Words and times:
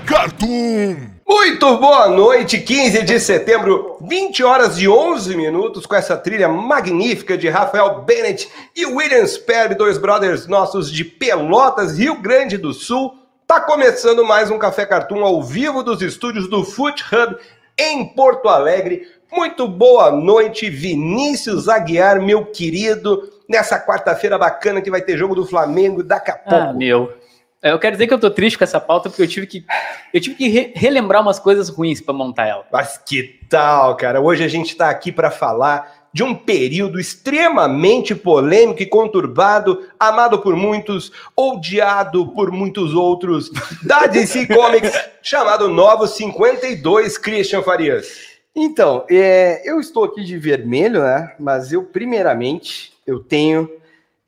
Cartoon. 0.00 0.96
Muito 1.26 1.76
boa 1.78 2.08
noite, 2.08 2.58
15 2.58 3.02
de 3.02 3.20
setembro, 3.20 3.96
20 4.00 4.42
horas 4.42 4.78
e 4.78 4.88
11 4.88 5.36
minutos, 5.36 5.86
com 5.86 5.94
essa 5.94 6.16
trilha 6.16 6.48
magnífica 6.48 7.36
de 7.36 7.48
Rafael 7.48 8.02
Bennett 8.02 8.48
e 8.74 8.86
William 8.86 9.26
Sperry, 9.26 9.74
dois 9.74 9.98
brothers 9.98 10.46
nossos 10.46 10.90
de 10.90 11.04
Pelotas, 11.04 11.98
Rio 11.98 12.20
Grande 12.20 12.56
do 12.56 12.72
Sul. 12.72 13.14
Tá 13.46 13.60
começando 13.60 14.24
mais 14.24 14.50
um 14.50 14.58
Café 14.58 14.86
Cartoon 14.86 15.24
ao 15.24 15.42
vivo 15.42 15.82
dos 15.82 16.00
estúdios 16.00 16.48
do 16.48 16.64
Foot 16.64 17.04
Hub 17.12 17.36
em 17.78 18.04
Porto 18.14 18.48
Alegre. 18.48 19.06
Muito 19.30 19.66
boa 19.66 20.10
noite, 20.10 20.70
Vinícius 20.70 21.68
Aguiar, 21.68 22.20
meu 22.20 22.46
querido, 22.46 23.30
nessa 23.48 23.78
quarta-feira 23.78 24.38
bacana 24.38 24.80
que 24.80 24.90
vai 24.90 25.00
ter 25.00 25.16
jogo 25.16 25.34
do 25.34 25.46
Flamengo 25.46 26.02
daqui 26.02 26.30
a 26.30 26.36
pouco. 26.36 26.70
Ah, 26.70 26.72
meu. 26.72 27.21
Eu 27.62 27.78
quero 27.78 27.94
dizer 27.94 28.08
que 28.08 28.14
eu 28.14 28.18
tô 28.18 28.28
triste 28.28 28.58
com 28.58 28.64
essa 28.64 28.80
pauta 28.80 29.08
porque 29.08 29.22
eu 29.22 29.28
tive 29.28 29.46
que, 29.46 29.64
eu 30.12 30.20
tive 30.20 30.34
que 30.34 30.48
re 30.48 30.72
relembrar 30.74 31.22
umas 31.22 31.38
coisas 31.38 31.68
ruins 31.68 32.00
para 32.00 32.12
montar 32.12 32.48
ela. 32.48 32.66
Mas 32.72 32.98
que 32.98 33.38
tal, 33.48 33.96
cara? 33.96 34.20
Hoje 34.20 34.42
a 34.42 34.48
gente 34.48 34.70
está 34.70 34.90
aqui 34.90 35.12
para 35.12 35.30
falar 35.30 36.08
de 36.12 36.24
um 36.24 36.34
período 36.34 36.98
extremamente 36.98 38.16
polêmico 38.16 38.82
e 38.82 38.86
conturbado, 38.86 39.86
amado 39.98 40.40
por 40.40 40.56
muitos, 40.56 41.12
odiado 41.36 42.26
por 42.32 42.50
muitos 42.50 42.94
outros, 42.94 43.48
da 43.84 44.06
DC 44.06 44.46
Comics, 44.52 44.92
chamado 45.22 45.68
Novo 45.68 46.08
52, 46.08 47.16
Christian 47.16 47.62
Farias. 47.62 48.32
Então, 48.54 49.06
é, 49.08 49.62
eu 49.64 49.78
estou 49.78 50.04
aqui 50.04 50.24
de 50.24 50.36
vermelho, 50.36 51.00
né? 51.00 51.32
Mas 51.38 51.72
eu, 51.72 51.84
primeiramente, 51.84 52.92
eu 53.06 53.20
tenho 53.20 53.70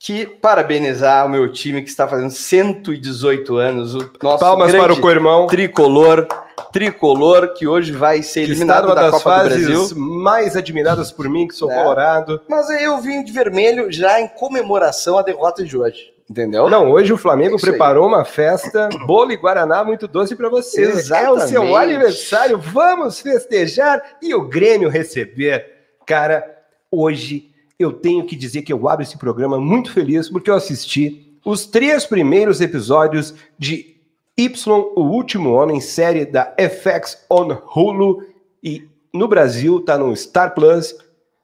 que 0.07 0.27
parabenizar 0.27 1.25
o 1.25 1.31
meu 1.31 1.51
time 1.51 1.81
que 1.81 1.89
está 1.89 2.07
fazendo 2.07 2.31
118 2.31 3.57
anos. 3.57 3.95
O 3.95 4.11
nosso 4.23 4.39
Palmas 4.39 4.71
para 4.71 4.93
o 4.93 5.01
co-irmão. 5.01 5.47
tricolor, 5.47 6.27
tricolor 6.73 7.55
que 7.55 7.67
hoje 7.67 7.91
vai 7.91 8.23
ser 8.23 8.43
eliminado 8.43 8.89
da 8.89 8.95
das 8.95 9.11
Copa 9.13 9.19
do 9.45 9.49
fases 9.51 9.67
Brasil. 9.67 9.97
mais 9.99 10.57
admiradas 10.59 11.11
por 11.11 11.27
mim, 11.31 11.49
que 11.49 11.55
sou 11.55 11.71
É. 11.71 11.83
colorado. 11.83 12.39
Mas 12.49 12.69
eu 12.83 12.99
vim 13.01 13.25
de 13.25 13.33
vermelho 13.33 13.91
já 13.91 14.21
em 14.21 14.29
comemoração 14.29 15.17
à 15.19 15.23
derrota 15.23 15.65
de 15.65 15.75
hoje. 15.77 16.13
Entendeu? 16.29 16.69
Não, 16.69 16.91
hoje 16.91 17.11
o 17.13 17.17
Flamengo 17.19 17.55
É 17.55 17.57
isso 17.57 17.65
aí. 17.67 17.73
preparou 17.73 18.07
uma 18.07 18.27
festa, 18.27 18.89
bolo 19.07 19.33
e 19.33 19.37
guaraná 19.37 19.83
muito 19.85 20.07
doce 20.07 20.37
para 20.37 20.51
você. 20.51 20.83
É 20.85 20.87
o 20.87 20.91
Exatamente. 20.99 21.49
seu 21.49 21.77
aniversário, 21.77 22.59
vamos 22.59 23.21
festejar 23.21 24.03
e 24.21 24.35
o 24.35 24.43
Grêmio 24.49 24.91
receber. 24.91 25.65
Cara, 26.07 26.45
hoje 26.91 27.54
eu 27.79 27.93
tenho 27.93 28.25
que 28.25 28.37
dizer 28.37 28.63
que 28.63 28.73
eu 28.73 28.89
abro 28.89 29.03
esse 29.03 29.19
programa 29.19 29.59
muito 29.59 29.93
feliz 29.93 30.29
porque 30.29 30.51
eu 30.51 30.55
assisti 30.55 31.39
os 31.45 31.67
três 31.67 32.07
primeiros 32.07 32.61
episódios 32.61 33.35
de 33.59 33.97
Y, 34.37 34.81
o 34.97 35.03
Último 35.03 35.53
Homem, 35.53 35.81
série 35.81 36.25
da 36.25 36.55
FX 36.59 37.25
on 37.31 37.57
Hulu 37.75 38.25
e 38.63 38.89
no 39.13 39.29
Brasil 39.29 39.81
tá 39.81 39.97
no 39.97 40.15
Star 40.17 40.55
Plus. 40.55 40.97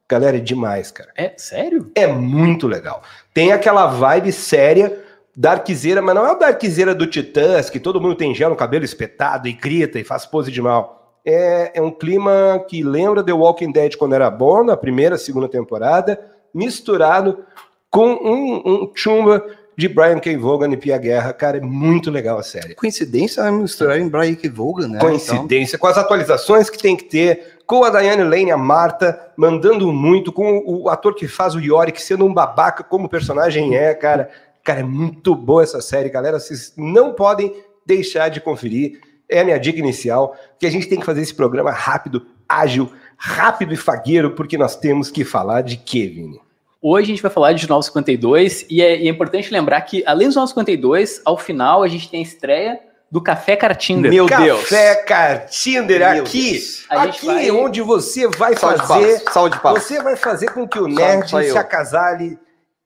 Galera, 0.09 0.39
é 0.39 0.41
demais, 0.41 0.91
cara. 0.91 1.11
É 1.17 1.35
sério? 1.37 1.91
É 1.95 2.07
muito 2.07 2.67
legal. 2.67 3.03
Tem 3.33 3.53
aquela 3.53 3.87
vibe 3.87 4.33
séria, 4.33 5.05
darkzeira, 5.37 6.03
mas 6.03 6.15
não 6.17 6.27
é 6.27 6.33
o 6.33 6.39
darkzeira 6.39 6.93
do 6.95 7.07
Titãs, 7.07 7.71
que 7.71 7.79
todo 7.79 8.01
mundo 8.01 8.17
tem 8.17 8.35
gel 8.35 8.51
no 8.51 8.57
cabelo 8.57 8.85
espetado 8.85 9.47
e 9.47 9.53
grita 9.53 10.01
e 10.01 10.05
faz 10.05 10.27
pose 10.27 10.51
de 10.51 10.61
mal. 10.61 11.00
É, 11.25 11.73
é 11.75 11.83
um 11.83 11.91
clima 11.91 12.65
que 12.69 12.83
lembra 12.83 13.23
The 13.23 13.33
Walking 13.33 13.73
Dead 13.73 13.97
quando 13.97 14.15
era 14.15 14.31
bom, 14.31 14.65
na 14.65 14.77
primeira, 14.77 15.19
segunda 15.19 15.49
temporada, 15.49 16.19
misturado 16.53 17.45
com 17.91 18.09
um, 18.09 18.63
um 18.65 18.93
chumba 18.95 19.45
de 19.77 19.89
Brian 19.89 20.19
K. 20.19 20.37
Vaughan 20.37 20.73
e 20.73 20.77
Pia 20.77 20.99
Guerra. 20.99 21.33
Cara, 21.33 21.57
é 21.57 21.61
muito 21.61 22.11
legal 22.11 22.39
a 22.39 22.43
série. 22.43 22.75
Coincidência 22.75 23.41
é 23.41 23.51
misturar 23.51 23.99
em 23.99 24.09
Brian 24.09 24.35
K. 24.35 24.49
Vaughan, 24.49 24.89
né? 24.89 24.99
Coincidência, 24.99 25.79
com 25.79 25.87
as 25.87 25.97
atualizações 25.97 26.69
que 26.69 26.79
tem 26.79 26.97
que 26.97 27.05
ter, 27.05 27.59
com 27.67 27.83
a 27.83 27.91
Diane 27.91 28.23
Lane, 28.23 28.51
a 28.51 28.59
Marta, 28.59 29.33
mandando 29.37 29.91
muito, 29.93 30.33
com 30.33 30.63
o 30.67 30.89
ator 30.89 31.15
que 31.15 31.27
faz 31.27 31.55
o 31.55 31.61
Yorick 31.61 32.01
sendo 32.01 32.27
um 32.27 32.35
babaca 32.35 32.85
como 32.85 33.07
o 33.07 33.09
personagem 33.09 33.75
é, 33.75 33.95
cara. 33.95 34.31
Cara, 34.63 34.81
é 34.81 34.85
muito 34.85 35.35
boa 35.35 35.63
essa 35.63 35.81
série, 35.81 36.11
galera. 36.11 36.39
Vocês 36.39 36.75
não 36.77 37.15
podem 37.15 37.55
deixar 37.87 38.29
de 38.29 38.41
conferir. 38.41 39.01
É 39.31 39.41
a 39.41 39.45
minha 39.45 39.59
dica 39.59 39.79
inicial, 39.79 40.37
que 40.59 40.67
a 40.67 40.71
gente 40.71 40.89
tem 40.89 40.99
que 40.99 41.07
fazer 41.07 41.21
esse 41.23 41.35
programa 41.35 41.71
rápido, 41.71 42.27
ágil, 42.49 42.91
rápido 43.17 43.73
e 43.73 43.77
fagueiro, 43.77 44.33
porque 44.33 44.59
nós 44.59 44.77
temos 44.77 45.11
que 45.11 45.25
falar 45.25 45.63
de 45.63 45.77
Kevin. 45.77 46.39
Hoje 46.83 47.05
a 47.05 47.15
gente 47.15 47.23
vai 47.23 47.31
falar 47.31 47.53
de 47.53 47.69
952 47.69 48.65
e 48.71 48.81
é, 48.83 48.99
e 48.99 49.07
é 49.07 49.11
importante 49.11 49.53
lembrar 49.53 49.81
que, 49.83 50.03
além 50.07 50.29
dos 50.29 50.37
952, 50.37 51.21
ao 51.25 51.37
final 51.37 51.83
a 51.83 51.89
gente 51.89 52.11
tem 52.11 52.21
a 52.21 52.23
estreia 52.23 52.81
do 53.11 53.21
Café 53.21 53.57
Cartinder. 53.57 54.11
Meu 54.11 54.27
Deus. 54.27 54.61
Café 54.63 54.95
Cartinder 55.05 56.03
aqui. 56.07 56.61
Aqui 56.89 57.27
vai- 57.27 57.49
é 57.49 57.53
onde 57.53 57.83
você 57.83 58.27
vai 58.29 58.57
Salve 58.57 58.77
de 58.81 58.87
fazer 58.87 59.05
palmas. 59.19 59.33
Salve 59.35 59.51
de 59.51 59.61
palmas. 59.61 59.83
Você 59.83 60.03
vai 60.03 60.17
fazer 60.17 60.51
com 60.53 60.67
que 60.67 60.79
o 60.79 60.87
nerd 60.87 61.29
se 61.29 61.59
acasale 61.59 62.39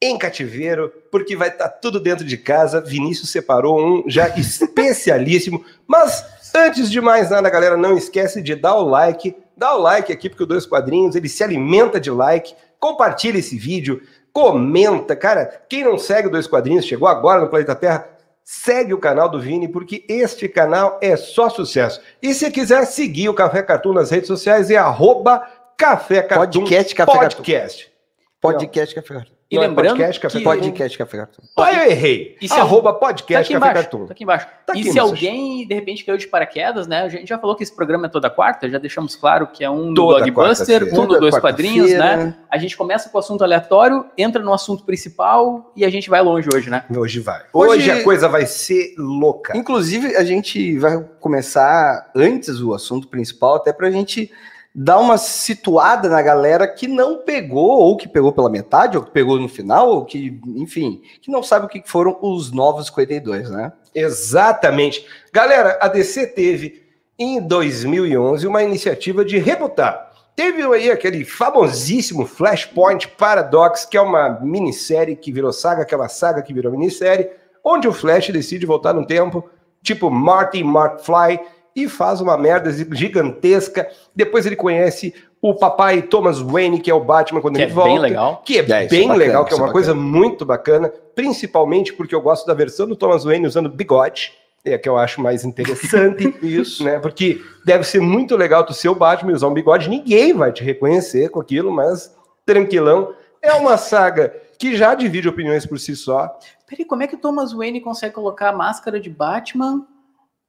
em 0.02 0.18
cativeiro, 0.18 0.90
porque 1.10 1.36
vai 1.36 1.48
estar 1.48 1.68
tudo 1.68 2.00
dentro 2.00 2.24
de 2.24 2.36
casa. 2.36 2.80
Vinícius 2.80 3.30
separou 3.30 3.78
um 3.80 4.04
já 4.08 4.28
especialíssimo. 4.36 5.64
Mas 5.86 6.24
antes 6.54 6.90
de 6.90 7.00
mais 7.00 7.30
nada, 7.30 7.50
galera, 7.50 7.76
não 7.76 7.96
esquece 7.96 8.40
de 8.40 8.54
dar 8.54 8.76
o 8.76 8.84
like. 8.84 9.36
Dá 9.56 9.74
o 9.74 9.80
like 9.80 10.12
aqui, 10.12 10.28
porque 10.28 10.42
o 10.42 10.46
Dois 10.46 10.66
Quadrinhos 10.66 11.14
ele 11.14 11.28
se 11.28 11.42
alimenta 11.42 12.00
de 12.00 12.10
like. 12.10 12.54
Compartilha 12.78 13.38
esse 13.38 13.56
vídeo, 13.56 14.02
comenta. 14.32 15.16
Cara, 15.16 15.62
quem 15.68 15.84
não 15.84 15.98
segue 15.98 16.28
o 16.28 16.30
Dois 16.30 16.46
Quadrinhos, 16.46 16.84
chegou 16.84 17.08
agora 17.08 17.40
no 17.40 17.48
Planeta 17.48 17.74
Terra, 17.74 18.08
segue 18.44 18.92
o 18.92 18.98
canal 18.98 19.28
do 19.28 19.40
Vini, 19.40 19.68
porque 19.68 20.04
este 20.08 20.48
canal 20.48 20.98
é 21.00 21.16
só 21.16 21.48
sucesso. 21.48 22.00
E 22.22 22.34
se 22.34 22.50
quiser 22.50 22.84
seguir 22.86 23.28
o 23.28 23.34
Café 23.34 23.62
Cartoon 23.62 23.92
nas 23.92 24.10
redes 24.10 24.28
sociais, 24.28 24.70
é 24.70 24.76
arroba 24.76 25.42
Café 25.76 26.22
Cartoon 26.22 26.60
Podcast 26.60 26.94
Café 26.94 27.12
Cartoon. 27.12 27.36
Podcast. 27.36 27.92
Podcast 28.40 28.94
Café 28.94 29.14
Cartoon. 29.14 29.33
E 29.54 29.56
Não 29.56 29.62
é 29.62 29.66
lembrando 29.68 29.88
podcast, 29.96 30.20
Café 30.20 30.38
que... 30.38 30.44
Podcast 30.44 30.98
Café 30.98 31.16
Cartoon. 31.18 31.42
Ah, 31.56 31.72
eu 31.72 31.90
errei. 31.90 32.36
E 32.40 32.48
se 32.48 32.54
arroba 32.54 32.92
Tá 32.92 32.98
podcast 32.98 33.52
aqui 33.52 33.60
Café. 33.60 33.74
Cartoon. 33.74 34.06
Tá 34.06 34.12
aqui 34.12 34.24
embaixo. 34.24 34.46
Tá 34.66 34.74
e 34.74 34.80
aqui, 34.80 34.90
se 34.90 34.98
moças. 35.00 35.10
alguém, 35.10 35.66
de 35.66 35.74
repente, 35.74 36.04
caiu 36.04 36.18
de 36.18 36.26
paraquedas, 36.26 36.86
né? 36.86 37.02
A 37.02 37.08
gente 37.08 37.28
já 37.28 37.38
falou 37.38 37.54
que 37.54 37.62
esse 37.62 37.74
programa 37.74 38.06
é 38.06 38.08
toda 38.08 38.28
quarta, 38.28 38.68
já 38.68 38.78
deixamos 38.78 39.14
claro 39.14 39.46
que 39.46 39.62
é 39.62 39.70
um 39.70 39.94
do 39.94 40.08
quarta-feira. 40.32 40.86
um 40.86 41.06
do 41.06 41.18
Dois 41.20 41.34
Toda 41.34 41.40
Quadrinhos, 41.40 41.90
né? 41.92 42.34
A 42.50 42.58
gente 42.58 42.76
começa 42.76 43.08
com 43.08 43.16
o 43.16 43.20
assunto 43.20 43.44
aleatório, 43.44 44.04
entra 44.18 44.42
no 44.42 44.52
assunto 44.52 44.84
principal 44.84 45.72
e 45.76 45.84
a 45.84 45.90
gente 45.90 46.10
vai 46.10 46.20
longe 46.22 46.48
hoje, 46.52 46.68
né? 46.70 46.84
Hoje 46.96 47.20
vai. 47.20 47.42
Hoje, 47.52 47.70
Hoje- 47.70 47.90
a 47.90 48.02
coisa 48.02 48.28
vai 48.28 48.46
ser 48.46 48.94
louca. 48.98 49.56
Inclusive, 49.56 50.16
a 50.16 50.24
gente 50.24 50.78
vai 50.78 51.02
começar 51.20 52.10
antes 52.14 52.60
o 52.60 52.74
assunto 52.74 53.08
principal, 53.08 53.56
até 53.56 53.72
pra 53.72 53.90
gente 53.90 54.30
dar 54.74 54.98
uma 54.98 55.16
situada 55.16 56.08
na 56.08 56.20
galera 56.20 56.66
que 56.66 56.88
não 56.88 57.18
pegou, 57.18 57.78
ou 57.78 57.96
que 57.96 58.08
pegou 58.08 58.32
pela 58.32 58.50
metade, 58.50 58.96
ou 58.96 59.04
que 59.04 59.10
pegou 59.10 59.38
no 59.38 59.48
final, 59.48 59.88
ou 59.88 60.04
que, 60.04 60.40
enfim, 60.56 61.00
que 61.22 61.30
não 61.30 61.42
sabe 61.42 61.66
o 61.66 61.68
que 61.68 61.82
foram 61.86 62.18
os 62.20 62.50
novos 62.50 62.86
52, 62.86 63.50
né? 63.50 63.72
Exatamente. 63.94 65.06
Galera, 65.32 65.78
a 65.80 65.86
DC 65.86 66.26
teve 66.28 66.82
em 67.16 67.40
2011 67.40 68.46
uma 68.46 68.64
iniciativa 68.64 69.24
de 69.24 69.38
rebutar. 69.38 70.10
Teve 70.34 70.64
aí 70.64 70.90
aquele 70.90 71.24
famosíssimo 71.24 72.26
Flashpoint 72.26 73.06
Paradox, 73.06 73.84
que 73.84 73.96
é 73.96 74.00
uma 74.00 74.40
minissérie 74.40 75.14
que 75.14 75.30
virou 75.30 75.52
saga, 75.52 75.84
que 75.84 75.94
uma 75.94 76.08
saga 76.08 76.42
que 76.42 76.52
virou 76.52 76.72
minissérie, 76.72 77.30
onde 77.62 77.86
o 77.86 77.92
Flash 77.92 78.30
decide 78.30 78.66
voltar 78.66 78.92
no 78.92 79.06
tempo, 79.06 79.48
tipo 79.80 80.10
Marty 80.10 80.62
McFly, 80.62 81.38
e 81.74 81.88
faz 81.88 82.20
uma 82.20 82.36
merda 82.36 82.70
gigantesca. 82.94 83.88
Depois 84.14 84.46
ele 84.46 84.56
conhece 84.56 85.14
o 85.42 85.54
papai 85.54 86.02
Thomas 86.02 86.40
Wayne, 86.40 86.80
que 86.80 86.90
é 86.90 86.94
o 86.94 87.04
Batman 87.04 87.40
quando 87.40 87.56
Que 87.56 87.62
ele 87.62 87.70
é 87.70 87.74
volta. 87.74 87.90
bem 87.90 87.98
legal. 87.98 88.42
Que 88.44 88.58
é, 88.58 88.60
É, 88.60 88.84
é 88.84 88.88
bem 88.88 89.08
bacana, 89.08 89.14
legal, 89.14 89.44
que 89.44 89.52
é 89.52 89.56
é 89.56 89.60
uma 89.60 89.72
coisa 89.72 89.94
muito 89.94 90.46
bacana, 90.46 90.92
principalmente 91.14 91.92
porque 91.92 92.14
eu 92.14 92.20
gosto 92.22 92.46
da 92.46 92.54
versão 92.54 92.86
do 92.86 92.96
Thomas 92.96 93.24
Wayne 93.24 93.46
usando 93.46 93.68
bigode, 93.68 94.32
é 94.64 94.74
a 94.74 94.78
que 94.78 94.88
eu 94.88 94.96
acho 94.96 95.20
mais 95.20 95.44
interessante. 95.44 96.34
Isso. 96.42 96.82
né? 96.82 96.98
Porque 96.98 97.42
deve 97.66 97.84
ser 97.84 98.00
muito 98.00 98.36
legal 98.36 98.64
tu 98.64 98.72
ser 98.72 98.88
o 98.88 98.94
Batman 98.94 99.32
e 99.32 99.34
usar 99.34 99.48
um 99.48 99.54
bigode, 99.54 99.90
ninguém 99.90 100.32
vai 100.32 100.50
te 100.52 100.64
reconhecer 100.64 101.28
com 101.28 101.40
aquilo, 101.40 101.70
mas 101.70 102.14
tranquilão. 102.46 103.14
É 103.42 103.52
uma 103.52 103.76
saga 103.76 104.34
que 104.58 104.74
já 104.74 104.94
divide 104.94 105.28
opiniões 105.28 105.66
por 105.66 105.78
si 105.78 105.94
só. 105.94 106.34
Peraí, 106.66 106.86
como 106.86 107.02
é 107.02 107.06
que 107.06 107.16
o 107.16 107.18
Thomas 107.18 107.52
Wayne 107.52 107.82
consegue 107.82 108.14
colocar 108.14 108.48
a 108.48 108.52
máscara 108.56 108.98
de 108.98 109.10
Batman 109.10 109.86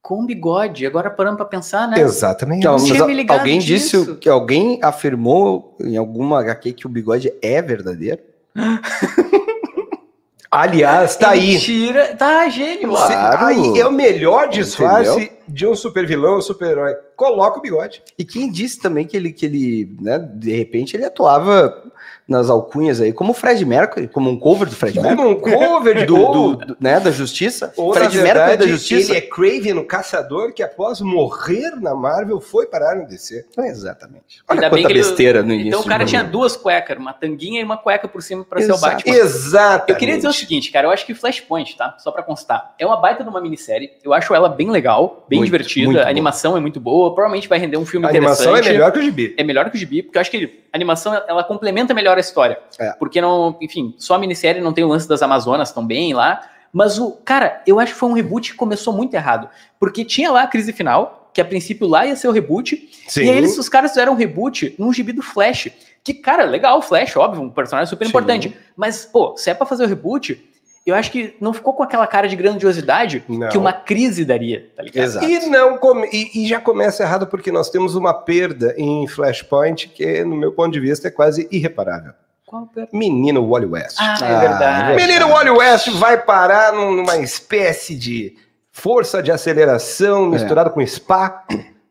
com 0.06 0.24
bigode? 0.24 0.86
Agora 0.86 1.10
parando 1.10 1.38
pra 1.38 1.44
pensar, 1.44 1.88
né? 1.88 1.98
Exatamente. 1.98 2.60
Então, 2.60 2.76
não 2.76 2.88
mas 2.88 3.00
alguém 3.28 3.58
disso. 3.58 4.04
disse 4.04 4.14
que 4.18 4.28
alguém 4.28 4.78
afirmou 4.80 5.76
em 5.80 5.96
alguma 5.96 6.38
HQ 6.38 6.74
que 6.74 6.86
o 6.86 6.88
bigode 6.88 7.32
é 7.42 7.60
verdadeiro? 7.60 8.20
Aliás, 10.48 11.16
tá 11.16 11.30
aí. 11.30 11.54
Mentira. 11.54 12.14
Tá, 12.14 12.48
gênio. 12.48 12.90
Claro. 12.90 13.46
Aí 13.46 13.80
é 13.80 13.84
o 13.84 13.90
melhor 13.90 14.48
disfarce 14.48 15.32
de 15.48 15.66
um 15.66 15.74
super 15.74 16.06
vilão, 16.06 16.38
um 16.38 16.42
super-herói. 16.42 16.94
Coloca 17.16 17.58
o 17.58 17.62
bigode. 17.62 18.02
E 18.18 18.24
quem 18.24 18.50
disse 18.50 18.78
também 18.80 19.06
que 19.06 19.16
ele, 19.16 19.32
que 19.32 19.46
ele 19.46 19.96
né, 20.00 20.18
de 20.18 20.54
repente, 20.54 20.96
ele 20.96 21.04
atuava 21.04 21.84
nas 22.28 22.50
alcunhas 22.50 23.00
aí, 23.00 23.12
como 23.12 23.30
o 23.30 23.34
Fred 23.34 23.64
Mercury, 23.64 24.08
como 24.08 24.28
um 24.28 24.38
cover 24.38 24.68
do 24.68 24.74
Fred 24.74 25.00
Mercury. 25.00 25.16
Como 25.16 25.30
um 25.30 25.40
cover 25.40 26.04
do, 26.06 26.16
do- 26.16 26.56
do- 26.56 26.76
né, 26.80 26.98
da 27.00 27.10
Justiça. 27.10 27.72
Ou, 27.76 27.92
Fred 27.94 28.16
na 28.16 28.22
Mercury 28.22 28.38
verdade, 28.46 28.64
da 28.66 28.66
Justiça. 28.72 29.12
ele 29.12 29.18
é 29.18 29.20
Craven, 29.22 29.78
o 29.78 29.84
caçador, 29.86 30.52
que 30.52 30.62
após 30.62 31.00
morrer 31.00 31.70
na 31.80 31.94
Marvel 31.94 32.40
foi 32.40 32.66
parar 32.66 32.96
no 32.96 33.06
DC. 33.06 33.46
É, 33.56 33.68
exatamente. 33.68 34.42
Olha 34.48 34.56
Ainda 34.58 34.70
bem 34.70 34.82
quanta 34.82 34.86
que 34.88 34.92
ele- 34.98 35.08
besteira 35.08 35.42
no 35.42 35.52
início. 35.54 35.68
Então 35.68 35.80
o 35.80 35.84
cara 35.86 36.04
tinha 36.04 36.22
duas 36.24 36.56
cuecas, 36.56 36.98
uma 36.98 37.12
tanguinha 37.12 37.60
e 37.60 37.64
uma 37.64 37.76
cueca 37.76 38.08
por 38.08 38.22
cima 38.22 38.44
pra 38.44 38.60
ser 38.60 38.72
o 38.72 38.74
Exato. 38.74 38.96
Batman. 38.96 39.14
Exatamente. 39.16 39.90
Eu 39.90 39.96
queria 39.96 40.16
dizer 40.16 40.28
o 40.28 40.32
seguinte, 40.32 40.70
cara, 40.72 40.86
eu 40.88 40.90
acho 40.90 41.06
que 41.06 41.14
Flashpoint, 41.14 41.76
tá? 41.76 41.96
Só 41.98 42.10
pra 42.10 42.22
constar, 42.22 42.74
é 42.78 42.84
uma 42.84 42.96
baita 42.96 43.22
de 43.22 43.30
uma 43.30 43.40
minissérie. 43.40 43.92
Eu 44.04 44.12
acho 44.12 44.34
ela 44.34 44.48
bem 44.48 44.70
legal, 44.70 45.24
bem 45.28 45.35
Muito, 45.38 45.50
divertida, 45.50 45.86
muito 45.86 45.98
a 45.98 46.02
boa. 46.02 46.10
animação 46.10 46.56
é 46.56 46.60
muito 46.60 46.80
boa, 46.80 47.14
provavelmente 47.14 47.48
vai 47.48 47.58
render 47.58 47.76
um 47.76 47.86
filme 47.86 48.06
A 48.06 48.10
animação 48.10 48.46
é 48.46 48.60
interessante. 48.60 48.72
melhor 48.72 48.92
que 48.92 48.98
o 48.98 49.02
gibi. 49.02 49.34
É 49.36 49.44
melhor 49.44 49.70
que 49.70 49.76
o 49.76 49.78
gibi, 49.78 50.02
porque 50.02 50.18
eu 50.18 50.20
acho 50.20 50.30
que 50.30 50.60
a 50.72 50.76
animação 50.76 51.14
ela 51.28 51.44
complementa 51.44 51.92
melhor 51.94 52.16
a 52.16 52.20
história. 52.20 52.58
É. 52.78 52.92
Porque 52.92 53.20
não, 53.20 53.56
enfim, 53.60 53.94
só 53.98 54.14
a 54.14 54.18
minissérie 54.18 54.60
não 54.60 54.72
tem 54.72 54.84
o 54.84 54.88
lance 54.88 55.08
das 55.08 55.22
Amazonas 55.22 55.72
também 55.72 56.12
lá. 56.14 56.40
Mas 56.72 56.98
o, 56.98 57.12
cara, 57.24 57.62
eu 57.66 57.80
acho 57.80 57.94
que 57.94 57.98
foi 57.98 58.08
um 58.08 58.12
reboot 58.12 58.50
que 58.52 58.56
começou 58.56 58.92
muito 58.92 59.14
errado. 59.14 59.48
Porque 59.80 60.04
tinha 60.04 60.30
lá 60.30 60.42
a 60.42 60.46
crise 60.46 60.72
final, 60.72 61.30
que 61.32 61.40
a 61.40 61.44
princípio 61.44 61.86
lá 61.86 62.04
ia 62.06 62.16
ser 62.16 62.28
o 62.28 62.32
reboot, 62.32 62.90
Sim. 63.08 63.24
e 63.24 63.30
aí 63.30 63.38
eles, 63.38 63.56
os 63.56 63.68
caras 63.68 63.92
fizeram 63.92 64.12
um 64.12 64.16
reboot 64.16 64.74
num 64.78 64.92
gibi 64.92 65.12
do 65.12 65.22
Flash. 65.22 65.68
Que, 66.04 66.12
cara, 66.12 66.44
legal, 66.44 66.78
o 66.78 66.82
Flash, 66.82 67.16
óbvio, 67.16 67.42
um 67.42 67.50
personagem 67.50 67.88
super 67.88 68.04
Sim. 68.04 68.10
importante. 68.10 68.56
Mas, 68.76 69.06
pô, 69.06 69.36
se 69.36 69.50
é 69.50 69.54
pra 69.54 69.66
fazer 69.66 69.84
o 69.84 69.86
reboot, 69.88 70.38
eu 70.86 70.94
acho 70.94 71.10
que 71.10 71.34
não 71.40 71.52
ficou 71.52 71.74
com 71.74 71.82
aquela 71.82 72.06
cara 72.06 72.28
de 72.28 72.36
grandiosidade 72.36 73.24
Não. 73.28 73.48
que 73.48 73.58
uma 73.58 73.72
crise 73.72 74.24
daria, 74.24 74.70
tá 74.76 74.82
ligado? 74.82 75.04
Exato. 75.04 75.26
E, 75.26 75.46
não 75.46 75.76
come- 75.78 76.08
e, 76.12 76.44
e 76.44 76.48
já 76.48 76.60
começa 76.60 77.02
errado 77.02 77.26
porque 77.26 77.50
nós 77.50 77.68
temos 77.70 77.94
uma 77.96 78.14
perda 78.14 78.74
em 78.78 79.06
Flashpoint 79.08 79.88
que, 79.88 80.22
no 80.24 80.36
meu 80.36 80.52
ponto 80.52 80.72
de 80.72 80.80
vista, 80.80 81.08
é 81.08 81.10
quase 81.10 81.48
irreparável. 81.50 82.12
Qual 82.46 82.68
a- 82.76 82.86
Menino 82.92 83.44
Wally 83.48 83.66
West. 83.66 83.96
Ah, 83.98 84.16
é 84.20 84.24
Ah, 84.34 84.38
verdade. 84.40 84.92
é 84.92 84.96
Menino 84.96 85.28
Wally 85.28 85.50
West 85.50 85.88
vai 85.90 86.16
parar 86.22 86.72
num- 86.72 86.92
numa 86.92 87.16
espécie 87.16 87.96
de 87.96 88.36
força 88.70 89.22
de 89.22 89.32
aceleração 89.32 90.26
misturado 90.26 90.70
com 90.70 90.86
spa. 90.86 91.44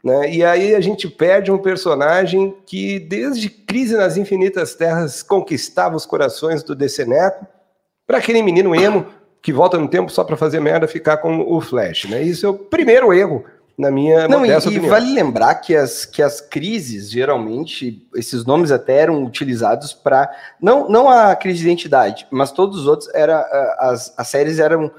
Né? 0.03 0.31
E 0.35 0.43
aí 0.45 0.75
a 0.75 0.79
gente 0.79 1.09
perde 1.09 1.51
um 1.51 1.57
personagem 1.57 2.55
que, 2.67 2.99
desde 2.99 3.49
Crise 3.49 3.97
nas 3.97 4.17
Infinitas 4.17 4.75
Terras, 4.75 5.23
conquistava 5.23 5.95
os 5.95 6.05
corações 6.05 6.61
do 6.63 6.75
Deceneco, 6.75 7.47
para 8.05 8.17
aquele 8.17 8.41
menino 8.41 8.75
emo 8.75 9.07
que 9.41 9.53
volta 9.53 9.77
no 9.77 9.87
tempo 9.87 10.11
só 10.11 10.23
para 10.23 10.35
fazer 10.35 10.59
merda 10.59 10.87
ficar 10.87 11.17
com 11.17 11.39
o 11.39 11.61
Flash. 11.61 12.05
Né? 12.05 12.23
Isso 12.23 12.45
é 12.45 12.49
o 12.49 12.53
primeiro 12.53 13.13
erro, 13.13 13.45
na 13.77 13.91
minha 13.91 14.27
Não, 14.27 14.45
e, 14.45 14.49
e 14.49 14.79
vale 14.79 15.13
lembrar 15.13 15.55
que 15.55 15.75
as, 15.75 16.05
que 16.05 16.21
as 16.21 16.39
crises, 16.39 17.11
geralmente, 17.11 18.07
esses 18.15 18.45
nomes 18.45 18.71
até 18.71 18.97
eram 18.99 19.23
utilizados 19.23 19.93
para. 19.93 20.31
Não, 20.61 20.89
não 20.89 21.09
a 21.09 21.35
crise 21.35 21.59
de 21.59 21.65
identidade, 21.65 22.25
mas 22.31 22.51
todos 22.51 22.79
os 22.79 22.87
outros, 22.87 23.13
era, 23.13 23.41
as, 23.79 24.13
as 24.17 24.27
séries 24.27 24.59
eram 24.59 24.89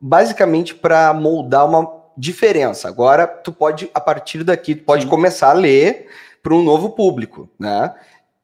basicamente 0.00 0.74
para 0.74 1.12
moldar 1.12 1.68
uma 1.68 2.00
diferença. 2.16 2.88
Agora, 2.88 3.26
tu 3.26 3.52
pode, 3.52 3.90
a 3.92 4.00
partir 4.00 4.44
daqui, 4.44 4.74
tu 4.74 4.84
pode 4.84 5.02
Sim. 5.02 5.08
começar 5.08 5.50
a 5.50 5.54
ler 5.54 6.06
para 6.42 6.54
um 6.54 6.62
novo 6.62 6.90
público, 6.90 7.50
né? 7.58 7.92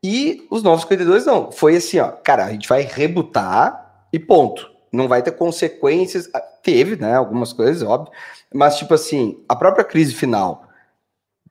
E 0.03 0.47
os 0.51 0.63
novos 0.63 0.83
52 0.83 1.25
não. 1.25 1.51
Foi 1.51 1.77
assim, 1.77 1.99
ó, 1.99 2.09
cara, 2.09 2.45
a 2.45 2.51
gente 2.51 2.69
vai 2.69 2.83
rebutar 2.83 3.86
e 4.17 4.19
ponto. 4.19 4.71
Não 4.93 5.07
vai 5.07 5.23
ter 5.23 5.33
consequências. 5.33 6.29
Ah, 6.35 6.41
Teve, 6.41 6.97
né? 6.97 7.15
Algumas 7.15 7.53
coisas, 7.53 7.83
óbvio. 7.83 8.13
Mas, 8.53 8.77
tipo 8.77 8.93
assim, 8.93 9.45
a 9.49 9.55
própria 9.55 9.85
crise 9.85 10.15
final 10.15 10.67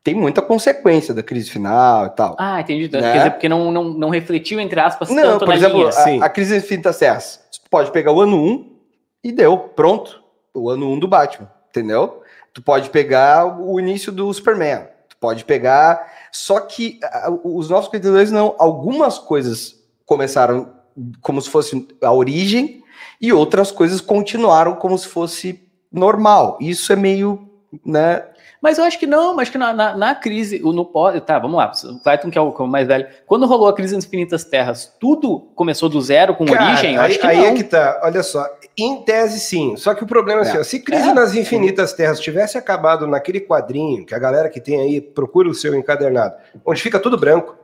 tem 0.04 0.14
muita 0.14 0.42
consequência 0.42 1.14
da 1.14 1.24
crise 1.24 1.50
final 1.50 2.08
e 2.08 2.10
tal. 2.10 2.36
Ah, 2.38 2.60
entendi. 2.60 2.92
Né? 2.92 3.02
Quer 3.02 3.18
dizer, 3.18 3.32
porque 3.32 3.48
não, 3.48 3.72
não, 3.72 3.84
não 3.86 4.10
refletiu, 4.10 4.60
entre 4.60 4.80
aspas, 4.80 5.10
não, 5.10 5.24
tanto 5.24 5.40
por 5.40 5.48
na 5.48 5.56
exemplo, 5.56 5.80
linha. 5.80 5.92
sim. 5.92 6.22
a, 6.22 6.26
a 6.26 6.30
crise 6.30 6.58
infinitas 6.58 6.98
terras. 6.98 7.42
Tu 7.52 7.70
pode 7.70 7.92
pegar 7.92 8.12
o 8.12 8.22
ano 8.22 8.36
1 8.36 8.78
e 9.24 9.32
deu, 9.32 9.58
pronto. 9.58 10.22
O 10.54 10.70
ano 10.70 10.92
1 10.92 11.00
do 11.00 11.08
Batman, 11.08 11.50
entendeu? 11.70 12.22
Tu 12.54 12.62
pode 12.62 12.90
pegar 12.90 13.60
o 13.60 13.80
início 13.80 14.12
do 14.12 14.32
Superman. 14.34 14.88
Tu 15.10 15.18
pode 15.18 15.46
pegar. 15.46 16.12
Só 16.32 16.60
que 16.60 17.00
ah, 17.04 17.32
os 17.44 17.70
novos 17.70 17.86
52 17.86 18.32
não. 18.32 18.56
Algumas 18.60 19.18
coisas 19.18 19.76
começaram 20.06 20.74
como 21.22 21.42
se 21.42 21.50
fosse 21.50 21.88
a 22.02 22.12
origem 22.12 22.84
e 23.22 23.32
outras 23.34 23.72
coisas 23.72 24.00
continuaram 24.02 24.76
como 24.76 24.98
se 24.98 25.08
fosse 25.08 25.62
normal. 25.92 26.58
Isso 26.62 26.92
é 26.92 26.96
meio, 26.96 27.50
né? 27.86 28.24
Mas 28.62 28.80
eu 28.80 28.84
acho 28.84 28.98
que 28.98 29.06
não, 29.06 29.36
mas 29.36 29.48
que 29.48 29.60
na, 29.60 29.72
na, 29.72 29.96
na 29.96 30.16
crise, 30.16 30.60
o- 30.64 30.74
no 30.74 30.86
pós. 30.86 31.22
Tá, 31.24 31.38
vamos 31.38 31.56
lá. 31.58 31.72
O 31.84 32.00
Clayton, 32.02 32.32
que 32.32 32.38
é 32.38 32.42
o, 32.42 32.52
que 32.52 32.60
é 32.62 32.66
o 32.66 32.68
mais 32.68 32.88
velho. 32.88 33.06
Quando 33.28 33.46
rolou 33.46 33.68
a 33.68 33.74
crise 33.76 33.94
das 33.96 34.06
Infinitas 34.06 34.44
Terras, 34.44 34.92
tudo 35.00 35.52
começou 35.56 35.88
do 35.88 36.02
zero 36.02 36.34
com 36.36 36.46
Cara, 36.46 36.70
origem? 36.72 36.96
Eu 36.96 37.02
aí, 37.02 37.12
acho 37.12 37.20
que 37.20 37.28
aí 37.28 37.38
não. 37.38 37.46
é 37.46 37.54
que 37.54 37.64
tá, 37.64 38.02
olha 38.04 38.24
só. 38.24 38.44
Em 38.76 39.04
tese, 39.04 39.40
sim. 39.40 39.76
Só 39.78 39.94
que 39.94 40.04
o 40.04 40.08
problema 40.08 40.42
é, 40.42 40.44
assim: 40.44 40.58
É. 40.58 40.62
ó, 40.62 40.64
se 40.64 40.80
Crise 40.80 41.10
É. 41.10 41.14
nas 41.14 41.36
Infinitas 41.36 41.94
Terras 41.94 42.20
tivesse 42.20 42.58
acabado 42.58 43.06
naquele 43.06 43.40
quadrinho, 43.40 44.04
que 44.04 44.16
a 44.16 44.20
galera 44.20 44.50
que 44.50 44.60
tem 44.60 44.82
aí 44.82 45.00
procura 45.00 45.48
o 45.48 45.54
seu 45.54 45.76
encadernado, 45.76 46.34
onde 46.66 46.82
fica 46.82 47.00
tudo 47.00 47.20
branco, 47.20 47.56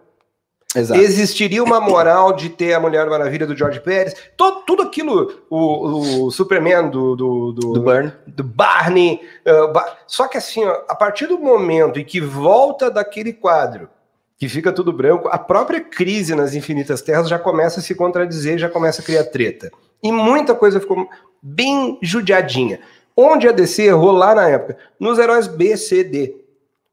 Exato. 0.75 1.01
existiria 1.01 1.63
uma 1.63 1.81
moral 1.81 2.33
de 2.33 2.49
ter 2.49 2.73
a 2.73 2.79
Mulher 2.79 3.05
Maravilha 3.09 3.45
do 3.45 3.55
George 3.55 3.79
Pérez, 3.81 4.15
todo, 4.37 4.61
tudo 4.61 4.83
aquilo, 4.83 5.43
o, 5.49 6.25
o 6.27 6.31
Superman 6.31 6.89
do, 6.89 7.15
do, 7.15 7.51
do, 7.51 7.73
Do 7.73 7.81
Burn. 7.81 8.13
do 8.25 8.43
Barney. 8.43 9.19
uh, 9.45 9.79
Só 10.07 10.27
que 10.27 10.37
assim, 10.37 10.63
ó, 10.63 10.81
a 10.87 10.95
partir 10.95 11.27
do 11.27 11.37
momento 11.37 11.99
em 11.99 12.05
que 12.05 12.21
volta 12.21 12.89
daquele 12.89 13.33
quadro, 13.33 13.89
que 14.37 14.47
fica 14.47 14.71
tudo 14.71 14.91
branco, 14.93 15.27
a 15.27 15.37
própria 15.37 15.81
crise 15.81 16.33
nas 16.33 16.55
Infinitas 16.55 17.01
Terras 17.01 17.27
já 17.29 17.37
começa 17.37 17.79
a 17.79 17.83
se 17.83 17.93
contradizer, 17.93 18.57
já 18.57 18.69
começa 18.69 19.01
a 19.01 19.05
criar 19.05 19.25
treta. 19.25 19.69
E 20.01 20.11
muita 20.11 20.55
coisa 20.55 20.79
ficou 20.79 21.07
bem 21.41 21.99
judiadinha. 22.01 22.79
Onde 23.15 23.47
a 23.47 23.51
DC 23.51 23.83
errou 23.83 24.11
lá 24.11 24.33
na 24.33 24.47
época? 24.49 24.77
Nos 24.99 25.19
heróis 25.19 25.45
B, 25.47 25.75
C, 25.77 26.03
D. 26.03 26.35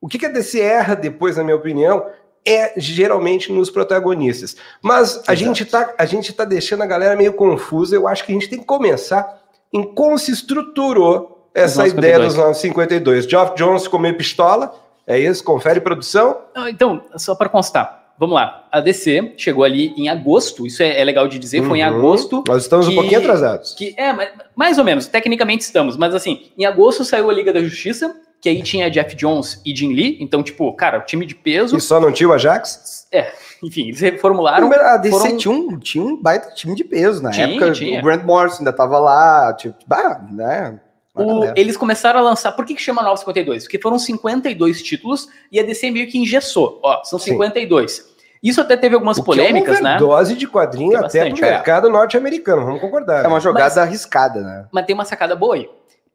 O 0.01 0.07
que, 0.07 0.19
que 0.19 0.27
a 0.27 0.31
DC 0.31 0.61
erra 0.61 0.95
depois, 0.95 1.37
na 1.37 1.43
minha 1.45 1.57
opinião, 1.57 2.05
é 2.47 2.73
geralmente 2.77 3.53
nos 3.53 3.71
protagonistas. 3.71 4.57
Mas 4.83 5.17
a 5.27 5.33
Exato. 5.33 5.37
gente, 5.37 5.65
tá, 5.65 5.95
a 5.99 6.05
gente 6.07 6.33
tá 6.33 6.45
deixando 6.45 6.83
a 6.83 6.87
galera 6.87 7.15
meio 7.17 7.33
confusa. 7.33 7.95
Eu 7.95 8.07
acho 8.09 8.25
que 8.25 8.33
a 8.33 8.35
gente 8.35 8.49
tem 8.49 8.59
que 8.59 8.65
começar 8.65 9.41
em 9.73 9.83
como 9.83 10.19
se 10.19 10.33
estruturou 10.33 11.51
essa 11.55 11.87
ideia 11.87 12.19
952. 12.19 12.27
dos 12.27 12.37
952. 12.37 13.25
Geoff 13.27 13.55
Jones 13.57 13.83
ficou 13.85 13.99
meio 14.01 14.17
pistola, 14.17 14.75
é 15.07 15.19
isso? 15.19 15.43
Confere 15.45 15.81
produção. 15.81 16.39
Ah, 16.55 16.71
Então, 16.71 17.03
só 17.17 17.35
para 17.35 17.49
constar, 17.49 18.15
vamos 18.19 18.35
lá. 18.35 18.67
A 18.71 18.81
DC 18.81 19.35
chegou 19.37 19.65
ali 19.65 19.93
em 19.97 20.09
agosto, 20.09 20.67
isso 20.67 20.83
é, 20.83 21.01
é 21.01 21.05
legal 21.05 21.27
de 21.29 21.39
dizer, 21.39 21.63
foi 21.65 21.81
em 21.81 21.83
Uhum. 21.89 21.97
agosto. 21.99 22.45
Nós 22.47 22.63
estamos 22.63 22.87
um 22.87 22.91
que- 22.91 22.97
pouquinho 22.97 23.21
atrasados. 23.21 23.75
Que 23.75 23.95
é, 23.99 24.15
mais 24.55 24.79
ou 24.79 24.85
menos, 24.85 25.07
tecnicamente 25.07 25.65
estamos, 25.65 25.97
mas 25.97 26.15
assim, 26.15 26.51
em 26.57 26.65
agosto 26.65 27.05
saiu 27.05 27.29
a 27.29 27.33
Liga 27.33 27.53
da 27.53 27.61
Justiça, 27.63 28.15
que 28.41 28.49
aí 28.49 28.63
tinha 28.63 28.91
Jeff 28.91 29.15
Jones 29.17 29.61
e 29.65 29.75
Jim 29.75 29.93
Lee, 29.93 30.17
então, 30.21 30.43
tipo, 30.43 30.73
cara, 30.75 31.01
time 31.01 31.27
de 31.27 31.35
peso. 31.35 31.77
E 31.77 31.81
só 31.81 31.99
não 32.01 32.13
tinha 32.13 32.29
o 32.29 32.33
Ajax? 32.33 33.07
Enfim, 33.63 33.89
eles 33.89 34.01
reformularam. 34.01 34.71
A 34.73 34.97
DC 34.97 35.19
foram- 35.19 35.37
tinha, 35.37 35.55
um, 35.55 35.79
tinha 35.79 36.05
um 36.05 36.17
baita 36.21 36.51
time 36.55 36.75
de 36.77 36.85
peso 36.85 37.23
na 37.23 37.31
Tinha, 37.31 37.49
época. 37.49 37.73
tinha. 37.73 37.99
O 37.99 38.03
Grant 38.03 38.23
Morrison 38.23 38.59
ainda 38.59 38.73
tava 38.73 38.99
lá, 38.99 39.53
tipo, 39.55 39.75
bah, 39.87 40.21
né? 40.31 40.79
O- 41.15 41.27
galera. 41.41 41.55
eles 41.57 41.77
começaram 41.77 42.21
a 42.21 42.23
lançar. 42.23 42.53
Por 42.53 42.65
que, 42.65 42.75
que 42.77 42.81
chama 42.81 43.03
952? 43.03 43.65
Porque 43.65 43.81
foram 43.81 43.99
52 43.99 44.81
títulos 44.83 45.29
e 45.51 45.59
a 45.59 45.65
DC 45.65 45.91
meio 45.91 46.07
que 46.09 46.17
engessou. 46.17 46.79
Ó, 46.81 47.03
são 47.03 47.19
Sim. 47.19 47.33
52. 47.33 48.05
Isso 48.41 48.61
até 48.61 48.77
teve 48.77 48.95
algumas 48.95 49.19
O 49.19 49.25
que 49.25 49.33
é 49.33 49.35
polêmicas, 49.35 49.81
uma 49.81 49.89
né? 49.89 49.97
overdose 49.97 50.37
de 50.37 50.47
quadrinho 50.47 50.93
até 50.97 51.03
bastante, 51.25 51.41
pro 51.41 51.49
é. 51.49 51.51
mercado 51.51 51.91
norte-americano, 51.91 52.65
vamos 52.65 52.81
concordar. 52.81 53.25
É 53.25 53.27
uma 53.27 53.35
né? 53.39 53.41
jogada 53.41 53.83
arriscada, 53.83 54.41
né? 54.43 54.67
Mas 54.71 54.87
tem 54.87 54.95
uma 54.95 55.05
sacada 55.05 55.35
boa 55.35 55.57
aí. 55.57 55.69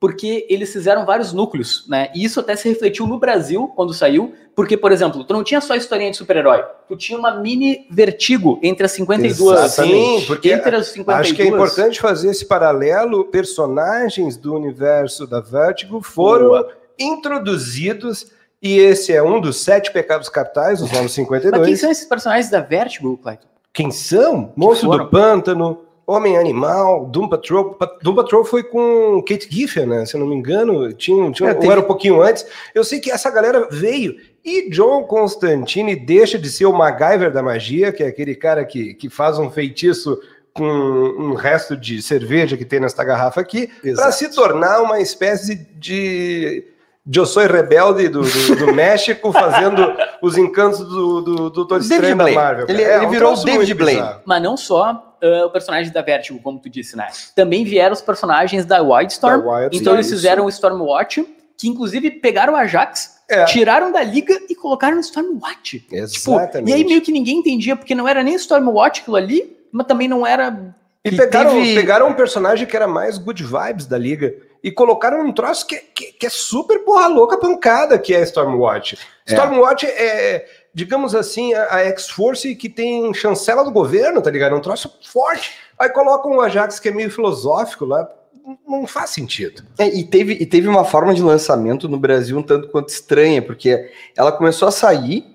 Porque 0.04 0.46
eles 0.50 0.74
fizeram 0.74 1.06
vários 1.06 1.32
núcleos, 1.32 1.86
né? 1.88 2.10
E 2.14 2.26
isso 2.26 2.38
até 2.38 2.58
se 2.58 2.68
refletiu 2.68 3.08
no 3.08 3.18
Brasil 3.18 3.72
quando 3.74 3.94
saiu. 3.94 4.34
Porque, 4.54 4.76
por 4.76 4.92
exemplo, 4.92 5.24
tu 5.24 5.32
não 5.32 5.46
tinha 5.46 5.62
só 5.62 5.78
historinha 5.78 6.12
de 6.12 6.18
super-herói. 6.18 6.62
Tu 6.90 6.98
tinha 6.98 7.18
uma 7.18 7.40
mini 7.40 7.88
vertigo 7.90 8.60
entre 8.62 8.86
as 8.86 8.92
52. 8.92 9.40
Exatamente. 9.40 10.20
Sim, 10.20 10.26
porque 10.28 10.52
entre 10.52 10.76
as 10.76 10.88
52. 10.88 11.20
Acho 11.22 11.34
que 11.34 11.42
é 11.42 11.48
importante 11.48 12.02
fazer 12.02 12.32
esse 12.32 12.46
paralelo. 12.46 13.24
Personagens 13.24 14.36
do 14.36 14.54
universo 14.54 15.26
da 15.26 15.40
Vertigo 15.40 16.02
foram 16.02 16.48
Boa. 16.48 16.70
introduzidos, 17.00 18.30
e 18.62 18.80
esse 18.80 19.14
é 19.14 19.24
um 19.24 19.40
dos 19.40 19.62
sete 19.62 19.90
pecados 19.94 20.28
capitais, 20.28 20.82
os 20.82 20.92
novos 20.92 21.04
Mas 21.04 21.16
quem 21.16 21.24
52. 21.24 21.80
são 21.80 21.90
esses 21.90 22.04
personagens 22.04 22.50
da 22.50 22.60
Vertigo, 22.60 23.18
Clayton? 23.20 23.48
Quem 23.72 23.90
são? 23.90 24.52
Monstro 24.54 24.90
foram? 24.90 25.06
do 25.06 25.10
Pântano, 25.10 25.80
Homem 26.06 26.38
Animal, 26.38 27.06
Doom 27.06 27.30
Patrol. 27.30 27.76
Pa- 27.76 27.98
Doom 28.02 28.16
Patrol 28.16 28.44
foi 28.44 28.64
com 28.64 29.24
Kate 29.28 29.48
Giffen, 29.50 29.86
né? 29.86 30.06
Se 30.06 30.16
eu 30.16 30.20
não 30.20 30.28
me 30.28 30.36
engano, 30.36 30.92
tinha, 30.94 31.32
tinha, 31.32 31.50
É, 31.50 31.54
teve- 31.54 31.72
era 31.72 31.80
um 31.82 31.86
pouquinho 31.86 32.22
antes. 32.22 32.46
Eu 32.76 32.84
sei 32.84 33.00
que 33.00 33.10
essa 33.12 33.32
galera 33.32 33.68
veio. 33.72 34.16
E 34.44 34.70
John 34.70 35.04
Constantine 35.06 35.96
deixa 35.96 36.38
de 36.38 36.50
ser 36.50 36.66
o 36.66 36.74
MacGyver 36.74 37.32
da 37.32 37.42
magia, 37.42 37.92
que 37.94 38.04
é 38.04 38.08
aquele 38.08 38.36
cara 38.36 38.66
que, 38.66 38.94
que 38.96 39.10
faz 39.10 39.40
um 39.40 39.50
feitiço 39.50 40.20
com 40.54 40.66
um 40.68 41.34
resto 41.34 41.76
de 41.76 42.02
cerveja 42.02 42.56
que 42.58 42.66
tem 42.66 42.80
nesta 42.80 43.04
garrafa 43.04 43.42
aqui, 43.42 43.70
para 43.96 44.12
se 44.12 44.30
tornar 44.36 44.82
uma 44.82 45.00
espécie 45.00 45.56
de 45.56 46.64
Eu 47.12 47.26
sou 47.26 47.44
rebelde 47.48 48.08
do, 48.08 48.22
do, 48.22 48.56
do 48.58 48.72
México 48.76 49.32
fazendo 49.34 49.94
os 50.22 50.38
encantos 50.38 50.80
do, 50.80 51.22
do, 51.22 51.36
do 51.36 51.50
Doutor 51.50 51.80
Estranho 51.82 52.16
da. 52.16 52.32
Marvel. 52.32 52.66
Ele- 52.70 52.84
ele 52.84 53.06
um 53.06 53.10
virou 53.10 53.34
o 53.34 53.44
David 53.44 53.74
Blaine. 53.74 54.00
bizarro. 54.02 54.22
Mas 54.26 54.42
não 54.44 54.56
só 54.56 55.13
ah, 55.24 55.46
o 55.46 55.50
personagem 55.50 55.92
da 55.92 56.02
Vertigo, 56.02 56.40
como 56.40 56.60
tu 56.60 56.70
disse, 56.70 56.96
né? 56.98 57.08
Também 57.36 57.64
vieram 57.64 57.94
os 57.94 58.02
personagens 58.02 58.66
da 58.66 58.82
Wildstorm. 58.82 59.42
Da 59.42 59.50
Wildstorm, 59.50 59.82
então 59.82 59.94
eles 59.94 60.08
isso. 60.08 60.16
fizeram 60.16 60.46
o 60.46 60.50
Stormwatch, 60.50 61.26
que 61.58 61.68
inclusive 61.68 62.12
pegaram 62.12 62.54
o 62.54 62.56
Ajax, 62.56 63.22
É. 63.30 63.46
tiraram 63.46 63.92
da 63.92 64.04
liga 64.04 64.38
e 64.50 64.56
colocaram 64.56 64.96
no 64.96 65.02
Stormwatch. 65.02 65.80
Tipo, 65.80 65.96
Exatamente. 65.96 66.70
e 66.70 66.74
aí 66.74 66.84
meio 66.84 67.02
que 67.02 67.12
ninguém 67.12 67.38
entendia, 67.40 67.76
porque 67.76 67.96
não 67.96 68.08
era 68.08 68.22
nem 68.22 68.36
Stormwatch 68.36 69.02
aquilo 69.02 69.16
ali, 69.16 69.56
mas 69.72 69.88
também 69.88 70.08
não 70.08 70.28
era. 70.28 70.76
E 71.06 71.12
pegaram, 71.16 71.52
teve- 71.52 71.76
pegaram 71.76 72.08
um 72.10 72.14
personagem 72.14 72.66
que 72.68 72.76
era 72.76 72.88
mais 72.88 73.18
good 73.18 73.44
vibes 73.44 73.86
da 73.86 73.98
liga 73.98 74.34
e 74.64 74.72
colocaram 74.72 75.20
um 75.26 75.34
troço 75.34 75.68
que, 75.68 75.76
que, 75.78 76.14
que 76.14 76.26
é 76.26 76.30
super 76.30 76.80
porra 76.80 77.08
louca 77.08 77.38
pancada, 77.38 77.98
que 78.00 78.14
é 78.16 78.22
Stormwatch. 78.22 78.98
É. 79.28 79.34
Stormwatch 79.34 79.86
é, 79.86 80.46
digamos 80.74 81.14
assim, 81.16 81.54
a, 81.54 81.76
a 81.76 81.80
X-Force 81.88 82.56
que 82.56 82.70
tem 82.70 83.14
chancela 83.14 83.64
do 83.64 83.72
governo, 83.72 84.22
tá 84.22 84.32
ligado? 84.32 84.54
É 84.56 84.58
um 84.58 84.62
troço 84.62 84.92
forte. 85.04 85.52
Aí 85.78 85.90
colocam 85.90 86.32
um 86.32 86.42
Ajax 86.42 86.80
que 86.80 86.90
é 86.90 86.92
meio 86.92 87.12
filosófico 87.12 87.86
lá. 87.86 88.10
Não- 88.46 88.58
Não 88.82 88.88
faz 88.88 89.12
sentido. 89.12 89.64
É, 89.78 89.88
e, 89.88 90.04
teve, 90.04 90.34
e 90.34 90.46
teve 90.46 90.68
uma 90.68 90.84
forma 90.84 91.14
de 91.14 91.22
lançamento 91.22 91.88
no 91.88 91.98
Brasil 91.98 92.38
um 92.38 92.44
tanto 92.44 92.68
quanto 92.70 92.90
estranha, 92.90 93.42
porque 93.42 93.90
ela 94.18 94.32
começou 94.32 94.68
a 94.68 94.72
sair, 94.72 95.26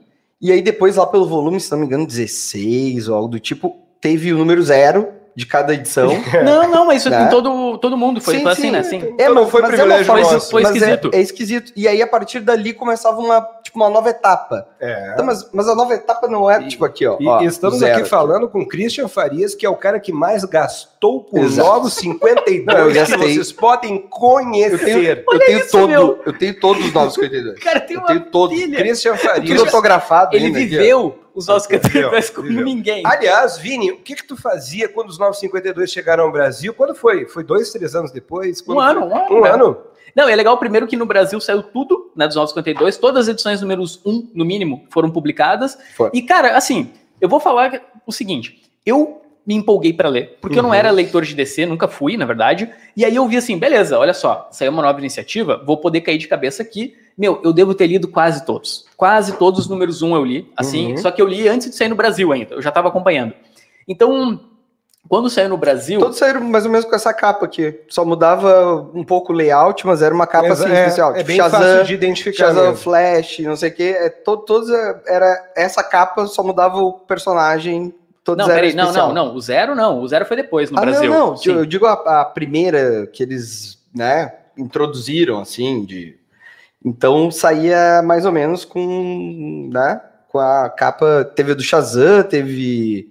e 0.41 0.53
aí 0.53 0.61
depois 0.63 0.97
lá 0.97 1.07
pelo 1.07 1.27
volume, 1.27 1.59
se 1.61 1.71
não 1.71 1.79
me 1.79 1.87
engano, 1.87 2.07
16 2.07 3.09
ou 3.09 3.17
algo 3.17 3.29
do 3.29 3.41
tipo, 3.41 3.77
teve 4.01 4.33
o 4.33 4.39
número 4.39 4.63
zero 4.63 5.09
de 5.39 5.47
cada 5.47 5.73
edição. 5.73 6.09
Não, 6.45 6.69
não, 6.69 6.85
mas 6.87 7.03
isso 7.03 7.11
Né? 7.11 7.23
em 7.27 7.29
todo, 7.29 7.79
todo 7.79 7.97
mundo 7.97 8.21
foi, 8.21 8.39
Sim, 8.39 8.43
foi 8.43 8.51
assim, 8.53 8.63
sim. 8.63 8.71
né? 8.73 8.83
Sim. 8.83 9.15
É, 9.17 9.23
É, 9.23 9.29
não 9.29 9.43
mas, 9.43 9.51
foi 9.53 9.63
mas 9.63 9.71
é 9.71 9.77
privilégio 9.77 10.05
forma, 10.07 10.33
nosso. 10.33 10.51
Foi 10.51 10.63
mas 10.65 10.73
é- 10.73 10.77
esquisito. 10.79 11.11
É, 11.15 11.21
esquisito. 11.21 11.73
E 11.77 11.87
aí, 11.87 12.03
a 12.03 12.09
partir 12.09 12.41
dali, 12.41 12.73
começava 12.73 13.21
uma, 13.21 13.41
tipo, 13.63 13.79
uma 13.79 13.89
nova 13.89 14.11
etapa. 14.11 14.67
É. 14.81 15.13
Tá, 15.13 15.23
mas, 15.23 15.49
mas 15.53 15.69
a 15.69 15.77
nova 15.77 15.95
etapa 15.95 16.27
não 16.27 16.51
é, 16.51 16.61
E- 16.63 16.67
tipo, 16.69 16.85
aqui, 16.85 17.07
ó. 17.07 17.17
E 17.21 17.27
ó, 17.29 17.41
estamos 17.43 17.81
aqui 17.85 18.05
falando 18.05 18.49
com 18.49 18.67
Christian 18.67 19.07
Farias, 19.07 19.55
que 19.55 19.65
é 19.65 19.71
o 19.71 19.77
cara 19.77 20.01
que 20.01 20.11
mais 20.13 20.43
gastou 20.45 21.23
com 21.23 21.39
Exato. 21.39 21.69
novos 21.69 21.95
52 21.95 22.67
Não, 22.67 22.77
eu 22.77 22.89
que 22.89 22.95
gastei. 22.95 23.17
vocês 23.19 23.53
podem 23.53 23.93
Eu 23.95 23.99
tenho, 24.01 24.09
conhecer. 24.11 25.25
eu 25.31 25.39
tenho 25.39 25.59
isso, 25.61 25.71
todo, 25.71 25.89
meu. 25.89 26.19
eu 26.27 26.33
tenho 26.37 26.59
todos 26.59 26.85
os 26.85 26.93
novos 26.93 27.15
52. 27.15 27.61
Cara, 27.61 27.79
tem 27.81 27.95
Eu 27.97 28.01
uma 28.01 28.09
tenho 28.09 28.21
todos. 28.23 28.59
Christian 28.59 29.15
Tudo 29.17 29.29
Farias. 29.29 29.61
autografado 29.61 30.35
Ele 30.37 30.47
ainda 30.47 30.59
aqui, 30.59 30.67
viveu 30.67 31.17
os 31.39 31.47
nossos 31.47 31.69
Viveu, 31.69 32.11
52 32.11 32.31
como 32.31 32.49
viveu. 32.49 32.65
ninguém. 32.65 33.03
Aliás, 33.07 33.57
Vini, 33.59 33.93
o 33.93 33.99
que 33.99 34.17
que 34.17 34.27
tu 34.27 34.37
fazia 34.37 34.89
quando 34.89 35.09
os 35.09 35.19
952 35.19 35.91
chegaram 35.91 36.25
ao 36.25 36.33
Brasil? 36.33 36.75
Quando 36.75 36.95
foi? 36.95 37.27
Foi 37.27 37.45
dois, 37.45 37.71
três 37.71 37.95
anos 37.95 38.11
depois? 38.11 38.61
Um 38.63 38.65
Quando 38.65 38.81
ano, 38.81 39.01
foi? 39.01 39.09
um 39.09 39.17
ano. 39.17 39.37
Um 39.37 39.41
né? 39.43 39.51
ano? 39.51 39.77
Não, 40.17 40.29
é 40.29 40.35
legal 40.35 40.59
primeiro 40.59 40.87
que 40.87 40.97
no 40.97 41.07
Brasil 41.07 41.41
saiu 41.41 41.63
tudo, 41.63 42.11
né, 42.17 42.27
dos 42.27 42.35
952, 42.35 42.97
todas 42.97 43.27
as 43.27 43.29
edições 43.29 43.61
números 43.61 44.01
1, 44.05 44.31
no 44.35 44.45
mínimo, 44.45 44.85
foram 44.91 45.11
publicadas. 45.11 45.79
Foi. 45.97 46.11
E, 46.13 46.23
cara, 46.23 46.57
assim, 46.57 46.91
eu 47.21 47.29
vou 47.29 47.39
falar 47.39 47.81
o 48.05 48.11
seguinte, 48.11 48.63
eu 48.85 49.23
me 49.49 49.55
empolguei 49.55 49.95
pra 49.95 50.11
ler, 50.11 50.37
porque 50.43 50.59
eu 50.59 50.63
não 50.63 50.69
Uhum. 50.69 50.75
era 50.75 50.91
leitor 50.91 51.25
de 51.25 51.35
DC, 51.35 51.65
nunca 51.65 51.89
fui, 51.89 52.19
na 52.19 52.27
verdade, 52.27 52.71
e 52.95 53.03
aí 53.03 53.17
eu 53.17 53.27
vi 53.27 53.39
assim, 53.39 53.57
beleza, 53.59 53.99
olha 53.99 54.13
só, 54.13 54.47
saiu 54.53 54.71
uma 54.71 54.83
nova 54.83 54.99
iniciativa, 55.01 55.63
vou 55.65 55.79
poder 55.79 56.03
cair 56.03 56.19
de 56.19 56.29
cabeça 56.29 56.63
aqui, 56.63 56.95
meu, 57.17 57.41
eu 57.43 57.51
devo 57.53 57.75
ter 57.75 57.87
lido 57.87 58.07
quase 58.09 58.45
todos, 58.45 58.85
quase 58.95 59.33
todos 59.39 59.61
os 59.61 59.67
números 59.69 60.03
1 60.03 60.15
eu 60.15 60.23
li, 60.25 60.53
assim, 60.55 60.91
Uhum. 60.93 60.97
só 60.99 61.11
que 61.11 61.23
eu 61.23 61.27
li 61.27 61.49
antes 61.49 61.71
de 61.71 61.75
sair 61.77 61.89
no 61.89 61.97
Brasil 61.97 62.31
ainda, 62.31 62.57
eu 62.57 62.61
já 62.63 62.71
tava 62.71 62.89
acompanhando. 62.89 63.33
Então, 63.89 64.39
quando 65.09 65.31
saiu 65.31 65.49
no 65.49 65.57
Brasil... 65.57 65.99
Todos 65.99 66.19
saíram 66.19 66.43
mais 66.43 66.67
ou 66.67 66.71
menos 66.71 66.85
com 66.85 66.95
essa 66.95 67.15
capa 67.15 67.47
aqui. 67.47 67.81
Só 67.89 68.05
mudava 68.05 68.91
um 68.93 69.03
pouco 69.03 69.33
o 69.33 69.35
layout, 69.35 69.87
mas 69.87 70.03
era 70.03 70.15
uma 70.15 70.27
capa 70.27 70.53
assim, 70.53 70.69
é, 70.71 70.81
especial. 70.83 71.13
é 71.13 71.15
Tipo, 71.15 71.27
bem 71.29 71.37
Shazam, 71.39 71.61
fácil 71.61 71.85
de 71.85 71.95
identificar. 71.95 72.37
Shazam 72.49 72.63
mesmo. 72.65 72.77
Flash, 72.77 73.39
não 73.39 73.57
sei 73.57 73.71
o 73.71 73.75
que. 73.75 73.85
É, 73.85 74.11
to- 74.11 74.37
todos 74.37 74.69
é, 74.69 75.01
era 75.07 75.53
essa 75.57 75.83
capa, 75.83 76.27
só 76.27 76.43
mudava 76.43 76.77
o 76.77 76.93
personagem. 76.93 77.95
Todos 78.29 78.47
Não, 78.47 78.55
peraí, 78.55 78.75
não, 78.75 78.93
não, 78.93 79.15
não, 79.15 79.35
o 79.35 79.41
zero 79.41 79.75
não, 79.75 80.03
o 80.03 80.07
zero 80.07 80.27
foi 80.27 80.37
depois 80.37 80.71
no 80.71 80.77
ah, 80.77 80.83
Brasil. 80.83 81.11
não, 81.11 81.29
não. 81.29 81.37
Sim. 81.39 81.51
Eu 81.51 81.65
digo 81.65 81.87
a, 81.87 82.21
a 82.21 82.25
primeira 82.27 83.07
que 83.07 83.23
eles, 83.23 83.79
né, 83.95 84.35
introduziram, 84.55 85.41
assim, 85.41 85.83
de... 85.83 86.15
Então 86.85 87.31
saía 87.31 88.03
mais 88.03 88.27
ou 88.27 88.33
menos 88.33 88.67
com, 88.67 89.71
né, 89.73 89.99
com 90.29 90.39
a 90.39 90.69
capa... 90.69 91.25
Teve 91.35 91.53
a 91.53 91.55
do 91.55 91.63
Shazam, 91.63 92.23
teve 92.23 93.09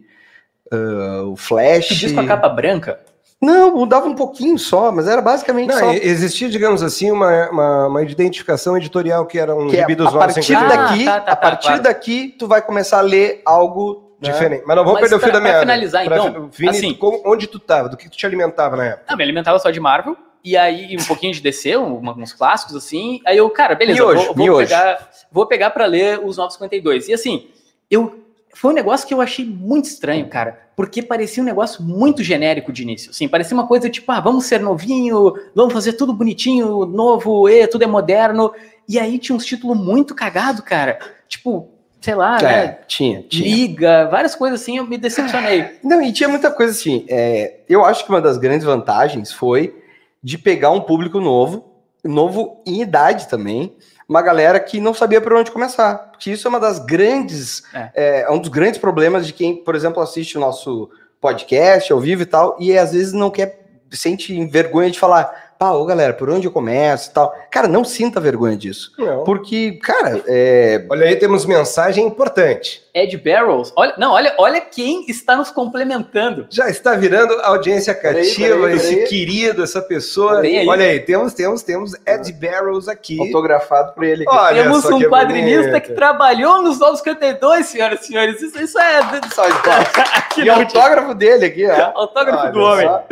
ah, 0.71 1.24
o 1.25 1.36
Flash... 1.36 1.88
Tu 1.88 1.95
diz 1.95 2.12
com 2.12 2.19
a 2.19 2.27
capa 2.27 2.47
branca? 2.47 3.00
Não, 3.41 3.75
mudava 3.75 4.05
um 4.05 4.13
pouquinho 4.13 4.59
só, 4.59 4.91
mas 4.91 5.07
era 5.07 5.19
basicamente 5.21 5.69
Não, 5.69 5.79
só... 5.79 5.93
existia, 5.93 6.47
digamos 6.47 6.83
assim, 6.83 7.09
uma, 7.09 7.50
uma, 7.50 7.88
uma 7.88 8.03
identificação 8.03 8.77
editorial 8.77 9.25
que 9.25 9.39
era 9.39 9.55
um 9.55 9.67
Que 9.67 9.77
é, 9.77 9.79
gibi 9.79 9.95
dos 9.95 10.13
a 10.13 10.19
partir 10.19 10.53
952. 10.53 10.71
Ah, 10.71 10.75
daqui, 10.75 11.05
tá, 11.05 11.12
tá, 11.12 11.31
a 11.31 11.36
tá, 11.36 11.36
partir 11.36 11.67
claro. 11.67 11.81
daqui, 11.81 12.36
tu 12.38 12.47
vai 12.47 12.62
começar 12.62 13.00
a 13.00 13.01
ler 13.01 13.41
algo? 13.43 14.07
Diferente. 14.19 14.63
Mas 14.65 14.75
não 14.75 14.83
vamos 14.83 15.00
Mas 15.01 15.09
perder 15.09 15.15
o 15.15 15.19
fio 15.19 15.33
da 15.33 15.39
meada. 15.39 15.57
pra 15.59 15.62
finalizar, 15.67 16.05
Pra- 16.05 16.17
então, 16.17 16.50
Vini, 16.51 16.69
assim- 16.69 16.93
como- 16.93 17.21
onde 17.25 17.47
tu 17.47 17.59
tava? 17.59 17.88
Do 17.89 17.95
que 17.97 18.09
tu 18.09 18.17
te 18.17 18.25
alimentava 18.25 18.75
na 18.75 18.86
época? 18.86 19.03
Ah, 19.07 19.15
me 19.15 19.24
alimentava 19.24 19.59
só 19.59 19.69
de 19.69 19.79
Marvel. 19.79 20.17
E 20.43 20.55
aí, 20.55 20.95
um 21.00 21.03
pouquinho 21.03 21.33
de 21.33 21.41
DC, 21.41 21.75
um- 21.77 22.00
uns 22.17 22.33
clássicos 22.33 22.75
assim. 22.75 23.19
Aí 23.25 23.38
eu, 23.38 23.50
cara, 23.50 23.75
beleza, 23.75 24.00
Miojo, 24.01 24.33
vou, 24.33 24.47
vou 24.47 24.57
pegar, 24.57 25.09
vou 25.31 25.45
pegar 25.45 25.69
pra 25.71 25.86
ler 25.86 26.19
os 26.24 26.38
952. 26.38 27.07
E 27.09 27.13
assim, 27.13 27.47
eu 27.91 28.24
foi 28.55 28.71
um 28.71 28.74
negócio 28.74 29.07
que 29.07 29.13
eu 29.13 29.21
achei 29.21 29.45
muito 29.45 29.86
estranho, 29.86 30.27
cara, 30.27 30.57
porque 30.75 31.03
parecia 31.03 31.43
um 31.43 31.45
negócio 31.45 31.83
muito 31.83 32.24
genérico 32.24 32.71
de 32.71 32.81
início. 32.81 33.12
Assim, 33.12 33.27
parecia 33.27 33.53
uma 33.55 33.67
coisa 33.67 33.88
tipo, 33.89 34.12
ah, 34.12 34.19
vamos 34.19 34.45
ser 34.45 34.59
novinho, 34.59 35.33
vamos 35.53 35.74
fazer 35.74 35.93
tudo 35.93 36.12
bonitinho, 36.13 36.86
novo, 36.86 37.47
e 37.50 37.67
tudo 37.67 37.83
é 37.83 37.88
moderno. 37.88 38.51
E 38.89 38.97
aí 38.97 39.19
tinha 39.19 39.36
uns 39.36 39.45
títulos 39.45 39.77
muito 39.77 40.15
cagado, 40.15 40.63
cara. 40.63 40.97
Tipo, 41.27 41.69
sei 42.01 42.16
lá, 42.16 42.42
né? 42.42 42.66
É, 42.66 42.80
tinha, 42.88 43.24
tinha. 43.24 43.56
Liga, 43.56 44.08
várias 44.10 44.36
coisas 44.36 44.62
assim, 44.62 44.77
eu 44.77 44.86
me 44.86 44.98
decepcionei. 44.98 45.77
Não, 45.84 46.01
e 46.01 46.12
tinha 46.12 46.30
muita 46.30 46.51
coisa 46.51 46.72
assim. 46.72 47.06
é, 47.10 47.60
eu 47.68 47.84
acho 47.84 48.04
que 48.04 48.10
uma 48.10 48.22
das 48.22 48.38
grandes 48.38 48.66
vantagens 48.66 49.32
foi 49.32 49.75
de 50.24 50.38
pegar 50.38 50.72
um 50.72 50.82
público 50.82 51.20
novo, 51.20 51.66
novo 52.04 52.62
em 52.66 52.82
idade 52.82 53.27
também, 53.27 53.75
uma 54.08 54.22
galera 54.22 54.60
que 54.60 54.80
não 54.80 54.94
sabia 54.94 55.22
por 55.22 55.34
onde 55.34 55.51
começar. 55.51 56.12
Porque 56.12 56.32
isso 56.32 56.48
é 56.48 56.50
uma 56.50 56.60
das 56.60 56.80
grandes, 56.80 57.63
é. 57.74 58.24
é 58.24 58.32
um 58.32 58.39
dos 58.39 58.50
grandes 58.50 58.80
problemas 58.80 59.27
de 59.27 59.34
quem, 59.34 59.56
por 59.56 59.75
exemplo, 59.75 60.01
assiste 60.01 60.38
o 60.38 60.42
nosso 60.42 60.89
podcast 61.20 61.92
ao 61.92 62.00
vivo 62.00 62.22
e 62.22 62.25
tal, 62.25 62.56
e 62.60 62.77
às 62.77 62.94
vezes 62.94 63.12
não 63.12 63.30
quer, 63.30 63.66
sente 63.92 64.46
vergonha 64.48 64.89
de 64.89 65.00
falar, 65.00 65.47
pá, 65.58 65.72
ô 65.72 65.86
galera, 65.86 66.14
por 66.14 66.30
onde 66.30 66.48
eu 66.48 66.52
começo 66.52 67.10
e 67.10 67.14
tal. 67.14 67.34
Cara, 67.52 67.68
não 67.68 67.84
sinta 67.84 68.20
vergonha 68.20 68.56
disso. 68.56 68.92
Não. 68.98 69.24
Porque, 69.24 69.74
cara, 69.84 70.22
é, 70.28 70.86
Olha 70.90 71.06
aí, 71.06 71.16
temos 71.16 71.46
mensagem 71.46 72.06
importante. 72.06 72.86
Ed 72.94 73.16
Barrows, 73.18 73.72
olha, 73.76 73.94
não, 73.98 74.14
olha, 74.14 74.34
olha 74.40 74.60
quem 74.60 75.06
está 75.08 75.36
nos 75.36 75.52
complementando. 75.52 76.48
Já 76.50 76.68
está 76.68 76.96
virando 76.96 77.34
audiência 77.42 77.94
Peraí, 77.94 78.28
cativa, 78.28 78.56
peraí, 78.58 78.76
esse 78.76 78.96
peraí. 78.96 79.08
querido, 79.08 79.64
essa 79.64 79.82
pessoa. 79.82 80.40
Aí. 80.40 80.68
Olha 80.68 80.86
aí, 80.86 81.00
temos, 81.00 81.34
temos, 81.34 81.62
temos 81.62 81.94
Ed 82.06 82.34
Barrows 82.34 82.88
aqui. 82.88 83.20
autografado 83.20 83.94
por 83.94 84.04
ele. 84.04 84.26
Olha 84.28 84.64
Temos 84.64 84.82
só 84.82 84.96
um 84.96 85.00
que 85.00 85.08
quadrinista 85.08 85.70
bonito. 85.70 85.84
que 85.88 85.94
trabalhou 85.94 86.62
nos 86.64 86.80
Novos 86.80 87.00
52, 87.00 87.66
senhoras 87.68 88.02
e 88.02 88.08
senhores. 88.08 88.42
Isso, 88.42 88.60
isso 88.60 88.80
é 88.80 89.00
Só 89.34 89.44
de 89.48 90.42
E 90.44 90.50
o 90.50 90.54
autógrafo 90.54 91.14
dele 91.14 91.46
aqui, 91.46 91.68
ó. 91.68 91.92
autógrafo 92.00 92.44
Olha 92.44 92.52
do 92.52 92.60
homem. 92.60 92.88
Só. 92.88 93.04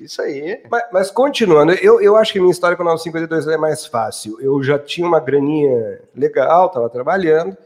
Isso 0.00 0.20
aí. 0.22 0.60
Mas, 0.70 0.82
mas 0.92 1.10
continuando, 1.10 1.72
eu, 1.74 2.00
eu 2.00 2.16
acho 2.16 2.32
que 2.32 2.38
a 2.38 2.42
minha 2.42 2.52
história 2.52 2.76
com 2.76 2.82
o 2.82 2.86
952 2.86 3.46
é 3.48 3.56
mais 3.56 3.84
fácil. 3.86 4.38
Eu 4.40 4.62
já 4.62 4.78
tinha 4.78 5.06
uma 5.06 5.20
graninha 5.20 6.00
legal, 6.14 6.66
estava 6.66 6.88
trabalhando 6.88 7.56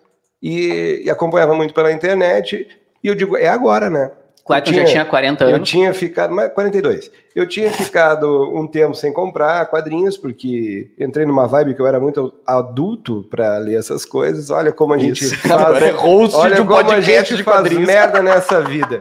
e, 0.43 1.03
e 1.05 1.11
acompanhava 1.11 1.55
muito 1.55 1.75
pela 1.75 1.93
internet. 1.93 2.67
E 3.03 3.09
eu 3.09 3.15
digo, 3.15 3.37
é 3.37 3.49
agora, 3.49 3.91
né? 3.91 4.11
Eu 4.49 4.55
já 4.57 4.61
tinha- 4.61 4.85
tinha 4.85 5.05
40 5.05 5.45
Eu 5.45 5.55
anos. 5.55 5.69
tinha 5.69 5.95
ficado, 5.95 6.35
mas 6.35 6.53
42. 6.53 7.13
Eu 7.35 7.47
tinha 7.47 7.71
ficado 7.71 8.51
um 8.53 8.67
tempo 8.67 8.93
sem 8.93 9.13
comprar 9.13 9.67
quadrinhos, 9.67 10.17
porque 10.17 10.91
entrei 10.99 11.25
numa 11.25 11.47
vibe 11.47 11.75
que 11.75 11.81
eu 11.81 11.87
era 11.87 12.01
muito 12.01 12.35
adulto 12.45 13.23
para 13.31 13.57
ler 13.59 13.79
essas 13.79 14.05
coisas. 14.05 14.51
Olha 14.51 14.73
como 14.73 14.95
a 14.95 14.99
gente 14.99 15.23
Isso. 15.25 15.37
faz. 15.37 15.53
Agora 15.63 15.87
é 15.87 15.91
host 15.93 16.37
Olha 16.37 16.57
de 16.57 16.61
um 16.63 16.67
como 16.67 16.91
a 16.91 17.01
gente 17.01 17.37
de 17.37 17.45
faz 17.45 17.57
quadrinhos. 17.59 17.87
merda 17.87 18.21
nessa 18.21 18.61
vida. 18.63 19.01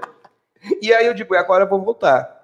E 0.79 0.93
aí 0.93 1.07
eu 1.07 1.13
digo, 1.15 1.33
agora 1.35 1.63
eu 1.63 1.67
vou 1.69 1.81
voltar. 1.83 2.40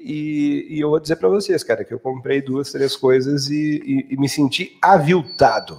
E, 0.00 0.66
e 0.70 0.80
eu 0.80 0.88
vou 0.90 0.98
dizer 0.98 1.16
para 1.16 1.28
vocês, 1.28 1.62
cara, 1.62 1.84
que 1.84 1.92
eu 1.92 2.00
comprei 2.00 2.40
duas, 2.40 2.72
três 2.72 2.96
coisas 2.96 3.48
e, 3.50 3.82
e- 3.84 4.14
e 4.14 4.16
me 4.16 4.28
senti 4.28 4.78
aviltado. 4.80 5.78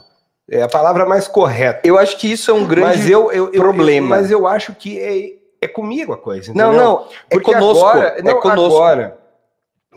É 0.49 0.61
a 0.61 0.67
palavra 0.67 1.05
mais 1.05 1.27
correta. 1.27 1.81
Eu 1.83 1.97
acho 1.97 2.17
que 2.19 2.31
isso 2.31 2.51
é 2.51 2.53
um 2.53 2.65
grande. 2.67 2.97
mas 2.97 3.09
eu, 3.09 3.31
eu, 3.31 3.51
eu- 3.51 3.61
problema. 3.61 4.07
mas 4.09 4.29
eu 4.29 4.45
acho 4.45 4.75
que 4.75 4.99
é, 4.99 5.33
é 5.61 5.67
comigo 5.67 6.13
a 6.13 6.17
coisa. 6.17 6.53
Não, 6.53 6.69
entendeu? 6.69 6.85
não. 6.85 7.07
É 7.29 7.33
Porque 7.35 7.51
conosco. 7.53 7.85
agora, 7.85 8.07
é 8.17 8.21
não, 8.21 8.39
conosco. 8.39 8.75
agora, 8.77 9.17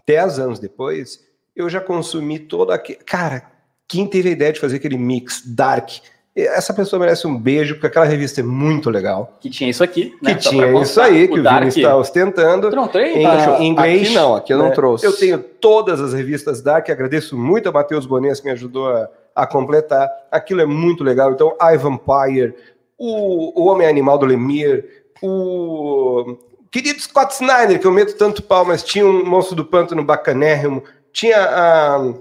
dez 0.06 0.38
anos 0.38 0.58
depois, 0.58 1.20
eu 1.54 1.68
já 1.68 1.80
consumi 1.80 2.38
todo 2.38 2.72
aquele. 2.72 2.98
Cara, 3.00 3.42
quem 3.86 4.06
teve 4.06 4.30
a 4.30 4.32
ideia 4.32 4.52
de 4.52 4.60
fazer 4.60 4.76
aquele 4.76 4.96
mix 4.96 5.42
dark 5.44 5.90
Essa 6.36 6.74
pessoa 6.74 6.98
merece 6.98 7.28
um 7.28 7.38
beijo, 7.38 7.74
porque 7.74 7.86
aquela 7.86 8.04
revista 8.04 8.40
é 8.40 8.44
muito 8.44 8.90
legal. 8.90 9.36
Que 9.40 9.48
tinha 9.48 9.70
isso 9.70 9.84
aqui, 9.84 10.10
Que 10.18 10.24
né? 10.24 10.40
Só 10.40 10.50
tinha 10.50 10.82
isso 10.82 11.00
aí, 11.00 11.28
que 11.28 11.38
o, 11.38 11.42
Vini 11.42 11.68
está 11.68 11.96
ostentando. 11.96 12.70
Tu 12.70 12.76
não 12.76 12.88
tem? 12.88 13.22
Em, 13.22 13.26
em 13.62 13.68
inglês. 13.68 14.02
aqui 14.02 14.14
não, 14.14 14.34
aqui 14.34 14.52
eu 14.52 14.58
não 14.58 14.68
né? 14.68 14.74
trouxe. 14.74 15.06
Eu 15.06 15.16
tenho 15.16 15.38
todas 15.38 16.00
as 16.00 16.12
revistas 16.12 16.60
Dark, 16.60 16.90
agradeço 16.90 17.36
muito 17.36 17.68
a 17.68 17.72
Matheus 17.72 18.04
Bones 18.04 18.40
que 18.40 18.46
me 18.46 18.52
ajudou 18.52 18.88
a, 18.88 19.08
a 19.34 19.46
completar. 19.46 20.10
Aquilo 20.28 20.60
é 20.60 20.66
muito 20.66 21.04
legal. 21.04 21.30
Então, 21.30 21.56
I 21.62 21.76
Vampire, 21.76 22.54
o, 22.98 23.62
o 23.62 23.66
Homem 23.68 23.86
Animal 23.86 24.18
do 24.18 24.26
Lemire, 24.26 24.84
o 25.22 26.36
querido 26.68 27.00
Scott 27.00 27.32
Snyder, 27.34 27.78
que 27.78 27.86
eu 27.86 27.92
meto 27.92 28.16
tanto 28.16 28.42
pau, 28.42 28.64
mas 28.64 28.82
tinha 28.82 29.06
um 29.06 29.24
Monstro 29.24 29.54
do 29.54 29.64
Pântano 29.64 30.02
bacanérrimo, 30.02 30.82
tinha 31.12 31.38
a. 31.38 32.14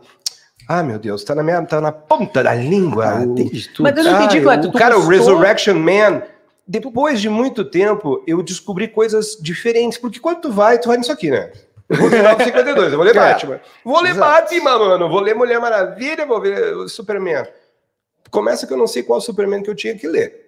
Ah, 0.67 0.81
meu 0.81 0.97
Deus, 0.97 1.23
tá 1.23 1.35
na, 1.35 1.43
minha, 1.43 1.61
tá 1.65 1.81
na 1.81 1.91
ponta 1.91 2.41
da 2.43 2.53
língua. 2.53 3.05
Ah, 3.05 3.21
o- 3.23 3.35
tem 3.35 3.47
de 3.49 3.67
tudo. 3.69 3.83
Mas 3.83 3.97
eu 3.97 4.03
não 4.11 4.21
entendi, 4.23 4.39
ah, 4.39 4.43
Cleto, 4.43 4.67
o 4.69 4.73
cara, 4.73 4.97
o? 4.97 5.07
Resurrection 5.07 5.75
Man. 5.75 6.21
Depois 6.65 7.19
de 7.19 7.27
muito 7.27 7.65
tempo, 7.65 8.23
eu 8.25 8.41
descobri 8.41 8.87
coisas 8.87 9.37
diferentes. 9.41 9.97
Porque 9.97 10.19
quando 10.19 10.39
tu 10.41 10.51
vai, 10.51 10.79
tu 10.79 10.87
vai 10.87 10.97
nisso 10.97 11.11
aqui, 11.11 11.29
né? 11.29 11.51
Eu 11.89 11.97
vou 11.97 12.07
ler 12.09 12.23
952, 12.23 12.91
eu 12.93 12.97
vou 12.97 13.05
ler 13.05 13.11
É. 13.17 13.19
Batman. 13.19 13.59
Vou 13.83 14.01
ler 14.01 14.11
Exato. 14.11 14.41
Batman, 14.41 14.79
mano. 14.79 15.09
Vou 15.09 15.19
ler 15.19 15.35
Mulher 15.35 15.59
Maravilha, 15.59 16.25
vou 16.25 16.39
ver 16.39 16.73
o 16.77 16.87
Superman. 16.87 17.45
Começa 18.31 18.65
que 18.65 18.71
eu 18.73 18.77
não 18.77 18.87
sei 18.87 19.03
qual 19.03 19.19
Superman 19.19 19.61
que 19.61 19.69
eu 19.69 19.75
tinha 19.75 19.95
que 19.95 20.07
ler. 20.07 20.42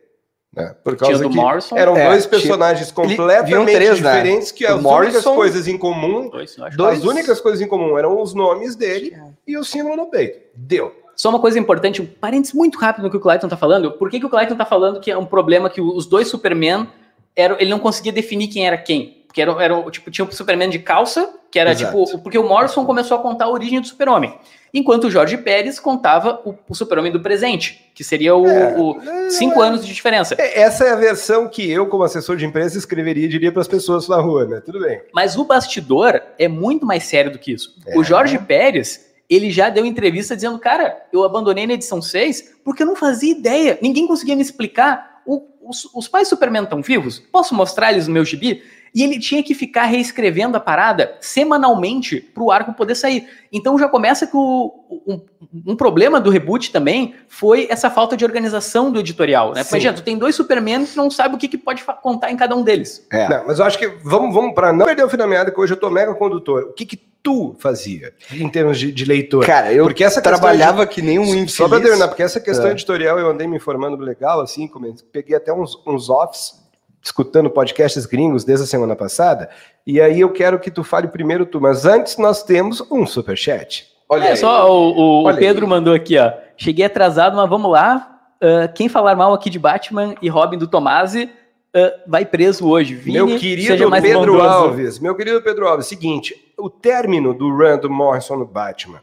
Né? 0.55 0.74
Por 0.83 0.95
Tinha 0.95 1.09
causa 1.09 1.24
do 1.24 1.29
que 1.29 1.35
Morrison. 1.35 1.75
eram 1.77 1.97
É, 1.97 2.07
dois 2.07 2.24
tinha- 2.25 2.29
personagens 2.29 2.89
vinham 2.91 2.95
completamente 3.09 3.75
três, 3.75 4.00
né? 4.01 4.12
diferentes, 4.12 4.51
que 4.51 4.63
O 4.63 4.67
as 4.67 4.74
únicas 4.75 4.91
Morrison- 4.91 5.35
coisas 5.35 5.67
em 5.67 5.77
comum, 5.77 6.29
Dois. 6.29 6.55
Dois- 6.77 6.97
as 7.00 7.03
únicas 7.03 7.41
coisas 7.41 7.59
em 7.62 7.67
comum 7.67 7.97
eram 7.97 8.21
os 8.21 8.33
nomes 8.33 8.75
dele 8.75 9.15
e 9.45 9.57
o 9.57 9.63
símbolo 9.65 9.97
no 9.97 10.05
peito. 10.05 10.39
Deu. 10.55 10.93
Só 11.15 11.29
uma 11.29 11.39
coisa 11.39 11.57
importante, 11.59 12.01
um 12.01 12.05
parênteses 12.05 12.53
muito 12.53 12.77
rápido 12.77 13.03
no 13.03 13.09
que 13.09 13.17
o 13.17 13.19
Clayton 13.19 13.47
tá 13.50 13.57
falando. 13.57 13.91
Por 13.93 14.09
que, 14.09 14.19
que 14.19 14.25
o 14.25 14.29
Clayton 14.29 14.55
tá 14.55 14.65
falando 14.65 15.00
que 15.00 15.09
é 15.12 15.17
um 15.17 15.25
problema 15.25 15.69
que 15.69 15.81
os 15.81 16.05
dois 16.05 16.27
Superman, 16.27 16.88
eram, 17.35 17.57
ele 17.59 17.69
não 17.69 17.79
conseguia 17.79 18.12
definir 18.13 18.47
quem 18.47 18.65
era 18.67 18.77
quem? 18.77 19.25
Porque 19.35 19.41
era, 19.41 19.51
era, 19.61 19.91
tipo, 19.91 20.09
tinha 20.09 20.25
o 20.25 20.31
Superman 20.31 20.69
de 20.69 20.79
calça, 20.79 21.29
que 21.51 21.59
era 21.59 21.71
Exato. 21.73 22.05
tipo. 22.05 22.19
Porque 22.19 22.37
o 22.37 22.47
Morrison 22.47 22.85
começou 22.85 23.17
a 23.17 23.21
contar 23.21 23.45
a 23.45 23.49
origem 23.49 23.81
do 23.81 23.87
Super-Homem. 23.87 24.33
Enquanto 24.73 25.05
o 25.07 25.11
Jorge 25.11 25.37
Pérez 25.37 25.77
contava 25.77 26.39
o, 26.45 26.55
o 26.69 26.73
Super-Homem 26.73 27.11
do 27.11 27.19
presente, 27.19 27.91
que 27.93 28.01
seria 28.01 28.33
o, 28.33 28.47
É, 28.47 28.77
o 28.77 29.29
cinco 29.29 29.61
anos 29.61 29.85
de 29.85 29.93
diferença. 29.93 30.35
É, 30.39 30.61
Essa 30.61 30.85
é 30.85 30.91
a 30.93 30.95
versão 30.95 31.49
que 31.49 31.69
eu, 31.69 31.87
como 31.87 32.03
assessor 32.03 32.37
de 32.37 32.45
imprensa, 32.45 32.77
escreveria 32.77 33.25
e 33.25 33.27
diria 33.27 33.51
para 33.51 33.61
as 33.61 33.67
pessoas 33.67 34.07
na 34.07 34.21
rua, 34.21 34.45
né? 34.45 34.61
Tudo 34.65 34.79
bem. 34.79 35.01
Mas 35.13 35.35
o 35.35 35.43
bastidor 35.43 36.21
é 36.39 36.47
muito 36.47 36.85
mais 36.85 37.03
sério 37.03 37.29
do 37.29 37.37
que 37.37 37.51
isso. 37.51 37.75
É. 37.85 37.97
O 37.99 38.05
Jorge 38.05 38.37
Pérez, 38.39 39.05
ele 39.29 39.51
já 39.51 39.69
deu 39.69 39.85
entrevista 39.85 40.33
dizendo, 40.33 40.57
cara, 40.59 40.95
eu 41.11 41.25
abandonei 41.25 41.67
na 41.67 41.73
edição 41.73 42.01
6 42.01 42.53
porque 42.63 42.83
eu 42.83 42.87
não 42.87 42.95
fazia 42.95 43.33
ideia. 43.33 43.77
Ninguém 43.81 44.07
conseguia 44.07 44.35
me 44.37 44.41
explicar. 44.41 45.13
O- 45.25 45.53
os, 45.67 45.89
os 45.95 46.07
pais 46.07 46.27
Superman 46.27 46.63
estão 46.65 46.79
vivos? 46.83 47.17
Posso 47.31 47.55
mostrar 47.55 47.91
eles 47.91 48.07
no 48.07 48.13
meu 48.13 48.23
gibi? 48.23 48.61
E 48.95 49.03
ele 49.03 49.19
tinha 49.19 49.43
que 49.43 49.53
ficar 49.53 49.83
reescrevendo 49.83 50.55
a 50.55 50.59
parada 50.59 51.17
semanalmente 51.19 52.21
para 52.21 52.41
o 52.41 52.49
arco 52.49 52.73
poder 52.73 52.95
sair. 52.95 53.27
Então 53.51 53.77
já 53.77 53.89
começa 53.89 54.25
que 54.25 54.37
o, 54.37 54.71
um, 55.05 55.21
um 55.67 55.75
problema 55.75 56.21
do 56.21 56.29
reboot 56.29 56.71
também 56.71 57.13
foi 57.27 57.67
essa 57.69 57.89
falta 57.89 58.15
de 58.15 58.23
organização 58.23 58.89
do 58.89 58.99
editorial. 58.99 59.53
Né? 59.53 59.63
Imagina, 59.69 59.93
tu 59.93 60.01
tem 60.01 60.17
dois 60.17 60.33
Superman 60.33 60.85
que 60.85 60.95
não 60.95 61.11
sabe 61.11 61.35
o 61.35 61.37
que, 61.37 61.49
que 61.49 61.57
pode 61.57 61.83
contar 62.01 62.31
em 62.31 62.37
cada 62.37 62.55
um 62.55 62.63
deles. 62.63 63.05
É. 63.11 63.27
Não, 63.27 63.45
mas 63.45 63.59
eu 63.59 63.65
acho 63.65 63.77
que 63.77 63.87
vamos, 64.01 64.33
vamos 64.33 64.55
para 64.55 64.71
não 64.71 64.85
perder 64.85 65.03
o 65.03 65.09
fio 65.09 65.17
da 65.17 65.27
meada, 65.27 65.51
que 65.51 65.59
hoje 65.59 65.73
eu 65.73 65.77
tô 65.77 65.89
mega 65.89 66.15
condutor. 66.15 66.63
O 66.69 66.73
que 66.73 66.85
que 66.85 66.95
tu 67.25 67.55
fazia 67.57 68.13
em 68.31 68.47
termos 68.47 68.79
de, 68.79 68.91
de 68.91 69.03
leitor? 69.03 69.45
Cara, 69.45 69.73
eu 69.73 69.83
Porque 69.85 70.03
essa 70.03 70.21
trabalhava 70.21 70.85
que 70.85 71.01
nem 71.01 71.17
um 71.17 71.23
infeliz. 71.23 71.55
Só 71.55 71.67
pra 71.67 71.81
terminar, 71.81 72.07
porque 72.07 72.21
essa 72.21 72.39
questão 72.39 72.67
É. 72.67 72.71
editorial 72.71 73.17
eu 73.19 73.29
andei 73.29 73.47
me 73.47 73.57
informando 73.57 73.97
legal, 73.97 74.39
assim, 74.39 74.69
peguei 75.11 75.35
até 75.35 75.51
uns, 75.51 75.75
uns 75.87 76.09
offs, 76.09 76.63
escutando 77.05 77.51
podcasts 77.51 78.05
gringos 78.07 78.43
desde 78.43 78.63
a 78.63 78.67
semana 78.67 78.95
passada, 78.95 79.47
e 79.85 80.01
aí 80.01 80.21
eu 80.21 80.31
quero 80.31 80.59
que 80.59 80.71
tu 80.71 80.83
fale 80.83 81.07
primeiro 81.07 81.45
tu, 81.45 81.62
mas 81.62 81.85
antes 81.85 82.17
nós 82.17 82.41
temos 82.41 82.81
um 82.91 83.05
superchat. 83.05 83.85
Olha 84.09 84.25
É, 84.29 84.35
só 84.35 84.67
o, 84.71 84.91
o- 84.91 85.21
o 85.21 85.24
Olha 85.25 85.35
aí. 85.35 85.39
Pedro 85.39 85.67
mandou 85.67 85.93
aqui, 85.93 86.17
ó. 86.17 86.31
Cheguei 86.57 86.83
atrasado, 86.85 87.35
mas 87.38 87.47
vamos 87.47 87.71
lá. 87.71 88.19
Ah, 88.41 88.67
quem 88.67 88.89
falar 88.89 89.15
mal 89.15 89.33
aqui 89.33 89.50
de 89.51 89.59
Batman 89.59 90.15
e 90.21 90.27
Robin 90.29 90.57
do 90.57 90.67
Tomasi 90.67 91.29
ah, 91.75 91.93
vai 92.07 92.25
preso 92.25 92.67
hoje. 92.67 92.95
Vini, 92.95 93.17
meu 93.24 93.38
querido 93.38 93.89
Pedro 94.01 94.19
bondoso. 94.33 94.41
Alves, 94.50 95.00
meu 95.00 95.13
querido 95.15 95.41
Pedro 95.43 95.67
Alves, 95.67 95.85
seguinte, 95.85 96.35
o 96.57 96.69
término 96.71 97.33
do 97.35 97.50
run 97.55 97.77
do 97.77 97.89
Morrison 97.89 98.35
no 98.37 98.46
Batman, 98.46 99.01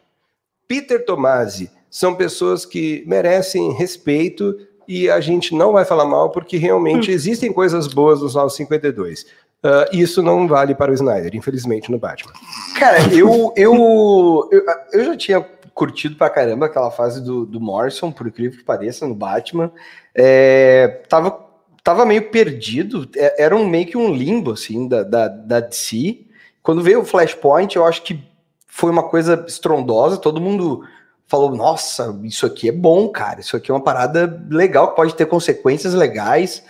Peter 0.66 1.04
Tomasi, 1.04 1.70
são 1.90 2.14
pessoas 2.14 2.64
que 2.66 3.04
merecem 3.06 3.72
respeito 3.72 4.56
e 4.86 5.10
a 5.10 5.20
gente 5.20 5.54
não 5.54 5.72
vai 5.72 5.84
falar 5.84 6.04
mal 6.04 6.30
porque 6.30 6.56
realmente 6.56 7.10
Hum. 7.10 7.14
existem 7.14 7.52
coisas 7.52 7.86
boas 7.86 8.20
nos 8.20 8.34
952. 8.34 9.26
Ah, 9.62 9.88
isso 9.92 10.22
não 10.22 10.48
vale 10.48 10.74
para 10.74 10.90
o 10.90 10.94
Snyder, 10.94 11.34
infelizmente, 11.36 11.90
no 11.90 11.98
Batman. 11.98 12.32
Cara, 12.78 12.98
eu, 13.14 13.52
eu, 13.56 14.48
eu, 14.50 14.62
eu 14.92 15.04
já 15.04 15.16
tinha 15.16 15.40
curtido 15.72 16.16
pra 16.16 16.28
caramba 16.28 16.66
aquela 16.66 16.90
fase 16.90 17.22
do, 17.22 17.46
do 17.46 17.60
Morrison, 17.60 18.10
por 18.10 18.26
incrível 18.26 18.58
que 18.58 18.64
pareça, 18.64 19.06
no 19.06 19.14
Batman. 19.14 19.70
É, 20.14 21.02
tava, 21.08 21.38
tava 21.82 22.04
meio 22.04 22.28
perdido, 22.30 23.08
é- 23.16 23.44
era 23.44 23.56
um, 23.56 23.66
meio 23.66 23.86
que 23.86 23.96
um 23.96 24.12
limbo, 24.12 24.50
assim, 24.52 24.88
da, 24.88 25.02
da, 25.04 25.28
da 25.28 25.60
DC. 25.60 26.26
Quando 26.62 26.82
veio 26.82 27.00
o 27.00 27.04
Flashpoint, 27.04 27.76
eu 27.76 27.86
acho 27.86 28.02
que 28.02 28.20
foi 28.66 28.90
uma 28.90 29.02
coisa 29.04 29.44
estrondosa, 29.46 30.16
todo 30.16 30.40
mundo 30.40 30.82
falou, 31.26 31.54
nossa, 31.54 32.18
isso 32.24 32.44
aqui 32.44 32.68
é 32.68 32.72
bom, 32.72 33.08
cara, 33.08 33.40
isso 33.40 33.56
aqui 33.56 33.70
é 33.70 33.74
uma 33.74 33.82
parada 33.82 34.42
legal, 34.50 34.90
que 34.90 34.96
pode 34.96 35.14
ter 35.14 35.26
consequências 35.26 35.94
legais. 35.94 36.62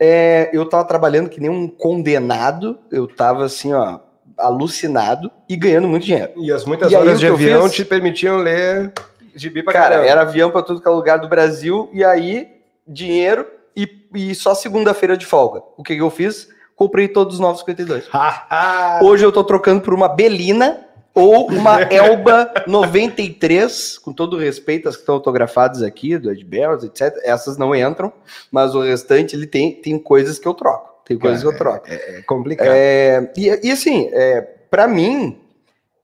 É, 0.00 0.48
eu 0.52 0.66
tava 0.68 0.84
trabalhando 0.84 1.28
que 1.28 1.40
nem 1.40 1.50
um 1.50 1.68
condenado, 1.68 2.78
eu 2.90 3.06
tava 3.06 3.44
assim, 3.44 3.72
ó, 3.72 3.98
alucinado 4.36 5.30
e 5.48 5.56
ganhando 5.56 5.88
muito 5.88 6.06
dinheiro. 6.06 6.32
E 6.36 6.50
as 6.52 6.64
muitas 6.64 6.90
E 6.90 6.96
aí, 6.96 7.02
horas 7.02 7.16
o 7.16 7.20
de 7.20 7.26
avião 7.26 7.62
fiz? 7.64 7.72
te 7.74 7.84
permitiam 7.84 8.36
ler 8.38 8.92
gibi 9.34 9.62
pra 9.62 9.72
Cara, 9.72 9.88
caramba. 9.96 10.08
era 10.08 10.20
avião 10.22 10.50
pra 10.50 10.62
tudo 10.62 10.80
que 10.80 10.88
é 10.88 10.90
lugar 10.90 11.18
do 11.18 11.28
Brasil, 11.28 11.90
e 11.92 12.02
aí 12.04 12.48
dinheiro 12.86 13.46
e, 13.76 13.88
e 14.14 14.34
só 14.34 14.54
segunda-feira 14.54 15.16
de 15.16 15.26
folga. 15.26 15.62
O 15.76 15.82
que, 15.82 15.94
que 15.94 16.00
eu 16.02 16.10
fiz? 16.10 16.48
Comprei 16.74 17.08
todos 17.08 17.34
os 17.34 17.40
952. 17.40 18.08
Hoje 19.02 19.24
eu 19.24 19.32
tô 19.32 19.42
trocando 19.44 19.80
por 19.82 19.92
uma 19.92 20.08
Belina 20.08 20.86
ou 21.18 21.48
uma 21.50 21.80
Elba 21.92 22.52
93, 22.66 23.98
com 23.98 24.12
todo 24.12 24.36
o 24.36 24.38
respeito 24.38 24.88
às 24.88 24.96
que 24.96 25.02
estão 25.02 25.16
autografadas 25.16 25.82
aqui, 25.82 26.16
do 26.16 26.30
Ed 26.30 26.44
Barrows, 26.44 26.84
etc. 26.84 27.14
Essas 27.24 27.56
não 27.56 27.74
entram, 27.74 28.12
mas 28.50 28.74
o 28.74 28.80
restante 28.80 29.34
ele 29.34 29.46
tem, 29.46 29.72
tem 29.72 29.98
coisas 29.98 30.38
que 30.38 30.46
eu 30.46 30.54
troco. 30.54 31.02
Tem 31.04 31.18
coisas 31.18 31.40
que 31.40 31.48
eu 31.48 31.56
troco. 31.56 31.86
é 31.88 32.22
complicado. 32.22 32.68
É, 32.70 33.32
e, 33.36 33.68
e 33.68 33.70
assim, 33.70 34.10
é, 34.12 34.42
para 34.42 34.86
mim, 34.86 35.38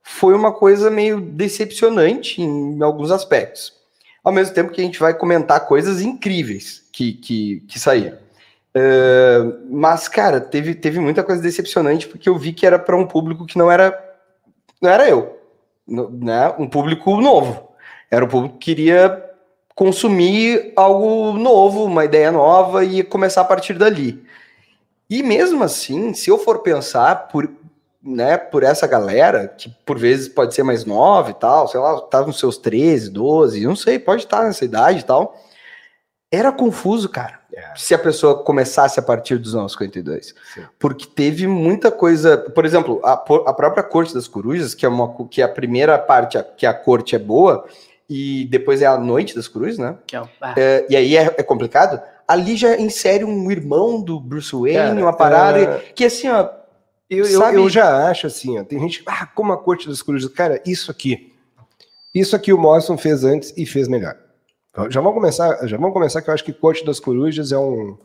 foi 0.03 0.35
uma 0.35 0.53
coisa 0.53 0.91
meio 0.91 1.21
decepcionante 1.21 2.43
em 2.43 2.83
alguns 2.83 3.11
aspectos. 3.11 3.73
Ao 4.23 4.33
mesmo 4.33 4.55
tempo 4.55 4.73
que 4.73 4.81
a 4.81 4.85
gente 4.85 4.99
vai 4.99 5.15
comentar 5.15 5.67
coisas 5.67 6.01
incríveis 6.01 6.83
que, 6.91 7.13
que, 7.13 7.61
que 7.69 7.79
saíram. 7.79 8.17
É, 8.77 9.39
mas, 9.71 10.09
cara, 10.09 10.41
teve, 10.41 10.75
teve 10.75 10.99
muita 10.99 11.23
coisa 11.23 11.41
decepcionante 11.41 12.09
porque 12.09 12.29
eu 12.29 12.37
vi 12.37 12.53
que 12.53 12.67
era 12.67 12.79
para 12.79 12.97
um 12.97 13.07
público 13.07 13.47
que 13.47 13.57
não 13.57 13.71
era, 13.71 13.93
não 14.81 14.91
era 14.91 15.09
eu, 15.09 15.39
né? 15.87 16.55
Um 16.59 16.69
público 16.69 17.21
novo. 17.21 17.69
Era 18.11 18.25
um 18.25 18.29
público 18.29 18.59
que 18.59 18.75
queria 18.75 19.25
consumir 19.75 20.73
algo 20.77 21.33
novo, 21.33 21.85
uma 21.85 22.05
ideia 22.05 22.31
nova 22.31 22.85
e 22.85 23.03
começar 23.03 23.41
a 23.41 23.45
partir 23.45 23.75
dali. 23.75 24.25
E 25.11 25.23
mesmo 25.23 25.63
assim, 25.65 26.15
se 26.15 26.31
eu 26.31 26.39
for 26.39 26.61
pensar 26.61 27.29
por, 27.29 27.51
né, 28.03 28.39
por 28.39 28.63
essa 28.63 28.87
galera, 28.87 29.49
que 29.49 29.69
por 29.85 29.99
vezes 29.99 30.29
pode 30.29 30.55
ser 30.55 30.63
mais 30.63 30.85
nova 30.85 31.31
e 31.31 31.35
tal, 31.35 31.69
sei 31.69 31.81
lá, 31.81 32.01
tá 32.03 32.23
nos 32.23 32.39
seus 32.39 32.57
13, 32.57 33.11
12, 33.11 33.67
não 33.67 33.77
sei, 33.77 33.99
pode 33.99 34.23
estar 34.23 34.45
nessa 34.45 34.65
idade 34.65 35.01
e 35.01 35.05
tal. 35.05 35.37
Era 36.31 36.53
confuso, 36.53 37.09
cara. 37.09 37.41
Se 37.77 37.95
a 37.95 37.99
pessoa 37.99 38.43
começasse 38.43 38.99
a 38.99 39.03
partir 39.03 39.37
dos 39.39 39.55
anos 39.55 39.73
52. 39.73 40.35
Sim. 40.55 40.63
Porque 40.79 41.07
teve 41.07 41.47
muita 41.47 41.91
coisa. 41.91 42.37
Por 42.37 42.65
exemplo, 42.65 43.01
a, 43.05 43.13
a 43.13 43.53
própria 43.55 43.83
Corte 43.83 44.13
das 44.15 44.27
Corujas, 44.29 44.75
que 44.75 44.85
é 44.85 44.89
uma 44.89 45.13
que 45.29 45.41
a 45.43 45.49
primeira 45.49 45.99
parte, 45.99 46.37
a- 46.39 46.43
que 46.45 46.67
a 46.67 46.75
corte 46.75 47.15
é 47.15 47.19
boa, 47.19 47.65
e 48.09 48.47
depois 48.51 48.83
é 48.83 48.87
a 48.87 48.99
Noite 48.99 49.35
das 49.35 49.49
Corujas, 49.49 49.79
né? 49.79 49.97
Que 50.07 50.17
é 50.17 50.21
o- 50.21 50.29
ah, 50.41 50.55
É, 50.57 50.87
e 50.91 50.97
aí 50.97 51.17
é, 51.17 51.35
é 51.39 51.43
complicado. 51.43 52.01
Ali 52.27 52.57
já 52.57 52.77
insere 52.79 53.25
um 53.25 53.51
irmão 53.51 54.01
do 54.01 54.19
Bruce 54.19 54.53
Wayne, 54.55 54.75
Cara, 54.79 55.01
uma 55.01 55.13
parada 55.13 55.59
é, 55.59 55.79
que 55.95 56.05
assim, 56.05 56.29
ó. 56.29 56.49
Eu, 57.11 57.27
eu, 57.27 57.39
Sabe- 57.39 57.57
eu 57.59 57.69
já 57.69 58.09
acho 58.09 58.27
assim, 58.27 58.59
ó, 58.59 58.65
tem 58.65 58.81
gente, 58.81 59.03
ah, 59.07 59.27
como 59.35 59.53
a 59.53 59.59
Corte 59.59 59.87
das 59.89 60.01
Corujas, 60.01 60.31
cara, 60.33 60.61
isso 60.67 60.91
aqui, 60.91 61.33
isso 62.15 62.35
aqui 62.35 62.51
o 62.53 62.59
Morrison 62.59 62.97
fez 62.97 63.25
antes 63.25 63.53
e 63.57 63.67
fez 63.67 63.89
melhor. 63.89 64.17
Já 64.91 65.01
vamos 65.01 65.15
começar, 65.15 65.67
já 65.67 65.77
vamos 65.77 65.93
começar 65.93 66.21
que 66.23 66.29
eu 66.31 66.35
acho 66.35 66.45
que 66.45 66.53
Corte 66.53 66.85
das 66.85 66.99
Corujas 66.99 67.53
é 67.53 67.59
um, 67.59 67.97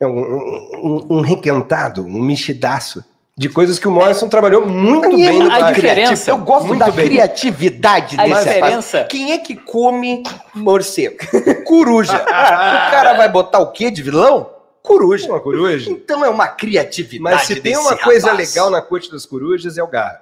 é 0.00 0.06
um, 0.06 0.18
um, 0.18 0.68
um- 0.82 1.06
um 1.18 1.20
requentado, 1.20 2.04
um 2.04 2.20
mexidaço 2.20 3.04
de 3.36 3.48
coisas 3.48 3.78
que 3.78 3.86
o 3.86 3.90
Morrison 3.92 4.28
trabalhou 4.28 4.66
muito 4.66 5.06
é 5.06 5.10
bem 5.10 5.38
no 5.38 5.44
muito 5.50 5.52
a 5.64 5.70
diferença- 5.70 6.30
Eu 6.32 6.38
gosto 6.38 6.66
Muito 6.66 6.80
da 6.80 6.90
bem. 6.90 7.06
criatividade 7.08 8.16
A 8.18 8.24
desse 8.24 8.38
diferença- 8.48 8.96
rapaz. 8.98 9.12
Quem 9.12 9.30
é 9.32 9.38
que 9.38 9.54
come 9.54 10.24
morcego? 10.54 11.18
Coruja. 11.64 12.16
o 12.20 12.24
cara 12.26 13.14
vai 13.14 13.28
botar 13.28 13.60
o 13.60 13.70
quê 13.70 13.88
de 13.90 14.02
vilão? 14.02 14.50
Coruja. 14.82 15.28
Uma 15.28 15.38
coruja. 15.38 15.88
Então 15.90 16.24
é 16.24 16.28
uma 16.30 16.48
criatividade. 16.48 17.22
Mas 17.36 17.42
se 17.46 17.54
tem 17.60 17.74
desse 17.74 17.78
uma 17.86 17.96
coisa 17.96 18.30
rapaz. 18.30 18.48
legal 18.54 18.70
na 18.70 18.82
corte 18.82 19.08
das 19.12 19.24
corujas 19.24 19.78
é 19.78 19.82
o 19.82 19.86
Garra. 19.86 20.20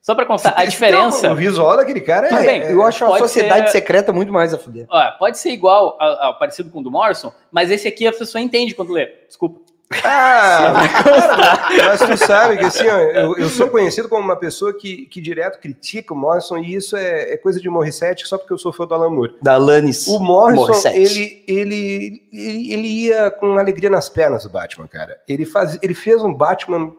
Só 0.00 0.14
pra 0.14 0.24
constar, 0.24 0.52
a 0.54 0.56
tem 0.62 0.68
diferença. 0.68 1.30
O 1.32 1.34
visual 1.34 1.76
daquele 1.76 2.00
cara 2.00 2.28
é. 2.28 2.46
Bem, 2.46 2.62
é- 2.62 2.72
Eu 2.72 2.82
acho 2.82 3.04
a 3.04 3.18
sociedade 3.18 3.66
ser- 3.66 3.78
secreta 3.78 4.12
muito 4.12 4.32
mais 4.32 4.54
a 4.54 4.58
fuder. 4.58 4.86
Ó, 4.88 5.10
pode 5.18 5.38
ser 5.38 5.50
igual, 5.50 5.96
ao, 6.00 6.22
ao- 6.26 6.38
parecido 6.38 6.70
com 6.70 6.80
o 6.80 6.82
do 6.82 6.90
Morrison, 6.90 7.32
mas 7.52 7.70
esse 7.70 7.86
aqui 7.86 8.06
a 8.06 8.12
pessoa 8.12 8.40
entende 8.40 8.74
quando 8.74 8.92
lê. 8.92 9.06
Desculpa. 9.26 9.60
Ah, 10.04 10.74
mas 11.86 12.00
tu 12.00 12.16
sabe 12.18 12.58
que 12.58 12.64
assim, 12.64 12.86
ó, 12.86 12.98
eu, 12.98 13.38
eu 13.38 13.48
sou 13.48 13.68
conhecido 13.70 14.06
como 14.06 14.22
uma 14.22 14.36
pessoa 14.36 14.76
que, 14.76 15.06
que 15.06 15.18
direto 15.18 15.58
critica 15.60 16.12
o 16.12 16.16
Morrison 16.16 16.58
e 16.58 16.74
isso 16.74 16.94
é, 16.94 17.32
é 17.32 17.36
coisa 17.38 17.58
de 17.58 17.70
Morissette 17.70 18.28
só 18.28 18.36
porque 18.36 18.52
eu 18.52 18.58
sou 18.58 18.70
fã 18.70 18.86
do 18.86 18.94
Alan 18.94 19.08
Moore. 19.08 19.36
Da 19.40 19.54
Alanis. 19.54 20.06
O 20.06 20.18
Morrison, 20.18 20.66
Morissette. 20.66 20.98
ele, 20.98 21.42
ele, 21.48 22.22
ele, 22.30 22.72
ele 22.74 22.88
ia 23.06 23.30
com 23.30 23.56
alegria 23.58 23.88
nas 23.88 24.10
pernas 24.10 24.42
do 24.42 24.50
Batman, 24.50 24.86
cara. 24.86 25.18
Ele, 25.26 25.46
faz, 25.46 25.78
ele 25.80 25.94
fez 25.94 26.22
um 26.22 26.34
Batman 26.34 26.92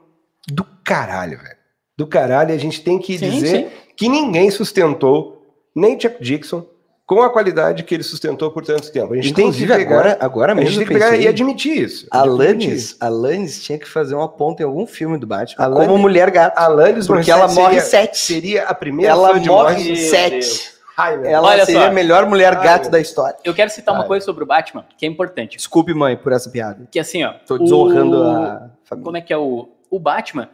do 0.48 0.66
caralho, 0.84 1.38
velho. 1.38 1.59
Do 2.00 2.08
caralho, 2.08 2.52
e 2.52 2.54
a 2.54 2.58
gente 2.58 2.82
tem 2.82 2.98
que 2.98 3.18
Sim, 3.18 3.30
dizer 3.30 3.48
sim. 3.66 3.68
que 3.98 4.08
ninguém 4.08 4.50
sustentou, 4.50 5.44
nem 5.76 6.00
Chuck 6.00 6.16
Dixon, 6.24 6.64
com 7.06 7.22
a 7.22 7.30
qualidade 7.30 7.84
que 7.84 7.94
ele 7.94 8.04
sustentou 8.04 8.52
por 8.52 8.64
tanto 8.64 8.90
tempo. 8.90 9.12
A 9.12 9.16
gente 9.18 9.32
Inclusive, 9.32 9.68
tem 9.68 9.80
que 9.80 9.84
pegar, 9.86 9.96
agora, 10.00 10.18
agora 10.22 10.52
a 10.54 10.56
mesmo. 10.56 10.70
gente 10.70 10.78
tem 10.80 10.88
que 10.88 10.94
pegar 10.94 11.08
pensei, 11.10 11.26
e 11.26 11.28
admitir 11.28 11.78
isso. 11.82 12.08
Alanis, 12.10 12.96
Alanis 13.02 13.62
tinha 13.62 13.78
que 13.78 13.86
fazer 13.90 14.16
uma 14.16 14.30
ponta 14.30 14.64
em 14.64 14.66
algum 14.66 14.88
filme 14.88 15.18
do 15.18 15.28
Batman. 15.28 15.66
Alanis- 15.66 15.88
como 15.90 16.02
Mulher 16.02 16.32
Gato. 16.32 16.58
Alanis 16.58 17.06
Porque 17.06 17.30
ela 17.30 17.48
morre 17.50 17.82
seria, 17.82 17.82
sete. 17.82 18.18
seria 18.18 18.64
a 18.64 18.74
primeira 18.74 19.12
Ela 19.12 19.34
morre. 19.40 19.84
Meu 19.84 19.96
sete. 19.98 20.72
Ai, 20.96 21.20
Ela 21.26 21.48
Olha 21.50 21.66
seria 21.66 21.82
só. 21.82 21.88
a 21.88 21.92
melhor 21.92 22.26
mulher 22.28 22.56
Ai, 22.58 22.64
gato 22.64 22.82
meu. 22.84 22.92
da 22.92 23.00
história. 23.02 23.36
Eu 23.44 23.54
quero 23.54 23.70
citar 23.72 23.94
uma 23.94 24.02
Vai. 24.02 24.08
coisa 24.08 24.26
sobre 24.26 24.44
o 24.46 24.48
Batman, 24.48 24.86
que 24.98 25.06
é 25.06 25.10
importante. 25.10 25.58
Desculpe, 25.58 25.94
mãe, 25.94 26.16
por 26.16 26.32
essa 26.32 26.50
piada. 26.50 26.88
Que 26.90 27.00
assim, 27.00 27.24
ó. 27.26 27.34
Tô 27.46 27.56
o- 27.56 27.60
desonrando 27.60 28.24
a 28.24 28.70
família. 28.86 29.04
Como 29.04 29.18
é 29.18 29.22
que 29.22 29.34
é 29.34 29.38
o. 29.38 29.68
O 29.92 29.98
Batman 30.00 30.48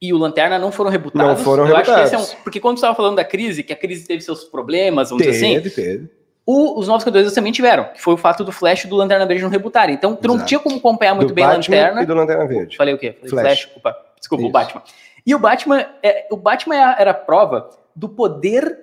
e 0.00 0.12
o 0.12 0.18
Lanterna 0.18 0.58
não 0.58 0.72
foram 0.72 0.90
rebutados. 0.90 1.38
Não 1.38 1.44
foram 1.44 1.66
Eu 1.66 1.76
esse 1.78 1.90
é 1.90 1.94
rebutados. 1.96 2.32
um. 2.32 2.36
Porque 2.42 2.58
quando 2.60 2.76
você 2.76 2.80
estava 2.80 2.94
falando 2.96 3.16
da 3.16 3.24
crise, 3.24 3.62
que 3.62 3.72
a 3.72 3.76
crise 3.76 4.06
teve 4.06 4.22
seus 4.22 4.44
problemas, 4.44 5.10
vamos 5.10 5.24
dizer 5.26 5.36
assim, 5.36 5.54
Teve, 5.60 5.70
teve. 5.70 6.10
o- 6.46 6.78
os 6.78 6.88
novos 6.88 7.04
Cavaleiros 7.04 7.34
também 7.34 7.52
tiveram, 7.52 7.84
que 7.92 8.00
foi 8.00 8.14
o 8.14 8.16
fato 8.16 8.42
do 8.42 8.50
Flash 8.52 8.84
e 8.84 8.88
do 8.88 8.96
Lanterna 8.96 9.26
Verde 9.26 9.42
não 9.42 9.50
rebutarem. 9.50 9.94
Então, 9.94 10.16
tu 10.16 10.26
não 10.28 10.44
tinha 10.44 10.58
como 10.58 10.76
acompanhar 10.76 11.14
muito 11.14 11.28
do 11.28 11.34
bem 11.34 11.44
a 11.44 11.48
Batman 11.48 11.76
Lanterna. 11.76 12.02
e 12.02 12.06
do 12.06 12.14
Lanterna 12.14 12.46
Verde. 12.46 12.76
Falei 12.76 12.94
o 12.94 12.98
quê? 12.98 13.12
Falei 13.12 13.28
Flash. 13.30 13.62
Flash. 13.62 13.76
Opa, 13.76 13.96
desculpa, 14.18 14.42
o 14.42 14.46
Isso. 14.46 14.52
Batman. 14.52 14.82
E 15.26 15.34
o 15.34 15.38
Batman, 15.38 15.86
é, 16.02 16.26
o 16.30 16.36
Batman 16.36 16.74
é 16.76 16.96
era 17.02 17.10
a 17.10 17.14
prova 17.14 17.68
do 17.94 18.08
poder, 18.08 18.78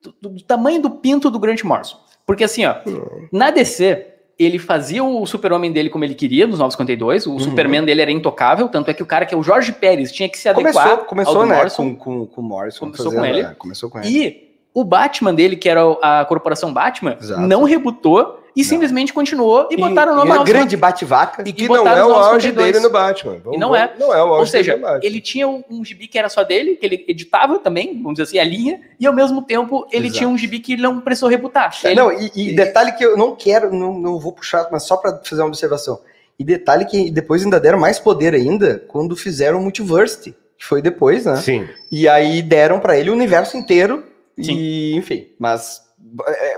do, 0.00 0.14
do- 0.22 0.28
do 0.30 0.42
tamanho 0.44 0.80
do 0.80 0.90
pinto 0.90 1.28
do 1.30 1.38
Grant 1.40 1.62
Morrison. 1.64 1.98
Porque 2.24 2.44
assim, 2.44 2.64
ó, 2.64 2.76
Hum. 2.86 3.26
na 3.32 3.50
DC, 3.50 4.11
ele 4.38 4.58
fazia 4.58 5.04
o 5.04 5.24
super-homem 5.26 5.70
dele 5.72 5.88
como 5.90 6.04
ele 6.04 6.14
queria, 6.14 6.46
nos 6.46 6.58
952, 6.58 7.26
Uhum. 7.26 7.36
o 7.36 7.40
Superman 7.40 7.84
dele 7.84 8.02
era 8.02 8.10
intocável, 8.10 8.68
tanto 8.68 8.90
é 8.90 8.94
que 8.94 9.02
o 9.02 9.06
cara 9.06 9.24
que 9.26 9.34
é 9.34 9.38
o 9.38 9.42
Jorge 9.42 9.72
Pérez 9.72 10.10
tinha 10.10 10.28
que 10.28 10.38
se 10.38 10.48
adequar 10.48 10.72
Começou, 10.72 10.92
ao 11.00 11.04
começou 11.04 11.34
do 11.42 11.46
né, 11.46 11.56
Morrison. 11.56 11.94
com, 11.94 11.96
com, 11.96 12.26
com 12.26 12.40
o 12.40 12.44
Morrison. 12.44 12.80
Começou 12.86 13.12
com 13.12 13.24
ele. 13.24 13.40
é, 13.40 13.54
começou 13.58 13.90
com 13.90 13.98
ele. 14.00 14.08
E 14.08 14.52
o 14.74 14.84
Batman 14.84 15.34
dele, 15.34 15.54
que 15.56 15.68
era 15.68 15.82
a 16.02 16.24
corporação 16.24 16.72
Batman, 16.72 17.16
Exato. 17.20 17.40
não 17.42 17.62
rebutou 17.64 18.41
e 18.54 18.62
simplesmente 18.64 19.12
continuou 19.12 19.68
e, 19.70 19.74
E- 19.74 19.76
botaram 19.76 20.12
o 20.12 20.14
e 20.14 20.18
nome 20.18 20.30
Uma 20.32 20.44
grande 20.44 20.76
bate-vaca. 20.76 21.42
E 21.46 21.52
que 21.52 21.64
E 21.64 21.68
não 21.68 21.86
é 21.88 22.04
o 22.04 22.12
auge 22.12 22.48
952. 22.52 22.72
dele 22.72 22.80
no 22.84 22.90
Batman. 22.90 23.38
Vamos- 23.42 23.56
E 23.56 23.60
não 23.60 23.74
é. 23.74 23.94
Não 23.98 24.12
é 24.14 24.18
o 24.22 24.26
auge 24.28 24.40
Ou 24.40 24.46
seja, 24.46 24.72
dele 24.72 24.82
no 24.84 24.88
Batman. 24.90 25.06
ele 25.08 25.20
tinha 25.20 25.48
um, 25.48 25.64
um 25.70 25.84
gibi 25.84 26.06
que 26.06 26.18
era 26.18 26.28
só 26.28 26.44
dele, 26.44 26.76
que 26.76 26.84
ele 26.84 27.04
editava 27.08 27.58
também, 27.58 27.94
vamos 28.02 28.12
dizer 28.18 28.22
assim, 28.24 28.38
a 28.38 28.44
linha, 28.44 28.80
e 29.00 29.06
ao 29.06 29.12
mesmo 29.14 29.42
tempo 29.42 29.86
ele 29.90 30.06
Exato. 30.06 30.18
tinha 30.18 30.28
um 30.28 30.36
gibi 30.36 30.58
que 30.60 30.74
ele 30.74 30.82
não 30.82 31.00
precisou 31.00 31.28
rebutar. 31.28 31.74
É, 31.84 31.88
Ele- 31.88 31.94
Não, 32.00 32.12
e, 32.12 32.30
e 32.34 32.54
detalhe 32.54 32.92
que 32.92 33.04
eu 33.04 33.16
não 33.16 33.34
quero, 33.34 33.72
não, 33.74 33.98
não 33.98 34.18
vou 34.18 34.32
puxar, 34.32 34.68
mas 34.70 34.82
só 34.84 34.96
pra 34.96 35.20
fazer 35.24 35.42
uma 35.42 35.48
observação. 35.48 36.00
E 36.38 36.44
detalhe 36.44 36.84
que 36.84 37.10
depois 37.10 37.44
ainda 37.44 37.60
deram 37.60 37.78
mais 37.78 37.98
poder 37.98 38.34
ainda 38.34 38.82
quando 38.88 39.14
fizeram 39.14 39.58
o 39.58 39.62
Multiversity, 39.62 40.34
que 40.58 40.64
foi 40.64 40.80
depois, 40.82 41.24
né? 41.24 41.36
Sim. 41.36 41.68
E 41.90 42.08
aí 42.08 42.42
deram 42.42 42.80
pra 42.80 42.96
ele 42.98 43.10
o 43.10 43.12
universo 43.12 43.56
inteiro. 43.56 44.04
Sim. 44.40 44.54
E, 44.56 44.96
enfim, 44.96 45.26
mas 45.38 45.82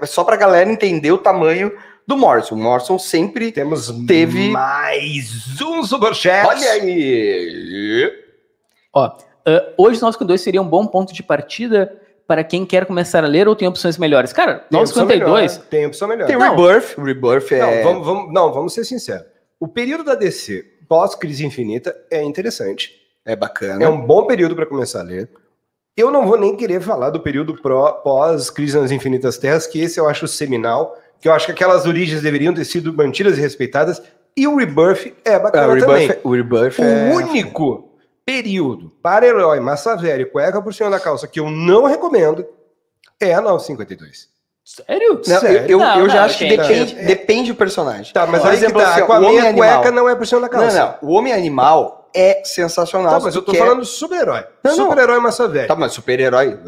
é 0.02 0.06
só 0.06 0.24
pra 0.24 0.36
galera 0.36 0.70
entender 0.70 1.12
o 1.12 1.18
tamanho 1.18 1.72
do 2.06 2.16
Morrison. 2.16 2.54
O 2.54 2.58
Morrison 2.58 2.98
sempre. 2.98 3.52
Temos 3.52 3.90
Teve- 4.06 4.50
mais 4.50 5.60
um 5.60 5.82
superchat. 5.82 6.46
Olha 6.46 6.70
aí! 6.72 8.12
Ah, 8.94 9.16
hoje, 9.76 10.00
952 10.00 10.40
seria 10.40 10.62
um 10.62 10.68
bom 10.68 10.86
ponto 10.86 11.12
de 11.12 11.22
partida 11.22 12.00
para 12.26 12.42
quem 12.42 12.64
quer 12.64 12.86
começar 12.86 13.22
a 13.24 13.26
ler 13.26 13.46
ou 13.48 13.54
tem 13.56 13.68
opções 13.68 13.98
melhores. 13.98 14.32
Cara, 14.32 14.64
opção 14.70 15.04
952, 15.04 15.52
melhor, 15.58 15.66
Tem 15.68 15.86
opção 15.86 16.08
melhor. 16.08 16.26
Tem 16.26 16.36
Não. 16.38 16.56
Rebirth. 16.56 16.96
Rebirth 16.98 17.52
é. 17.52 17.82
Não, 17.84 17.92
vamos, 17.92 18.06
vamos- 18.06 18.32
não, 18.32 18.52
vamos 18.52 18.72
ser 18.74 18.84
sinceros. 18.84 19.26
O 19.60 19.68
período 19.68 20.04
da 20.04 20.14
DC 20.14 20.64
pós-crise 20.88 21.44
infinita 21.44 21.94
é 22.10 22.22
interessante. 22.22 22.92
É 23.24 23.34
bacana. 23.34 23.82
É 23.84 23.88
um 23.88 24.00
bom 24.00 24.26
período 24.26 24.54
para 24.54 24.66
começar 24.66 25.00
a 25.00 25.04
ler. 25.04 25.28
Eu 25.96 26.10
não 26.10 26.26
vou 26.26 26.36
nem 26.38 26.56
querer 26.56 26.80
falar 26.80 27.10
do 27.10 27.20
período 27.20 27.54
pró- 27.60 27.92
pós-crise 27.92 28.78
nas 28.78 28.90
infinitas 28.90 29.38
terras, 29.38 29.66
que 29.66 29.80
esse 29.80 29.98
eu 30.00 30.08
acho 30.08 30.26
seminal, 30.26 30.96
que 31.20 31.28
eu 31.28 31.32
acho 31.32 31.46
que 31.46 31.52
aquelas 31.52 31.86
origens 31.86 32.20
deveriam 32.22 32.52
ter 32.52 32.64
sido 32.64 32.92
mantidas 32.92 33.38
e 33.38 33.40
respeitadas. 33.40 34.02
E 34.36 34.46
o 34.48 34.56
Rebirth 34.56 35.14
é 35.24 35.34
É, 35.34 35.38
bacana 35.38 35.72
o 35.72 35.78
também. 35.78 36.08
Rebirth, 36.08 36.20
o 36.24 36.30
Rebirth 36.32 36.78
O 36.80 36.84
é. 36.84 37.14
único 37.14 37.90
período 38.26 38.90
para 39.02 39.26
herói, 39.26 39.60
massa 39.60 39.96
velha 39.96 40.22
e 40.22 40.26
cueca 40.26 40.60
por 40.60 40.74
cima 40.74 40.90
da 40.90 40.98
calça 40.98 41.28
que 41.28 41.38
eu 41.38 41.48
não 41.50 41.84
recomendo 41.84 42.44
é 43.20 43.32
a 43.34 43.40
952. 43.40 44.28
sério? 44.64 45.20
Não, 45.26 45.34
eu, 45.34 45.40
Sério? 45.40 45.70
eu, 45.70 45.78
Não, 45.78 45.98
eu 46.00 46.08
já 46.08 46.16
não, 46.16 46.24
acho 46.24 46.38
que 46.38 46.48
gente. 46.48 46.56
depende, 46.60 46.96
É. 46.98 47.04
depende 47.04 47.52
do 47.52 47.56
personagem. 47.56 48.12
Tá, 48.12 48.26
mas 48.26 48.40
Por 48.40 48.50
aí 48.50 48.56
exemplo, 48.56 48.78
que 48.80 48.84
tá, 48.84 48.94
assim, 48.94 49.02
com 49.06 49.12
a 49.12 49.16
o 49.16 49.18
Homem 49.18 49.30
minha 49.36 49.48
Animal. 49.50 49.82
cueca 49.82 49.90
não 49.94 50.08
é 50.08 50.14
por 50.16 50.26
cima 50.26 50.40
da 50.40 50.48
Não, 50.48 50.58
calça. 50.64 50.98
não. 51.02 51.08
O 51.08 51.12
Homem 51.12 51.32
Animal 51.32 52.03
é 52.14 52.42
sensacional. 52.44 53.10
Tá, 53.18 53.20
mas 53.20 53.34
eu 53.34 53.42
tô 53.42 53.52
quer- 53.52 53.58
falando 53.58 53.84
super-herói. 53.84 54.44
Super-herói 54.68 55.18
massa 55.20 55.48
velha. 55.48 55.66
Tá, 55.68 55.74
mas 55.76 55.92
super-herói. 55.92 56.58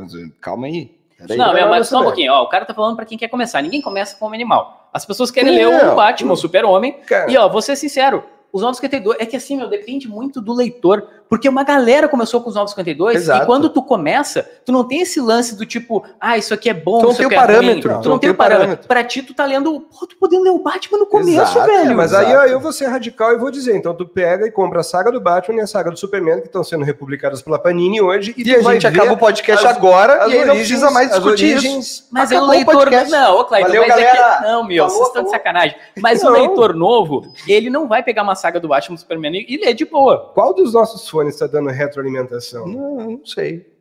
Calma 0.41 0.67
aí. 0.67 0.97
Peraí. 1.19 1.39
Não, 1.39 1.55
não, 1.55 1.69
mas 1.71 1.89
só 1.89 2.01
um 2.01 2.05
pouquinho. 2.05 2.33
Ó, 2.33 2.43
o 2.43 2.49
cara 2.49 2.65
tá 2.67 2.75
falando 2.75 2.95
pra 2.97 3.07
quem 3.07 3.17
quer 3.17 3.29
começar. 3.29 3.63
Ninguém 3.63 3.81
começa 3.81 4.17
com 4.17 4.25
o 4.25 4.29
Homem 4.29 4.39
Animal. 4.41 4.91
As 4.93 5.07
pessoas 5.07 5.31
querem 5.31 5.55
ler 5.55 5.67
Não. 5.71 5.93
o 5.93 5.97
Batman, 5.97 6.33
o 6.33 6.37
Super-Homem. 6.37 6.99
E 7.29 7.37
ó, 7.39 7.49
vou 7.49 7.63
ser 7.63 7.75
sincero, 7.77 8.23
os 8.53 8.61
952, 8.63 9.19
é 9.21 9.25
que 9.27 9.37
assim, 9.37 9.57
meu, 9.57 9.69
depende 9.69 10.09
muito 10.09 10.41
do 10.43 10.53
leitor, 10.55 11.07
porque 11.29 11.49
uma 11.49 11.65
galera 11.65 12.09
começou 12.09 12.41
com 12.41 12.49
os 12.49 12.55
952 12.55 13.17
Exato. 13.17 13.43
e 13.43 13.47
quando 13.47 13.69
tu 13.69 13.83
começa, 13.83 14.49
tu 14.65 14.73
não 14.73 14.85
tem 14.85 15.01
esse 15.01 15.21
lance 15.21 15.57
do 15.57 15.67
tipo, 15.67 16.05
ah, 16.21 16.37
isso 16.39 16.53
aqui 16.55 16.69
é 16.71 16.75
bom, 16.75 16.99
Tu 16.99 17.03
não 17.05 17.11
isso 17.11 17.19
tem 17.19 17.27
aqui 17.27 17.35
o 17.35 17.39
é 17.39 17.41
parâmetro, 17.41 17.93
ruim. 17.93 18.03
Tu 18.03 18.09
não 18.09 18.19
tem 18.19 18.31
o 18.31 18.35
parâmetro. 18.35 18.89
Pra 18.89 19.03
ti, 19.05 19.23
tu 19.23 19.35
tá 19.35 19.45
lendo, 19.45 19.81
pô, 19.81 20.07
tu 20.07 20.17
podendo 20.19 20.43
ler 20.43 20.51
o 20.51 20.59
Batman 20.59 20.99
no 20.99 21.07
começo, 21.07 21.31
Exato, 21.59 21.67
velho. 21.67 21.91
É, 21.91 21.95
mas 21.95 22.13
aí 22.15 22.27
Exato. 22.31 22.41
ó, 22.43 22.47
eu 22.47 22.61
vou 22.61 22.73
ser 22.73 22.87
radical 22.87 23.33
e 23.33 23.37
vou 23.39 23.51
dizer, 23.51 23.77
então 23.77 23.95
tu 23.95 24.07
pega 24.07 24.47
e 24.47 24.51
compra 24.51 24.81
a 24.81 24.83
saga 24.85 25.11
do 25.11 25.21
Batman 25.21 25.59
e 25.59 25.61
a 25.63 25.67
saga 25.67 25.91
do 25.91 25.99
Superman 25.99 26.41
que 26.41 26.47
estão 26.47 26.63
sendo 26.65 26.85
republicadas 26.85 27.43
pela 27.43 27.59
Panini 27.59 28.01
hoje 28.01 28.35
e, 28.37 28.43
E 28.43 28.45
tu 28.55 28.61
a 28.61 28.63
vai 28.63 28.75
gente 28.81 28.91
ver 28.93 28.99
acaba 29.01 29.13
o 29.15 29.19
podcast 29.19 29.67
as- 29.67 29.77
agora 29.77 30.25
as 30.25 30.33
e 30.33 30.39
aí 30.39 30.45
não 30.45 30.55
origens- 30.55 30.69
precisa 30.69 30.91
mais 30.91 31.11
discutir 31.11 31.47
isso. 31.57 31.67
origens- 31.67 32.09
Mas 32.11 32.31
é 32.33 32.35
o 32.35 32.39
Acabou 32.39 32.49
o 32.49 32.57
leitor. 32.57 32.75
podcast. 32.77 33.11
Não, 33.11 33.37
ô 33.39 33.45
Clayton, 33.45 33.67
Valeu, 33.69 33.85
mas 33.89 33.99
é 33.99 34.11
que. 34.11 34.43
Não, 34.43 34.65
meu, 34.65 34.85
Falou, 34.85 34.97
vocês 34.99 35.09
estão 35.09 35.23
de 35.25 35.31
sacanagem. 35.31 35.77
Mas 36.01 36.23
Não. 36.23 36.31
o 36.31 36.33
leitor 36.35 36.75
novo, 36.75 37.27
ele 37.49 37.69
não 37.71 37.89
vai 37.89 38.03
pegar 38.03 38.23
uma 38.23 38.35
saga 38.35 38.61
do 38.61 38.69
Batman 38.69 38.95
do 38.95 39.01
Superman 39.01 39.35
e 39.35 39.47
e 39.49 39.57
ler 39.59 39.75
de 39.75 39.85
boa. 39.85 40.31
Qual 40.35 40.53
dos 40.55 40.73
nossos 40.75 41.09
fones 41.17 41.35
está 41.35 41.47
dando 41.47 41.71
retroalimentação? 41.71 42.67
Não, 42.67 42.97
não 43.13 43.27
sei. 43.27 43.75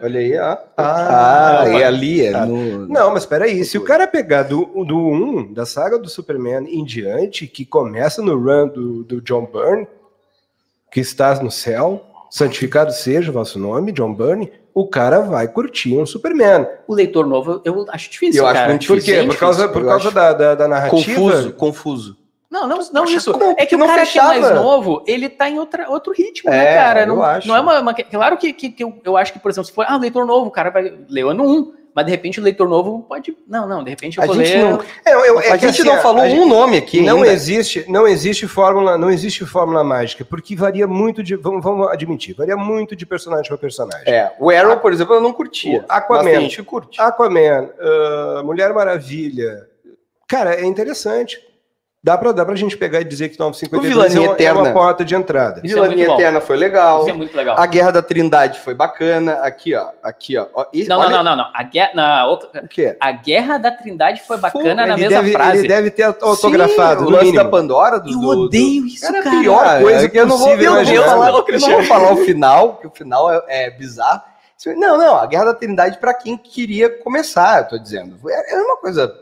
Olha 0.00 0.20
aí, 0.20 0.36
ó. 0.38 0.56
Ah, 0.76 1.60
Ah, 1.62 1.68
e 1.70 1.82
ali 1.82 2.24
é 2.26 2.32
tá. 2.32 2.44
no... 2.46 2.86
Não, 2.86 3.12
mas 3.12 3.24
peraí, 3.24 3.64
se 3.64 3.78
o 3.78 3.84
cara 3.84 4.06
pegar 4.06 4.42
do, 4.42 4.66
do 4.84 4.96
1, 4.98 5.52
da 5.54 5.64
saga 5.64 5.98
do 5.98 6.08
Superman 6.08 6.66
em 6.68 6.84
diante, 6.84 7.46
que 7.46 7.64
começa 7.64 8.20
no 8.20 8.36
run 8.38 8.68
do, 8.68 9.04
do 9.04 9.20
John 9.22 9.46
Byrne, 9.50 9.86
que 10.90 11.00
estás 11.00 11.40
no 11.40 11.50
céu, 11.50 12.04
santificado 12.30 12.92
seja 12.92 13.30
o 13.30 13.34
vosso 13.34 13.58
nome, 13.58 13.90
John 13.92 14.14
Byrne, 14.14 14.52
o 14.74 14.86
cara 14.86 15.20
vai 15.20 15.48
curtir 15.48 15.96
um 15.96 16.04
Superman. 16.04 16.66
O 16.86 16.94
leitor 16.94 17.26
novo, 17.26 17.62
eu 17.64 17.86
acho 17.88 18.10
difícil, 18.10 18.42
Eu 18.42 18.46
acho 18.46 18.54
cara. 18.54 18.68
muito 18.68 18.86
Por 18.86 18.94
difícil. 18.96 19.14
quê? 19.14 19.20
Bem 19.20 19.28
Por 19.30 19.38
causa, 19.38 19.68
por 19.68 19.82
causa 19.84 20.08
acho. 20.08 20.14
da, 20.14 20.32
da, 20.34 20.54
da 20.54 20.68
narrativa? 20.68 21.18
Confuso, 21.20 21.52
confuso. 21.54 22.16
Não, 22.56 22.66
não, 22.66 22.78
não 22.92 23.04
isso. 23.04 23.32
como 23.32 23.54
É 23.58 23.66
que 23.66 23.76
o 23.76 23.78
cara 23.78 24.06
que 24.06 24.18
é 24.18 24.22
mais 24.22 24.38
fechava? 24.46 24.54
novo, 24.60 25.02
ele 25.06 25.28
tá 25.28 25.48
em 25.50 25.58
outra, 25.58 25.90
outro 25.90 26.12
ritmo, 26.12 26.50
né, 26.50 26.72
É, 26.72 26.74
cara? 26.74 27.00
eu 27.02 27.06
Não, 27.08 27.22
acho. 27.22 27.46
não 27.48 27.54
é 27.56 27.60
uma, 27.60 27.80
uma- 27.80 27.94
Claro 27.94 28.36
que, 28.38 28.52
que, 28.52 28.70
que 28.70 28.82
eu, 28.82 28.98
eu 29.04 29.16
acho 29.16 29.32
que, 29.32 29.38
por 29.38 29.50
exemplo, 29.50 29.66
se 29.66 29.72
for, 29.72 29.84
ah, 29.86 29.96
leitor 29.98 30.24
novo, 30.24 30.46
o 30.46 30.50
cara 30.50 30.70
vai 30.70 30.92
ler 31.08 31.24
o 31.24 31.28
ano 31.28 31.44
1, 31.44 31.72
mas 31.94 32.04
de 32.04 32.10
repente 32.10 32.38
o 32.40 32.42
leitor 32.42 32.68
novo 32.68 33.02
pode. 33.08 33.36
Não, 33.48 33.66
não, 33.68 33.82
de 33.82 33.90
repente 33.90 34.18
eu 34.18 34.24
A 34.24 34.26
vou 34.26 34.36
gente 34.36 34.52
ler. 34.54 34.64
não- 34.64 34.80
É, 35.04 35.14
eu- 35.14 35.40
é 35.40 35.50
a 35.50 35.58
que 35.58 35.66
gente 35.66 35.80
assim, 35.80 35.84
não 35.90 35.98
falou 35.98 36.22
a 36.22 36.28
gente- 36.28 36.40
um 36.40 36.46
nome 36.48 36.76
aqui 36.78 37.00
não 37.00 37.16
ainda. 37.18 37.32
existe, 37.32 37.84
não 37.88 38.06
existe 38.06 38.46
fórmula, 38.46 38.96
não 38.98 39.10
existe 39.10 39.44
fórmula 39.46 39.82
mágica, 39.84 40.24
porque 40.24 40.54
varia 40.56 40.86
muito 40.86 41.22
de, 41.22 41.36
vamos, 41.36 41.62
vamos 41.62 41.88
admitir, 41.88 42.34
varia 42.34 42.56
muito 42.56 42.94
de 42.96 43.04
personagem 43.06 43.48
para 43.48 43.56
personagem. 43.58 44.04
É, 44.06 44.32
o 44.38 44.50
Arrow, 44.50 44.76
por 44.78 44.92
exemplo, 44.92 45.14
eu 45.14 45.20
não 45.20 45.32
curtia. 45.32 45.84
Aquaman. 45.88 46.22
Mas 46.22 46.32
tem 46.32 46.40
gente 46.42 46.62
curte. 46.62 47.00
Aquaman, 47.00 47.70
ah, 47.80 48.42
Mulher 48.44 48.72
Maravilha, 48.74 49.66
cara, 50.28 50.54
é 50.54 50.64
interessante. 50.66 51.38
Dá 52.06 52.16
pra, 52.16 52.30
dá 52.30 52.44
pra 52.46 52.54
gente 52.54 52.76
pegar 52.76 53.00
e 53.00 53.04
dizer 53.04 53.30
que 53.30 53.34
O 53.34 53.46
952 53.46 53.84
é 53.84 53.88
Vilania 53.88 54.20
uma, 54.20 54.30
é 54.30 54.34
Eterna. 54.34 54.60
uma 54.60 54.72
porta 54.72 55.04
de 55.04 55.12
entrada. 55.16 55.60
Isso 55.64 55.76
é 55.76 55.80
Vilania 55.82 56.06
bom. 56.06 56.14
Eterna 56.14 56.40
foi 56.40 56.56
legal. 56.56 57.00
Isso 57.00 57.10
é 57.10 57.12
muito 57.12 57.36
legal. 57.36 57.56
A 57.58 57.66
Guerra 57.66 57.90
da 57.90 58.00
Trindade 58.00 58.60
foi 58.60 58.74
bacana. 58.74 59.32
Aqui, 59.42 59.74
ó. 59.74 59.88
Aqui, 60.04 60.38
ó. 60.38 60.46
Esse- 60.72 60.88
Não, 60.88 61.00
olha- 61.00 61.08
não, 61.10 61.16
não, 61.24 61.24
não, 61.24 61.36
não. 61.38 61.50
A 61.52 61.62
guerra, 61.64 61.90
na 61.96 62.26
outra, 62.28 62.62
O 62.62 62.68
quê? 62.68 62.96
a 63.00 63.10
guerra 63.10 63.58
da 63.58 63.72
Trindade 63.72 64.22
foi 64.22 64.36
bacana 64.36 64.86
na 64.86 64.96
mesma 64.96 65.20
deve, 65.20 65.32
frase. 65.32 65.58
ele 65.58 65.66
deve 65.68 65.90
ter 65.90 66.04
autografado, 66.04 67.00
Sim, 67.00 67.06
o 67.06 67.10
lance 67.10 67.32
da 67.34 67.44
Pandora. 67.44 67.98
Do, 67.98 68.08
Eu 68.08 68.20
do- 68.20 68.20
do- 68.36 68.40
odeio 68.44 68.86
isso, 68.86 69.04
Era 69.04 69.18
a 69.18 69.22
cara. 69.24 69.40
pior 69.40 69.64
Cara, 69.64 69.80
coisa 69.82 70.04
é 70.04 70.08
que 70.08 70.16
eu 70.20 70.26
não 70.26 70.36
vou, 70.38 70.46
possível 70.46 70.64
eu 70.64 70.70
não 70.70 70.84
vou 70.84 70.92
imaginar. 70.94 71.10
falar, 71.10 71.26
eu 71.26 71.58
não 71.60 71.70
vou 71.70 71.82
falar 71.82 72.12
o 72.12 72.16
final, 72.18 72.68
porque 72.74 72.86
o 72.86 72.90
final 72.92 73.32
é, 73.32 73.42
é 73.48 73.70
bizarro. 73.70 74.22
Não, 74.76 74.96
não, 74.96 75.16
a 75.16 75.26
Guerra 75.26 75.46
da 75.46 75.54
Trindade 75.54 75.98
para 75.98 76.14
quem 76.14 76.36
queria 76.36 76.88
começar, 76.88 77.62
eu 77.62 77.68
tô 77.70 77.78
dizendo. 77.78 78.16
É 78.30 78.54
é 78.54 78.58
uma 78.62 78.76
coisa, 78.76 79.12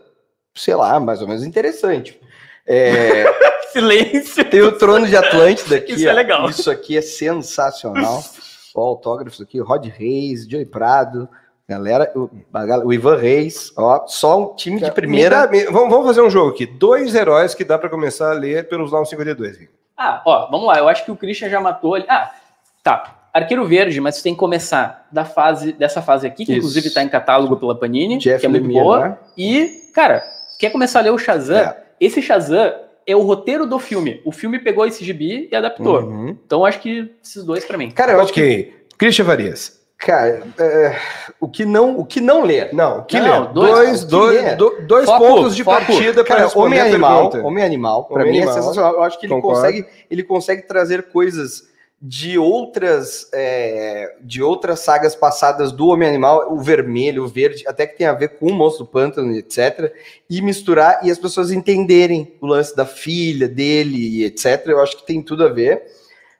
sei 0.54 0.74
lá, 0.74 1.00
mais 1.00 1.22
ou 1.22 1.26
menos 1.28 1.44
interessante. 1.44 2.20
É, 2.66 3.24
Silêncio. 3.72 4.44
tem 4.44 4.62
o 4.62 4.72
Trono 4.78 5.06
de 5.06 5.16
Atlântida 5.16 5.76
aqui. 5.76 5.92
Isso 5.92 6.08
é 6.08 6.12
ó. 6.12 6.14
legal. 6.14 6.48
Isso 6.50 6.70
aqui 6.70 6.96
é 6.96 7.02
sensacional. 7.02 8.22
Ó, 8.74 8.80
autógrafos 8.80 9.40
aqui, 9.40 9.60
Rod 9.60 9.86
Reis, 9.86 10.48
Joey 10.48 10.64
Prado, 10.66 11.28
galera, 11.68 12.10
o, 12.14 12.28
o 12.84 12.92
Ivan 12.92 13.16
Reis, 13.16 13.72
ó, 13.76 14.06
só 14.06 14.40
um 14.40 14.54
time 14.56 14.80
de 14.80 14.90
primeira. 14.90 15.46
Me 15.48 15.62
dá- 15.62 15.66
me- 15.66 15.72
vamos, 15.72 15.90
vamos 15.90 16.06
fazer 16.06 16.22
um 16.22 16.30
jogo 16.30 16.50
aqui. 16.50 16.66
Dois 16.66 17.14
heróis 17.14 17.54
que 17.54 17.64
dá 17.64 17.78
pra 17.78 17.88
começar 17.88 18.30
a 18.30 18.34
ler 18.34 18.68
pelos 18.68 18.90
952. 18.90 19.58
Vic. 19.58 19.70
Ah, 19.96 20.22
ó, 20.26 20.50
vamos 20.50 20.66
lá. 20.66 20.78
Eu 20.78 20.88
acho 20.88 21.04
que 21.04 21.10
o 21.12 21.16
Christian 21.16 21.48
já 21.48 21.60
matou 21.60 21.94
ali. 21.94 22.04
Ah, 22.08 22.32
tá. 22.82 23.20
Arqueiro 23.32 23.64
Verde, 23.66 24.00
mas 24.00 24.16
você 24.16 24.22
tem 24.24 24.32
que 24.34 24.38
começar 24.40 25.06
da 25.10 25.24
fase, 25.24 25.72
dessa 25.72 26.00
fase 26.00 26.26
aqui, 26.26 26.44
que 26.44 26.52
Isso. 26.52 26.58
inclusive 26.58 26.90
tá 26.90 27.02
em 27.02 27.08
catálogo 27.08 27.56
pela 27.56 27.76
Panini, 27.78 28.16
Jeff 28.18 28.40
que 28.40 28.46
é 28.46 28.48
muito 28.48 28.62
Lemire, 28.62 28.80
boa. 28.80 29.08
né? 29.08 29.18
E, 29.36 29.90
cara, 29.92 30.22
quer 30.58 30.70
começar 30.70 31.00
a 31.00 31.02
ler 31.02 31.10
o 31.10 31.18
Shazam? 31.18 31.58
É. 31.58 31.83
Esse 32.04 32.20
Shazam 32.22 32.72
é 33.06 33.14
o 33.16 33.20
roteiro 33.22 33.66
do 33.66 33.78
filme. 33.78 34.20
O 34.24 34.32
filme 34.32 34.58
pegou 34.58 34.86
esse 34.86 35.04
gibi 35.04 35.48
e 35.50 35.56
adaptou. 35.56 36.00
Uhum. 36.02 36.36
Então 36.46 36.64
acho 36.64 36.80
que 36.80 37.10
esses 37.22 37.44
dois 37.44 37.64
pra 37.64 37.76
mim. 37.78 37.90
Cara, 37.90 38.12
eu 38.12 38.20
acho 38.20 38.32
que. 38.32 38.72
Christian 38.98 39.24
Varias. 39.24 39.82
Cara, 39.98 40.42
é, 40.58 40.96
o, 41.40 41.48
que 41.48 41.64
não, 41.64 41.98
o 41.98 42.04
que 42.04 42.20
não 42.20 42.42
ler? 42.44 42.74
Não, 42.74 43.04
que 43.04 43.18
Não, 43.18 43.44
ler? 43.44 43.52
dois- 43.54 43.70
Dois, 43.72 44.02
o 44.02 44.04
que 44.04 44.10
dois, 44.10 44.42
ler? 44.44 44.56
do- 44.56 44.76
dois 44.86 45.06
Foco, 45.06 45.24
pontos 45.26 45.56
de 45.56 45.64
foco. 45.64 45.76
partida 45.78 46.22
para 46.24 46.42
responder 46.42 46.66
Homem 46.66 46.80
a 46.80 46.84
Animal, 46.84 47.30
pergunta. 47.30 47.48
Homem 47.48 47.64
Animal, 47.64 48.04
pra 48.04 48.16
Homem 48.20 48.32
mim 48.32 48.38
Animal. 48.38 48.54
é 48.56 48.60
sensacional. 48.60 48.92
Eu 48.94 49.02
acho 49.02 49.18
que 49.18 49.24
ele 49.26 49.34
Concordo. 49.34 49.56
consegue, 49.60 49.86
ele 50.10 50.22
consegue 50.22 50.62
trazer 50.62 51.04
coisas 51.04 51.68
de 52.06 52.38
outras, 52.38 53.30
é, 53.32 54.16
de 54.20 54.42
outras 54.42 54.80
sagas 54.80 55.16
passadas 55.16 55.72
do 55.72 55.86
Homem 55.86 56.06
Animal, 56.06 56.52
o 56.52 56.60
vermelho, 56.60 57.24
o 57.24 57.28
verde, 57.28 57.66
até 57.66 57.86
que 57.86 57.96
tem 57.96 58.06
a 58.06 58.12
ver 58.12 58.36
com 58.36 58.48
o 58.48 58.52
Monstro 58.52 58.84
do 58.84 58.90
Pântano, 58.90 59.34
etc. 59.34 59.90
E 60.28 60.42
misturar 60.42 61.00
e 61.02 61.10
as 61.10 61.18
pessoas 61.18 61.50
entenderem 61.50 62.36
o 62.42 62.46
lance 62.46 62.76
da 62.76 62.84
filha 62.84 63.48
dele, 63.48 64.22
etc. 64.22 64.66
Eu 64.66 64.82
acho 64.82 64.98
que 64.98 65.06
tem 65.06 65.22
tudo 65.22 65.46
a 65.46 65.48
ver. 65.48 65.82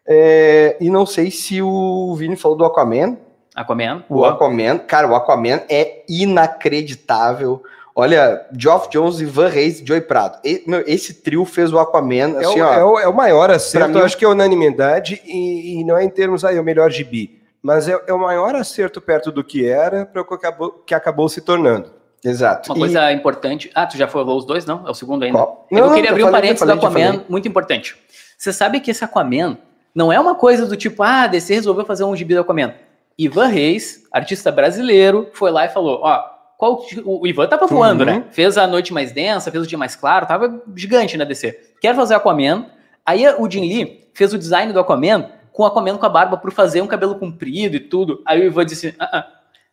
É, 0.07 0.77
e 0.79 0.91
não 0.91 1.07
sei 1.07 1.31
se 1.31 1.63
o 1.63 2.15
Vini 2.15 2.37
falou 2.37 2.59
do 2.59 2.67
Aquaman. 2.67 3.17
Aquaman. 3.55 4.05
O 4.11 4.23
Aquaman, 4.23 4.77
cara, 4.81 5.09
o 5.09 5.15
Aquaman 5.15 5.63
é 5.71 6.05
inacreditável. 6.07 7.63
Olha, 7.97 8.45
Geoff 8.59 8.89
Jones, 8.91 9.21
Ivan 9.21 9.49
Reis 9.49 9.81
e 9.81 9.87
Joey 9.87 10.01
Prado. 10.01 10.39
E- 10.45 10.65
meu, 10.67 10.83
esse 10.87 11.15
trio 11.23 11.45
fez 11.45 11.73
o 11.73 11.79
Aquaman, 11.79 12.37
É, 12.41 12.45
assim, 12.45 12.61
o, 12.61 12.65
ó. 12.67 12.73
é 12.75 12.85
o- 12.85 12.99
é 12.99 13.09
o 13.09 13.15
maior 13.15 13.51
acerto, 13.51 13.91
mim- 13.91 13.99
eu 13.99 14.05
acho 14.05 14.17
que 14.19 14.25
é 14.25 14.29
unanimidade, 14.29 15.23
e, 15.25 15.81
e 15.81 15.85
não 15.85 15.97
é 15.97 16.03
em 16.05 16.09
termos, 16.09 16.45
aí, 16.45 16.59
o 16.59 16.65
melhor 16.65 16.91
gibi, 16.91 17.41
mas 17.63 17.89
é, 17.89 17.97
é 18.09 18.13
o 18.13 18.19
maior 18.19 18.57
acerto 18.57 19.01
perto 19.01 19.31
do 19.31 19.45
que 19.45 19.65
era 19.69 20.05
para 20.05 20.23
o 20.23 20.25
que 20.25 20.35
acabou, 20.35 20.71
que 20.85 20.95
acabou 20.95 21.29
se 21.29 21.41
tornando. 21.41 21.93
Exato. 22.25 22.73
Uma 22.73 22.79
E- 22.79 22.81
coisa 22.81 23.13
importante. 23.13 23.71
Ah, 23.75 23.87
tu 23.87 23.97
já 23.97 24.09
falou 24.09 24.39
os 24.39 24.45
dois? 24.47 24.65
Não? 24.65 24.85
É 24.89 24.91
o 24.91 24.95
segundo 24.95 25.23
ainda. 25.25 25.39
Qual? 25.39 25.67
eu 25.71 25.87
Não, 25.87 25.95
queria 25.95 26.11
abrir 26.11 26.25
um 26.25 26.31
parênteses 26.31 26.61
falei, 26.61 26.75
do. 26.77 26.87
Aquaman 26.87 27.25
muito 27.29 27.47
importante. 27.47 27.97
Você 28.39 28.53
sabe 28.53 28.81
que 28.81 28.91
esse 28.91 29.05
Aquaman 29.05 29.59
não 29.95 30.11
é 30.13 30.19
uma 30.19 30.35
coisa 30.35 30.67
do 30.67 30.75
tipo, 30.77 31.03
ah, 31.03 31.27
DC 31.27 31.55
resolveu 31.55 31.85
fazer 31.85 32.03
um 32.05 32.17
gibi 32.17 32.35
do 32.35 32.41
Aquaman. 32.41 32.75
Ivan 33.17 33.47
Reis, 33.47 34.03
artista 34.11 34.51
brasileiro, 34.51 35.29
foi 35.35 35.51
lá 35.53 35.67
e 35.67 35.69
falou, 35.69 36.01
ó, 36.03 36.34
qual 36.59 36.85
o 37.05 37.27
Ivan 37.27 37.47
tava 37.47 37.67
voando, 37.67 38.01
Uhum. 38.05 38.11
né? 38.11 38.25
Fez 38.31 38.57
a 38.57 38.67
noite 38.67 38.93
mais 38.93 39.13
densa, 39.13 39.51
fez 39.51 39.65
o 39.65 39.67
dia 39.67 39.79
mais 39.79 39.97
claro, 39.97 40.27
tava 40.27 40.63
gigante 40.75 41.17
na 41.17 41.25
DC. 41.25 41.59
Quero 41.81 41.97
fazer 41.97 42.15
Aquaman. 42.15 42.67
Aí 43.05 43.27
o 43.39 43.51
Jim 43.51 43.61
Lee 43.63 44.09
fez 44.15 44.33
o 44.33 44.39
design 44.39 44.73
do 44.73 44.81
Aquaman 44.81 45.31
com 45.53 45.63
o 45.63 45.67
Aquaman 45.67 45.97
com 45.99 46.07
a 46.07 46.09
barba 46.09 46.37
por 46.37 46.53
fazer 46.53 46.81
um 46.81 46.87
cabelo 46.87 47.17
comprido 47.17 47.77
e 47.77 47.81
tudo. 47.81 48.23
Aí 48.27 48.41
o 48.41 48.45
Ivan 48.45 48.65
disse, 48.65 48.95
ah, 48.99 49.19
ah, 49.19 49.27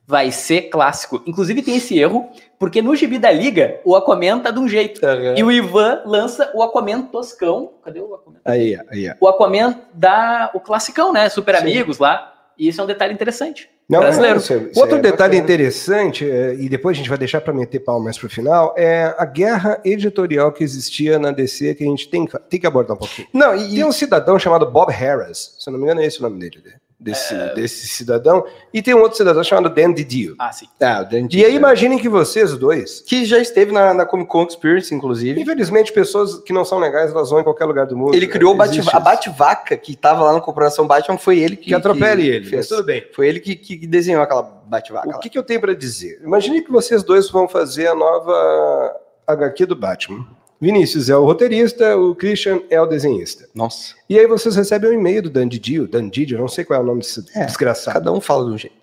vai 0.06 0.32
ser 0.32 0.64
clássico. 0.64 1.22
Inclusive 1.26 1.62
tem 1.62 1.78
esse 1.78 1.98
erro, 1.98 2.30
porque 2.60 2.82
no 2.82 2.96
gibi 2.96 3.18
da 3.18 3.32
Liga, 3.32 3.80
o 3.86 3.96
Aquaman 3.96 4.40
tá 4.40 4.52
de 4.52 4.60
um 4.60 4.68
jeito. 4.68 5.04
Aham. 5.06 5.36
E 5.38 5.44
o 5.44 5.52
Ivan 5.52 6.02
lança 6.06 6.52
o 6.54 6.62
Aquaman 6.62 7.04
toscão. 7.04 7.72
Cadê 7.84 8.00
o 8.02 8.14
Aquaman? 8.14 8.40
Aí, 8.44 8.78
aí. 8.90 9.14
O 9.20 9.28
Aquaman 9.28 9.80
da 9.94 10.52
o 10.54 10.60
classicão, 10.60 11.14
né? 11.14 11.30
Super 11.30 11.56
Sim. 11.56 11.62
Amigos 11.62 11.98
lá. 12.00 12.31
E 12.62 12.68
isso 12.68 12.80
é 12.80 12.84
um 12.84 12.88
detalhe 12.88 13.12
interessante. 13.12 13.68
Não, 13.90 14.02
Brasileiro. 14.02 14.36
é, 14.36 14.38
isso 14.40 14.54
é- 14.54 14.58
isso 14.72 14.80
Outro 14.80 14.98
é 14.98 15.02
detalhe 15.02 15.38
bacana. 15.38 15.44
interessante, 15.44 16.30
é, 16.30 16.54
e 16.54 16.70
depois 16.70 16.96
a 16.96 17.00
gente 17.00 17.10
vai 17.10 17.18
deixar 17.18 17.42
para 17.42 17.52
meter 17.52 17.80
pau 17.80 18.00
mais 18.00 18.18
para 18.20 18.28
o 18.28 18.30
final, 18.30 18.76
é 18.78 19.16
a 19.18 19.26
guerra 19.26 19.82
editorial 19.84 20.52
que 20.52 20.64
existia 20.64 21.18
na 21.18 21.32
DC, 21.32 21.74
que 21.74 21.84
a 21.84 21.88
gente 21.88 22.08
tem, 22.08 22.26
que- 22.28 22.38
tem 22.50 22.60
que 22.60 22.68
abordar 22.68 22.96
um 22.96 23.00
pouquinho. 23.00 23.28
Não, 23.34 23.56
e, 23.56 23.74
Tem 23.76 23.84
um 23.84 23.92
cidadão 23.92 24.38
chamado 24.38 24.70
Bob 24.70 24.92
Harris, 24.94 25.56
se 25.60 25.68
eu 25.68 25.72
não 25.74 25.80
me 25.80 25.86
engano 25.86 26.02
é 26.02 26.06
esse 26.06 26.20
o 26.20 26.22
nome 26.22 26.40
dele, 26.40 26.62
né? 26.64 26.74
Desse, 27.02 27.34
É. 27.34 27.54
desse 27.56 27.88
cidadão, 27.88 28.46
e 28.72 28.80
tem 28.82 28.94
um 28.94 29.00
outro 29.02 29.18
cidadão 29.18 29.44
chamado 29.44 29.74
Dan 29.74 29.92
Didio. 29.92 30.36
Ah, 30.38 30.52
sim. 30.52 30.68
Ah, 30.80 31.02
o 31.02 31.10
Dan 31.10 31.18
E 31.18 31.22
aí 31.22 31.28
Didio, 31.28 31.50
imaginem 31.50 31.98
que 31.98 32.08
vocês 32.08 32.56
dois, 32.56 33.02
que 33.02 33.26
já 33.26 33.40
esteve 33.40 33.72
na, 33.72 33.92
na 33.94 34.06
Comic 34.06 34.30
Con 34.30 34.44
Experience, 34.46 34.94
inclusive. 34.94 35.42
infelizmente 35.42 35.92
pessoas 35.92 36.38
que 36.38 36.54
não 36.54 36.64
são 36.64 36.78
legais, 36.78 37.10
elas 37.12 37.32
vão 37.32 37.40
em 37.40 37.44
qualquer 37.44 37.66
lugar 37.66 37.88
do 37.88 37.98
mundo. 37.98 38.14
Ele 38.14 38.28
criou 38.28 38.54
Bate- 38.54 38.80
a. 38.94 39.00
Bate-Vaca 39.00 39.76
que 39.76 39.96
tava 39.96 40.24
lá 40.24 40.34
na 40.34 40.42
Corporação 40.42 40.86
Batman, 40.86 41.18
foi 41.18 41.40
ele 41.40 41.56
que. 41.56 41.66
Que 41.66 41.74
atropele 41.74 42.28
ele, 42.28 42.46
fez. 42.46 42.68
tudo 42.68 42.84
bem. 42.84 43.04
Foi 43.16 43.28
ele 43.28 43.40
que, 43.40 43.56
que 43.56 43.88
desenhou 43.88 44.22
aquela 44.22 44.44
Bate-Vaca. 44.44 45.10
O 45.10 45.20
que, 45.20 45.30
que 45.30 45.38
eu 45.40 45.44
tenho 45.44 45.60
para 45.60 45.74
dizer? 45.74 46.22
Imagine 46.24 46.62
que 46.62 46.72
vocês 46.72 47.02
dois 47.04 47.30
vão 47.32 47.48
fazer 47.48 47.88
a 47.88 47.96
nova 47.96 48.96
HQ 49.28 49.66
do 49.66 49.76
Batman. 49.76 50.26
Vinícius 50.62 51.10
é 51.10 51.18
o 51.18 51.26
roteirista, 51.26 51.98
o 51.98 52.14
Christian 52.14 52.62
é 52.70 52.80
o 52.80 52.86
desenhista. 52.86 53.50
Nossa. 53.56 53.96
E 54.08 54.20
aí 54.20 54.28
vocês 54.28 54.56
recebem 54.56 54.92
um 54.92 54.94
e-mail 54.94 55.24
do 55.24 55.30
Dan 55.32 55.48
Didio, 55.48 55.88
Dan 55.88 56.08
Didio, 56.08 56.38
eu 56.38 56.42
não 56.42 56.48
sei 56.48 56.64
qual 56.64 56.80
é 56.80 56.84
o 56.84 56.86
nome 56.86 57.00
desse 57.00 57.26
É, 57.34 57.46
desgraçado. 57.46 57.96
Cada 57.96 58.12
um 58.12 58.22
fala 58.22 58.46
de 58.46 58.52
um 58.52 58.58
jeito. 58.60 58.76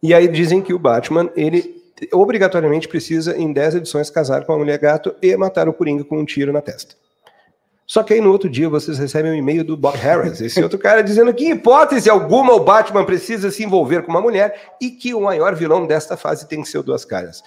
E 0.00 0.14
aí 0.14 0.28
dizem 0.28 0.62
que 0.62 0.72
o 0.72 0.78
Batman, 0.78 1.28
ele 1.34 1.82
obrigatoriamente 2.12 2.86
precisa, 2.86 3.36
em 3.36 3.52
10 3.52 3.76
edições, 3.76 4.10
casar 4.10 4.44
com 4.44 4.52
a 4.52 4.58
mulher 4.58 4.78
gato 4.78 5.12
e 5.20 5.36
matar 5.36 5.68
o 5.68 5.72
Coringa 5.72 6.04
com 6.04 6.18
um 6.18 6.24
tiro 6.24 6.52
na 6.52 6.60
testa. 6.60 6.94
Só 7.86 8.02
que 8.02 8.14
aí 8.14 8.20
no 8.20 8.30
outro 8.30 8.48
dia 8.48 8.68
vocês 8.68 8.96
recebem 8.96 9.32
um 9.32 9.34
e-mail 9.34 9.64
do 9.64 9.76
Bob 9.76 9.96
Harris, 9.96 10.40
esse 10.40 10.62
outro 10.62 10.78
cara, 10.78 11.02
dizendo 11.02 11.34
que 11.34 11.46
em 11.46 11.50
hipótese 11.50 12.08
alguma 12.08 12.54
o 12.54 12.60
Batman 12.60 13.04
precisa 13.04 13.50
se 13.50 13.64
envolver 13.64 14.02
com 14.02 14.10
uma 14.10 14.20
mulher 14.20 14.74
e 14.80 14.90
que 14.90 15.12
o 15.12 15.20
maior 15.20 15.54
vilão 15.54 15.86
desta 15.86 16.16
fase 16.16 16.46
tem 16.48 16.62
que 16.62 16.68
ser 16.68 16.78
o 16.78 16.82
Duas 16.82 17.04
Caras. 17.04 17.42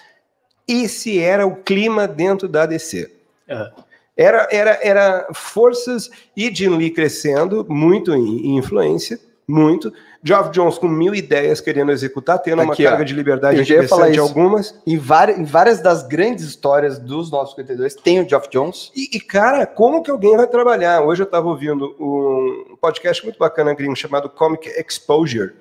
Esse 0.66 1.18
era 1.18 1.46
o 1.46 1.56
clima 1.56 2.06
dentro 2.06 2.46
da 2.46 2.66
DC. 2.66 3.17
Aham. 3.48 3.70
Era, 4.16 4.48
era, 4.50 4.78
era 4.82 5.28
forças 5.32 6.10
e 6.36 6.52
Jim 6.52 6.76
Lee 6.76 6.90
crescendo, 6.90 7.64
muito 7.68 8.12
em, 8.12 8.48
em 8.48 8.56
influência, 8.56 9.20
muito. 9.46 9.92
Geoff 10.22 10.50
Jones 10.50 10.76
com 10.76 10.88
mil 10.88 11.14
ideias 11.14 11.60
querendo 11.60 11.92
executar, 11.92 12.40
tendo 12.40 12.62
uma 12.62 12.72
Aqui, 12.72 12.84
ó. 12.84 12.90
carga 12.90 13.04
de 13.04 13.14
liberdade 13.14 13.60
interessante 13.60 14.14
isso. 14.14 14.20
algumas. 14.20 14.74
Em, 14.84 14.98
várias, 14.98 15.38
em 15.38 15.44
várias 15.44 15.80
das 15.80 16.02
grandes 16.02 16.44
histórias 16.44 16.98
dos 16.98 17.30
952 17.30 17.94
tem 17.94 18.20
o 18.20 18.28
Geoff 18.28 18.48
Jones. 18.50 18.90
E, 18.96 19.16
e, 19.16 19.20
cara, 19.20 19.64
como 19.64 20.02
que 20.02 20.10
alguém 20.10 20.36
vai 20.36 20.48
trabalhar? 20.48 21.00
Hoje 21.02 21.22
eu 21.22 21.26
estava 21.26 21.46
ouvindo 21.46 21.94
um 22.00 22.76
podcast 22.80 23.22
muito 23.24 23.38
bacana 23.38 23.72
gringo 23.72 23.94
chamado 23.94 24.28
Comic 24.28 24.68
Exposure. 24.68 25.52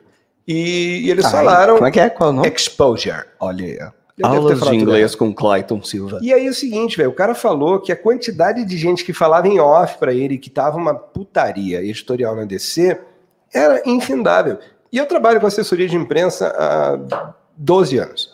E, 0.48 1.06
e 1.06 1.12
eles 1.12 1.26
Ai, 1.26 1.32
falaram. 1.32 1.76
Como 1.76 1.88
é 1.88 1.92
que 1.92 2.00
é? 2.00 2.10
Qual 2.10 2.30
é 2.30 2.34
o 2.34 2.36
nome? 2.36 2.50
Exposure. 2.50 3.26
Olha 3.40 3.94
Aulas 4.24 4.60
de 4.60 4.76
inglês 4.76 5.14
com 5.14 5.34
Clayton 5.34 5.84
Silva. 5.84 6.20
E 6.22 6.34
aí 6.34 6.48
é 6.48 6.50
o 6.50 6.54
seguinte, 6.54 6.98
velho, 6.98 7.10
o 7.10 7.14
cara 7.14 7.36
falou 7.36 7.80
que 7.80 7.92
a 7.92 7.96
quantidade 7.96 8.66
de 8.66 8.78
gente 8.78 9.06
que 9.06 9.14
falava 9.14 9.48
em 9.48 9.60
off 9.60 9.98
pra 9.98 10.14
ele 10.14 10.38
que 10.38 10.50
tava 10.50 10.78
uma 10.78 10.96
putaria 10.96 11.84
editorial 11.84 12.36
na 12.36 12.46
DC 12.46 13.00
era 13.54 13.82
infindável. 13.86 14.58
E 14.92 14.98
eu 14.98 15.06
trabalho 15.06 15.40
com 15.40 15.48
assessoria 15.48 15.88
de 15.88 15.96
imprensa 15.96 16.48
há 16.58 17.34
12 17.56 17.98
anos. 17.98 18.34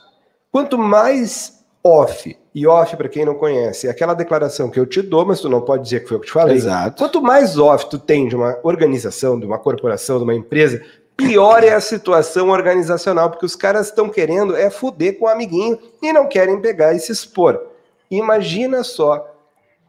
Quanto 0.52 0.78
mais 0.78 1.64
off, 1.84 2.38
e 2.56 2.68
off 2.68 2.96
para 2.96 3.10
quem 3.10 3.26
não 3.26 3.36
conhece, 3.36 3.88
é 3.88 3.90
aquela 3.90 4.14
declaração 4.14 4.70
que 4.70 4.80
eu 4.80 4.86
te 4.86 5.02
dou, 5.02 5.26
mas 5.26 5.42
tu 5.42 5.50
não 5.50 5.62
pode 5.62 5.84
dizer 5.84 6.02
que 6.02 6.08
foi 6.08 6.18
eu 6.18 6.22
que 6.22 6.28
te 6.28 6.34
falei. 6.34 6.56
Exato. 6.56 6.98
Quanto 6.98 7.22
mais 7.22 7.58
off 7.58 7.90
tu 7.90 7.98
tem 7.98 8.28
de 8.28 8.36
uma 8.36 8.58
organização, 8.64 9.40
de 9.40 9.46
uma 9.46 9.58
corporação, 9.58 10.18
de 10.18 10.24
uma 10.24 10.36
empresa, 10.36 10.82
pior 11.16 11.64
é 11.64 11.74
a 11.74 11.82
situação 11.82 12.50
organizacional, 12.50 13.30
porque 13.30 13.46
os 13.46 13.56
caras 13.56 13.88
estão 13.88 14.10
querendo 14.10 14.56
é 14.56 14.70
fuder 14.70 15.18
com 15.18 15.26
o 15.26 15.30
amiguinho 15.30 15.80
e 16.02 16.12
não 16.12 16.28
querem 16.28 16.60
pegar 16.62 16.94
e 16.94 17.00
se 17.00 17.12
expor. 17.12 17.62
Imagina 18.10 18.84
só. 18.84 19.30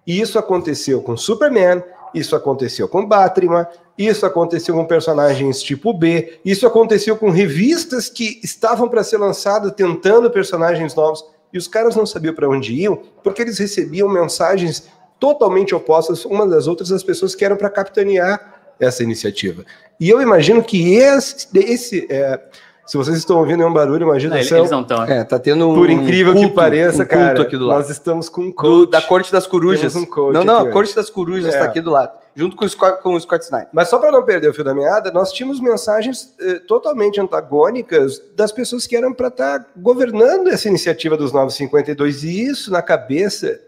Isso 0.07 0.39
aconteceu 0.39 1.03
com 1.03 1.17
Superman, 1.17 1.83
isso 2.15 2.37
aconteceu 2.37 2.89
com 2.89 3.07
Batman, 3.07 3.67
isso 3.97 4.27
aconteceu 4.27 4.75
com 4.75 4.85
personagens 4.85 5.63
tipo 5.63 5.93
B, 5.93 6.41
isso 6.45 6.67
aconteceu 6.67 7.17
com 7.17 7.31
revistas 7.31 8.09
que 8.09 8.41
estavam 8.43 8.89
para 8.89 9.05
ser 9.05 9.19
lançadas 9.19 9.73
tentando 9.73 10.31
personagens 10.31 10.95
novos 10.95 11.25
e 11.53 11.59
os 11.59 11.69
caras 11.69 11.95
não 11.95 12.05
sabiam 12.05 12.35
para 12.35 12.49
onde 12.49 12.75
iam 12.75 13.01
porque 13.23 13.43
eles 13.43 13.59
recebiam 13.59 14.09
mensagens 14.09 14.89
totalmente 15.19 15.75
opostas 15.75 16.25
umas 16.25 16.51
das 16.51 16.67
outras 16.67 16.91
as 16.93 17.03
pessoas 17.03 17.35
que 17.35 17.45
eram 17.45 17.57
para 17.57 17.71
capitanear 17.71 18.54
essa 18.81 19.03
iniciativa. 19.03 19.65
E 20.01 20.09
eu 20.11 20.21
imagino 20.21 20.63
que 20.63 20.95
esse, 20.95 21.47
esse 21.55 22.07
é, 22.11 22.41
se 22.85 22.97
vocês 22.97 23.17
estão 23.17 23.39
ouvindo 23.39 23.63
é 23.63 23.67
um 23.67 23.73
barulho, 23.73 24.07
uma 24.07 24.17
agitação. 24.17 24.59
Eles 24.59 24.71
não 24.71 24.83
estão. 24.83 25.05
É, 25.05 25.25
tá 25.25 25.39
tendo 25.39 25.71
um 25.71 25.75
Por 25.75 25.89
incrível 25.89 26.33
culto, 26.33 26.49
que 26.49 26.55
pareça, 26.55 27.03
um 27.03 27.07
culto 27.07 27.15
cara, 27.15 27.43
aqui 27.43 27.57
do 27.57 27.67
lado. 27.67 27.79
nós 27.79 27.91
estamos 27.91 28.29
com 28.29 28.43
um 28.43 28.47
Do- 28.49 28.55
coach. 28.55 28.91
da 28.91 29.01
corte 29.01 29.33
das 29.33 29.47
corujas. 29.47 29.95
Um 29.97 30.05
coach 30.05 30.35
não, 30.35 30.45
não, 30.45 30.59
aqui, 30.61 30.69
a 30.69 30.73
corte 30.73 30.95
das 30.95 31.09
corujas 31.09 31.55
É. 31.55 31.59
tá 31.59 31.65
aqui 31.65 31.81
do 31.81 31.91
lado, 31.91 32.13
junto 32.35 32.57
com 32.57 32.65
o 32.65 32.69
Scott, 32.69 33.01
com 33.03 33.15
o 33.15 33.21
Scott 33.21 33.45
Snyder. 33.45 33.69
Mas 33.73 33.89
só 33.89 33.99
para 33.99 34.11
não 34.13 34.23
perder 34.25 34.49
o 34.51 34.53
fio 34.55 34.65
da 34.65 34.75
meada, 34.75 35.11
nós 35.13 35.33
tínhamos 35.33 35.61
mensagens 35.61 36.35
eh, 36.41 36.61
totalmente 36.67 37.19
antagônicas 37.21 38.21
das 38.37 38.51
pessoas 38.53 38.87
que 38.87 38.97
eram 38.97 39.15
para 39.15 39.29
estar 39.29 39.65
governando 39.77 40.49
essa 40.49 40.69
iniciativa 40.69 41.17
dos 41.17 41.33
952, 41.33 42.25
e 42.25 42.43
isso 42.49 42.71
na 42.71 42.83
cabeça. 42.83 43.61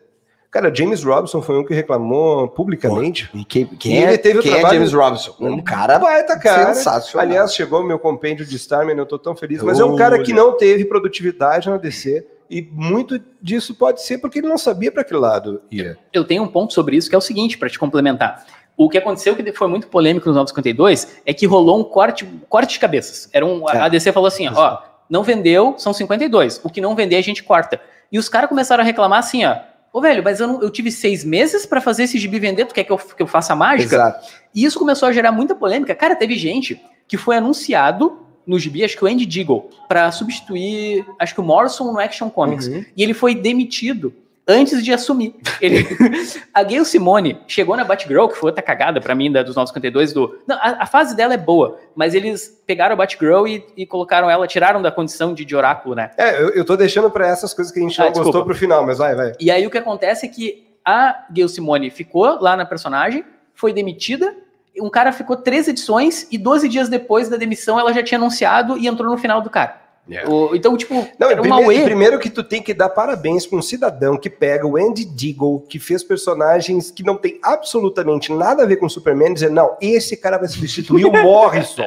Cara, 0.57 0.75
James 0.75 1.05
Robson 1.05 1.43
foi 1.43 1.59
um 1.59 1.65
que 1.65 1.75
reclamou 1.75 2.49
publicamente. 2.49 3.29
E 3.35 3.45
quem, 3.45 3.69
E 3.85 3.95
ele 3.97 4.17
teve 4.17 4.39
o 4.39 4.43
quem 4.43 4.53
trabalho- 4.53 4.73
é 4.75 4.79
James 4.79 4.93
Robinson? 4.95 5.35
Um 5.39 5.61
cara 5.61 5.99
baita 5.99 6.39
cara. 6.39 6.73
sensacional. 6.73 7.27
Aliás, 7.29 7.55
chegou 7.55 7.83
o 7.83 7.85
meu 7.85 7.99
compêndio 7.99 8.47
de 8.47 8.57
Starman, 8.57 8.97
eu 8.97 9.05
tô 9.05 9.19
tão 9.19 9.37
feliz. 9.37 9.63
Mas 9.63 9.79
é 9.79 9.85
um 9.85 9.95
cara 9.97 10.23
que 10.23 10.33
não 10.33 10.57
teve 10.57 10.87
produtividade 10.87 11.69
na 11.69 11.77
DC. 11.77 12.27
E 12.49 12.63
muito 12.73 13.21
disso 13.43 13.75
pode 13.75 14.01
ser 14.01 14.17
porque 14.17 14.39
ele 14.39 14.49
não 14.49 14.57
sabia 14.57 14.91
para 14.91 15.05
que 15.05 15.13
lado 15.13 15.61
ia. 15.71 15.99
Eu 16.11 16.25
tenho 16.25 16.43
um 16.43 16.49
ponto 16.49 16.73
sobre 16.73 16.97
isso 16.97 17.09
que 17.11 17.15
é 17.15 17.19
o 17.19 17.21
seguinte, 17.21 17.59
para 17.59 17.69
te 17.69 17.79
complementar. 17.79 18.47
O 18.79 18.89
que 18.89 18.97
aconteceu, 18.97 19.37
que 19.37 19.53
foi 19.53 19.69
muito 19.69 19.89
polêmico 19.89 20.27
nos 20.27 20.37
952, 20.37 21.19
é 21.27 21.35
que 21.35 21.45
rolou 21.45 21.81
um 21.81 21.85
corte, 21.85 22.25
corte 22.49 22.75
de 22.75 22.79
cabeças. 22.79 23.29
Era 23.33 23.45
um, 23.45 23.69
É. 23.69 23.79
a 23.79 23.89
DC 23.89 24.11
falou 24.11 24.29
assim, 24.29 24.49
ó, 24.49 24.79
não 25.11 25.23
vendeu, 25.23 25.75
são 25.77 25.93
52. 25.93 26.61
O 26.65 26.71
que 26.71 26.81
não 26.81 26.95
vender, 26.97 27.17
a 27.17 27.23
gente 27.23 27.43
corta. 27.43 27.79
E 28.11 28.19
os 28.19 28.29
caras 28.29 28.49
começaram 28.49 28.83
a 28.83 28.87
reclamar 28.87 29.19
assim, 29.19 29.45
ó, 29.45 29.57
ô 29.97 30.01
velho, 30.01 30.23
mas 30.23 30.41
eu, 30.41 30.47
não- 30.47 30.63
eu 30.63 30.69
tive 30.69 30.93
seis 30.93 31.25
meses 31.25 31.65
para 31.65 31.81
fazer 31.81 32.03
esse 32.03 32.19
gibi 32.19 32.39
vender, 32.39 32.67
tu 32.67 32.75
quer 32.75 32.85
que 32.85 32.93
eu, 32.93 32.99
que 32.99 33.23
eu 33.23 33.27
faça 33.27 33.55
a 33.55 33.57
mágica? 33.57 33.95
Exato. 33.97 34.27
E 34.55 34.65
isso 34.65 34.79
começou 34.79 35.09
a 35.09 35.13
gerar 35.13 35.33
muita 35.33 35.55
polêmica. 35.55 35.95
Cara, 35.95 36.15
teve 36.15 36.37
gente 36.37 36.79
que 37.09 37.17
foi 37.17 37.37
anunciado 37.37 38.19
no 38.47 38.59
gibi, 38.59 38.85
acho 38.85 38.97
que 38.97 39.03
o 39.05 39.09
Andy 39.09 39.25
Deagle, 39.25 39.71
para 39.89 40.13
substituir, 40.13 41.05
acho 41.19 41.35
que 41.35 41.41
o 41.41 41.45
Morrison 41.45 41.91
no 41.93 41.99
Action 41.99 42.29
Comics. 42.29 42.67
Uhum. 42.67 42.85
E 42.97 43.03
ele 43.03 43.15
foi 43.15 43.35
demitido 43.35 44.13
antes 44.47 44.85
de 44.85 44.93
assumir. 44.93 45.35
Ele... 45.61 45.85
a 46.55 46.63
Gail 46.63 46.85
Simone 46.85 47.41
chegou 47.47 47.77
na 47.77 47.85
Batgirl, 47.85 48.29
que 48.29 48.37
foi 48.37 48.51
outra 48.51 48.63
cagada 48.63 49.01
pra 49.01 49.15
mim 49.15 49.33
da, 49.33 49.43
dos 49.43 49.57
952 49.57 50.13
do. 50.13 50.39
Não, 50.47 50.57
a, 50.57 50.83
a 50.83 50.87
fase 50.87 51.17
dela 51.17 51.35
é 51.35 51.39
boa, 51.39 51.79
mas 51.95 52.15
eles 52.15 52.63
pegaram 52.67 52.93
a 52.93 52.97
Batgirl 52.97 53.47
e, 53.47 53.65
e 53.77 53.87
colocaram 53.87 54.31
ela, 54.31 54.47
tiraram 54.47 54.81
da 54.81 54.93
condição 54.93 55.35
de, 55.35 55.45
de 55.45 55.57
oráculo, 55.57 55.95
né? 55.95 56.11
É, 56.17 56.41
eu, 56.41 56.51
eu 56.51 56.65
tô 56.65 56.77
deixando 56.77 57.11
para 57.11 57.27
essas 57.27 57.53
coisas 57.53 57.73
que 57.73 57.81
a 57.81 57.83
gente 57.83 58.01
Ah, 58.01 58.05
não 58.05 58.13
desculpa. 58.13 58.33
gostou 58.33 58.45
pro 58.45 58.55
final, 58.55 58.87
mas 58.87 58.99
vai, 58.99 59.15
vai. 59.15 59.33
E 59.41 59.51
aí 59.51 59.67
o 59.67 59.71
que 59.71 59.79
acontece 59.79 60.27
é 60.27 60.29
que 60.29 60.67
a 60.85 61.27
Gail 61.33 61.49
Simone 61.49 61.91
ficou 61.91 62.41
lá 62.41 62.57
na 62.57 62.65
personagem, 62.65 63.25
foi 63.55 63.73
demitida. 63.73 64.35
Um 64.81 64.91
cara 64.91 65.11
ficou 65.11 65.37
três 65.37 65.67
edições 65.67 66.29
e 66.31 66.37
12 66.37 66.69
dias 66.69 66.89
depois 66.89 67.29
da 67.29 67.37
demissão 67.37 67.81
ela 67.81 67.93
já 67.93 68.03
tinha 68.03 68.19
anunciado 68.19 68.77
e 68.77 68.87
entrou 68.87 69.11
no 69.11 69.17
final 69.19 69.41
do 69.41 69.49
cara. 69.51 69.86
O- 70.29 70.55
então, 70.55 70.77
tipo, 70.77 70.95
Não, 71.19 71.29
era 71.31 71.41
primeiro, 71.41 71.85
primeiro 71.85 72.19
que 72.19 72.31
tu 72.31 72.45
tem 72.45 72.63
que 72.63 72.73
dar 72.73 72.89
parabéns 72.89 73.45
para 73.47 73.59
um 73.59 73.63
cidadão 73.63 74.17
que 74.17 74.31
pega 74.31 74.65
o 74.67 74.77
Andy 74.77 75.05
Deagle, 75.05 75.65
que 75.69 75.79
fez 75.81 76.05
personagens 76.05 76.91
que 76.93 77.03
não 77.03 77.17
tem 77.17 77.41
absolutamente 77.43 78.33
nada 78.33 78.63
a 78.63 78.67
ver 78.67 78.77
com 78.77 78.87
o 78.87 78.91
Superman, 78.91 79.31
e 79.33 79.35
dizer, 79.35 79.51
não, 79.51 79.77
esse 79.81 80.17
cara 80.17 80.39
vai 80.39 80.49
substituir 80.49 81.05
o 81.05 81.11
Morrison 81.23 81.87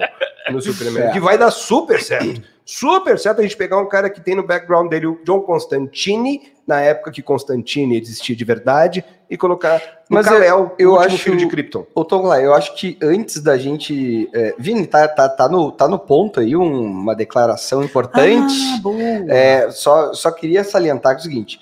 no 0.51 0.61
Superman, 0.61 1.03
É. 1.03 1.11
que 1.11 1.19
vai 1.19 1.37
dar 1.37 1.49
super 1.51 2.01
certo. 2.01 2.41
Super 2.71 3.17
certo 3.17 3.39
a 3.39 3.41
gente 3.41 3.57
pegar 3.57 3.79
um 3.79 3.89
cara 3.89 4.11
que 4.11 4.21
tem 4.21 4.35
no 4.35 4.45
background 4.45 4.91
dele 4.91 5.07
o 5.07 5.19
John 5.25 5.41
Constantine, 5.41 6.53
na 6.67 6.79
época 6.81 7.09
que 7.11 7.19
Constantine 7.23 7.97
existia 7.97 8.35
de 8.35 8.45
verdade, 8.45 9.03
e 9.27 9.35
colocar 9.35 9.81
Mas 10.07 10.27
no 10.27 10.31
Kal-El, 10.33 10.75
eu 10.77 10.89
o 10.91 10.93
último 10.93 11.15
acho- 11.15 11.23
filho 11.23 11.37
de 11.37 11.47
Krypton. 11.47 11.87
Ô, 11.95 12.05
Tom 12.05 12.27
lá, 12.27 12.39
eu 12.39 12.53
acho 12.53 12.75
que 12.75 12.95
antes 13.01 13.41
da 13.41 13.57
gente. 13.57 14.29
É, 14.35 14.53
Vini, 14.59 14.85
tá, 14.85 15.07
tá, 15.07 15.27
tá, 15.27 15.49
no, 15.49 15.71
tá 15.71 15.87
no 15.87 15.97
ponto 15.97 16.39
aí 16.39 16.55
um- 16.55 16.83
uma 16.83 17.15
declaração 17.15 17.83
importante. 17.83 18.53
Ah, 18.75 18.79
boa. 18.83 19.01
É, 19.01 19.71
só, 19.71 20.13
só 20.13 20.29
queria 20.31 20.63
salientar 20.63 21.15
que 21.15 21.21
é 21.21 21.25
o 21.25 21.27
seguinte: 21.27 21.59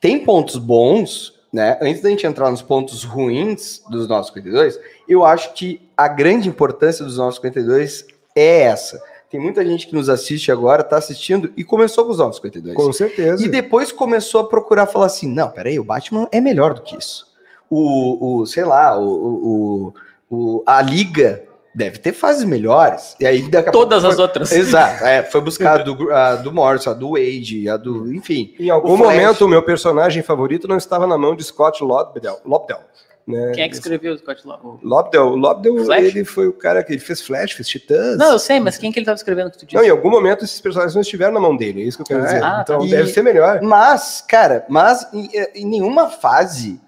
tem 0.00 0.24
pontos 0.24 0.58
bons, 0.58 1.34
né? 1.52 1.76
Antes 1.82 2.02
da 2.02 2.08
gente 2.08 2.24
entrar 2.24 2.52
nos 2.52 2.62
pontos 2.62 3.02
ruins 3.02 3.82
dos 3.90 4.06
952, 4.06 4.78
eu 5.08 5.24
acho 5.24 5.52
que 5.54 5.90
a 5.96 6.06
grande 6.06 6.48
importância 6.48 7.04
dos 7.04 7.18
952 7.18 8.06
é 8.36 8.60
essa. 8.62 9.02
Tem 9.30 9.40
muita 9.40 9.64
gente 9.66 9.86
que 9.88 9.94
nos 9.94 10.08
assiste 10.08 10.52
agora, 10.52 10.84
tá 10.84 10.96
assistindo 10.98 11.52
e 11.56 11.64
começou 11.64 12.04
com 12.04 12.12
os 12.12 12.18
952. 12.18 12.76
Com 12.76 12.92
certeza. 12.92 13.44
E 13.44 13.48
depois 13.48 13.90
começou 13.90 14.40
a 14.42 14.48
procurar 14.48 14.86
falar 14.86 15.06
assim: 15.06 15.28
não, 15.28 15.50
peraí, 15.50 15.78
o 15.80 15.84
Batman 15.84 16.28
é 16.30 16.40
melhor 16.40 16.74
do 16.74 16.82
que 16.82 16.96
isso. 16.96 17.26
O, 17.68 18.38
o 18.40 18.46
sei 18.46 18.64
lá, 18.64 18.96
o, 18.98 19.04
o, 19.04 19.94
o- 20.30 20.62
a 20.64 20.80
Liga 20.80 21.42
deve 21.74 21.98
ter 21.98 22.12
fases 22.12 22.44
melhores. 22.44 23.16
E 23.20 23.26
aí 23.26 23.42
daqui 23.50 23.68
a 23.68 23.72
Todas 23.72 24.02
pouco 24.02 24.08
as 24.08 24.14
foi- 24.14 24.22
outras. 24.24 24.52
Exato, 24.52 25.04
é, 25.04 25.22
foi 25.24 25.40
buscar 25.40 25.80
a 25.80 25.82
do, 25.82 26.12
a 26.12 26.36
do 26.36 26.52
Morrison, 26.52 26.90
a 26.90 26.94
do 26.94 27.10
Wade, 27.10 27.68
a 27.68 27.76
do. 27.76 28.12
Enfim. 28.14 28.54
Em 28.60 28.70
algum 28.70 28.94
O 28.94 28.96
momento, 28.96 29.44
o 29.44 29.48
meu 29.48 29.62
personagem 29.62 30.22
favorito 30.22 30.68
não 30.68 30.76
estava 30.76 31.06
na 31.06 31.18
mão 31.18 31.34
de 31.34 31.42
Scott 31.42 31.82
Lobdell. 31.82 32.38
Lobdell 32.46 32.78
né? 33.26 33.52
Quem 33.54 33.64
é 33.64 33.68
que 33.68 33.74
escreveu 33.74 34.14
o 34.14 34.18
Scott? 34.18 34.42
Lobdell, 34.82 35.24
o 35.26 35.36
Lobdell, 35.36 35.84
Flash? 35.84 36.04
ele 36.04 36.24
foi 36.24 36.46
o 36.46 36.52
cara 36.52 36.82
que 36.84 36.92
ele 36.92 37.00
fez 37.00 37.20
Flash, 37.20 37.52
fez 37.52 37.66
Titãs. 37.68 38.16
Não, 38.16 38.32
eu 38.32 38.38
sei, 38.38 38.60
mas 38.60 38.78
quem 38.78 38.92
que 38.92 38.98
ele 38.98 39.04
estava 39.04 39.16
escrevendo 39.16 39.50
que 39.50 39.58
tu 39.58 39.66
disse? 39.66 39.76
Não, 39.76 39.82
em 39.84 39.90
algum 39.90 40.10
momento 40.10 40.44
esses 40.44 40.60
personagens 40.60 40.94
não 40.94 41.02
estiveram 41.02 41.32
na 41.34 41.40
mão 41.40 41.56
dele, 41.56 41.82
é 41.82 41.84
isso 41.86 41.96
que 41.96 42.02
eu 42.02 42.06
quero 42.06 42.20
É. 42.20 42.24
dizer. 42.26 42.44
Ah, 42.44 42.60
então 42.62 42.78
tá. 42.78 42.86
deve 42.86 43.10
E- 43.10 43.12
ser 43.12 43.22
melhor. 43.22 43.60
Mas, 43.62 44.24
cara, 44.28 44.64
mas 44.68 45.08
em, 45.12 45.28
em 45.56 45.66
nenhuma 45.66 46.08
fase, 46.08 46.80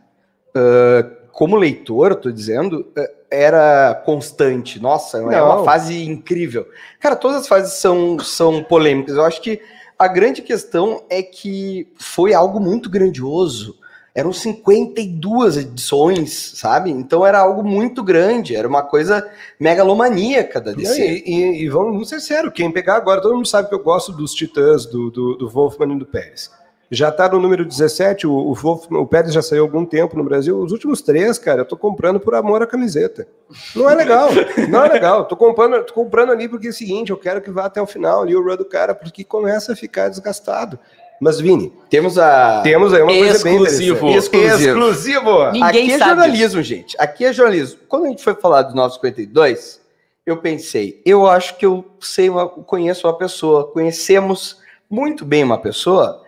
ah, 0.55 1.11
como 1.33 1.57
leitor, 1.57 2.13
eu 2.13 2.17
tô 2.17 2.31
dizendo, 2.31 2.87
ah, 2.97 3.11
era 3.31 3.95
constante. 4.07 4.81
Nossa, 4.81 5.19
é 5.19 5.23
Não. 5.23 5.57
uma 5.57 5.65
fase 5.65 6.05
incrível. 6.05 6.67
Cara, 7.01 7.15
todas 7.17 7.43
as 7.43 7.49
fases 7.49 7.75
são, 7.75 8.19
são 8.21 8.63
polêmicas. 8.65 9.17
Eu 9.17 9.25
acho 9.25 9.43
que 9.43 9.61
a 9.99 10.07
grande 10.09 10.41
questão 10.41 11.03
é 11.11 11.21
que 11.23 11.93
foi 11.99 12.33
algo 12.33 12.59
muito 12.61 12.89
grandioso. 12.89 13.77
Eram 14.19 14.33
52 14.33 15.57
edições, 15.59 16.53
sabe? 16.57 16.91
Então 16.91 17.25
era 17.25 17.39
algo 17.39 17.63
muito 17.63 18.03
grande, 18.03 18.57
era 18.57 18.67
uma 18.67 18.83
coisa 18.83 19.25
megalomaníaca 19.61 20.61
da 20.61 20.73
Não, 20.73 20.79
DC. 20.79 21.23
e, 21.25 21.31
e- 21.31 21.63
e 21.65 21.69
vamos 21.69 22.09
ser 22.09 22.19
sérios, 22.21 22.53
quem 22.53 22.71
pegar 22.73 22.97
agora, 22.97 23.21
todo 23.21 23.37
mundo 23.37 23.47
sabe 23.47 23.69
que 23.69 23.75
eu 23.77 23.83
gosto 23.83 24.11
dos 24.11 24.35
Titãs, 24.35 24.87
do, 24.87 25.09
do, 25.11 25.37
do 25.37 25.49
Wolfman 25.49 25.95
e 25.95 25.99
do 26.01 26.07
Pérez. 26.07 26.51
Já 26.91 27.13
tá 27.13 27.29
no 27.29 27.39
número 27.39 27.67
17, 27.67 28.27
o, 28.27 28.33
o, 28.33 28.55
Wolfman, 28.55 28.99
o 29.01 29.07
Pérez 29.07 29.33
já 29.35 29.43
saiu 29.43 29.63
há 29.63 29.67
algum 29.67 29.85
tempo 29.85 30.17
no 30.17 30.25
Brasil. 30.25 30.59
Os 30.59 30.73
últimos 30.73 31.03
três, 31.03 31.39
cara, 31.39 31.61
eu 31.61 31.65
tô 31.67 31.77
comprando 31.77 32.19
por 32.19 32.35
amor 32.35 32.63
à 32.63 32.67
camiseta. 32.67 33.29
Não 33.77 33.91
é 33.91 33.95
legal, 33.95 34.31
não 34.71 34.85
é 34.85 34.89
legal. 34.89 35.27
Tô 35.27 35.37
comprando, 35.37 35.85
tô 35.85 35.93
comprando 35.93 36.33
ali 36.33 36.49
porque 36.49 36.67
é 36.67 36.71
o 36.71 36.73
seguinte, 36.73 37.11
eu 37.11 37.19
quero 37.19 37.43
que 37.43 37.51
vá 37.51 37.67
até 37.67 37.81
o 37.81 37.87
final 37.87 38.23
ali 38.23 38.35
o 38.35 38.43
run 38.43 38.57
do 38.57 38.65
cara, 38.65 38.95
porque 38.95 39.23
começa 39.23 39.75
a 39.75 39.77
ficar 39.77 40.09
desgastado. 40.09 40.79
Mas, 41.21 41.41
Vini, 41.41 41.73
Temos 41.91 42.19
a. 42.19 42.61
temos 42.63 42.95
aí 42.95 43.03
uma 43.03 43.13
coisa 43.13 43.43
bem 43.45 43.55
Exclusivo. 43.55 44.09
interessante. 44.09 44.37
Exclusivo. 44.37 44.79
Exclusivo. 44.79 45.51
Ninguém 45.53 45.63
Aqui 45.65 45.93
é 45.93 45.99
sabe 45.99 46.11
jornalismo, 46.11 46.63
gente. 46.63 46.97
Aqui 46.99 47.25
é 47.25 47.33
jornalismo. 47.33 47.81
Quando 47.89 48.05
a 48.05 48.09
gente 48.09 48.23
foi 48.23 48.35
falar 48.35 48.63
do 48.63 48.75
952, 48.75 49.81
eu 50.25 50.37
pensei, 50.37 51.01
eu 51.05 51.27
acho 51.27 51.57
que 51.57 51.65
eu 51.65 51.85
sei, 52.01 52.29
uma, 52.29 52.47
conheço 52.47 53.07
uma 53.07 53.17
pessoa, 53.17 53.67
conhecemos 53.73 54.59
muito 54.89 55.25
bem 55.25 55.43
uma 55.43 55.59
pessoa 55.59 56.23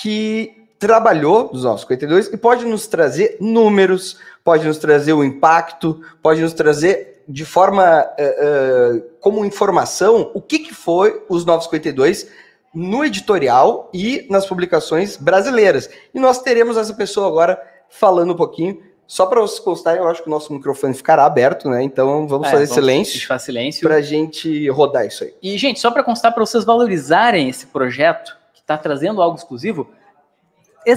que 0.00 0.52
trabalhou 0.78 1.48
dos 1.48 1.62
952 1.64 2.32
e 2.32 2.36
pode 2.36 2.64
nos 2.64 2.86
trazer 2.86 3.36
números, 3.40 4.18
pode 4.42 4.66
nos 4.66 4.78
trazer 4.78 5.12
o 5.12 5.22
impacto, 5.22 6.00
pode 6.22 6.40
nos 6.40 6.52
trazer 6.54 7.22
de 7.28 7.44
forma 7.44 7.84
eh, 8.18 8.36
eh, 8.38 9.02
como 9.20 9.44
informação 9.44 10.30
o 10.34 10.40
que, 10.40 10.58
que 10.58 10.74
foi 10.74 11.22
os 11.28 11.44
952 11.44 12.26
no 12.74 13.04
editorial 13.04 13.90
e 13.92 14.26
nas 14.30 14.46
publicações 14.46 15.16
brasileiras. 15.16 15.88
E 16.14 16.18
nós 16.20 16.40
teremos 16.40 16.76
essa 16.76 16.94
pessoa 16.94 17.28
agora 17.28 17.60
falando 17.88 18.32
um 18.32 18.36
pouquinho. 18.36 18.82
Só 19.06 19.26
para 19.26 19.40
vocês 19.42 19.60
constarem, 19.60 20.00
eu 20.00 20.08
acho 20.08 20.22
que 20.22 20.28
o 20.28 20.30
nosso 20.30 20.50
microfone 20.52 20.94
ficará 20.94 21.26
aberto, 21.26 21.68
né? 21.68 21.82
Então 21.82 22.26
vamos 22.26 22.48
É, 22.48 22.50
fazer 22.50 22.64
vamos- 22.66 22.74
silêncio 22.74 23.38
silêncio. 23.38 23.86
para 23.86 23.96
a 23.96 24.00
gente 24.00 24.70
rodar 24.70 25.04
isso 25.06 25.24
aí. 25.24 25.34
E, 25.42 25.58
gente, 25.58 25.80
só 25.80 25.90
para 25.90 26.02
constar, 26.02 26.32
para 26.32 26.44
vocês 26.46 26.64
valorizarem 26.64 27.46
esse 27.48 27.66
projeto, 27.66 28.34
que 28.54 28.60
está 28.60 28.78
trazendo 28.78 29.20
algo 29.20 29.36
exclusivo, 29.36 29.90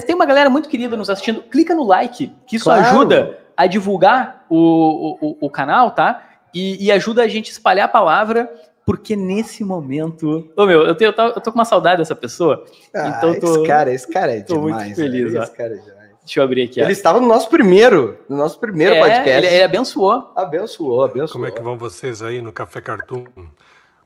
tem 0.06 0.14
uma 0.14 0.24
galera 0.24 0.48
muito 0.48 0.68
querida 0.68 0.96
nos 0.96 1.10
assistindo. 1.10 1.42
Clica 1.42 1.74
no 1.74 1.84
like, 1.84 2.32
que 2.46 2.56
isso 2.56 2.64
Claro. 2.64 2.86
ajuda 2.86 3.38
a 3.54 3.66
divulgar 3.66 4.46
o, 4.48 4.56
o, 4.56 5.18
o- 5.32 5.36
o 5.42 5.50
canal, 5.50 5.90
tá? 5.90 6.22
E, 6.54 6.86
e 6.86 6.90
ajuda 6.90 7.22
a 7.22 7.28
gente 7.28 7.50
a 7.50 7.52
espalhar 7.52 7.84
a 7.84 7.88
palavra, 7.88 8.50
porque 8.86 9.14
nesse 9.16 9.62
momento. 9.64 10.48
Ô, 10.56 10.64
meu, 10.64 10.82
eu, 10.86 10.94
tenho, 10.94 11.08
eu, 11.08 11.12
tô, 11.12 11.22
eu 11.22 11.40
tô 11.42 11.52
com 11.52 11.58
uma 11.58 11.64
saudade 11.66 11.98
dessa 11.98 12.14
pessoa. 12.16 12.64
Então 12.88 13.32
Ah, 13.32 13.40
tô- 13.40 13.46
esse 13.56 13.66
cara, 13.66 13.92
esse 13.92 14.08
cara 14.10 14.34
é 14.34 14.40
tô 14.42 14.60
muito 14.60 14.78
demais. 14.78 14.96
feliz, 14.96 15.24
velho. 15.32 15.40
ó. 15.40 15.42
Esse 15.42 15.52
cara 15.56 15.74
é 15.74 15.78
demais. 15.78 15.96
Deixa 16.20 16.40
eu 16.40 16.44
abrir 16.44 16.62
aqui. 16.62 16.80
ó. 16.80 16.84
Ele 16.84 16.92
estava 16.92 17.20
no 17.20 17.26
nosso 17.28 17.48
primeiro, 17.50 18.18
no 18.28 18.36
nosso 18.36 18.58
primeiro 18.58 18.94
É, 18.94 19.00
podcast. 19.00 19.30
Ele, 19.46 19.46
ele 19.54 19.62
abençoou. 19.64 20.32
Abençoou, 20.34 21.04
abençoou. 21.04 21.28
Como 21.32 21.46
é 21.46 21.50
que 21.50 21.60
vão 21.60 21.76
vocês 21.76 22.22
aí 22.22 22.40
no 22.40 22.52
Café 22.52 22.80
Cartoon? 22.80 23.24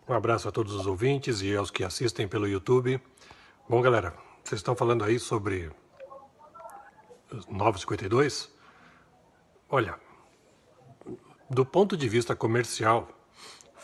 Um 0.09 0.13
abraço 0.15 0.49
a 0.49 0.51
todos 0.51 0.75
os 0.75 0.87
ouvintes 0.87 1.41
e 1.43 1.55
aos 1.55 1.71
que 1.71 1.85
assistem 1.85 2.27
pelo 2.27 2.49
YouTube. 2.49 3.01
Bom, 3.69 3.81
galera, 3.81 4.13
vocês 4.43 4.59
estão 4.59 4.75
falando 4.75 5.05
aí 5.05 5.19
sobre 5.19 5.71
os 7.33 7.47
952. 7.47 8.51
Olha, 9.71 9.95
do 11.49 11.65
ponto 11.65 11.97
de 11.97 12.09
vista 12.09 12.35
comercial, 12.35 13.09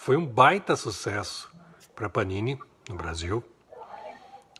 foi 0.07 0.17
um 0.17 0.25
baita 0.25 0.77
sucesso 0.77 1.51
para 1.93 2.09
Panini 2.09 2.57
no 2.89 2.95
Brasil. 2.95 3.43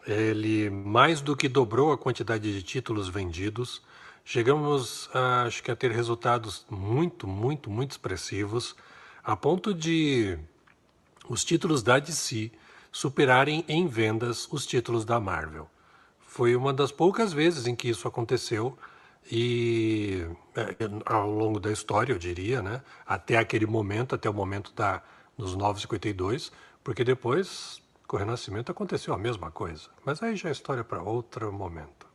Ele 0.05 0.69
mais 0.69 1.21
do 1.21 1.37
que 1.37 1.49
dobrou 1.49 1.93
a 1.93 1.97
quantidade 1.97 2.53
de 2.53 2.65
títulos 2.65 3.09
vendidos. 3.09 3.81
Chegamos, 4.25 5.09
a, 5.15 5.43
acho 5.43 5.63
que, 5.63 5.71
a 5.71 5.77
ter 5.77 5.93
resultados 5.93 6.67
muito, 6.69 7.29
muito, 7.29 7.71
muito 7.71 7.93
expressivos, 7.93 8.75
a 9.23 9.37
ponto 9.37 9.73
de 9.73 10.37
os 11.29 11.45
títulos 11.45 11.81
da 11.81 12.01
DC 12.01 12.51
superarem 12.91 13.65
em 13.69 13.87
vendas 13.87 14.49
os 14.51 14.67
títulos 14.67 15.05
da 15.05 15.21
Marvel. 15.21 15.71
Foi 16.19 16.57
uma 16.57 16.73
das 16.73 16.91
poucas 16.91 17.33
vezes 17.33 17.69
em 17.69 17.77
que 17.77 17.89
isso 17.89 18.09
aconteceu 18.09 18.77
e 19.31 20.27
é, 20.57 20.75
ao 21.05 21.31
longo 21.31 21.61
da 21.61 21.71
história, 21.71 22.13
eu 22.13 22.19
diria, 22.19 22.61
né? 22.61 22.83
Até 23.07 23.37
aquele 23.37 23.65
momento, 23.65 24.13
até 24.13 24.29
o 24.29 24.35
momento 24.35 24.73
da 24.75 25.05
dos 25.37 25.55
952, 25.55 26.53
porque 26.83 27.05
depois 27.05 27.83
com 28.07 28.17
o 28.17 28.19
Renascimento 28.19 28.71
aconteceu 28.71 29.13
a 29.13 29.19
mesma 29.19 29.51
coisa. 29.51 29.89
Mas 30.05 30.23
aí 30.23 30.37
já 30.37 30.49
é 30.49 30.53
história 30.53 30.85
para 30.85 31.03
outro 31.03 31.53
momento. 31.53 32.07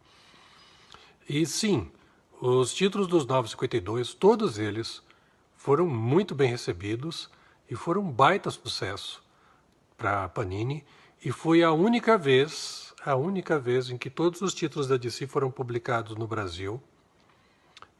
E 1.27 1.45
sim, 1.45 1.91
os 2.39 2.73
títulos 2.73 3.07
dos 3.07 3.25
952, 3.25 4.13
todos 4.13 4.57
eles 4.57 5.01
foram 5.55 5.85
muito 5.85 6.33
bem 6.33 6.49
recebidos 6.49 7.29
e 7.69 7.75
foram 7.75 8.01
um 8.01 8.11
baita 8.11 8.49
sucesso 8.49 9.21
para 9.95 10.27
Panini 10.29 10.83
e 11.23 11.31
foi 11.31 11.61
a 11.61 11.71
única 11.71 12.17
vez, 12.17 12.93
a 13.05 13.15
única 13.15 13.59
vez 13.59 13.89
em 13.91 13.97
que 13.97 14.09
todos 14.09 14.41
os 14.41 14.55
títulos 14.55 14.87
da 14.87 14.97
DC 14.97 15.27
foram 15.27 15.51
publicados 15.51 16.15
no 16.15 16.25
Brasil. 16.25 16.81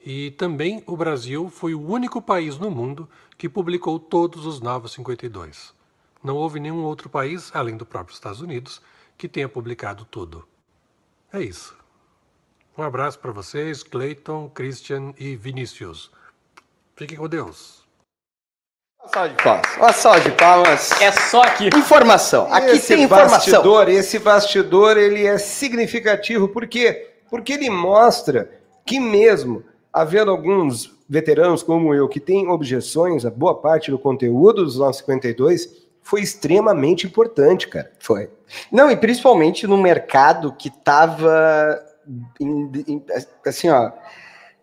E 0.04 0.32
também 0.32 0.84
o 0.88 0.98
Brasil 0.98 1.50
foi 1.50 1.76
o 1.76 1.82
único 1.82 2.22
país 2.22 2.58
no 2.58 2.72
mundo 2.72 3.08
que 3.38 3.48
publicou 3.48 4.00
todos 4.00 4.46
os 4.46 4.60
952. 4.60 5.74
Não 6.24 6.36
houve 6.36 6.60
nenhum 6.60 6.84
outro 6.84 7.10
país, 7.10 7.52
além 7.54 7.78
do 7.78 7.86
próprio 7.86 8.14
Estados 8.14 8.42
Unidos, 8.42 8.82
que 9.18 9.28
tenha 9.28 9.48
publicado 9.48 10.06
tudo. 10.06 10.48
É 11.32 11.42
isso. 11.42 11.76
Um 12.78 12.84
abraço 12.84 13.20
para 13.20 13.32
vocês, 13.32 13.84
Clayton, 13.84 14.50
Christian 14.50 15.14
e 15.20 15.36
Vinícius. 15.36 16.12
Fiquem 16.96 17.18
com 17.18 17.28
Deus. 17.28 17.82
Uma 19.00 19.10
salva 19.10 19.30
de 19.30 19.44
palmas. 19.44 19.78
Uma 19.78 19.94
salva 19.94 20.22
de 20.22 20.32
palmas. 20.32 20.92
É 21.02 21.12
só 21.12 21.44
aqui. 21.44 21.70
Informação. 21.76 22.52
Aqui 22.52 22.72
esse 22.72 22.96
tem 22.96 23.04
informação. 23.04 23.38
bastidor, 23.38 23.90
esse 23.90 24.20
bastidor, 24.20 24.98
ele 24.98 25.26
é 25.26 25.38
significativo, 25.38 26.48
por 26.48 26.68
quê? 26.68 27.16
Porque 27.30 27.54
ele 27.54 27.70
mostra 27.70 28.60
que 28.86 29.00
mesmo 29.00 29.64
havendo 29.94 30.32
alguns 30.32 30.92
veteranos 31.10 31.62
como 31.64 31.94
eu 31.94 32.08
que 32.08 32.20
têm 32.20 32.48
objeções 32.48 33.26
a 33.26 33.30
boa 33.30 33.56
parte 33.60 33.92
do 33.92 34.00
conteúdo 34.00 34.64
dos 34.64 34.78
952, 34.78 35.82
foi 36.02 36.22
extremamente 36.22 37.06
importante, 37.06 37.68
cara. 37.68 37.92
Foi. 38.00 38.30
Não, 38.72 38.90
e 38.90 38.96
principalmente 38.98 39.68
no 39.68 39.78
mercado 39.78 40.54
que 40.54 40.70
tava 40.70 41.80
em- 42.40 42.72
em- 42.88 43.04
assim, 43.46 43.70
ó. 43.70 43.92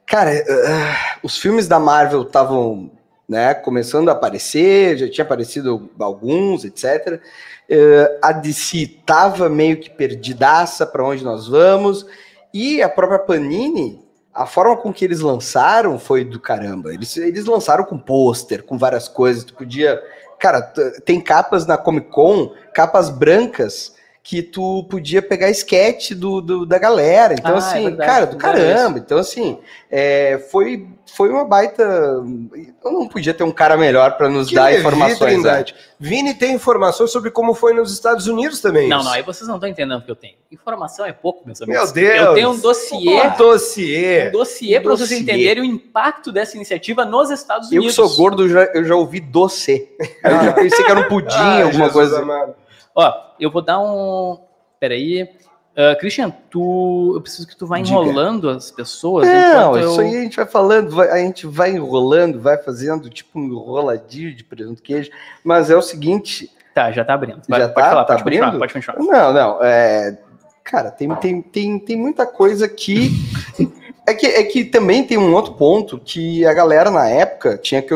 Cara, 0.06 0.30
ah, 0.48 1.18
os 1.22 1.36
filmes 1.38 1.68
da 1.68 1.78
Marvel 1.78 2.22
estavam, 2.22 2.90
né, 3.28 3.52
começando 3.54 4.08
a 4.08 4.12
aparecer, 4.12 4.96
já 4.96 5.08
tinha 5.10 5.24
aparecido 5.24 5.90
alguns, 5.98 6.64
etc. 6.64 7.20
Eh, 7.68 8.18
a 8.22 8.32
DC 8.32 8.86
tava 9.04 9.50
meio 9.50 9.78
que 9.78 9.90
perdidaça 9.90 10.86
para 10.86 11.04
onde 11.04 11.22
nós 11.22 11.46
vamos, 11.46 12.06
e 12.54 12.80
a 12.82 12.88
própria 12.88 13.18
Panini, 13.18 14.02
a 14.42 14.46
forma 14.46 14.76
com 14.76 14.92
que 14.92 15.04
eles 15.04 15.20
lançaram 15.20 15.98
foi 15.98 16.24
do 16.24 16.38
caramba. 16.38 16.92
Eles, 16.92 17.16
eles 17.16 17.44
lançaram 17.44 17.84
com 17.84 17.98
pôster, 17.98 18.62
com 18.64 18.78
várias 18.78 19.08
coisas, 19.08 19.44
tu 19.44 19.54
podia 19.54 20.00
Cara, 20.38 20.62
tem 21.04 21.20
capas 21.20 21.66
na 21.66 21.76
Comic 21.76 22.10
Con, 22.10 22.52
capas 22.72 23.10
brancas, 23.10 23.94
que 24.28 24.42
tu 24.42 24.84
podia 24.90 25.22
pegar 25.22 25.48
sketch 25.48 26.10
do, 26.12 26.42
do- 26.42 26.66
da 26.66 26.76
galera. 26.78 27.32
Então, 27.32 27.52
Ah, 27.52 27.54
é 27.54 27.58
assim, 27.60 27.84
verdade, 27.84 28.10
cara, 28.10 28.26
do 28.26 28.36
não 28.36 28.44
lembro 28.52 28.62
caramba. 28.68 28.98
Então, 28.98 29.16
assim, 29.16 29.58
é, 29.90 30.36
foi, 30.50 30.86
foi 31.16 31.30
uma 31.30 31.46
baita. 31.46 31.82
Eu 31.82 32.92
não 32.92 33.08
podia 33.08 33.32
ter 33.32 33.42
um 33.42 33.50
cara 33.50 33.74
melhor 33.78 34.18
para 34.18 34.28
nos 34.28 34.48
Que 34.50 34.54
dar 34.54 34.70
informações. 34.78 35.18
né? 35.18 35.26
Trindade. 35.32 35.74
Vini 35.98 36.34
tem 36.34 36.52
informações 36.52 37.10
sobre 37.10 37.30
como 37.30 37.54
foi 37.54 37.72
nos 37.72 37.90
Estados 37.90 38.26
Unidos 38.26 38.60
também. 38.60 38.86
Não, 38.86 38.98
isso. 38.98 39.06
não, 39.06 39.14
aí 39.14 39.22
vocês 39.22 39.48
não 39.48 39.54
estão 39.54 39.66
entendendo 39.66 39.98
o 40.00 40.04
que 40.04 40.10
eu 40.10 40.14
tenho. 40.16 40.34
Informação 40.52 41.06
é 41.06 41.12
pouco, 41.14 41.46
meus 41.46 41.62
amigos. 41.62 41.84
Meu 41.84 41.92
Deus. 41.94 42.20
Eu 42.26 42.34
tenho 42.34 42.50
um 42.50 42.58
dossiê, 42.58 43.22
Um 43.22 43.36
dossiê. 43.38 44.28
um 44.28 44.32
dossiê 44.32 44.78
para 44.78 44.90
vocês 44.90 45.10
entenderem 45.12 45.62
o 45.62 45.64
impacto 45.64 46.30
dessa 46.30 46.54
iniciativa 46.54 47.06
nos 47.06 47.30
Estados 47.30 47.68
Eu 47.68 47.80
que 47.80 47.88
Unidos. 47.88 47.94
sou 47.94 48.10
gordo, 48.14 48.42
eu 48.44 48.48
já, 48.50 48.64
eu 48.74 48.84
já 48.84 48.94
ouvi 48.94 49.20
doce. 49.20 49.88
Eu 50.22 50.30
já 50.44 50.52
pensei 50.52 50.84
que 50.84 50.90
era 50.90 51.00
um 51.00 51.08
pudim, 51.08 51.28
Ai, 51.34 51.62
alguma 51.64 51.84
Jesus 51.86 51.92
coisa. 51.94 52.18
amado. 52.20 52.54
Ó, 52.98 53.12
eu 53.38 53.50
vou 53.50 53.62
dar 53.62 53.78
um. 53.80 54.38
Peraí. 54.80 55.28
Ah, 55.76 55.94
Christian, 55.94 56.30
tu. 56.50 57.12
Eu 57.14 57.20
preciso 57.20 57.46
que 57.46 57.56
tu 57.56 57.64
vá 57.64 57.76
Diga. 57.76 57.90
enrolando 57.90 58.50
as 58.50 58.70
pessoas. 58.70 59.28
Não, 59.28 59.78
isso 59.78 60.00
eu... 60.00 60.06
aí 60.06 60.16
a 60.16 60.20
gente 60.22 60.36
vai 60.36 60.46
falando, 60.46 60.90
vai- 60.90 61.08
a 61.08 61.18
gente 61.18 61.46
vai 61.46 61.70
enrolando, 61.70 62.40
vai 62.40 62.58
fazendo 62.58 63.08
tipo 63.08 63.38
um 63.38 63.44
enroladinho 63.44 64.34
de 64.34 64.42
presunto 64.42 64.82
queijo. 64.82 65.10
Mas 65.44 65.70
é 65.70 65.76
o 65.76 65.82
seguinte, 65.82 66.50
Tá, 66.74 66.90
já 66.92 67.04
tá 67.04 67.14
abrindo. 67.14 67.42
Vai, 67.48 67.60
Já 67.60 67.68
pode 67.68 67.86
tá? 67.86 67.90
falar, 67.90 68.04
Tá 68.04 68.12
pode 68.14 68.24
continuar, 68.24 68.46
abrindo? 68.46 68.60
pode 68.60 68.72
continuar. 68.72 68.98
Não, 68.98 69.32
não. 69.32 69.58
É... 69.64 70.18
Cara, 70.64 70.90
tem, 70.90 71.12
tem, 71.16 71.40
tem, 71.42 71.78
tem 71.78 71.96
muita 71.96 72.26
coisa 72.26 72.68
que. 72.68 73.10
É, 74.08 74.14
que. 74.14 74.26
é 74.26 74.42
que 74.44 74.64
também 74.64 75.04
tem 75.04 75.18
um 75.18 75.34
outro 75.34 75.52
ponto 75.52 75.98
que 75.98 76.44
a 76.46 76.54
galera 76.54 76.90
na 76.90 77.06
época 77.10 77.58
tinha 77.58 77.82
que. 77.82 77.94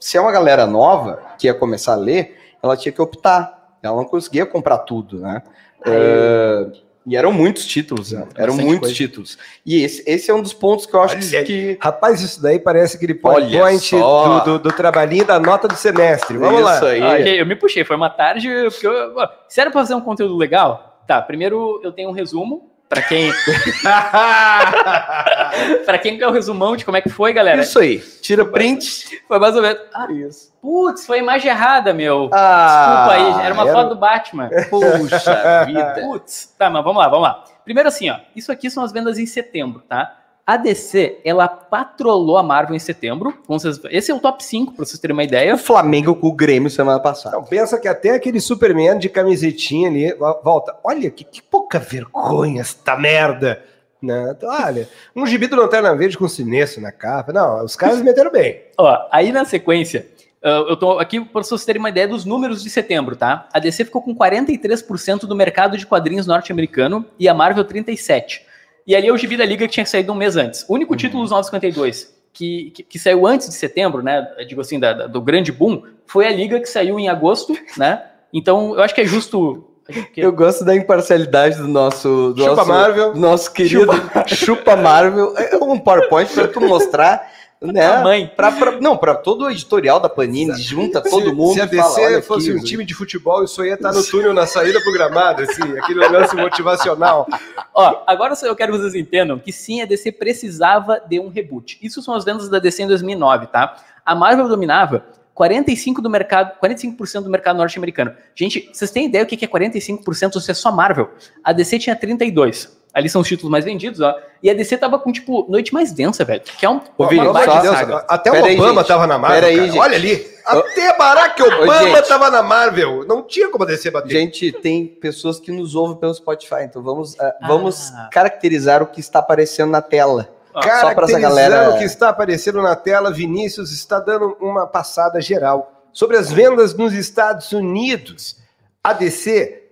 Se 0.00 0.16
é 0.16 0.20
uma 0.20 0.32
galera 0.32 0.64
nova 0.66 1.20
que 1.38 1.46
ia 1.46 1.52
começar 1.52 1.92
a 1.92 1.96
ler, 1.96 2.38
ela 2.62 2.76
tinha 2.78 2.90
que 2.92 3.02
optar. 3.02 3.53
Ela 3.86 3.96
não 3.96 4.04
conseguia 4.04 4.46
comprar 4.46 4.78
tudo, 4.78 5.20
né? 5.20 5.42
É, 5.86 6.66
E 7.06 7.16
eram 7.16 7.32
muitos 7.32 7.66
títulos, 7.66 8.12
né? 8.12 8.26
Eram 8.34 8.54
muitos 8.54 8.80
coisa. 8.80 8.94
títulos. 8.94 9.38
E 9.66 9.82
esse, 9.82 10.02
esse 10.06 10.30
é 10.30 10.34
um 10.34 10.40
dos 10.40 10.54
pontos 10.54 10.86
que 10.86 10.94
eu 10.94 11.02
acho 11.02 11.16
Olha 11.16 11.44
que. 11.44 11.76
Rapaz, 11.80 12.22
isso 12.22 12.40
daí 12.42 12.58
parece 12.58 12.96
aquele 12.96 13.14
PowerPoint 13.14 13.90
do, 13.90 14.40
do, 14.40 14.58
do 14.58 14.72
trabalhinho 14.72 15.26
da 15.26 15.38
nota 15.38 15.68
do 15.68 15.76
semestre. 15.76 16.38
Vamos 16.38 16.62
lá. 16.62 16.76
Isso 16.76 16.86
aí. 16.86 17.02
Ah, 17.02 17.12
ok, 17.12 17.40
eu 17.40 17.46
me 17.46 17.56
puxei, 17.56 17.84
foi 17.84 17.96
uma 17.96 18.08
tarde. 18.08 18.48
Porque 18.70 18.86
eu, 18.86 19.14
ó, 19.16 19.28
se 19.48 19.60
era 19.60 19.70
pra 19.70 19.80
fazer 19.80 19.94
um 19.94 20.00
conteúdo 20.00 20.34
legal, 20.36 21.02
tá. 21.06 21.20
Primeiro 21.20 21.80
eu 21.84 21.92
tenho 21.92 22.08
um 22.08 22.12
resumo. 22.12 22.70
Pra 22.88 23.02
quem, 23.02 23.32
pra 25.84 25.98
quem 25.98 26.18
quer 26.18 26.28
o 26.28 26.30
resumão 26.30 26.76
de 26.76 26.84
como 26.84 26.96
é 26.96 27.00
que 27.00 27.08
foi, 27.08 27.32
galera. 27.32 27.62
Isso 27.62 27.78
aí. 27.78 27.98
Tira 27.98 28.44
print. 28.44 29.22
Foi 29.26 29.38
mais 29.38 29.56
ou 29.56 29.62
menos. 29.62 29.80
Ah, 29.92 30.06
Isso. 30.12 30.52
Putz, 30.64 31.04
foi 31.06 31.18
a 31.18 31.22
imagem 31.22 31.50
errada, 31.50 31.92
meu. 31.92 32.30
Ah, 32.32 33.06
Desculpa 33.06 33.12
aí, 33.38 33.44
era 33.44 33.54
uma 33.54 33.64
era- 33.64 33.72
foto 33.72 33.88
do 33.90 33.96
Batman. 33.96 34.48
Puxa 34.70 35.64
vida. 35.66 35.94
Putz, 36.00 36.54
tá, 36.58 36.70
mas 36.70 36.82
vamos 36.82 37.02
lá, 37.02 37.08
vamos 37.08 37.22
lá. 37.28 37.44
Primeiro 37.64 37.88
assim, 37.88 38.08
ó, 38.10 38.16
isso 38.34 38.50
aqui 38.50 38.70
são 38.70 38.82
as 38.82 38.90
vendas 38.92 39.18
em 39.18 39.26
setembro, 39.26 39.82
tá? 39.88 40.20
A 40.46 40.56
DC, 40.58 41.20
ela 41.24 41.48
patrolou 41.48 42.36
a 42.36 42.42
Marvel 42.42 42.76
em 42.76 42.78
setembro. 42.78 43.32
Vocês- 43.48 43.80
Esse 43.90 44.10
é 44.10 44.14
o 44.14 44.20
top 44.20 44.44
5, 44.44 44.74
pra 44.74 44.84
vocês 44.84 44.98
terem 45.00 45.14
uma 45.14 45.24
ideia. 45.24 45.54
O 45.54 45.58
Flamengo 45.58 46.14
com 46.14 46.26
o 46.28 46.32
Grêmio 46.34 46.68
semana 46.68 47.00
passada. 47.00 47.34
Não, 47.36 47.44
pensa 47.44 47.78
que 47.78 47.88
até 47.88 48.10
aquele 48.10 48.40
Superman 48.40 48.98
de 48.98 49.08
camisetinha 49.08 49.88
ali, 49.88 50.12
vo- 50.14 50.40
volta. 50.44 50.76
Olha, 50.84 51.10
que, 51.10 51.24
que 51.24 51.40
pouca 51.42 51.78
vergonha 51.78 52.60
esta 52.60 52.94
merda. 52.96 53.62
Né? 54.02 54.34
Então, 54.36 54.50
olha, 54.50 54.86
um 55.16 55.26
gibi 55.26 55.46
do 55.46 55.56
Lanterna 55.56 55.94
Verde 55.96 56.18
com 56.18 56.28
sinestro 56.28 56.82
na 56.82 56.92
capa. 56.92 57.32
Não, 57.32 57.64
os 57.64 57.74
caras 57.74 58.02
meteram 58.02 58.30
bem. 58.30 58.64
Ó, 58.76 59.08
aí 59.10 59.32
na 59.32 59.46
sequência, 59.46 60.06
eu 60.50 60.76
tô 60.76 60.98
aqui 60.98 61.20
para 61.20 61.42
vocês 61.42 61.64
terem 61.64 61.80
uma 61.80 61.88
ideia 61.88 62.06
dos 62.06 62.24
números 62.24 62.62
de 62.62 62.68
setembro, 62.70 63.16
tá? 63.16 63.48
A 63.52 63.58
DC 63.58 63.84
ficou 63.86 64.02
com 64.02 64.14
43% 64.14 65.20
do 65.26 65.34
mercado 65.34 65.76
de 65.76 65.86
quadrinhos 65.86 66.26
norte-americano 66.26 67.04
e 67.18 67.28
a 67.28 67.34
Marvel 67.34 67.64
37%. 67.64 68.40
E 68.86 68.94
ali 68.94 69.08
é 69.08 69.12
o 69.12 69.16
gibi 69.16 69.36
da 69.36 69.44
Liga 69.46 69.66
que 69.66 69.72
tinha 69.72 69.86
saído 69.86 70.12
um 70.12 70.14
mês 70.16 70.36
antes. 70.36 70.64
O 70.68 70.74
único 70.74 70.94
título 70.94 71.22
dos 71.22 71.30
952 71.30 72.12
que, 72.32 72.70
que, 72.72 72.82
que 72.82 72.98
saiu 72.98 73.26
antes 73.26 73.48
de 73.48 73.54
setembro, 73.54 74.02
né? 74.02 74.26
eu 74.38 74.46
Digo 74.46 74.60
assim, 74.60 74.78
da- 74.78 74.92
da- 74.92 75.06
do 75.06 75.20
grande 75.22 75.50
boom, 75.52 75.82
foi 76.06 76.26
a 76.26 76.30
Liga 76.32 76.58
que 76.60 76.66
saiu 76.68 76.98
em 76.98 77.08
agosto, 77.08 77.56
né? 77.78 78.02
Então, 78.32 78.74
eu 78.74 78.82
acho 78.82 78.94
que 78.94 79.00
é 79.00 79.06
justo. 79.06 79.64
que- 80.12 80.20
Eu 80.20 80.32
gosto 80.32 80.64
da 80.64 80.74
imparcialidade 80.74 81.56
do 81.58 81.68
nosso, 81.68 82.32
do 82.34 82.42
Chupa 82.42 82.56
nosso, 82.56 82.68
Marvel. 82.68 83.14
nosso 83.14 83.52
querido 83.52 83.86
Chupa, 84.26 84.74
Marvel. 84.76 85.32
É 85.38 85.56
um 85.56 85.78
PowerPoint 85.78 86.32
para 86.34 86.48
tu 86.48 86.60
mostrar, 86.60 87.30
né? 87.72 87.88
Tamanho. 87.88 88.30
Pra, 88.36 88.52
pra- 88.52 88.80
não, 88.80 88.96
para 88.96 89.14
todo 89.14 89.44
o 89.44 89.50
editorial 89.50 90.00
da 90.00 90.08
Panini, 90.08 90.54
junta 90.60 91.00
todo 91.00 91.28
se, 91.28 91.32
mundo 91.32 91.54
Se 91.54 91.60
a 91.60 91.68
fala, 91.68 91.82
DC 91.82 92.00
olha 92.00 92.22
fosse 92.22 92.50
aqui, 92.50 92.60
um 92.60 92.62
time 92.62 92.84
de 92.84 92.94
futebol, 92.94 93.44
isso 93.44 93.64
ia 93.64 93.74
estar 93.74 93.92
no 93.92 94.02
túnel 94.02 94.32
na 94.32 94.46
saída 94.46 94.80
pro 94.80 94.92
gramado, 94.92 95.42
assim, 95.42 95.62
aquele 95.78 96.06
lance 96.08 96.34
motivacional. 96.36 97.26
Ó, 97.72 98.02
agora 98.06 98.34
eu 98.42 98.56
quero 98.56 98.72
que 98.72 98.78
vocês 98.78 98.94
entendam 98.94 99.38
que 99.38 99.52
sim, 99.52 99.82
a 99.82 99.84
DC 99.84 100.12
precisava 100.12 101.00
de 101.08 101.18
um 101.18 101.28
reboot. 101.28 101.78
Isso 101.82 102.02
são 102.02 102.14
as 102.14 102.24
vendas 102.24 102.48
da 102.48 102.58
DC 102.58 102.82
em 102.82 102.88
2009, 102.88 103.46
tá? 103.48 103.76
A 104.04 104.14
Marvel 104.14 104.48
dominava 104.48 105.04
45% 105.34 106.00
do 106.00 106.08
mercado, 106.08 106.52
45% 106.62 107.22
do 107.22 107.30
mercado 107.30 107.56
norte-americano. 107.56 108.14
Gente, 108.34 108.70
vocês 108.72 108.90
têm 108.90 109.06
ideia 109.06 109.24
o 109.24 109.26
que 109.26 109.36
que 109.36 109.44
é 109.44 109.48
45% 109.48 110.40
se 110.40 110.50
é 110.50 110.54
só 110.54 110.70
Marvel? 110.70 111.10
A 111.42 111.52
DC 111.52 111.78
tinha 111.80 111.96
32. 111.96 112.83
Ali 112.94 113.08
são 113.08 113.22
os 113.22 113.28
títulos 113.28 113.50
mais 113.50 113.64
vendidos, 113.64 114.00
ó. 114.00 114.14
E 114.40 114.48
a 114.48 114.54
DC 114.54 114.76
tava 114.78 114.98
com, 115.00 115.10
tipo, 115.10 115.44
noite 115.50 115.74
mais 115.74 115.90
densa, 115.90 116.24
velho. 116.24 116.42
Que 116.42 116.64
é 116.64 116.70
um. 116.70 116.80
Ô, 116.96 117.08
Vini, 117.08 117.26
de 117.26 117.32
Deus, 117.62 117.76
até 118.08 118.30
Pera 118.30 118.44
o 118.44 118.46
aí, 118.46 118.54
Obama 118.56 118.80
gente. 118.82 118.88
tava 118.88 119.06
na 119.08 119.18
Marvel. 119.18 119.40
Pera 119.40 119.46
aí, 119.52 119.66
gente. 119.68 119.78
Olha 119.80 119.96
ali. 119.96 120.34
Até 120.46 120.96
Barack 120.96 121.42
Obama 121.42 121.78
gente. 121.96 122.08
tava 122.08 122.30
na 122.30 122.42
Marvel. 122.42 123.04
Não 123.06 123.22
tinha 123.22 123.48
como 123.50 123.66
descer 123.66 123.90
bater. 123.90 124.10
Gente, 124.10 124.52
tem 124.52 124.86
pessoas 124.86 125.40
que 125.40 125.50
nos 125.50 125.74
ouvem 125.74 125.96
pelo 125.96 126.14
Spotify, 126.14 126.62
então 126.62 126.82
vamos, 126.82 127.18
ah, 127.18 127.34
vamos 127.48 127.90
Ah. 127.92 128.08
caracterizar 128.12 128.80
o 128.82 128.86
que 128.86 129.00
está 129.00 129.18
aparecendo 129.18 129.70
na 129.70 129.82
tela. 129.82 130.28
Ó, 130.54 130.62
só 130.62 130.68
pra 130.68 130.70
essa 130.76 130.80
Caracterizando 130.94 131.22
galera- 131.22 131.70
o 131.70 131.78
que 131.78 131.84
está 131.84 132.10
aparecendo 132.10 132.62
na 132.62 132.76
tela, 132.76 133.10
Vinícius 133.10 133.72
está 133.72 133.98
dando 133.98 134.36
uma 134.40 134.68
passada 134.68 135.20
geral 135.20 135.82
sobre 135.92 136.16
as 136.16 136.30
vendas 136.30 136.74
nos 136.74 136.92
Estados 136.92 137.50
Unidos. 137.50 138.36
A 138.84 138.92
DC, 138.92 139.62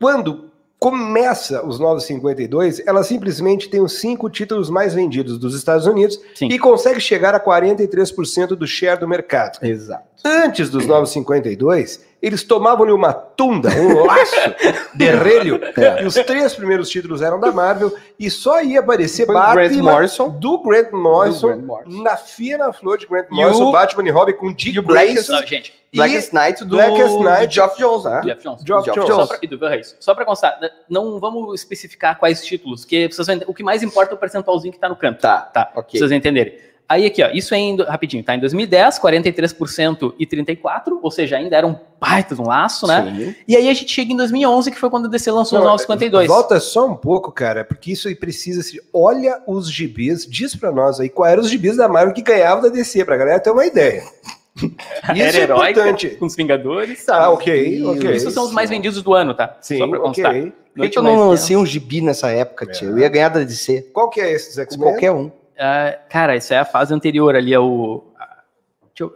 quando 0.00 0.49
começa 0.80 1.64
os 1.64 1.78
952, 1.78 2.82
ela 2.86 3.04
simplesmente 3.04 3.68
tem 3.68 3.82
os 3.82 4.00
cinco 4.00 4.30
títulos 4.30 4.70
mais 4.70 4.94
vendidos 4.94 5.38
dos 5.38 5.54
Estados 5.54 5.86
Unidos 5.86 6.18
Sim. 6.34 6.48
e 6.48 6.58
consegue 6.58 6.98
chegar 6.98 7.34
a 7.34 7.38
43% 7.38 8.48
do 8.56 8.66
share 8.66 8.98
do 8.98 9.06
mercado. 9.06 9.58
Exato. 9.62 10.08
Antes 10.24 10.70
dos 10.70 10.86
952, 10.86 12.00
eles 12.22 12.42
tomavam-lhe 12.44 12.92
uma 12.92 13.12
tunda, 13.12 13.68
um 13.70 14.04
laço 14.04 14.34
de 14.94 15.04
relho, 15.04 15.60
É. 15.76 16.02
e 16.02 16.06
os 16.06 16.14
três 16.14 16.54
primeiros 16.54 16.88
títulos 16.90 17.22
eram 17.22 17.40
da 17.40 17.50
Marvel, 17.52 17.92
e 18.18 18.30
só 18.30 18.62
ia 18.62 18.80
aparecer 18.80 19.26
Foi 19.26 19.34
o 19.34 19.38
Grant 19.38 19.54
Batman 19.70 19.92
Morrison. 19.92 20.28
do 20.28 20.58
Grant 20.62 20.90
Morrison, 20.92 21.40
Do 21.48 21.54
Grant 21.56 21.64
Morrison. 21.66 22.02
na 22.02 22.16
fina 22.16 22.72
flor 22.72 22.98
de 22.98 23.06
Grant 23.06 23.26
Morrison, 23.30 23.64
o- 23.68 23.72
Batman 23.72 24.08
e 24.08 24.10
Robin 24.10 24.32
com 24.34 24.52
Dick 24.52 24.80
Grayson, 24.82 25.32
Não, 25.32 25.46
gente, 25.46 25.74
Blackest 25.92 26.32
Night 26.32 26.64
do, 26.64 26.76
Blackest 26.76 27.18
Night. 27.18 27.46
do 27.48 27.52
Geoff 27.52 27.78
Jones, 27.78 28.04
né? 28.04 28.20
Jeff 28.24 28.44
Jones. 28.44 28.62
Geoff 28.64 28.84
Geoff 28.84 29.00
Jones. 29.00 29.14
Só 29.14 29.26
pra, 29.26 29.38
e 29.42 29.46
do 29.48 29.58
Bill 29.58 29.68
Hayes. 29.68 29.96
Só 29.98 30.14
pra 30.14 30.24
constar, 30.24 30.60
né, 30.60 30.70
não 30.88 31.18
vamos 31.18 31.52
especificar 31.60 32.16
quais 32.18 32.44
títulos, 32.44 32.84
que 32.84 33.08
vocês 33.08 33.26
vão, 33.26 33.40
o 33.48 33.54
que 33.54 33.64
mais 33.64 33.82
importa 33.82 34.12
é 34.12 34.14
o 34.14 34.18
percentualzinho 34.18 34.72
que 34.72 34.78
tá 34.78 34.88
no 34.88 34.94
canto. 34.96 35.20
Tá, 35.20 35.38
Tá, 35.40 35.64
pra 35.64 35.80
ok. 35.80 35.98
vocês 35.98 36.12
entenderem. 36.12 36.54
Aí 36.90 37.06
aqui, 37.06 37.22
ó, 37.22 37.30
isso 37.32 37.54
é 37.54 37.58
em, 37.58 37.76
rapidinho, 37.76 38.24
tá? 38.24 38.34
Em 38.34 38.40
2010, 38.40 38.98
43% 38.98 40.12
e 40.18 40.26
34%, 40.26 40.98
ou 41.00 41.08
seja, 41.08 41.36
ainda 41.36 41.56
era 41.56 41.64
um 41.64 41.76
baita 42.00 42.34
de 42.34 42.40
um 42.40 42.48
laço, 42.48 42.84
né? 42.84 43.14
Sim. 43.16 43.34
E 43.46 43.56
aí 43.56 43.68
a 43.68 43.72
gente 43.72 43.92
chega 43.92 44.12
em 44.12 44.16
2011, 44.16 44.72
que 44.72 44.76
foi 44.76 44.90
quando 44.90 45.06
a 45.06 45.08
DC 45.08 45.30
lançou 45.30 45.60
Não, 45.60 45.66
os 45.66 45.86
952. 45.86 46.26
Volta 46.26 46.58
só 46.58 46.88
um 46.88 46.96
pouco, 46.96 47.30
cara, 47.30 47.64
porque 47.64 47.92
isso 47.92 48.08
aí 48.08 48.16
precisa 48.16 48.60
se. 48.64 48.80
Olha 48.92 49.40
os 49.46 49.70
gibis, 49.70 50.26
diz 50.26 50.56
pra 50.56 50.72
nós 50.72 50.98
aí 50.98 51.08
qual 51.08 51.28
eram 51.28 51.42
os 51.42 51.48
gibis 51.48 51.76
da 51.76 51.88
Marvel 51.88 52.12
que 52.12 52.22
ganhavam 52.22 52.64
da 52.64 52.68
DC, 52.68 53.04
pra 53.04 53.16
galera 53.16 53.38
ter 53.38 53.50
uma 53.52 53.64
ideia. 53.64 54.02
Isso 54.60 55.22
Era 55.22 55.36
é 55.36 55.40
heróica, 55.42 55.70
importante. 55.70 56.08
com 56.16 56.26
os 56.26 56.34
Vingadores. 56.34 57.04
Tá, 57.04 57.30
ok, 57.30 57.84
ok. 57.86 58.16
Isso 58.16 58.32
são 58.32 58.44
os 58.44 58.52
mais 58.52 58.68
vendidos 58.68 59.00
do 59.00 59.14
ano, 59.14 59.32
tá? 59.32 59.56
Sim, 59.60 59.78
Só 59.78 59.86
pra 59.86 59.98
ok. 60.00 60.24
constar. 60.24 60.52
Por 60.76 60.88
que 60.88 60.98
eu 60.98 61.02
não 61.04 61.28
lancei 61.28 61.56
um 61.56 61.64
gibi 61.64 62.00
nessa 62.00 62.30
época, 62.30 62.66
tio? 62.66 62.90
Eu 62.90 62.98
ia 62.98 63.08
ganhar 63.08 63.28
da 63.28 63.40
DC. 63.40 63.90
Qual 63.92 64.10
que 64.10 64.20
é 64.20 64.32
esse, 64.32 64.60
X-Men? 64.60 64.88
qualquer 64.90 65.12
um. 65.12 65.30
Ah, 65.60 65.98
cara, 66.08 66.34
isso 66.36 66.54
é 66.54 66.58
a 66.58 66.64
fase 66.64 66.94
anterior 66.94 67.36
ali, 67.36 67.54
o. 67.56 68.02
Deixa 68.96 69.02
eu. 69.04 69.14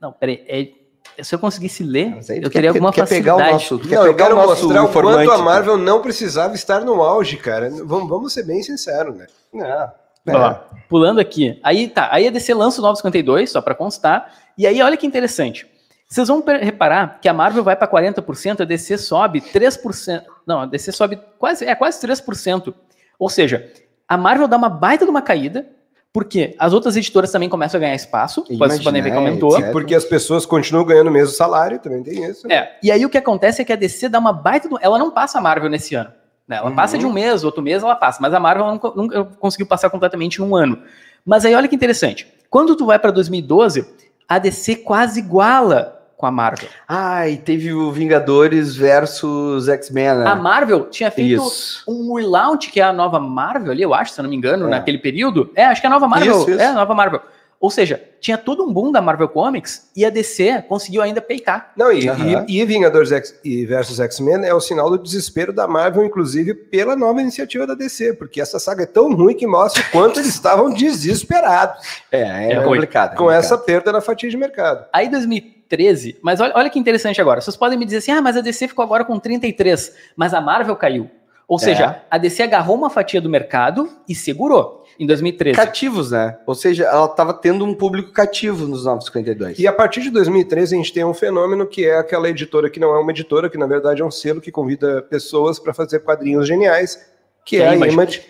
Não, 0.00 0.12
peraí. 0.12 0.44
é- 0.48 1.22
Se 1.22 1.34
eu 1.34 1.38
conseguisse 1.38 1.82
ler, 1.82 2.16
eu 2.40 2.48
teria 2.48 2.70
alguma 2.70 2.92
quer 2.92 3.06
pegar 3.08 3.34
o 3.34 3.38
facilidade. 3.38 3.52
nosso, 3.52 3.74
Não, 3.88 4.06
eu 4.06 4.12
pegar 4.14 4.24
quero 4.24 4.36
o 4.36 4.46
nosso 4.46 4.68
mostrar 4.68 4.84
o 4.84 4.88
quanto 4.92 5.30
a 5.32 5.38
Marvel 5.38 5.76
não 5.76 6.00
precisava 6.00 6.54
estar 6.54 6.80
no 6.84 7.02
auge, 7.02 7.36
cara. 7.36 7.68
Vamos, 7.84 8.08
vamos 8.08 8.32
ser 8.32 8.44
bem 8.44 8.62
sinceros, 8.62 9.16
né? 9.16 9.26
Não. 9.52 9.66
É. 9.66 10.60
pulando 10.88 11.18
aqui. 11.20 11.58
Aí 11.62 11.88
tá, 11.88 12.08
aí 12.12 12.26
a 12.26 12.30
DC 12.30 12.52
lança 12.54 12.80
o 12.80 12.84
952, 12.84 13.50
só 13.50 13.60
pra 13.62 13.74
constar. 13.74 14.32
E 14.56 14.66
aí 14.66 14.80
olha 14.82 14.96
que 14.96 15.06
interessante. 15.06 15.66
Vocês 16.08 16.28
vão 16.28 16.42
reparar 16.42 17.18
que 17.20 17.28
a 17.28 17.34
Marvel 17.34 17.62
vai 17.64 17.76
pra 17.76 17.86
40%, 17.88 18.60
a 18.62 18.64
DC 18.64 18.96
sobe 18.98 19.40
3%. 19.40 20.22
Não, 20.46 20.60
a 20.60 20.66
DC 20.66 20.92
sobe 20.92 21.18
quase, 21.38 21.64
é 21.66 21.74
quase 21.74 22.00
3%. 22.00 22.74
Ou 23.18 23.28
seja, 23.28 23.70
a 24.08 24.16
Marvel 24.16 24.48
dá 24.48 24.56
uma 24.56 24.68
baita 24.68 25.04
de 25.04 25.10
uma 25.10 25.20
caída, 25.22 25.66
porque 26.12 26.56
as 26.58 26.72
outras 26.72 26.96
editoras 26.96 27.30
também 27.30 27.48
começam 27.48 27.78
a 27.78 27.80
ganhar 27.82 27.94
espaço, 27.94 28.42
Imagina, 28.48 28.82
podem 28.82 29.02
ver 29.02 29.10
que 29.10 29.14
é, 29.14 29.18
aumentou. 29.18 29.58
etc. 29.58 29.70
Porque 29.72 29.94
as 29.94 30.04
pessoas 30.04 30.46
continuam 30.46 30.84
ganhando 30.86 31.08
o 31.08 31.12
mesmo 31.12 31.34
salário, 31.34 31.78
também 31.78 32.02
tem 32.02 32.24
isso. 32.24 32.48
né? 32.48 32.54
É, 32.54 32.78
e 32.82 32.90
aí 32.90 33.04
o 33.04 33.10
que 33.10 33.18
acontece 33.18 33.60
é 33.60 33.64
que 33.64 33.72
a 33.72 33.76
DC 33.76 34.08
dá 34.08 34.18
uma 34.18 34.32
baita. 34.32 34.68
do- 34.68 34.78
Ela 34.80 34.98
não 34.98 35.10
passa 35.10 35.38
a 35.38 35.40
Marvel 35.40 35.68
nesse 35.68 35.94
ano. 35.94 36.10
né? 36.48 36.56
Ela 36.56 36.70
Uhum. 36.70 36.74
passa 36.74 36.96
de 36.96 37.04
um 37.04 37.12
mês, 37.12 37.44
outro 37.44 37.62
mês 37.62 37.82
ela 37.82 37.94
passa, 37.94 38.18
mas 38.22 38.32
a 38.32 38.40
Marvel 38.40 38.66
nunca, 38.68 38.90
nunca 38.96 39.24
conseguiu 39.38 39.66
passar 39.66 39.90
completamente 39.90 40.36
em 40.36 40.42
um 40.42 40.56
ano. 40.56 40.82
Mas 41.22 41.44
aí 41.44 41.54
olha 41.54 41.68
que 41.68 41.74
interessante. 41.76 42.26
Quando 42.48 42.74
tu 42.74 42.86
vai 42.86 42.98
pra 42.98 43.10
2012, 43.10 43.86
a 44.26 44.38
DC 44.38 44.76
quase 44.76 45.20
iguala 45.20 45.97
com 46.18 46.26
a 46.26 46.32
Marvel. 46.32 46.68
Ah, 46.88 47.28
e 47.28 47.36
teve 47.36 47.72
o 47.72 47.92
Vingadores 47.92 48.74
versus 48.74 49.68
X-Men, 49.68 50.16
né? 50.16 50.26
A 50.26 50.34
Marvel 50.34 50.86
tinha 50.90 51.12
feito 51.12 51.40
Isso. 51.46 51.84
um 51.86 52.12
relaunch, 52.14 52.70
que 52.72 52.80
é 52.80 52.82
a 52.82 52.92
nova 52.92 53.20
Marvel 53.20 53.70
ali, 53.70 53.82
eu 53.82 53.94
acho, 53.94 54.10
se 54.12 54.20
eu 54.20 54.24
não 54.24 54.28
me 54.30 54.34
engano, 54.36 54.66
É. 54.66 54.70
naquele 54.70 54.98
período. 54.98 55.52
É, 55.54 55.64
acho 55.66 55.80
que 55.80 55.86
é 55.86 55.90
a 55.90 55.92
nova 55.92 56.08
Marvel. 56.08 56.36
Isso, 56.40 56.50
isso. 56.50 56.60
É, 56.60 56.66
a 56.66 56.72
nova 56.72 56.92
Marvel. 56.92 57.20
Ou 57.60 57.70
seja, 57.70 58.00
tinha 58.20 58.38
todo 58.38 58.62
um 58.64 58.72
boom 58.72 58.92
da 58.92 59.00
Marvel 59.02 59.28
Comics 59.28 59.90
e 59.96 60.04
a 60.04 60.10
DC 60.10 60.62
conseguiu 60.68 61.02
ainda 61.02 61.20
peitar. 61.20 61.72
Não, 61.76 61.90
e, 61.92 62.08
Aham. 62.08 62.46
e, 62.48 62.60
e 62.60 62.64
Vingadores 62.64 63.10
X, 63.10 63.34
e 63.44 63.66
versus 63.66 63.98
X-Men 63.98 64.44
é 64.46 64.54
o 64.54 64.60
sinal 64.60 64.88
do 64.88 64.96
desespero 64.98 65.52
da 65.52 65.66
Marvel, 65.66 66.04
inclusive 66.04 66.54
pela 66.54 66.94
nova 66.94 67.20
iniciativa 67.20 67.66
da 67.66 67.74
DC, 67.74 68.14
porque 68.14 68.40
essa 68.40 68.60
saga 68.60 68.84
é 68.84 68.86
tão 68.86 69.12
ruim 69.12 69.34
que 69.34 69.46
mostra 69.46 69.82
o 69.82 69.90
quanto 69.90 70.20
eles 70.20 70.28
estavam 70.32 70.70
desesperados 70.72 72.02
É, 72.12 72.20
é, 72.20 72.52
É 72.52 72.62
complicado. 72.62 73.12
é 73.12 73.16
com 73.16 73.24
complicado. 73.24 73.44
essa 73.44 73.58
perda 73.58 73.90
na 73.92 74.00
fatia 74.00 74.30
de 74.30 74.36
mercado. 74.36 74.86
Aí 74.92 75.08
2013, 75.08 76.16
mas 76.22 76.40
olha, 76.40 76.52
olha 76.54 76.70
que 76.70 76.78
interessante 76.78 77.20
agora. 77.20 77.40
Vocês 77.40 77.56
podem 77.56 77.76
me 77.78 77.84
dizer 77.84 77.98
assim: 77.98 78.12
ah, 78.12 78.22
mas 78.22 78.36
a 78.36 78.40
DC 78.40 78.68
ficou 78.68 78.84
agora 78.84 79.04
com 79.04 79.18
33, 79.18 79.94
mas 80.16 80.32
a 80.32 80.40
Marvel 80.40 80.76
caiu. 80.76 81.10
Ou 81.46 81.58
seja, 81.58 82.02
a 82.10 82.18
DC 82.18 82.42
agarrou 82.42 82.76
uma 82.76 82.90
fatia 82.90 83.22
do 83.22 83.28
mercado 83.30 83.88
e 84.06 84.14
segurou 84.14 84.77
em 84.98 85.06
2013. 85.06 85.56
Cativos, 85.56 86.10
né? 86.10 86.38
Ou 86.46 86.54
seja, 86.54 86.84
ela 86.84 87.06
estava 87.06 87.32
tendo 87.32 87.64
um 87.64 87.74
público 87.74 88.10
cativo 88.12 88.66
nos 88.66 88.84
952. 88.84 89.58
E 89.58 89.66
a 89.66 89.72
partir 89.72 90.02
de 90.02 90.10
2013 90.10 90.74
a 90.74 90.78
gente 90.78 90.92
tem 90.92 91.04
um 91.04 91.14
fenômeno 91.14 91.66
que 91.66 91.86
é 91.86 91.96
aquela 91.98 92.28
editora 92.28 92.68
que 92.68 92.80
não 92.80 92.94
é 92.94 92.98
uma 92.98 93.10
editora, 93.10 93.48
que 93.48 93.56
na 93.58 93.66
verdade 93.66 94.02
é 94.02 94.04
um 94.04 94.10
selo 94.10 94.40
que 94.40 94.50
convida 94.50 95.00
pessoas 95.02 95.58
para 95.58 95.72
fazer 95.72 96.00
quadrinhos 96.00 96.46
geniais, 96.48 96.96
que 97.44 97.56
Que 97.56 97.62
é 97.62 97.66
é 97.66 97.68
a 97.68 97.76
Image. 97.76 97.92
Image. 97.94 98.22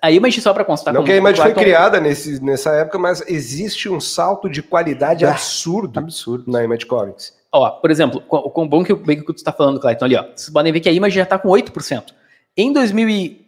A 0.00 0.10
Image, 0.10 0.40
só 0.40 0.52
para 0.52 0.64
constar, 0.64 0.92
não 0.92 1.02
como 1.02 1.06
que 1.06 1.12
a 1.12 1.16
Image 1.16 1.40
foi 1.40 1.54
criada 1.54 2.00
nesse, 2.00 2.42
nessa 2.42 2.72
época, 2.72 2.98
mas 2.98 3.22
existe 3.28 3.88
um 3.88 4.00
salto 4.00 4.48
de 4.50 4.60
qualidade 4.60 5.24
Ah, 5.24 5.30
absurdo 5.30 6.00
Absurdo. 6.00 6.50
na 6.50 6.64
Image 6.64 6.86
Comics. 6.86 7.32
Ó, 7.52 7.70
por 7.70 7.90
exemplo, 7.90 8.20
o 8.28 8.50
quão 8.50 8.66
bom 8.66 8.82
que 8.82 8.92
o 8.92 8.96
bem 8.96 9.20
que 9.20 9.26
tu 9.26 9.34
está 9.36 9.52
falando, 9.52 9.78
Clayton, 9.78 10.04
ali, 10.06 10.16
ó. 10.16 10.22
Vocês 10.34 10.50
podem 10.50 10.72
ver 10.72 10.80
que 10.80 10.88
a 10.88 10.92
Image 10.92 11.14
já 11.14 11.22
está 11.22 11.38
com 11.38 11.48
8%. 11.50 12.14
Em 12.56 12.72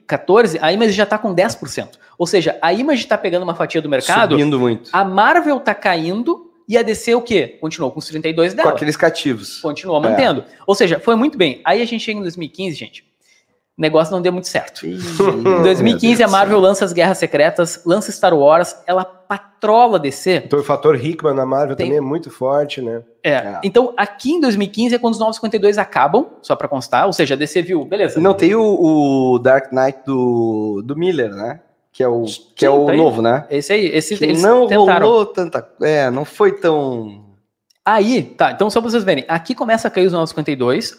2014, 0.07 0.59
a 0.61 0.73
Image 0.73 0.93
já 0.93 1.05
está 1.05 1.19
com 1.19 1.35
10%. 1.35 1.89
Ou 2.19 2.27
seja, 2.27 2.57
a 2.63 2.73
Image 2.73 3.03
está 3.03 3.19
pegando 3.19 3.43
uma 3.43 3.55
fatia 3.55 3.83
do 3.83 3.89
mercado, 3.89 4.33
Subindo 4.33 4.61
muito. 4.61 4.91
a 4.93 5.05
Marvel 5.05 5.57
está 5.57 5.75
caindo 5.75 6.51
e 6.69 6.79
a 6.79 6.83
DC 6.83 7.15
o 7.15 7.21
quê? 7.23 7.59
Continuou 7.61 7.91
com 7.91 7.99
os 7.99 8.07
32 8.07 8.53
Com 8.53 8.57
dela. 8.57 8.71
aqueles 8.71 8.97
cativos. 8.97 9.59
Continua 9.61 10.01
mantendo. 10.01 10.45
Ou 10.67 10.75
seja, 10.75 11.01
foi 11.01 11.15
muito 11.17 11.37
bem. 11.37 11.61
Aí 11.65 11.83
a 11.83 11.85
gente 11.85 12.03
chega 12.05 12.19
em 12.19 12.23
2015, 12.23 12.77
gente. 12.77 13.05
O 13.77 13.83
negócio 13.83 14.13
não 14.13 14.23
deu 14.23 14.33
muito 14.33 14.47
certo. 14.47 14.87
Em 14.87 15.63
2015, 15.65 16.23
a 16.23 16.29
Marvel 16.29 16.61
lança 16.61 16.85
as 16.85 16.93
Guerras 16.93 17.19
Secretas, 17.19 17.83
lança 17.85 18.13
Star 18.13 18.33
Wars, 18.33 18.77
ela 18.87 19.05
patrola 19.39 19.99
DC. 19.99 20.43
Então 20.47 20.59
o 20.59 20.63
fator 20.63 20.95
Hickman 20.95 21.35
na 21.35 21.45
Marvel 21.45 21.75
Tem- 21.77 21.87
também 21.87 21.99
é 21.99 22.01
muito 22.01 22.31
forte, 22.31 22.81
né? 22.81 23.03
É. 23.23 23.33
É. 23.33 23.61
Então, 23.65 23.93
aqui 23.97 24.33
em 24.33 24.41
2015 24.41 24.95
é 24.95 24.99
quando 24.99 25.15
os 25.15 25.19
952 25.19 25.79
acabam, 25.79 26.27
só 26.43 26.55
pra 26.55 26.69
constar. 26.69 27.07
Ou 27.07 27.13
seja, 27.13 27.35
a 27.35 27.37
DC 27.37 27.63
viu, 27.63 27.85
beleza. 27.85 28.21
Não 28.21 28.35
tem 28.35 28.55
o, 28.55 28.63
o 29.33 29.39
Dark 29.39 29.73
Knight 29.73 30.01
do, 30.07 30.83
do 30.85 30.95
Miller, 30.97 31.31
né? 31.35 31.61
Que 31.93 32.03
é 32.03 32.09
o, 32.09 32.25
que 32.55 32.67
é 32.67 32.71
o 32.71 32.87
tá 32.87 32.93
aí. 32.93 32.99
novo, 32.99 33.23
né? 33.23 33.47
Esse 33.51 33.73
aí, 33.73 33.87
esse 33.87 34.17
Que 34.17 34.25
eles 34.25 34.43
não 34.43 34.67
tentaram. 34.67 35.07
rolou 35.07 35.27
tanta. 35.27 35.67
É, 35.81 36.11
não 36.11 36.25
foi 36.25 36.53
tão. 36.53 37.25
Aí, 37.85 38.23
tá, 38.23 38.51
então 38.53 38.69
só 38.71 38.81
pra 38.81 38.91
vocês 38.91 39.05
verem, 39.05 39.25
aqui 39.29 39.55
começa 39.55 39.89
a 39.89 39.91
cair 39.91 40.07
os 40.07 40.13
952, 40.13 40.99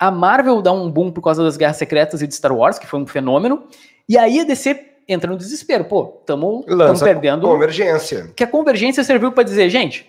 a 0.00 0.10
Marvel 0.10 0.60
dá 0.60 0.72
um 0.72 0.90
boom 0.90 1.10
por 1.12 1.22
causa 1.22 1.42
das 1.44 1.56
Guerras 1.56 1.76
Secretas 1.76 2.22
e 2.22 2.26
de 2.26 2.34
Star 2.34 2.52
Wars, 2.54 2.78
que 2.78 2.86
foi 2.86 2.98
um 3.00 3.06
fenômeno, 3.06 3.64
e 4.08 4.18
aí 4.18 4.40
a 4.40 4.44
DC 4.44 4.74
entra 5.08 5.30
no 5.30 5.36
desespero, 5.36 5.84
pô, 5.84 6.04
tamo, 6.24 6.64
tamo 6.64 6.76
Lança 6.76 7.04
perdendo, 7.04 7.46
convergência. 7.46 8.30
que 8.34 8.44
a 8.44 8.46
convergência 8.46 9.04
serviu 9.04 9.32
pra 9.32 9.42
dizer, 9.42 9.68
gente, 9.68 10.06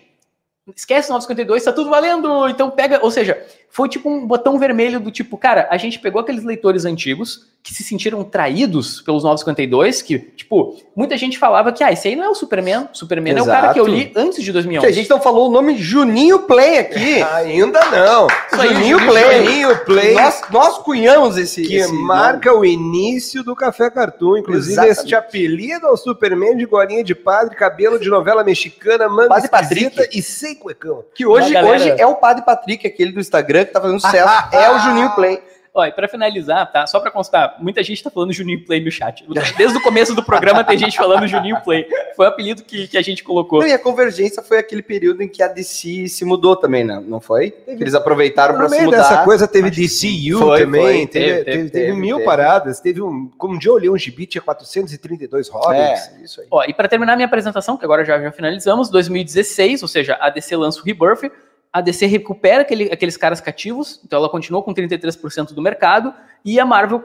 esquece 0.74 1.10
952, 1.10 1.62
tá 1.64 1.72
tudo 1.72 1.90
valendo, 1.90 2.48
então 2.48 2.70
pega, 2.70 2.98
ou 3.02 3.10
seja, 3.10 3.40
foi 3.76 3.90
tipo 3.90 4.08
um 4.08 4.26
botão 4.26 4.58
vermelho 4.58 4.98
do 4.98 5.10
tipo, 5.10 5.36
cara, 5.36 5.68
a 5.70 5.76
gente 5.76 5.98
pegou 5.98 6.22
aqueles 6.22 6.42
leitores 6.42 6.86
antigos 6.86 7.46
que 7.62 7.74
se 7.74 7.82
sentiram 7.82 8.22
traídos 8.22 9.02
pelos 9.02 9.24
952, 9.24 10.00
que, 10.00 10.18
tipo, 10.18 10.76
muita 10.94 11.16
gente 11.18 11.36
falava 11.36 11.72
que, 11.72 11.82
ah, 11.82 11.90
esse 11.92 12.06
aí 12.06 12.14
não 12.14 12.24
é 12.24 12.28
o 12.28 12.34
Superman, 12.34 12.88
Superman 12.92 13.36
é 13.36 13.42
o 13.42 13.44
cara 13.44 13.74
que 13.74 13.80
eu 13.80 13.86
li 13.86 14.12
antes 14.14 14.42
de 14.42 14.52
2011. 14.52 14.86
Que 14.86 14.92
a 14.92 14.94
gente 14.94 15.10
não 15.10 15.20
falou 15.20 15.48
o 15.48 15.50
nome 15.50 15.76
Juninho 15.76 16.38
Play 16.42 16.78
aqui. 16.78 17.20
Ainda 17.34 17.80
não. 17.90 18.28
aí, 18.52 18.68
Juninho 18.68 18.98
Juninho 19.00 19.10
Play. 19.10 19.44
Juninho 19.44 19.84
Play. 19.84 20.14
Nós, 20.14 20.42
nós 20.48 20.78
cunhamos 20.78 21.36
esse. 21.36 21.62
que 21.62 21.74
esse 21.74 21.92
marca 21.92 22.54
o 22.54 22.64
início 22.64 23.42
do 23.42 23.56
Café 23.56 23.90
Cartoon. 23.90 24.36
Inclusive, 24.36 24.72
Exatamente. 24.72 25.00
este 25.00 25.14
apelido 25.16 25.88
ao 25.88 25.96
Superman 25.96 26.56
de 26.56 26.66
golinha 26.66 27.02
de 27.02 27.16
padre, 27.16 27.56
cabelo 27.56 27.98
de 27.98 28.08
novela 28.08 28.44
mexicana, 28.44 29.08
manga 29.08 29.48
Padre 29.48 29.86
esquisita 29.86 30.08
e 30.12 30.22
sem 30.22 30.54
cuecão. 30.54 31.04
Que 31.12 31.26
hoje, 31.26 31.52
hoje 31.58 31.90
é 31.98 32.06
o 32.06 32.14
Padre 32.14 32.44
Patrick, 32.44 32.86
aquele 32.86 33.10
do 33.10 33.18
Instagram, 33.18 33.65
que 33.66 33.72
tá 33.72 33.80
fazendo 33.80 34.00
sucesso. 34.00 34.32
é 34.52 34.70
o 34.70 34.78
Juninho 34.78 35.14
Play. 35.14 35.42
E 35.84 35.92
pra 35.92 36.08
finalizar, 36.08 36.70
tá? 36.72 36.86
Só 36.86 36.98
pra 37.00 37.10
constar, 37.10 37.56
muita 37.58 37.82
gente 37.82 38.02
tá 38.02 38.10
falando 38.10 38.32
Juninho 38.32 38.64
Play 38.64 38.82
no 38.82 38.90
chat. 38.90 39.26
Desde 39.58 39.76
o 39.76 39.82
começo 39.82 40.14
do 40.14 40.24
programa 40.24 40.64
tem 40.64 40.78
gente 40.78 40.96
falando 40.96 41.26
Juninho 41.26 41.60
Play. 41.62 41.86
Foi 42.14 42.24
o 42.24 42.28
apelido 42.28 42.62
que, 42.62 42.88
que 42.88 42.96
a 42.96 43.02
gente 43.02 43.22
colocou. 43.22 43.60
Não, 43.60 43.66
e 43.66 43.72
a 43.72 43.78
convergência 43.78 44.42
foi 44.42 44.58
aquele 44.58 44.80
período 44.80 45.22
em 45.22 45.28
que 45.28 45.42
a 45.42 45.48
DC 45.48 46.08
se 46.08 46.24
mudou 46.24 46.56
também, 46.56 46.82
né? 46.82 47.02
não 47.06 47.20
foi? 47.20 47.50
Que 47.50 47.72
eles 47.72 47.94
aproveitaram 47.94 48.56
para 48.56 48.68
se 48.70 48.80
mudar. 48.80 48.96
dessa 48.98 49.24
coisa 49.24 49.46
teve 49.46 49.70
DCU 49.70 50.38
Foi, 50.38 50.60
também, 50.60 50.82
foi. 50.82 51.06
teve, 51.06 51.26
Teve, 51.26 51.44
teve, 51.44 51.44
teve, 51.44 51.70
teve 51.70 51.70
teve, 51.70 51.92
mil 51.92 52.16
teve. 52.16 52.26
paradas, 52.26 52.80
teve 52.80 53.02
um, 53.02 53.30
como 53.36 53.54
um 53.54 53.58
dia 53.58 53.70
eu 53.70 53.74
olhei 53.74 53.90
um 53.90 53.98
gibi, 53.98 54.26
tinha 54.26 54.40
432 54.40 55.48
Robins. 55.48 55.78
É, 55.78 56.24
isso 56.24 56.40
aí. 56.40 56.46
Ó, 56.50 56.64
e 56.64 56.72
para 56.72 56.88
terminar 56.88 57.16
minha 57.16 57.26
apresentação, 57.26 57.76
que 57.76 57.84
agora 57.84 58.04
já, 58.04 58.18
já 58.18 58.32
finalizamos, 58.32 58.88
2016, 58.88 59.82
ou 59.82 59.88
seja, 59.88 60.16
a 60.20 60.30
DC 60.30 60.56
lança 60.56 60.80
o 60.80 60.84
Rebirth, 60.84 61.30
a 61.76 61.80
DC 61.82 62.06
recupera 62.06 62.62
aquele- 62.62 62.90
aqueles 62.92 63.16
caras 63.18 63.40
cativos, 63.40 64.00
então 64.04 64.18
ela 64.18 64.28
continua 64.30 64.62
com 64.62 64.72
33% 64.72 65.52
do 65.54 65.60
mercado, 65.60 66.14
e 66.44 66.58
a 66.58 66.64
Marvel 66.64 67.02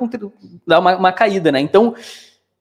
dá 0.66 0.80
uma, 0.80 0.96
uma 0.96 1.12
caída, 1.12 1.52
né? 1.52 1.60
Então, 1.60 1.94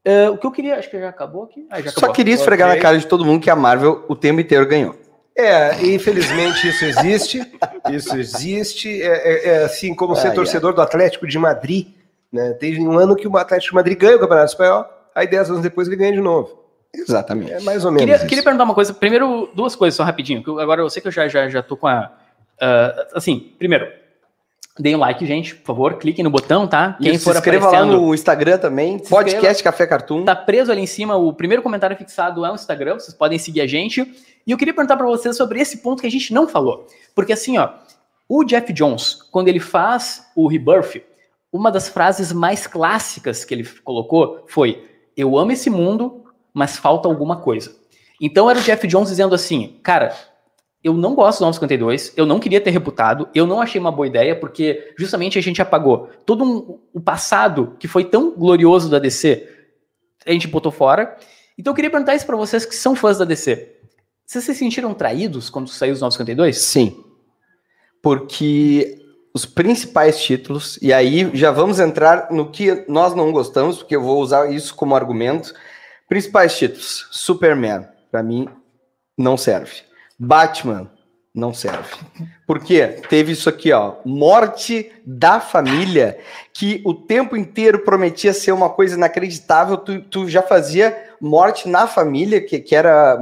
eh, 0.04 0.28
o 0.28 0.36
que 0.36 0.46
eu 0.46 0.50
queria, 0.50 0.76
acho 0.76 0.90
que 0.90 0.98
já 0.98 1.08
acabou 1.08 1.44
aqui. 1.44 1.66
Ah, 1.70 1.80
já 1.80 1.90
Só 1.90 1.98
acabou. 1.98 2.14
queria 2.16 2.34
esfregar 2.34 2.68
Ok. 2.68 2.76
na 2.78 2.82
cara 2.82 2.98
de 2.98 3.06
todo 3.06 3.24
mundo 3.24 3.40
que 3.42 3.50
a 3.50 3.54
Marvel 3.54 4.04
o 4.08 4.16
tempo 4.16 4.40
inteiro 4.40 4.66
ganhou. 4.66 4.96
É, 5.36 5.86
infelizmente 5.86 6.68
isso 6.68 6.84
existe. 6.84 7.40
Isso 7.92 8.16
existe. 8.16 9.00
É, 9.02 9.06
é- 9.06 9.48
é 9.60 9.64
assim 9.64 9.94
como 9.94 10.16
ser 10.16 10.28
Ai, 10.28 10.34
torcedor 10.34 10.74
do 10.74 10.82
Atlético 10.82 11.26
de 11.26 11.38
Madrid. 11.38 11.86
Né? 12.32 12.52
Teve 12.54 12.80
um 12.80 12.98
ano 12.98 13.14
que 13.16 13.28
o 13.28 13.36
Atlético 13.36 13.70
de 13.70 13.74
Madrid 13.76 13.98
ganha 13.98 14.16
o 14.16 14.20
Campeonato 14.20 14.50
Espanhol, 14.50 14.84
aí 15.14 15.26
10 15.28 15.48
anos 15.50 15.62
depois 15.62 15.86
ele 15.86 15.96
ganha 15.96 16.12
de 16.12 16.20
novo. 16.20 16.59
Exatamente. 16.94 17.52
É 17.52 17.60
mais 17.60 17.84
ou 17.84 17.90
menos 17.90 18.02
Queria, 18.02 18.16
isso. 18.16 18.26
queria 18.26 18.42
perguntar 18.44 18.64
uma 18.64 18.74
coisa. 18.74 18.92
Primeiro, 18.92 19.50
duas 19.54 19.76
coisas 19.76 19.96
só 19.96 20.02
rapidinho. 20.02 20.42
que 20.42 20.48
eu- 20.50 20.58
agora 20.58 20.80
eu 20.82 20.90
sei 20.90 21.00
que 21.00 21.08
eu 21.08 21.12
já, 21.12 21.28
já, 21.28 21.48
já 21.48 21.62
tô 21.62 21.76
com 21.76 21.86
a. 21.86 22.10
ah, 22.60 23.06
assim, 23.14 23.52
primeiro, 23.58 23.86
deem 24.78 24.96
um 24.96 24.98
like, 24.98 25.24
gente, 25.24 25.54
por 25.54 25.66
favor. 25.66 25.94
Cliquem 25.98 26.24
no 26.24 26.30
botão, 26.30 26.66
tá? 26.66 26.96
Quem 27.00 27.16
se 27.16 27.24
for 27.24 27.34
inscreva 27.34 27.66
lá 27.66 27.70
aparecendo. 27.78 28.00
no 28.00 28.14
Instagram 28.14 28.58
também. 28.58 28.98
Se 28.98 29.08
Podcast 29.08 29.62
Café 29.62 29.86
Cartoon. 29.86 30.24
Tá 30.24 30.34
preso 30.34 30.72
ali 30.72 30.80
em 30.82 30.86
cima, 30.86 31.16
o 31.16 31.32
primeiro 31.32 31.62
comentário 31.62 31.96
fixado 31.96 32.44
é 32.44 32.50
o 32.50 32.54
Instagram, 32.54 32.94
vocês 32.94 33.14
podem 33.14 33.38
seguir 33.38 33.60
a 33.60 33.66
gente. 33.66 34.00
E 34.46 34.50
eu 34.50 34.58
queria 34.58 34.74
perguntar 34.74 34.96
para 34.96 35.06
vocês 35.06 35.36
sobre 35.36 35.60
esse 35.60 35.78
ponto 35.78 36.00
que 36.00 36.06
a 36.06 36.10
gente 36.10 36.32
não 36.34 36.48
falou. 36.48 36.86
Porque 37.14 37.32
assim, 37.32 37.56
ó, 37.58 37.70
o 38.28 38.42
Jeff 38.44 38.72
Jones, 38.72 39.14
quando 39.30 39.48
ele 39.48 39.60
faz 39.60 40.26
o 40.34 40.48
Rebirth, 40.48 41.02
uma 41.52 41.70
das 41.70 41.88
frases 41.88 42.32
mais 42.32 42.66
clássicas 42.66 43.44
que 43.44 43.54
ele 43.54 43.64
colocou 43.84 44.44
foi: 44.48 44.84
Eu 45.16 45.36
amo 45.38 45.52
esse 45.52 45.68
mundo, 45.68 46.24
mas 46.52 46.76
falta 46.76 47.08
alguma 47.08 47.36
coisa. 47.36 47.74
Então 48.20 48.50
era 48.50 48.58
o 48.58 48.62
Jeff 48.62 48.86
Jones 48.86 49.08
dizendo 49.08 49.34
assim, 49.34 49.78
cara, 49.82 50.14
eu 50.82 50.94
não 50.94 51.14
gosto 51.14 51.38
do 51.38 51.46
952, 51.46 52.14
eu 52.16 52.24
não 52.24 52.40
queria 52.40 52.60
ter 52.60 52.70
reputado, 52.70 53.28
eu 53.34 53.46
não 53.46 53.60
achei 53.60 53.80
uma 53.80 53.92
boa 53.92 54.06
ideia, 54.06 54.34
porque 54.34 54.94
justamente 54.96 55.38
a 55.38 55.42
gente 55.42 55.60
apagou 55.60 56.08
todo 56.24 56.44
um, 56.44 56.78
o 56.92 57.00
passado 57.00 57.76
que 57.78 57.86
foi 57.86 58.04
tão 58.04 58.30
glorioso 58.30 58.88
da 58.88 58.98
DC, 58.98 59.48
a 60.26 60.32
gente 60.32 60.48
botou 60.48 60.72
fora. 60.72 61.16
Então 61.58 61.70
eu 61.70 61.74
queria 61.74 61.90
perguntar 61.90 62.14
isso 62.14 62.26
pra 62.26 62.36
vocês 62.36 62.64
que 62.64 62.74
são 62.74 62.94
fãs 62.94 63.18
da 63.18 63.24
DC. 63.24 63.76
Vocês 64.26 64.44
se 64.44 64.54
sentiram 64.54 64.94
traídos 64.94 65.50
quando 65.50 65.68
saiu 65.68 65.92
os 65.92 66.00
952? 66.00 66.58
Sim. 66.58 67.04
Porque 68.02 68.98
os 69.34 69.44
principais 69.44 70.22
títulos, 70.22 70.78
e 70.80 70.92
aí 70.92 71.30
já 71.34 71.50
vamos 71.50 71.78
entrar 71.78 72.30
no 72.30 72.50
que 72.50 72.84
nós 72.88 73.14
não 73.14 73.32
gostamos, 73.32 73.78
porque 73.78 73.96
eu 73.96 74.02
vou 74.02 74.20
usar 74.20 74.50
isso 74.50 74.74
como 74.74 74.94
argumento. 74.94 75.52
Principais 76.10 76.58
títulos: 76.58 77.06
Superman, 77.12 77.86
pra 78.10 78.20
mim, 78.20 78.48
não 79.16 79.36
serve. 79.36 79.76
Batman, 80.18 80.90
não 81.32 81.54
serve. 81.54 81.94
Por 82.48 82.58
quê? 82.58 83.00
Teve 83.08 83.30
isso 83.30 83.48
aqui, 83.48 83.72
ó. 83.72 83.94
Morte 84.04 84.90
da 85.06 85.38
família, 85.38 86.18
que 86.52 86.82
o 86.84 86.92
tempo 86.92 87.36
inteiro 87.36 87.84
prometia 87.84 88.32
ser 88.32 88.50
uma 88.50 88.68
coisa 88.68 88.96
inacreditável. 88.96 89.76
Tu, 89.76 90.00
tu 90.00 90.28
já 90.28 90.42
fazia 90.42 91.14
morte 91.20 91.68
na 91.68 91.86
família, 91.86 92.40
que, 92.40 92.58
que 92.58 92.74
era, 92.74 93.16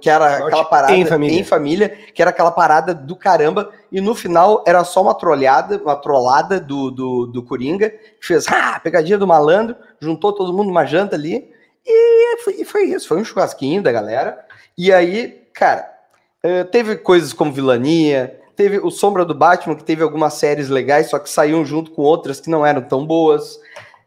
que 0.00 0.10
era 0.10 0.40
Morte 0.40 0.48
aquela 0.48 0.64
parada 0.64 0.92
em 0.94 1.06
família. 1.06 1.38
em 1.38 1.44
família, 1.44 1.88
que 2.12 2.20
era 2.20 2.32
aquela 2.32 2.50
parada 2.50 2.92
do 2.92 3.14
caramba, 3.14 3.70
e 3.92 4.00
no 4.00 4.16
final 4.16 4.64
era 4.66 4.82
só 4.82 5.00
uma 5.00 5.14
trolhada, 5.14 5.80
uma 5.80 5.94
trollada 5.94 6.58
do, 6.58 6.90
do, 6.90 7.26
do 7.26 7.42
Coringa, 7.44 7.88
que 7.88 8.26
fez, 8.26 8.48
ah, 8.48 8.80
pegadinha 8.82 9.16
do 9.16 9.28
malandro, 9.28 9.76
juntou 10.00 10.32
todo 10.32 10.52
mundo 10.52 10.66
numa 10.66 10.84
janta 10.84 11.14
ali, 11.14 11.52
e 11.86 12.42
foi, 12.42 12.54
e 12.54 12.64
foi 12.64 12.84
isso, 12.84 13.08
foi 13.08 13.18
um 13.18 13.24
churrasquinho 13.24 13.82
da 13.82 13.92
galera, 13.92 14.44
e 14.76 14.92
aí, 14.92 15.42
cara, 15.52 15.90
eh, 16.42 16.64
teve 16.64 16.96
coisas 16.96 17.32
como 17.32 17.52
vilania, 17.52 18.40
teve 18.56 18.78
o 18.78 18.90
Sombra 18.90 19.24
do 19.24 19.34
Batman, 19.34 19.74
que 19.74 19.84
teve 19.84 20.02
algumas 20.02 20.34
séries 20.34 20.68
legais, 20.68 21.10
só 21.10 21.18
que 21.18 21.28
saíam 21.28 21.64
junto 21.64 21.90
com 21.90 22.02
outras 22.02 22.40
que 22.40 22.50
não 22.50 22.64
eram 22.64 22.82
tão 22.82 23.04
boas, 23.06 23.58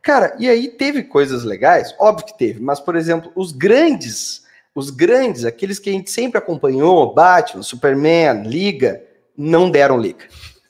Cara, 0.05 0.35
e 0.37 0.47
aí 0.47 0.67
teve 0.67 1.01
coisas 1.01 1.43
legais? 1.43 1.95
Óbvio 1.97 2.27
que 2.27 2.37
teve, 2.37 2.61
mas, 2.61 2.79
por 2.79 2.95
exemplo, 2.95 3.31
os 3.35 3.51
grandes, 3.51 4.43
os 4.75 4.91
grandes, 4.91 5.45
aqueles 5.45 5.79
que 5.79 5.89
a 5.89 5.93
gente 5.93 6.11
sempre 6.11 6.37
acompanhou, 6.37 7.11
Batman, 7.11 7.63
Superman, 7.63 8.43
Liga, 8.43 9.01
não 9.35 9.67
deram 9.67 9.99
liga. 9.99 10.25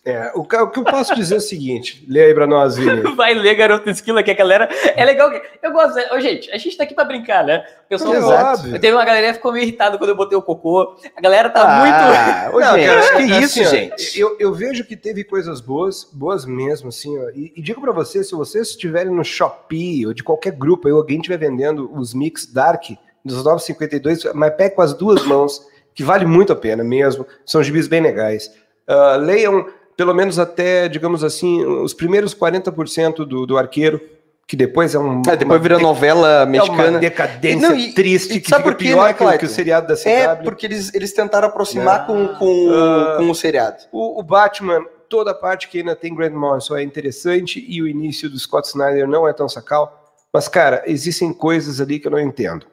É, 0.07 0.31
o, 0.35 0.45
que- 0.45 0.55
o 0.55 0.69
que 0.69 0.79
eu 0.79 0.83
posso 0.83 1.15
dizer 1.15 1.33
é 1.33 1.37
o 1.37 1.41
seguinte: 1.41 2.05
lê 2.07 2.25
aí 2.25 2.33
pra 2.35 2.45
nós, 2.45 2.77
Vini. 2.77 3.01
Vai 3.17 3.33
ler 3.33 3.55
Garoto 3.55 3.89
Esquilo 3.89 4.23
que 4.23 4.29
a 4.29 4.35
galera. 4.35 4.69
É 4.95 5.03
legal 5.03 5.31
que. 5.31 5.41
Eu 5.63 5.71
gosto. 5.71 5.95
né? 5.95 6.05
Ô, 6.13 6.19
gente, 6.19 6.51
a 6.51 6.57
gente 6.59 6.77
tá 6.77 6.83
aqui 6.83 6.93
pra 6.93 7.03
brincar, 7.05 7.43
né? 7.43 7.65
O 7.85 7.89
pessoal 7.89 8.13
É 8.13 8.19
gosta. 8.21 8.45
óbvio. 8.61 8.79
Teve 8.79 8.95
uma 8.95 9.03
galera 9.03 9.27
que 9.29 9.33
ficou 9.33 9.51
meio 9.51 9.63
irritada 9.63 9.97
quando 9.97 10.11
eu 10.11 10.15
botei 10.15 10.37
o 10.37 10.43
cocô. 10.43 10.95
A 11.17 11.19
galera 11.21 11.49
tá 11.49 11.61
Ah, 11.65 12.49
ô, 12.53 12.59
Não, 12.59 12.75
gente, 12.77 12.85
cara, 12.87 13.01
que 13.17 13.23
assim, 13.33 13.39
isso, 13.43 13.61
ó, 13.61 13.65
gente? 13.65 14.19
Eu, 14.19 14.37
eu 14.39 14.53
vejo 14.53 14.83
que 14.85 14.95
teve 14.95 15.23
coisas 15.23 15.59
boas, 15.59 16.07
boas 16.13 16.45
mesmo, 16.45 16.89
assim, 16.89 17.17
ó, 17.17 17.29
e, 17.29 17.51
e 17.55 17.61
digo 17.61 17.81
pra 17.81 17.91
vocês, 17.91 18.27
se 18.29 18.35
vocês 18.35 18.69
estiverem 18.69 19.11
no 19.11 19.23
Shopee 19.23 20.05
ou 20.05 20.13
de 20.13 20.23
qualquer 20.23 20.51
grupo 20.53 20.87
aí, 20.87 20.93
alguém 20.93 21.17
estiver 21.17 21.37
vendendo 21.39 21.89
os 21.97 22.13
mix 22.13 22.45
Dark 22.45 22.83
dos 23.23 23.43
952, 23.43 24.25
mas 24.35 24.53
pegue 24.55 24.75
com 24.75 24.83
as 24.83 24.93
duas 24.93 25.25
mãos, 25.25 25.65
que 25.95 26.03
vale 26.03 26.25
muito 26.27 26.53
a 26.53 26.55
pena 26.55 26.83
mesmo, 26.83 27.25
são 27.43 27.63
gibis 27.63 27.87
bem 27.87 28.01
legais. 28.01 28.51
Ah, 28.87 29.15
leiam 29.15 29.65
pelo 29.97 30.13
menos 30.13 30.37
até, 30.39 30.87
digamos 30.87 31.23
assim, 31.23 31.63
os 31.65 31.93
primeiros 31.93 32.33
40% 32.35 33.25
do, 33.25 33.45
do 33.45 33.57
arqueiro, 33.57 33.99
que 34.47 34.55
depois 34.55 34.93
é 34.93 34.99
um. 34.99 35.21
Ah, 35.27 35.35
depois 35.35 35.61
vira 35.61 35.79
novela 35.79 36.27
é 36.29 36.37
uma 36.43 36.45
mexicana. 36.45 36.99
decadência 36.99 37.69
Não, 37.69 37.75
e- 37.75 37.93
triste 37.93 38.33
e 38.35 38.39
que 38.39 38.49
sabe 38.49 38.63
por 38.63 38.75
quê, 38.75 38.85
pior 38.85 39.07
né, 39.07 39.13
que, 39.13 39.15
o- 39.15 39.17
que 39.17 39.23
o 39.23 39.27
Clayton? 39.39 39.47
seriado 39.47 39.87
da 39.87 39.95
CW. 39.95 40.09
É, 40.09 40.35
porque 40.35 40.65
eles, 40.67 40.93
eles 40.93 41.13
tentaram 41.13 41.47
aproximar 41.47 42.01
Ah. 42.01 42.03
com, 42.05 42.27
com, 42.35 42.69
Ah. 42.71 43.15
com 43.17 43.29
o 43.29 43.33
seriado. 43.35 43.77
O, 43.91 44.19
o 44.19 44.23
Batman, 44.23 44.85
toda 45.09 45.31
a 45.31 45.33
parte 45.33 45.67
que 45.67 45.79
ainda 45.79 45.95
tem 45.95 46.13
Grant 46.13 46.33
Morrison 46.33 46.75
é 46.75 46.83
interessante 46.83 47.63
e 47.67 47.81
o 47.81 47.87
início 47.87 48.29
do 48.29 48.37
Scott 48.37 48.67
Snyder 48.67 49.07
não 49.07 49.27
é 49.27 49.33
tão 49.33 49.49
sacal. 49.49 50.13
Mas, 50.31 50.47
cara, 50.47 50.83
existem 50.85 51.31
coisas 51.33 51.79
ali 51.81 51.97
que 51.99 52.07
eu 52.07 52.11
não 52.11 52.19
entendo. 52.19 52.65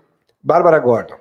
Bárbara 0.42 0.78
Gordon. 0.78 1.14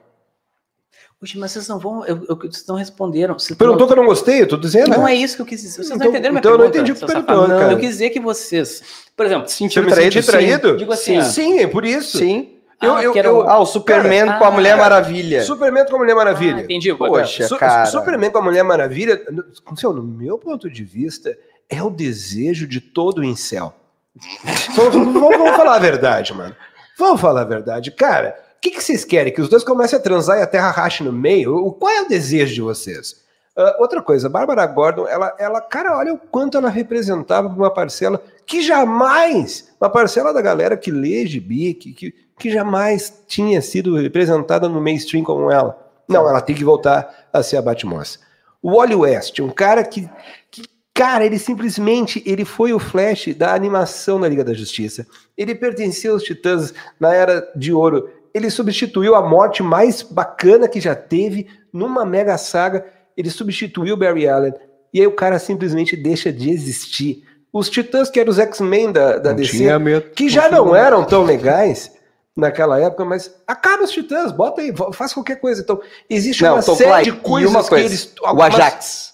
Poxa, 1.21 1.37
mas 1.37 1.51
vocês 1.51 1.67
não 1.67 1.77
vão. 1.77 2.03
Eu, 2.03 2.25
eu, 2.27 2.35
vocês 2.35 2.65
não 2.67 2.75
responderam. 2.75 3.37
Vocês 3.37 3.55
Perguntou 3.55 3.85
que 3.85 3.93
eu 3.93 3.97
não 3.97 4.05
gostei, 4.05 4.41
eu 4.41 4.47
tô 4.47 4.57
dizendo. 4.57 4.89
Não 4.89 5.03
né? 5.03 5.11
é 5.13 5.15
isso 5.17 5.35
que 5.35 5.43
eu 5.43 5.45
quis 5.45 5.61
dizer. 5.61 5.75
Vocês 5.83 5.87
Então- 5.91 5.99
não 5.99 6.05
entenderam 6.07 6.33
minha 6.33 6.39
então 6.39 6.51
eu 6.53 6.57
não 6.57 6.71
pergunta. 6.71 6.91
entendi 6.91 6.91
o 6.91 6.95
que 7.07 7.13
perguntou, 7.13 7.47
cara. 7.59 7.71
Eu 7.73 7.77
quis 7.77 7.89
dizer 7.91 8.09
que 8.09 8.19
vocês. 8.19 8.81
Por 9.15 9.25
exemplo, 9.27 9.43
Eu 9.45 9.49
Sentiu 9.49 9.83
me 9.83 9.93
senti 9.93 10.23
traído? 10.23 10.77
Digo 10.77 10.91
assim, 10.91 11.19
ó. 11.19 11.21
sim, 11.21 11.59
é 11.59 11.67
por 11.67 11.85
isso. 11.85 12.17
Sim. 12.17 12.57
Eu, 12.81 12.95
Ah, 12.95 13.03
eu, 13.03 13.13
que 13.13 13.19
era 13.19 13.27
eu- 13.27 13.37
o- 13.37 13.41
Ah, 13.47 13.59
o 13.59 13.65
Superman 13.67 14.25
Cara, 14.25 14.39
com 14.39 14.45
a 14.45 14.47
ah, 14.47 14.51
Mulher 14.51 14.75
Maravilha. 14.75 15.43
Superman 15.43 15.85
com 15.85 15.95
a 15.95 15.99
Mulher 15.99 16.15
Maravilha. 16.15 16.57
Ah, 16.57 16.63
entendi. 16.63 16.91
Poxa, 16.95 17.47
Su- 17.47 17.55
cara. 17.55 17.85
Superman 17.85 18.31
com 18.31 18.39
a 18.39 18.41
Mulher 18.41 18.63
Maravilha, 18.63 19.21
no, 19.29 19.77
seu, 19.77 19.93
no 19.93 20.01
meu 20.01 20.39
ponto 20.39 20.67
de 20.67 20.83
vista, 20.83 21.37
é 21.69 21.83
o 21.83 21.91
desejo 21.91 22.65
de 22.65 22.81
todo 22.81 23.23
incel. 23.23 23.71
vamos, 24.75 25.13
vamos- 25.13 25.55
falar 25.55 25.75
a 25.75 25.79
verdade, 25.79 26.33
mano. 26.33 26.55
Vamos 26.97 27.21
falar 27.21 27.41
a 27.41 27.45
verdade. 27.45 27.91
Cara, 27.91 28.35
que, 28.61 28.71
que 28.71 28.83
vocês 28.83 29.03
querem? 29.03 29.33
Que 29.33 29.41
os 29.41 29.49
dois 29.49 29.63
comecem 29.63 29.97
a 29.97 30.01
transar 30.01 30.37
e 30.37 30.41
a 30.41 30.47
terra 30.47 30.69
rache 30.69 31.03
no 31.03 31.11
meio? 31.11 31.55
O, 31.55 31.71
qual 31.71 31.91
é 31.91 32.01
o 32.01 32.07
desejo 32.07 32.53
de 32.53 32.61
vocês? 32.61 33.19
Ah, 33.57 33.77
outra 33.79 34.01
coisa, 34.01 34.29
Bárbara 34.29 34.65
Gordon, 34.67 35.07
ela, 35.07 35.35
ela, 35.39 35.59
cara, 35.59 35.97
olha 35.97 36.13
o 36.13 36.17
quanto 36.17 36.57
ela 36.57 36.69
representava 36.69 37.47
uma 37.47 37.73
parcela 37.73 38.23
que 38.45 38.61
jamais, 38.61 39.69
uma 39.79 39.89
parcela 39.89 40.31
da 40.31 40.41
galera 40.41 40.77
que 40.77 40.91
lê 40.91 41.25
gibi, 41.25 41.73
que, 41.73 41.91
que, 41.91 42.13
que 42.37 42.51
jamais 42.51 43.23
tinha 43.27 43.61
sido 43.61 43.95
representada 43.95 44.69
no 44.69 44.79
mainstream 44.79 45.23
como 45.23 45.51
ela. 45.51 45.77
Não, 46.07 46.29
ela 46.29 46.41
tem 46.41 46.55
que 46.55 46.63
voltar 46.63 47.29
a 47.33 47.41
ser 47.41 47.57
a 47.57 47.61
Batmossa. 47.61 48.19
O 48.61 48.77
Wally 48.77 48.95
West, 48.95 49.39
um 49.39 49.49
cara 49.49 49.83
que, 49.83 50.07
que, 50.51 50.63
cara, 50.93 51.25
ele 51.25 51.39
simplesmente, 51.39 52.21
ele 52.25 52.45
foi 52.45 52.73
o 52.73 52.79
Flash 52.79 53.33
da 53.35 53.55
animação 53.55 54.19
da 54.19 54.27
Liga 54.27 54.43
da 54.43 54.53
Justiça. 54.53 55.07
Ele 55.37 55.55
pertencia 55.55 56.11
aos 56.11 56.23
Titãs 56.23 56.73
na 56.99 57.13
Era 57.13 57.49
de 57.55 57.73
Ouro. 57.73 58.09
Ele 58.33 58.49
substituiu 58.49 59.15
a 59.15 59.21
morte 59.21 59.61
mais 59.61 60.01
bacana 60.01 60.67
que 60.67 60.79
já 60.79 60.95
teve 60.95 61.47
numa 61.73 62.05
mega 62.05 62.37
saga. 62.37 62.85
Ele 63.17 63.29
substituiu 63.29 63.95
o 63.95 63.97
Barry 63.97 64.27
Allen. 64.27 64.53
E 64.93 64.99
aí 65.01 65.07
o 65.07 65.11
cara 65.15 65.37
simplesmente 65.39 65.95
deixa 65.95 66.31
de 66.31 66.49
existir. 66.49 67.23
Os 67.51 67.69
Titãs, 67.69 68.09
que 68.09 68.19
eram 68.19 68.31
os 68.31 68.39
X-Men 68.39 68.91
da, 68.91 69.17
da 69.17 69.33
DC, 69.33 69.77
medo. 69.79 70.09
que 70.15 70.29
já 70.29 70.49
não 70.49 70.73
eram 70.75 71.03
tão 71.03 71.23
legais 71.23 71.91
naquela 72.35 72.79
época, 72.79 73.03
mas 73.03 73.33
acaba 73.45 73.83
os 73.83 73.91
Titãs, 73.91 74.31
bota 74.31 74.61
aí, 74.61 74.73
fa- 74.75 74.93
faz 74.93 75.13
qualquer 75.13 75.35
coisa. 75.35 75.61
Então, 75.61 75.81
existe 76.09 76.43
Não, 76.43 76.53
uma 76.53 76.61
série 76.61 77.03
de 77.03 77.11
coisas 77.11 77.51
e 77.51 77.53
uma 77.53 77.63
coisa, 77.63 77.83
que 77.85 77.91
eles. 77.91 78.13
o 78.21 78.25
algumas- 78.25 78.53
Ajax. 78.55 79.10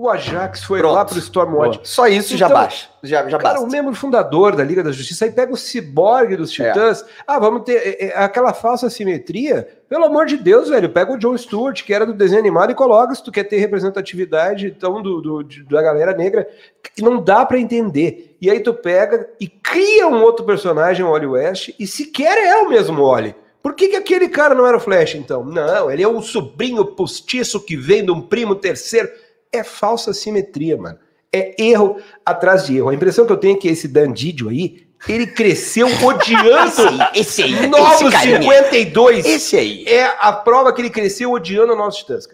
O 0.00 0.08
Ajax 0.08 0.62
foi 0.62 0.78
Pronto. 0.78 0.94
lá 0.94 1.04
pro 1.04 1.18
Stormwatch. 1.18 1.80
Só 1.82 2.06
isso 2.06 2.36
já 2.36 2.46
Então, 2.46 2.56
baixa. 2.56 2.88
Já, 3.02 3.28
já 3.28 3.36
Cara, 3.36 3.54
basta. 3.54 3.66
o 3.66 3.68
membro 3.68 3.92
fundador 3.96 4.54
da 4.54 4.62
Liga 4.62 4.80
da 4.80 4.92
Justiça 4.92 5.24
aí 5.24 5.32
pega 5.32 5.52
o 5.52 5.56
ciborgue 5.56 6.36
dos 6.36 6.52
É. 6.60 6.68
Titãs. 6.68 7.04
Ah, 7.26 7.40
vamos 7.40 7.64
ter 7.64 7.72
é, 7.74 8.04
é, 8.06 8.12
aquela 8.16 8.52
falsa 8.54 8.88
simetria. 8.88 9.66
Pelo 9.88 10.04
amor 10.04 10.26
de 10.26 10.36
Deus, 10.36 10.68
velho, 10.68 10.88
pega 10.88 11.12
o 11.12 11.18
John 11.18 11.36
Stewart, 11.36 11.82
que 11.82 11.92
era 11.92 12.06
do 12.06 12.12
desenho 12.12 12.38
animado, 12.38 12.70
e 12.70 12.76
coloca 12.76 13.12
se 13.12 13.24
tu 13.24 13.32
quer 13.32 13.42
ter 13.42 13.56
representatividade 13.58 14.68
então, 14.68 15.02
do, 15.02 15.20
do- 15.20 15.42
de- 15.42 15.64
da 15.64 15.82
galera 15.82 16.14
negra. 16.14 16.48
que 16.94 17.02
Não 17.02 17.20
dá 17.20 17.44
pra 17.44 17.58
entender. 17.58 18.36
E 18.40 18.48
aí 18.48 18.60
tu 18.60 18.72
pega 18.72 19.28
e 19.40 19.48
cria 19.48 20.06
um 20.06 20.22
outro 20.22 20.46
personagem, 20.46 21.04
o 21.04 21.10
Wally 21.10 21.26
West, 21.26 21.70
e 21.76 21.88
sequer 21.88 22.38
é 22.38 22.56
o 22.58 22.68
mesmo 22.68 23.04
Wally. 23.04 23.34
Por 23.60 23.74
que, 23.74 23.88
que 23.88 23.96
aquele 23.96 24.28
cara 24.28 24.54
não 24.54 24.64
era 24.64 24.76
o 24.76 24.80
Flash, 24.80 25.16
então? 25.16 25.44
Não, 25.44 25.90
ele 25.90 26.04
é 26.04 26.08
um 26.08 26.22
sobrinho 26.22 26.84
postiço 26.84 27.58
que 27.60 27.76
vem 27.76 28.04
de 28.04 28.12
um 28.12 28.20
primo 28.20 28.54
terceiro. 28.54 29.08
É 29.52 29.62
falsa 29.62 30.12
simetria, 30.12 30.76
mano. 30.76 30.98
É 31.32 31.54
erro 31.62 31.96
atrás 32.24 32.66
de 32.66 32.76
erro. 32.76 32.88
A 32.88 32.94
impressão 32.94 33.26
que 33.26 33.32
eu 33.32 33.36
tenho 33.36 33.56
é 33.56 33.60
que 33.60 33.68
esse 33.68 33.86
Dandidio 33.88 34.48
aí, 34.48 34.86
ele 35.08 35.26
cresceu 35.26 35.86
odiando 36.04 36.82
Esse 37.14 37.42
aí, 37.42 37.66
Novos 37.66 37.98
52. 37.98 39.26
Esse 39.26 39.56
aí. 39.56 39.84
É 39.86 40.16
a 40.20 40.32
prova 40.32 40.72
que 40.72 40.80
ele 40.80 40.90
cresceu 40.90 41.30
odiando 41.32 41.72
o 41.72 41.76
nosso 41.76 41.98
Titãs. 41.98 42.26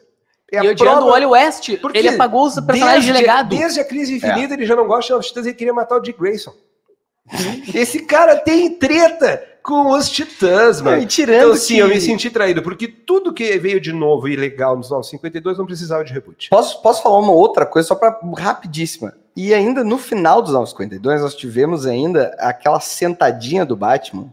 É 0.52 0.56
e 0.58 0.68
odiando 0.68 0.74
o 0.74 0.76
prova- 0.76 1.10
Wally 1.10 1.26
West, 1.26 1.76
Porque 1.80 1.98
ele 1.98 2.08
apagou 2.10 2.46
os 2.46 2.54
personagens 2.54 3.04
de 3.04 3.12
desde, 3.12 3.12
legado. 3.12 3.48
Desde 3.56 3.80
a 3.80 3.84
crise 3.84 4.14
infinita, 4.16 4.54
ele 4.54 4.66
já 4.66 4.76
não 4.76 4.86
gosta 4.86 5.06
de 5.06 5.10
Novos 5.12 5.26
Titãs, 5.26 5.46
ele 5.46 5.54
queria 5.54 5.74
matar 5.74 5.96
o 5.96 6.00
Dick 6.00 6.18
Grayson. 6.18 6.54
Esse 7.74 8.00
cara 8.00 8.36
tem 8.36 8.78
treta 8.78 9.42
com 9.64 9.88
os 9.90 10.10
Titãs, 10.10 10.80
mano. 10.82 11.02
E 11.02 11.06
tirando 11.06 11.46
Então, 11.46 11.56
sim, 11.56 11.74
que- 11.74 11.80
eu 11.80 11.88
me 11.88 11.98
senti 12.00 12.28
traído, 12.30 12.62
porque 12.62 12.86
tudo 12.86 13.32
que 13.32 13.56
veio 13.58 13.80
de 13.80 13.92
novo 13.92 14.28
e 14.28 14.36
legal 14.36 14.76
nos 14.76 14.90
952 14.90 15.56
não 15.58 15.64
precisava 15.66 16.04
de 16.04 16.12
reboot. 16.12 16.50
Posso, 16.50 16.82
posso 16.82 17.02
falar 17.02 17.18
uma 17.18 17.32
outra 17.32 17.64
coisa, 17.64 17.88
só 17.88 17.94
para 17.94 18.20
rapidíssima. 18.36 19.14
E 19.34 19.52
ainda 19.54 19.82
no 19.82 19.96
final 19.98 20.42
dos 20.42 20.52
952, 20.52 21.22
nós 21.22 21.34
tivemos 21.34 21.86
ainda 21.86 22.36
aquela 22.38 22.78
sentadinha 22.78 23.64
do 23.64 23.74
Batman, 23.74 24.32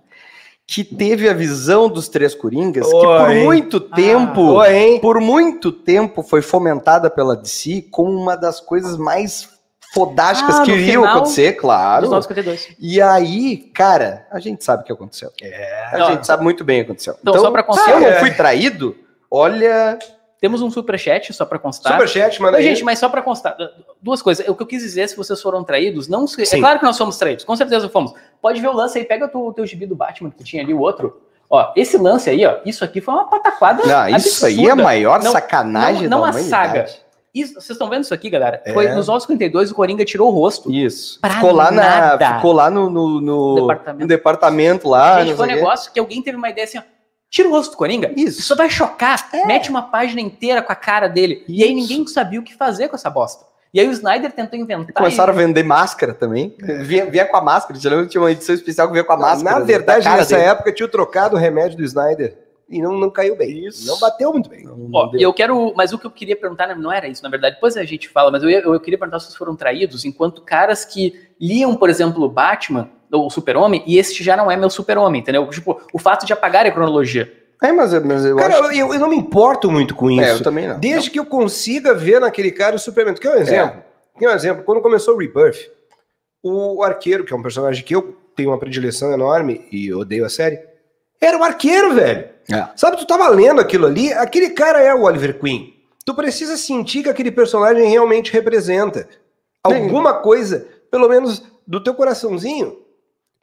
que 0.68 0.84
teve 0.84 1.28
a 1.28 1.34
visão 1.34 1.90
dos 1.90 2.08
três 2.08 2.36
Coringas, 2.36 2.86
que 2.86 2.92
por 2.92 3.30
Oi. 3.30 3.44
muito 3.44 3.80
tempo, 3.80 4.42
Oi, 4.54 4.74
hein? 4.74 5.00
por 5.00 5.20
muito 5.20 5.72
tempo 5.72 6.22
foi 6.24 6.42
fomentada 6.42 7.10
pela 7.10 7.36
DC 7.36 7.88
como 7.90 8.12
uma 8.12 8.38
das 8.38 8.60
coisas 8.62 8.96
mais 8.98 9.50
fodásticas 9.94 10.60
Ah, 10.60 10.64
que 10.64 10.72
iriam 10.72 11.04
acontecer, 11.06 11.54
claro. 11.54 12.02
Dos 12.04 12.12
952. 12.12 12.76
E 12.80 13.02
aí, 13.02 13.58
cara, 13.74 14.26
a 14.32 14.40
gente 14.40 14.64
sabe 14.64 14.84
o 14.84 14.86
que 14.86 14.92
aconteceu. 14.94 15.30
É. 15.42 15.90
A 15.94 15.98
Não. 15.98 16.08
gente 16.12 16.26
sabe 16.26 16.44
muito 16.44 16.64
bem 16.64 16.82
o 16.82 16.86
que 16.86 16.92
aconteceu. 16.92 17.16
Então, 17.22 17.38
só 17.40 17.52
pra 17.52 17.62
constar- 17.64 17.86
se 17.86 17.92
eu 17.92 18.00
não 18.00 18.08
É. 18.08 18.20
fui 18.20 18.32
traído, 18.32 18.96
olha, 19.30 19.98
Temos 20.40 20.60
um 20.64 20.72
superchat, 20.72 21.32
só 21.34 21.46
pra 21.46 21.60
constar. 21.60 21.92
Superchat, 21.94 22.42
manda 22.42 22.58
aí. 22.58 22.64
gente, 22.64 22.84
mas 22.84 22.98
só 22.98 23.08
pra 23.08 23.22
constar, 23.22 23.56
duas 24.02 24.24
coisas. 24.24 24.48
O 24.48 24.56
que 24.56 24.64
eu 24.64 24.66
quis 24.66 24.82
dizer, 24.82 25.08
se 25.08 25.16
vocês 25.16 25.40
foram 25.40 25.64
traídos, 25.64 26.08
não 26.08 26.26
se... 26.26 26.42
É 26.42 26.58
claro 26.60 26.80
que 26.80 26.84
nós 26.86 26.98
fomos 26.98 27.16
traídos, 27.16 27.46
com 27.46 27.56
certeza 27.56 27.88
fomos. 27.90 28.12
Pode 28.42 28.60
ver 28.60 28.68
o 28.70 28.74
lance 28.74 28.98
aí, 28.98 29.06
pega 29.06 29.26
o 29.26 29.28
teu, 29.28 29.40
o 29.46 29.54
teu 29.54 29.68
gibi 29.68 29.86
do 29.86 29.94
Batman 29.96 30.32
que 30.32 30.44
tinha 30.44 30.64
ali, 30.64 30.74
o 30.74 30.80
outro. 30.80 31.22
Ó, 31.48 31.72
esse 31.76 31.96
lance 31.96 32.28
aí, 32.28 32.44
ó, 32.44 32.58
isso 32.66 32.84
aqui 32.84 33.00
foi 33.00 33.14
uma 33.14 33.30
pataquada 33.30 33.84
não, 33.86 34.18
isso 34.18 34.44
aí 34.44 34.66
é 34.68 34.72
a 34.72 34.76
maior 34.76 35.22
Não- 35.22 35.32
sacanagem 35.32 36.08
não- 36.08 36.18
não 36.18 36.22
da 36.22 36.30
a 36.30 36.32
humanidade. 36.32 36.50
saga. 36.50 36.90
Isso, 37.34 37.54
vocês 37.54 37.70
estão 37.72 37.90
vendo 37.90 38.04
isso 38.04 38.14
aqui, 38.14 38.30
galera? 38.30 38.62
Foi 38.74 38.88
É. 38.88 38.94
nos 38.96 39.08
952 39.08 39.72
o 39.72 39.76
Coringa 39.76 40.04
tirou 40.04 40.28
o 40.28 40.32
rosto. 40.32 40.70
Isso. 40.72 41.18
Pra 41.22 41.36
ficou 41.36 41.52
lá, 41.54 41.72
na, 41.72 41.82
nada. 41.82 42.36
ficou 42.36 42.52
lá 42.52 42.70
no, 42.70 42.90
no, 42.90 43.22
no- 43.22 43.56
Departamento. 43.56 44.02
no 44.02 44.08
departamento 44.08 44.90
lá. 44.90 45.24
Gente, 45.24 45.36
foi 45.38 45.46
um 45.46 45.50
quê. 45.50 45.56
negócio 45.56 45.92
que 45.94 46.00
alguém 46.00 46.22
teve 46.22 46.38
uma 46.38 46.50
ideia 46.50 46.66
assim, 46.66 46.78
ó. 46.78 46.82
Tira 47.30 47.48
o 47.48 47.52
rosto 47.52 47.72
do 47.72 47.78
Coringa. 47.78 48.12
Isso. 48.18 48.42
Isso 48.42 48.56
vai 48.58 48.70
chocar. 48.70 49.30
Mete 49.46 49.70
uma 49.70 49.84
página 49.84 50.20
inteira 50.20 50.62
com 50.62 50.74
a 50.74 50.76
cara 50.76 51.08
dele. 51.08 51.46
E 51.48 51.64
aí 51.64 51.70
Isso. 51.70 51.90
ninguém 51.90 52.06
sabia 52.08 52.40
o 52.40 52.44
que 52.44 52.54
fazer 52.54 52.90
com 52.90 52.96
essa 52.98 53.10
bosta. 53.10 53.46
E 53.74 53.80
aí 53.80 53.88
o 53.88 53.92
Snyder 53.92 54.34
tentou 54.34 54.60
inventar. 54.60 54.92
Começaram 54.94 55.32
e- 55.34 55.38
a 55.38 55.40
vender 55.40 55.64
máscara 55.64 56.14
também. 56.14 56.54
Vinha, 56.84 57.06
vinha 57.06 57.24
com 57.26 57.38
a 57.38 57.42
máscara. 57.42 57.80
Já 57.80 57.90
lembra 57.90 58.04
que 58.04 58.12
tinha 58.12 58.22
uma 58.22 58.30
edição 58.34 58.54
especial 58.54 58.88
que 58.88 58.92
vinha 58.94 59.06
com 59.06 59.14
a 59.14 59.18
máscara. 59.18 59.54
Na 59.54 59.60
da 59.60 59.66
verdade, 59.66 60.10
nessa 60.10 60.36
dele. 60.36 60.50
época 60.50 60.74
tinha 60.74 60.90
trocado 60.90 61.38
o 61.38 61.40
remédio 61.40 61.78
do 61.78 61.84
Snyder 61.86 62.38
e 62.72 62.82
não, 62.82 62.98
não 62.98 63.10
caiu 63.10 63.36
bem. 63.36 63.66
Isso. 63.68 63.86
Não 63.86 64.00
bateu 64.00 64.32
muito 64.32 64.50
bem. 64.50 64.64
Não 64.64 64.90
Ó, 64.94 65.12
e 65.14 65.22
eu 65.22 65.34
quero. 65.34 65.74
Mas 65.76 65.92
o 65.94 66.00
que 66.00 66.06
eu 66.08 66.12
queria 66.12 66.36
perguntar 66.36 66.68
né, 66.68 66.76
não 66.76 66.92
era 66.92 67.08
isso, 67.08 67.22
na 67.22 67.30
verdade. 67.30 67.56
Depois 67.56 67.76
a 67.78 67.84
gente 67.84 68.08
fala, 68.10 68.32
mas 68.32 68.42
eu, 68.42 68.50
ia- 68.50 68.62
eu 68.62 68.80
queria 68.80 68.98
perguntar 68.98 69.20
se 69.20 69.26
vocês 69.28 69.38
foram 69.38 69.56
traídos 69.56 70.06
enquanto 70.06 70.42
caras 70.42 70.86
que 70.86 71.14
liam, 71.40 71.76
por 71.76 71.90
exemplo, 71.90 72.24
o 72.24 72.30
Batman 72.30 72.90
ou 73.12 73.28
o 73.28 73.30
Super-Homem, 73.30 73.84
e 73.86 73.98
este 73.98 74.24
já 74.24 74.38
não 74.38 74.50
é 74.50 74.56
meu 74.56 74.70
Super-Homem, 74.70 75.20
entendeu? 75.22 75.46
Tipo, 75.50 75.82
o 75.92 76.00
fato 76.00 76.26
de 76.26 76.32
apagar 76.32 76.66
a 76.66 76.72
cronologia. 76.72 77.32
É, 77.62 77.72
mas, 77.72 77.94
mas 78.04 78.26
eu 78.26 78.38
Cara, 78.38 78.60
acho... 78.60 78.74
eu, 78.74 78.94
eu 78.94 79.00
não 79.00 79.10
me 79.10 79.18
importo 79.18 79.70
muito 79.70 79.94
com 79.94 80.10
isso. 80.10 80.22
É, 80.22 80.32
eu 80.32 80.42
também 80.42 80.68
não. 80.68 80.80
Desde 80.80 81.12
que 81.12 81.20
eu 81.20 81.26
consiga 81.26 81.94
ver 81.94 82.20
naquele 82.22 82.52
cara 82.52 82.76
o 82.76 82.80
Superman. 82.80 83.14
Quer 83.16 83.36
um 83.36 83.40
exemplo? 83.40 83.84
Quer 84.18 84.30
um 84.30 84.34
exemplo? 84.34 84.64
Quando 84.64 84.82
começou 84.82 85.14
o 85.16 85.18
Rebirth, 85.20 85.70
o 86.42 86.82
arqueiro, 86.84 87.24
que 87.24 87.34
é 87.34 87.36
um 87.36 87.42
personagem 87.42 87.84
que 87.84 87.94
eu 87.94 88.18
tenho 88.36 88.50
uma 88.50 88.58
predileção 88.58 89.12
enorme 89.12 89.68
e 89.72 89.88
eu 89.90 90.00
odeio 90.00 90.26
a 90.26 90.30
série, 90.30 90.60
era 91.22 91.38
o 91.38 91.44
arqueiro, 91.44 91.94
velho. 91.94 92.30
É. 92.52 92.68
Sabe, 92.76 92.98
tu 92.98 93.06
tava 93.06 93.28
lendo 93.30 93.62
aquilo 93.62 93.86
ali, 93.86 94.12
aquele 94.14 94.50
cara 94.50 94.82
é 94.82 94.94
o 94.94 95.04
Oliver 95.04 95.40
Queen. 95.40 95.74
Tu 96.06 96.14
precisa 96.16 96.58
sentir 96.58 97.04
que 97.04 97.10
aquele 97.10 97.32
personagem 97.32 97.88
realmente 97.88 98.34
representa 98.34 99.08
alguma 99.64 100.16
coisa, 100.16 100.68
pelo 100.90 101.08
menos 101.08 101.44
do 101.66 101.82
teu 101.82 101.94
coraçãozinho. 101.94 102.80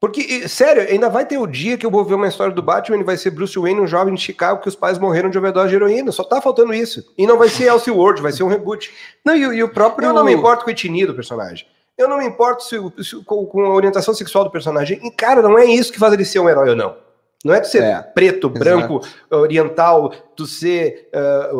Porque, 0.01 0.49
sério, 0.49 0.83
ainda 0.83 1.09
vai 1.09 1.25
ter 1.27 1.39
o 1.39 1.47
dia 1.47 1.77
que 1.77 1.85
eu 1.85 1.91
vou 1.91 2.05
ver 2.05 2.15
uma 2.15 2.29
história 2.29 2.55
do 2.55 2.63
Batman 2.63 2.99
e 2.99 3.03
vai 3.05 3.17
ser 3.17 3.31
Bruce 3.31 3.59
Wayne, 3.59 3.81
um 3.81 3.87
jovem 3.87 4.15
de 4.15 4.21
Chicago, 4.21 4.61
que 4.61 4.69
os 4.69 4.77
pais 4.77 4.97
morreram 4.99 5.29
de 5.31 5.37
overdose 5.39 5.71
de 5.71 5.75
heroína. 5.77 6.13
Só 6.13 6.23
tá 6.23 6.41
faltando 6.41 6.73
isso. 6.73 7.05
E 7.19 7.27
não 7.27 7.37
vai 7.37 7.49
ser 7.49 7.65
Elseworld, 7.65 8.23
vai 8.23 8.31
ser 8.31 8.45
um 8.45 8.49
reboot. 8.49 8.93
Não, 9.25 9.35
e, 9.35 9.45
o- 9.47 9.53
e 9.53 9.63
o 9.63 9.69
próprio... 9.69 10.07
Eu 10.07 10.13
não 10.15 10.25
me 10.25 10.33
importo 10.33 10.63
com 10.65 10.71
a 10.71 10.73
etnia 10.73 11.05
do 11.07 11.15
personagem. 11.15 11.67
Eu 11.97 12.09
não 12.09 12.19
me 12.19 12.27
importo 12.27 12.63
se, 12.63 12.77
se- 13.03 13.25
com, 13.25 13.45
com 13.47 13.65
a 13.65 13.71
orientação 13.75 14.15
sexual 14.15 14.45
do 14.45 14.51
personagem. 14.53 15.01
E, 15.03 15.11
cara, 15.11 15.43
não 15.43 15.59
é 15.59 15.65
isso 15.65 15.93
que 15.93 15.99
faz 15.99 16.13
ele 16.13 16.25
ser 16.25 16.39
um 16.39 16.49
herói 16.49 16.69
ou 16.71 16.77
não. 16.77 16.95
Não 17.45 17.55
é 17.55 17.61
tu 17.61 17.69
ser 17.69 17.83
É, 17.83 18.03
preto, 18.03 18.49
branco, 18.51 19.01
oriental, 19.31 20.13
tu 20.35 20.45
ser 20.47 21.09
ah, 21.15 21.51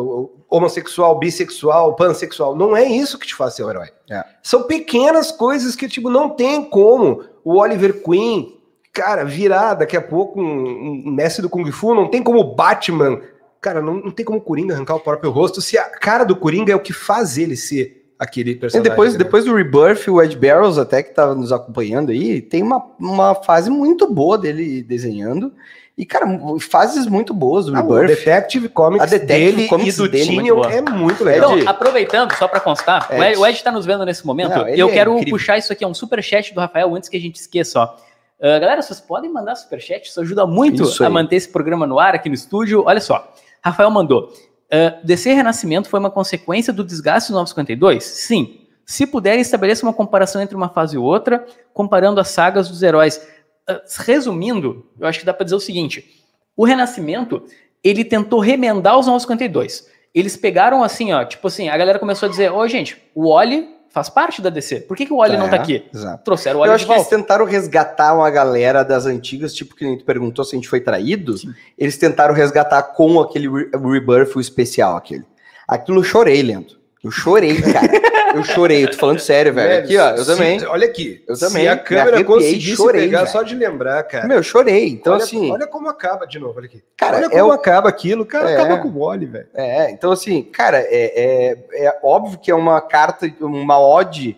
homossexual, 0.49 1.17
bissexual, 1.17 1.95
pansexual. 1.95 2.55
Não 2.55 2.75
é 2.75 2.83
isso 2.85 3.17
que 3.17 3.27
te 3.27 3.35
faz 3.35 3.53
ser 3.53 3.63
um 3.63 3.69
herói. 3.69 3.89
É. 4.09 4.23
São 4.43 4.63
pequenas 4.63 5.31
coisas 5.31 5.75
que, 5.75 5.87
tipo, 5.87 6.09
não 6.09 6.29
tem 6.29 6.63
como 6.65 7.23
o 7.43 7.57
Oliver 7.57 8.03
Queen, 8.03 8.59
cara, 8.91 9.23
virar 9.23 9.75
daqui 9.75 9.95
a 9.95 10.01
pouco 10.01 10.41
um, 10.41 11.05
um 11.05 11.11
mestre 11.11 11.41
do 11.41 11.49
Kung 11.49 11.71
Fu, 11.71 11.93
não 11.93 12.09
tem 12.09 12.21
como 12.23 12.39
o 12.39 12.55
Batman. 12.55 13.21
Cara, 13.61 13.81
não, 13.81 13.95
não 13.95 14.11
tem 14.11 14.25
como 14.25 14.39
o 14.39 14.41
Coringa 14.41 14.73
arrancar 14.73 14.95
o 14.95 15.01
próprio 15.01 15.31
rosto 15.31 15.61
se 15.61 15.77
a 15.77 15.83
cara 15.83 16.23
do 16.23 16.35
Coringa 16.35 16.71
é 16.71 16.75
o 16.75 16.79
que 16.79 16.93
faz 16.93 17.37
ele 17.37 17.57
ser 17.57 17.98
aquele 18.19 18.51
E 18.51 18.55
personagem. 18.55 18.89
depois, 18.91 19.09
entendeu? 19.11 19.25
depois 19.25 19.45
do 19.45 19.55
Rebirth, 19.55 20.07
o 20.09 20.21
Ed 20.21 20.35
Barrows, 20.37 20.77
até 20.77 21.01
que 21.01 21.13
tá 21.13 21.33
nos 21.33 21.51
acompanhando 21.53 22.11
aí, 22.11 22.41
tem 22.41 22.61
uma, 22.61 22.85
uma 22.99 23.33
fase 23.33 23.69
muito 23.69 24.05
boa 24.13 24.37
dele 24.37 24.83
desenhando. 24.83 25.53
E, 25.97 26.05
cara, 26.05 26.25
fases 26.61 27.05
muito 27.07 27.33
boas 27.33 27.65
do 27.65 27.75
Ah, 27.75 27.81
o 27.83 27.93
Rebirth. 27.93 28.19
Detective 28.19 28.69
Comics 28.69 29.01
A 29.01 29.05
Detective 29.05 29.51
dele 29.55 29.67
Comics 29.67 29.95
e 29.95 29.97
do 29.97 30.07
dele, 30.07 30.25
Tinion 30.25 30.63
é 30.63 30.81
muito 30.81 31.23
legal. 31.23 31.57
Então, 31.57 31.69
aproveitando, 31.69 32.33
só 32.35 32.47
pra 32.47 32.59
constar, 32.61 33.09
o 33.11 33.21
Ed. 33.21 33.37
O 33.37 33.45
Ed 33.45 33.61
tá 33.63 33.71
nos 33.71 33.85
vendo 33.85 34.05
nesse 34.05 34.25
momento. 34.25 34.49
Não, 34.51 34.67
eu 34.69 34.87
é 34.89 34.91
quero 34.93 35.11
incrível. 35.15 35.33
puxar 35.33 35.57
isso 35.57 35.73
aqui, 35.73 35.83
é 35.83 35.87
um 35.87 35.93
superchat 35.93 36.53
do 36.53 36.59
Rafael, 36.61 36.95
antes 36.95 37.09
que 37.09 37.17
a 37.17 37.19
gente 37.19 37.35
esqueça, 37.35 37.79
ó. 37.79 37.95
Ah, 38.41 38.57
galera, 38.59 38.81
vocês 38.81 39.01
podem 39.01 39.29
mandar 39.29 39.55
superchat, 39.55 40.07
isso 40.07 40.21
ajuda 40.21 40.45
muito 40.47 40.83
Isso 40.83 41.03
a 41.03 41.09
manter 41.09 41.35
esse 41.35 41.49
programa 41.49 41.85
no 41.85 41.99
ar 41.99 42.15
aqui 42.15 42.29
no 42.29 42.35
estúdio. 42.35 42.83
Olha 42.85 43.01
só, 43.01 43.33
Rafael 43.61 43.91
mandou. 43.91 44.31
Uh, 44.71 45.05
DC 45.05 45.33
Renascimento 45.33 45.89
foi 45.89 45.99
uma 45.99 46.11
consequência 46.11 46.71
do 46.71 46.83
desgaste 46.83 47.31
do 47.31 47.35
952? 47.35 48.03
Sim. 48.03 48.67
Se 48.85 49.05
puder, 49.05 49.37
estabeleça 49.39 49.85
uma 49.85 49.93
comparação 49.93 50.41
entre 50.41 50.55
uma 50.55 50.69
fase 50.69 50.95
e 50.95 50.99
outra, 50.99 51.45
comparando 51.73 52.19
as 52.19 52.29
sagas 52.29 52.67
dos 52.67 52.81
heróis. 52.81 53.21
Ah, 53.67 53.81
resumindo, 53.99 54.85
eu 54.99 55.07
acho 55.07 55.19
que 55.19 55.25
dá 55.25 55.33
pra 55.33 55.43
dizer 55.43 55.55
o 55.55 55.59
seguinte: 55.59 56.25
o 56.55 56.65
Renascimento, 56.65 57.43
ele 57.83 58.03
tentou 58.03 58.39
remendar 58.39 58.97
os 58.97 59.05
952. 59.05 59.87
Eles 60.13 60.35
pegaram 60.35 60.83
assim, 60.83 61.13
ó, 61.13 61.23
tipo 61.23 61.47
assim, 61.47 61.69
a 61.69 61.77
galera 61.77 61.99
começou 61.99 62.27
a 62.27 62.29
dizer: 62.29 62.51
Ô, 62.51 62.67
gente, 62.67 62.97
o 63.13 63.31
Wally 63.31 63.69
faz 63.91 64.09
parte 64.09 64.41
da 64.41 64.49
DC. 64.49 64.81
Por 64.81 64.95
que, 64.95 65.05
que 65.05 65.13
o 65.13 65.17
Wally 65.17 65.37
não 65.37 65.49
tá 65.49 65.57
É, 65.57 65.59
aqui? 65.59 65.85
Exato. 65.93 66.23
Trouxeram 66.23 66.59
o 66.59 66.65
Eu 66.65 66.69
Wally 66.69 66.75
acho 66.75 66.85
de 66.85 66.91
que 66.91 66.97
eles 66.97 67.07
tentaram 67.07 67.45
resgatar 67.45 68.13
uma 68.13 68.29
galera 68.29 68.83
das 68.83 69.05
antigas, 69.05 69.53
tipo 69.53 69.75
que 69.75 69.83
nem 69.85 69.97
tu 69.97 70.05
perguntou 70.05 70.43
se 70.45 70.55
a 70.55 70.57
gente 70.57 70.69
foi 70.69 70.79
traído. 70.79 71.35
Eles 71.77 71.97
tentaram 71.97 72.33
resgatar 72.33 72.81
com 72.83 73.19
aquele 73.19 73.47
re- 73.49 73.69
Rebirth 73.73 74.35
o 74.35 74.39
especial, 74.41 74.95
aquele. 74.95 75.23
Aquilo 75.67 75.99
eu 75.99 76.03
chorei, 76.03 76.41
Leandro. 76.41 76.77
Eu 77.03 77.11
chorei, 77.11 77.61
cara. 77.61 77.87
eu 78.35 78.43
chorei, 78.43 78.83
eu 78.83 78.91
tô 78.91 78.97
falando 78.97 79.19
sério, 79.19 79.53
velho. 79.53 79.83
Aqui, 79.83 79.97
ó, 79.97 80.09
eu 80.11 80.17
se- 80.23 80.25
também. 80.31 80.65
Olha 80.65 80.85
aqui. 80.87 81.23
Eu 81.27 81.37
também. 81.37 81.63
Se 81.63 81.67
a 81.67 81.75
Me 81.75 81.81
câmera 81.81 82.23
conseguisse 82.23 82.75
chorei, 82.75 83.01
pegar 83.05 83.19
velho. 83.19 83.31
só 83.31 83.43
de 83.43 83.55
lembrar, 83.55 84.03
cara. 84.03 84.27
Meu, 84.27 84.37
eu 84.37 84.43
chorei. 84.43 84.87
Então, 84.89 85.13
olha, 85.13 85.23
assim. 85.23 85.51
olha 85.51 85.67
como 85.67 85.89
acaba 85.89 86.25
de 86.25 86.37
novo, 86.39 86.55
olha 86.57 86.65
aqui. 86.67 86.83
Cara, 86.97 87.17
olha 87.17 87.25
é 87.25 87.29
como 87.29 87.47
o- 87.47 87.51
acaba 87.51 87.89
aquilo, 87.89 88.25
cara, 88.25 88.49
É. 88.49 88.55
acaba 88.61 88.77
com 88.81 88.87
o 88.89 88.99
Wally, 89.05 89.25
velho. 89.25 89.47
É, 89.53 89.91
então 89.91 90.11
assim, 90.11 90.43
cara, 90.43 90.79
é, 90.79 91.57
é, 91.71 91.85
é 91.87 91.99
óbvio 92.03 92.37
que 92.39 92.51
é 92.51 92.55
uma 92.55 92.79
carta, 92.81 93.31
uma 93.41 93.79
ode 93.79 94.37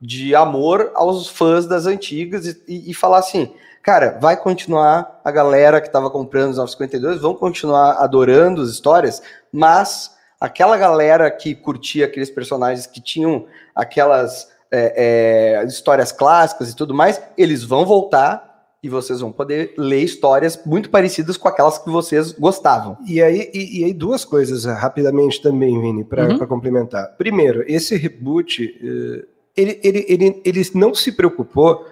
de 0.00 0.34
amor 0.34 0.90
aos 0.94 1.28
fãs 1.28 1.66
das 1.66 1.86
antigas 1.86 2.46
e, 2.46 2.60
e- 2.66 2.90
e 2.90 2.94
falar 2.94 3.18
assim, 3.18 3.52
cara, 3.82 4.18
vai 4.20 4.36
continuar 4.36 5.20
a 5.24 5.30
galera 5.30 5.80
que 5.80 5.86
estava 5.86 6.10
comprando 6.10 6.50
os 6.50 6.56
952, 6.58 7.20
vão 7.20 7.34
continuar 7.34 7.92
adorando 8.02 8.62
as 8.62 8.68
histórias, 8.70 9.22
mas 9.52 10.10
aquela 10.42 10.76
galera 10.76 11.30
que 11.30 11.54
curtia 11.54 12.06
aqueles 12.06 12.28
personagens 12.28 12.84
que 12.84 13.00
tinham 13.00 13.46
aquelas 13.72 14.50
é, 14.72 15.60
é, 15.62 15.64
histórias 15.66 16.10
clássicas 16.10 16.68
e 16.68 16.74
tudo 16.74 16.92
mais, 16.92 17.22
eles 17.38 17.62
vão 17.62 17.86
voltar 17.86 18.50
e 18.82 18.88
vocês 18.88 19.20
vão 19.20 19.30
poder 19.30 19.72
ler 19.78 20.02
histórias 20.02 20.58
muito 20.66 20.90
parecidas 20.90 21.36
com 21.36 21.46
aquelas 21.46 21.78
que 21.78 21.88
vocês 21.88 22.32
gostavam. 22.32 22.98
E 23.06 23.22
aí, 23.22 23.48
e, 23.54 23.80
e 23.80 23.84
aí 23.84 23.94
duas 23.94 24.24
coisas 24.24 24.64
uh, 24.64 24.72
rapidamente 24.72 25.40
também, 25.40 25.80
Vini, 25.80 26.02
para 26.02 26.24
Uhum. 26.24 26.46
complementar. 26.48 27.14
Primeiro, 27.16 27.62
esse 27.68 27.96
reboot, 27.96 28.64
uh, 28.64 29.24
ele, 29.56 29.78
ele, 29.84 30.04
ele, 30.08 30.42
ele 30.44 30.70
não 30.74 30.92
se 30.92 31.12
preocupou 31.12 31.86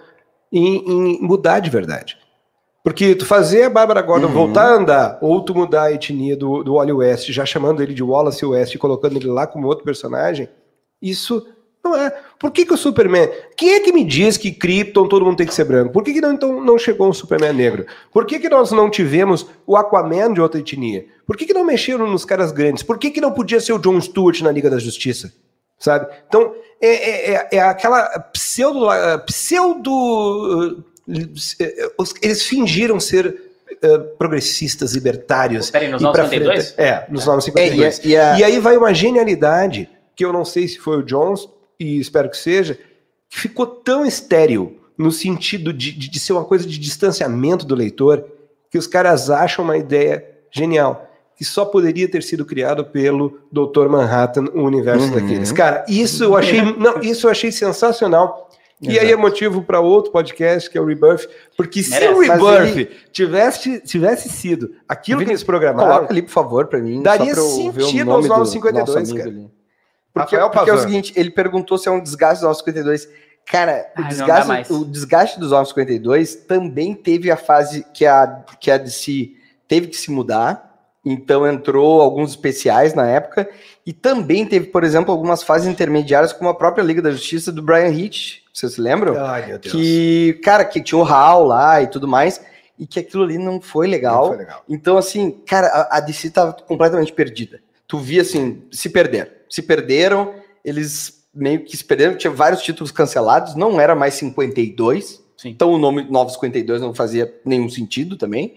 em, 0.51 0.75
em 1.15 1.21
mudar 1.21 1.61
de 1.61 1.69
verdade. 1.69 2.17
Porque 2.83 3.13
tu 3.15 3.25
fazer 3.25 3.63
a 3.63 3.69
Bárbara 3.69 4.01
Gordon 4.01 4.27
Uhum. 4.27 4.33
voltar 4.33 4.63
a 4.65 4.73
andar, 4.75 5.19
ou 5.21 5.39
tu 5.43 5.53
mudar 5.53 5.83
a 5.83 5.91
etnia 5.93 6.35
do, 6.35 6.63
do 6.63 6.73
Wally 6.75 6.93
West, 6.93 7.29
já 7.31 7.45
chamando 7.45 7.81
ele 7.83 7.93
de 7.93 8.01
Wallace 8.03 8.43
West 8.45 8.73
e 8.73 8.77
colocando 8.79 9.17
ele 9.17 9.27
lá 9.27 9.45
como 9.45 9.67
outro 9.67 9.83
personagem, 9.85 10.49
isso 11.01 11.45
não 11.83 11.95
é. 11.95 12.11
Por 12.39 12.51
que, 12.51 12.65
que 12.65 12.73
o 12.73 12.77
Superman. 12.77 13.27
Quem 13.57 13.73
é 13.73 13.79
que 13.79 13.91
me 13.91 14.03
diz 14.03 14.37
que 14.37 14.51
Krypton 14.51 15.07
todo 15.07 15.25
mundo 15.25 15.37
tem 15.37 15.47
que 15.47 15.53
ser 15.53 15.63
branco? 15.65 15.91
Por 15.91 16.03
que, 16.03 16.13
que 16.13 16.21
não, 16.21 16.31
então, 16.33 16.63
não 16.63 16.77
chegou 16.77 17.07
um 17.09 17.13
Superman 17.13 17.53
negro? 17.53 17.85
Por 18.11 18.25
que, 18.25 18.39
que 18.39 18.49
nós 18.49 18.71
não 18.71 18.89
tivemos 18.89 19.47
o 19.65 19.75
Aquaman 19.75 20.33
de 20.33 20.41
outra 20.41 20.59
etnia? 20.59 21.05
Por 21.25 21.35
que, 21.37 21.45
que 21.45 21.53
não 21.53 21.63
mexeram 21.63 22.07
nos 22.07 22.23
caras 22.25 22.51
grandes? 22.51 22.83
Por 22.83 22.97
que, 22.99 23.09
que 23.11 23.21
não 23.21 23.31
podia 23.31 23.59
ser 23.59 23.73
o 23.73 23.79
John 23.79 23.99
Stewart 24.01 24.41
na 24.41 24.51
Liga 24.51 24.69
da 24.69 24.77
Justiça? 24.79 25.31
Sabe? 25.79 26.07
Então, 26.27 26.53
é, 26.79 26.87
é, 26.87 27.33
é- 27.33 27.47
é 27.57 27.59
aquela 27.61 28.03
pseudo. 28.31 28.87
pseudo. 29.25 30.83
Eles 32.21 32.43
fingiram 32.43 32.99
ser 32.99 33.35
eh, 33.81 33.97
progressistas, 34.17 34.93
libertários. 34.93 35.69
Peraí, 35.71 35.89
nos 35.89 36.01
e 36.01 36.05
anos 36.05 36.15
pra 36.15 36.25
52? 36.29 36.71
frente- 36.71 36.81
É, 36.89 37.05
nos 37.09 37.27
anos 37.27 37.45
É, 37.45 37.49
e, 37.49 37.51
52. 37.53 37.99
a- 37.99 38.07
e 38.07 38.17
a- 38.17 38.39
E 38.39 38.43
aí 38.43 38.59
vai 38.59 38.77
uma 38.77 38.93
genialidade, 38.93 39.89
que 40.15 40.23
eu 40.25 40.31
não 40.33 40.43
sei 40.45 40.67
se 40.67 40.77
foi 40.77 40.97
o 40.97 41.03
Jones, 41.03 41.47
e 41.79 41.99
espero 41.99 42.29
que 42.29 42.37
seja, 42.37 42.77
que 43.29 43.39
ficou 43.39 43.65
tão 43.65 44.05
estéril 44.05 44.77
no 44.97 45.11
sentido 45.11 45.71
de, 45.73 45.91
de, 45.93 46.09
de 46.09 46.19
ser 46.19 46.33
uma 46.33 46.43
coisa 46.45 46.67
de 46.67 46.77
distanciamento 46.77 47.65
do 47.65 47.73
leitor, 47.75 48.23
que 48.69 48.77
os 48.77 48.85
caras 48.87 49.29
acham 49.29 49.63
uma 49.65 49.77
ideia 49.77 50.23
genial, 50.51 51.09
que 51.35 51.43
só 51.45 51.65
poderia 51.65 52.07
ter 52.07 52.21
sido 52.21 52.45
criado 52.45 52.85
pelo 52.85 53.39
Dr. 53.51 53.87
Manhattan, 53.89 54.45
o 54.53 54.61
universo 54.63 55.05
Uhum. 55.07 55.11
daqueles. 55.15 55.51
Cara, 55.51 55.85
isso 55.87 56.23
eu 56.25 56.35
achei, 56.35 56.61
não, 56.61 56.99
isso 57.01 57.25
eu 57.25 57.31
achei 57.31 57.51
sensacional. 57.51 58.49
E 58.81 58.97
aí 58.97 59.11
é 59.11 59.15
motivo 59.15 59.61
para 59.61 59.79
outro 59.79 60.11
podcast, 60.11 60.67
que 60.69 60.77
é 60.77 60.81
o 60.81 60.85
Rebirth, 60.85 61.27
porque 61.55 61.83
se 61.83 61.91
Merece. 61.91 62.13
o 62.13 62.19
Rebirth 62.19 62.77
ele- 62.77 62.85
tivesse, 63.11 63.79
tivesse 63.81 64.27
sido 64.29 64.73
aquilo 64.89 65.23
que 65.23 65.29
eles 65.29 65.43
programaram, 65.43 65.91
Coloca 65.95 66.11
ali, 66.13 66.21
por 66.23 66.31
favor, 66.31 66.65
pra 66.67 66.79
mim. 66.79 67.03
Daria 67.03 67.35
sentido 67.35 68.11
aos 68.11 68.25
do 68.25 68.29
952, 68.29 68.73
nosso 68.87 68.97
amigo 68.97 69.17
cara. 69.17 69.29
ali. 69.29 69.51
Porque, 70.13 70.35
Rafael 70.35 70.49
porque 70.49 70.69
é 70.69 70.73
o 70.73 70.77
seguinte, 70.79 71.13
ele 71.15 71.29
perguntou 71.29 71.77
se 71.77 71.87
é 71.87 71.91
um 71.91 72.01
desgaste 72.01 72.43
dos 72.43 72.43
952. 72.43 73.07
Cara, 73.45 73.87
Ah, 73.95 74.01
o, 74.01 74.07
desgaste, 74.07 74.73
o 74.73 74.85
desgaste 74.85 75.39
dos 75.39 75.51
952 75.51 76.35
também 76.35 76.93
teve 76.93 77.29
a 77.31 77.37
fase 77.37 77.85
que 77.93 78.05
a, 78.05 78.43
que 78.59 78.69
a 78.71 78.77
DC 78.77 79.31
teve 79.67 79.87
que 79.87 79.95
se 79.97 80.11
mudar. 80.11 80.69
Então 81.03 81.47
entrou 81.47 82.01
alguns 82.01 82.31
especiais 82.31 82.93
na 82.93 83.07
época. 83.07 83.49
E 83.85 83.91
também 83.93 84.45
teve, 84.45 84.67
por 84.67 84.83
exemplo, 84.83 85.11
algumas 85.11 85.41
fases 85.43 85.67
intermediárias, 85.67 86.33
como 86.33 86.49
a 86.49 86.53
própria 86.53 86.83
Liga 86.83 87.01
da 87.01 87.11
Justiça 87.11 87.51
do 87.51 87.61
Brian 87.63 87.89
Hitch. 87.89 88.40
Vocês 88.53 88.73
se 88.73 88.81
lembram? 88.81 89.15
Ai, 89.23 89.47
meu 89.47 89.59
Deus. 89.59 89.73
Que, 89.73 90.39
cara, 90.43 90.65
que 90.65 90.81
tinha 90.81 90.99
o 90.99 91.05
Hal 91.05 91.45
lá 91.45 91.81
e 91.81 91.87
tudo 91.87 92.07
mais. 92.07 92.41
E 92.77 92.85
que 92.85 92.99
aquilo 92.99 93.23
ali 93.23 93.37
não 93.37 93.61
foi 93.61 93.87
legal. 93.87 94.21
Não 94.21 94.27
foi 94.29 94.37
legal. 94.37 94.63
Então, 94.67 94.97
assim, 94.97 95.31
cara, 95.31 95.67
a, 95.67 95.97
a 95.97 95.99
DC 95.99 96.31
tava 96.31 96.53
completamente 96.53 97.13
perdida. 97.13 97.61
Tu 97.87 97.97
via, 97.97 98.21
assim, 98.21 98.63
se 98.71 98.89
perderam. 98.89 99.31
Se 99.49 99.61
perderam, 99.61 100.33
eles 100.63 101.21
meio 101.33 101.63
que 101.63 101.75
se 101.75 101.83
perderam. 101.83 102.15
Tinha 102.15 102.31
vários 102.31 102.61
títulos 102.61 102.91
cancelados, 102.91 103.55
não 103.55 103.79
era 103.79 103.95
mais 103.95 104.15
52. 104.15 105.21
Sim. 105.37 105.49
Então 105.49 105.71
o 105.71 105.77
nome 105.79 106.03
952 106.03 106.81
não 106.81 106.93
fazia 106.93 107.33
nenhum 107.43 107.67
sentido 107.67 108.15
também. 108.15 108.55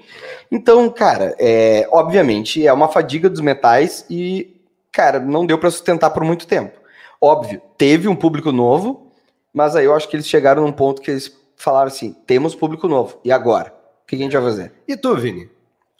Então, 0.51 0.91
cara, 0.91 1.35
é, 1.39 1.89
obviamente 1.91 2.67
é 2.67 2.73
uma 2.73 2.89
fadiga 2.89 3.31
dos 3.31 3.41
metais 3.41 4.05
e, 4.11 4.61
cara, 4.93 5.19
não 5.19 5.47
deu 5.47 5.59
para 5.59 5.71
sustentar 5.71 6.11
por 6.11 6.23
muito 6.25 6.47
tempo. 6.47 6.79
Óbvio, 7.19 7.63
teve 7.79 8.07
um 8.07 8.15
público 8.15 8.53
novo, 8.53 9.04
mas 9.55 9.75
aí 9.77 9.85
eu 9.87 9.95
acho 9.95 10.09
que 10.09 10.17
eles 10.17 10.27
chegaram 10.29 10.63
num 10.63 10.73
ponto 10.73 11.01
que 11.01 11.11
eles 11.11 11.35
falaram 11.57 11.87
assim: 11.87 12.15
temos 12.27 12.55
público 12.55 12.89
novo, 12.89 13.19
e 13.25 13.31
agora? 13.33 13.73
O 14.03 14.07
que 14.07 14.17
a 14.17 14.19
gente 14.19 14.33
vai 14.33 14.43
fazer? 14.43 14.73
E 14.87 14.97
tu, 14.97 15.15
Vini? 15.17 15.49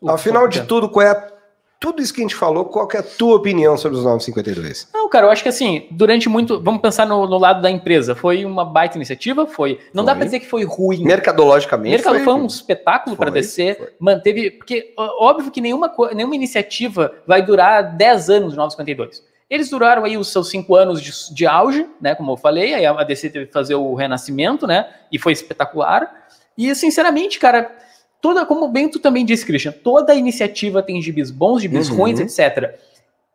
O 0.03 0.11
Ao 0.11 0.19
final 0.19 0.47
de 0.49 0.59
foco, 0.59 0.69
tudo, 0.69 0.89
qual 0.91 1.07
é 1.07 1.11
a- 1.11 1.33
tudo 1.81 2.01
isso 2.03 2.13
que 2.15 2.21
a 2.21 2.25
gente 2.25 2.35
falou, 2.35 2.65
qual 2.67 2.87
que 2.89 2.97
é 2.97 3.01
a 3.01 3.03
tua 3.03 3.37
opinião 3.37 3.77
sobre 3.77 3.99
os 3.99 4.05
952? 4.05 4.89
Não, 4.95 5.07
cara, 5.09 5.27
eu 5.27 5.31
acho 5.31 5.43
que 5.43 5.49
assim, 5.51 5.87
durante 5.91 6.29
muito. 6.29 6.61
Vamos 6.61 6.81
pensar 6.81 7.07
no, 7.07 7.27
no 7.27 7.39
lado 7.39 7.61
da 7.63 7.71
empresa. 7.71 8.15
Foi 8.15 8.45
uma 8.45 8.65
baita 8.65 8.97
iniciativa? 8.97 9.47
Foi. 9.47 9.79
Não 9.93 10.03
dá 10.05 10.13
Foi. 10.13 10.19
pra 10.19 10.25
dizer 10.27 10.41
que 10.41 10.47
foi 10.49 10.65
ruim. 10.65 11.05
Mercadologicamente. 11.05 11.95
Mercado 11.95 12.21
foi, 12.25 12.33
um 12.35 12.47
espetáculo 12.47 13.17
para 13.17 13.31
Foi, 13.31 13.41
descer, 13.41 13.77
foi. 13.77 13.89
manteve. 13.99 14.51
Porque, 14.53 14.93
óbvio 14.97 15.51
que 15.51 15.61
nenhuma, 15.61 15.93
nenhuma 16.15 16.35
iniciativa 16.35 17.13
vai 17.27 17.43
durar 17.43 17.97
10 17.97 18.31
anos 18.31 18.53
de 18.53 18.57
952. 18.59 19.23
Eles 19.51 19.69
duraram 19.69 20.05
aí 20.05 20.17
os 20.17 20.29
seus 20.33 20.49
5 20.51 20.75
anos 20.75 21.01
de, 21.03 21.13
de 21.35 21.47
auge, 21.47 21.87
né? 22.01 22.15
Como 22.15 22.33
eu 22.33 22.37
falei, 22.37 22.75
aí 22.75 22.87
a 22.87 23.03
DC 23.05 23.31
teve 23.31 23.47
que 23.47 23.53
fazer 23.53 23.75
o 23.75 23.95
renascimento, 23.95 24.67
né? 24.67 24.89
E 25.13 25.19
foi 25.19 25.33
espetacular. 25.33 26.11
E, 26.57 26.75
sinceramente, 26.75 27.39
cara, 27.39 27.71
toda, 28.23 28.47
como 28.47 28.69
bem 28.69 28.89
tu 28.89 28.99
também 28.99 29.25
disse, 29.25 29.45
Christian, 29.45 29.73
toda 29.73 30.15
iniciativa 30.15 30.83
tem 30.83 31.01
gibis 31.03 31.31
bons, 31.31 31.61
gibis 31.63 31.91
Uhum. 31.91 31.97
ruins, 31.97 32.21
etc. 32.21 32.75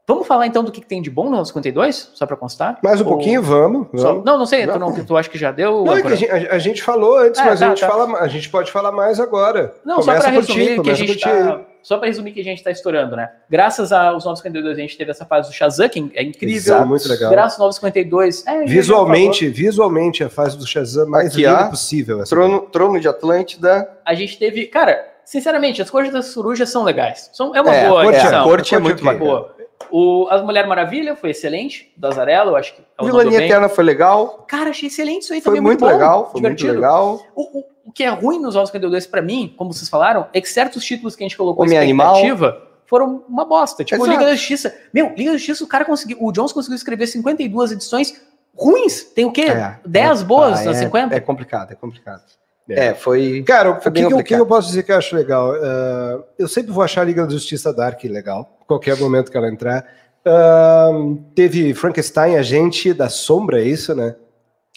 Vamos 0.07 0.26
falar 0.26 0.47
então 0.47 0.64
do 0.64 0.72
que, 0.72 0.82
que 0.82 0.88
tem 0.88 1.03
de 1.03 1.10
bom 1.12 1.26
no 1.26 1.32
952? 1.38 2.10
Só 2.16 2.26
para 2.26 2.36
constar? 2.36 2.80
Mais 2.84 2.99
um 2.99 3.03
Ou- 3.05 3.12
pouquinho, 3.12 3.43
vamos. 3.43 3.88
Só- 3.95 4.07
vamos. 4.07 4.26
não, 4.26 4.39
não 4.39 4.45
sei, 4.47 4.66
tu, 4.66 4.80
Não. 4.80 5.05
tu 5.05 5.16
acha 5.16 5.30
que 5.30 5.38
já 5.38 5.51
deu? 5.51 5.84
Não, 5.86 5.95
é 5.95 6.01
a 6.01 6.16
gente, 6.16 6.32
a- 6.32 6.57
gente 6.57 6.82
falou 6.82 7.20
antes, 7.20 7.39
Ah, 7.39 7.45
mas 7.45 7.60
tá, 7.60 7.66
a, 7.68 7.70
gente 7.70 7.82
tá. 7.82 7.88
fala, 7.88 8.18
a 8.20 8.28
gente 8.28 8.49
pode 8.49 8.72
falar 8.72 8.91
mais 8.91 9.20
agora. 9.20 9.76
Não, 9.86 9.97
só 10.01 10.05
Começa 10.05 10.24
para 10.32 10.34
por 10.41 10.45
ti, 10.47 10.53
resumir 10.60 10.82
que 10.82 10.89
a 10.89 10.93
gente 10.95 11.20
tá, 11.20 11.62
só 11.82 11.97
para 11.97 12.07
resumir 12.07 12.32
que 12.34 12.41
a 12.41 12.43
gente 12.43 12.57
está 12.59 12.71
estourando, 12.71 13.15
né? 13.15 13.30
Graças 13.49 13.91
aos 13.91 14.25
952 14.25 14.77
a 14.77 14.82
gente 14.82 14.97
teve 14.97 15.11
essa 15.11 15.25
fase 15.25 15.49
do 15.49 15.53
Shazam, 15.53 15.89
que 15.89 16.11
é 16.13 16.23
incrível. 16.23 16.55
Exato, 16.55 16.88
muito 16.88 17.07
legal. 17.07 17.32
Graças 17.32 17.59
aos 17.59 17.75
952, 17.82 18.45
é, 18.47 18.65
Visualmente, 18.65 19.47
visualmente, 19.49 20.23
a 20.23 20.30
fase 20.30 20.57
do 20.57 20.65
Shazam 20.67 21.07
mais 21.09 21.27
Aqui, 21.34 21.38
linda 21.45 21.69
possível. 21.69 22.21
assim. 22.21 22.30
Trono, 22.30 22.59
Trono 22.61 22.99
de 22.99 23.07
Atlântida. 23.07 23.89
A 24.05 24.13
gente 24.13 24.38
teve, 24.38 24.65
cara, 24.67 25.05
sinceramente, 25.23 25.82
as 25.82 25.89
cores 25.89 26.11
das 26.11 26.34
corujas 26.34 26.69
são 26.69 26.84
legais. 26.84 27.30
São, 27.34 27.55
é 27.55 27.61
uma 27.61 27.73
É, 27.75 27.88
boa 27.88 28.01
a 28.01 28.03
corte 28.05 28.17
é- 28.17 28.21
a 28.21 28.43
corte 28.43 28.75
é 28.75 28.80
corte 28.80 28.82
muito 28.82 28.99
é 28.99 29.01
ok. 29.01 29.03
bacana. 29.05 29.19
boa. 29.25 29.59
O, 29.91 30.27
a 30.30 30.38
Mulher 30.43 30.67
Maravilha 30.67 31.15
foi 31.15 31.32
excelente, 31.32 31.91
do 31.97 32.05
Azarello, 32.07 32.51
eu 32.51 32.55
acho 32.57 32.75
que 32.75 32.82
Vilania. 33.01 33.45
Eterna 33.45 33.69
foi 33.69 33.84
legal. 33.84 34.45
Cara, 34.47 34.69
achei 34.71 34.88
excelente 34.88 35.23
isso 35.23 35.34
aí 35.34 35.39
Foi 35.41 35.51
também, 35.51 35.61
muito 35.61 35.80
bom, 35.80 35.88
legal. 35.88 36.30
Foi 36.32 36.41
muito 36.41 36.57
divertido. 36.57 36.73
legal. 36.82 37.19
O, 37.34 37.59
o- 37.59 37.65
o 37.89 37.91
que 37.91 38.03
é 38.03 38.09
ruim 38.09 38.37
nos 38.37 38.53
952 38.53 39.07
pra 39.07 39.19
mim, 39.19 39.51
como 39.57 39.73
vocês 39.73 39.89
falaram, 39.89 40.27
é 40.31 40.39
que 40.39 40.47
certos 40.47 40.85
títulos 40.85 41.15
que 41.15 41.23
a 41.23 41.27
gente 41.27 41.35
colocou 41.35 41.65
Homem 41.65 41.77
Animal. 41.77 42.13
expectativa 42.15 42.61
foram 42.85 43.23
uma 43.27 43.45
bosta. 43.45 43.83
Tipo, 43.83 44.03
Exato. 44.03 44.11
Liga 44.11 44.25
da 44.29 44.35
Justiça. 44.35 44.75
Meu, 44.93 45.11
Liga 45.15 45.31
da 45.31 45.37
Justiça, 45.37 45.63
o 45.63 45.67
cara 45.67 45.83
conseguiu. 45.83 46.17
O 46.21 46.31
Jones 46.31 46.53
conseguiu 46.53 46.75
escrever 46.75 47.07
52 47.07 47.71
edições 47.71 48.21
ruins. 48.55 49.03
Tem 49.03 49.25
o 49.25 49.31
quê? 49.31 49.47
É, 49.49 49.79
10 49.85 50.21
é, 50.21 50.23
boas 50.23 50.59
ah, 50.59 50.65
nas 50.65 50.77
é, 50.77 50.81
50? 50.81 51.15
É 51.15 51.19
complicado, 51.19 51.71
é 51.71 51.75
complicado. 51.75 52.21
É. 52.69 52.89
É, 52.89 52.93
foi. 52.93 53.41
Cara, 53.41 53.71
o 53.71 53.73
Foi 53.73 53.83
que, 53.83 53.89
bem 53.89 53.93
que 53.93 54.05
eu- 54.05 54.07
o 54.07 54.09
que 54.09 54.15
complicado. 54.17 54.39
eu 54.39 54.45
posso 54.45 54.67
dizer 54.67 54.83
que 54.83 54.91
eu 54.91 54.97
acho 54.97 55.15
legal? 55.15 55.53
Uh, 55.53 56.23
eu 56.37 56.47
sempre 56.47 56.71
vou 56.71 56.83
achar 56.83 57.01
a 57.01 57.05
Liga 57.05 57.25
da 57.25 57.31
Justiça 57.31 57.73
Dark 57.73 58.03
legal, 58.03 58.59
qualquer 58.67 58.95
momento 58.97 59.31
que 59.31 59.37
ela 59.37 59.49
entrar. 59.49 59.83
Uh, 60.23 61.15
teve 61.33 61.73
Frankenstein, 61.73 62.35
Agente 62.35 62.93
da 62.93 63.09
Sombra, 63.09 63.59
é 63.59 63.63
isso, 63.63 63.95
né? 63.95 64.15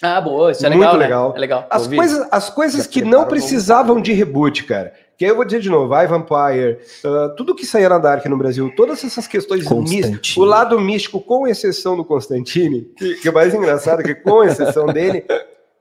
Ah, 0.02 0.20
boa, 0.20 0.50
isso 0.50 0.66
é 0.66 0.68
Muito 0.68 0.80
legal, 0.80 0.96
né? 0.96 1.04
legal. 1.04 1.34
É 1.36 1.38
legal. 1.38 1.66
As 1.70 1.82
Ouvi. 1.84 1.96
coisas, 1.96 2.28
as 2.30 2.50
coisas 2.50 2.84
Já 2.84 2.90
que 2.90 3.02
não 3.02 3.22
o 3.22 3.26
precisavam 3.26 4.00
de 4.00 4.12
reboot, 4.12 4.64
cara. 4.64 4.92
Que 5.16 5.24
aí 5.24 5.30
eu 5.30 5.36
vou 5.36 5.44
dizer 5.44 5.60
de 5.60 5.70
novo, 5.70 5.94
I 5.94 6.06
Vampire, 6.08 6.78
uh, 7.04 7.36
tudo 7.36 7.54
que 7.54 7.64
saía 7.64 7.88
na 7.88 7.98
Dark 7.98 8.26
no 8.26 8.36
Brasil, 8.36 8.72
todas 8.74 9.04
essas 9.04 9.28
questões 9.28 9.70
místicas, 9.70 10.36
o 10.36 10.44
lado 10.44 10.80
místico, 10.80 11.20
com 11.20 11.46
exceção 11.46 11.96
do 11.96 12.04
Constantine, 12.04 12.90
que, 12.96 13.14
que 13.14 13.28
é 13.28 13.30
mais 13.30 13.54
engraçado 13.54 14.02
que 14.02 14.14
com 14.16 14.42
exceção 14.42 14.86
dele, 14.86 15.24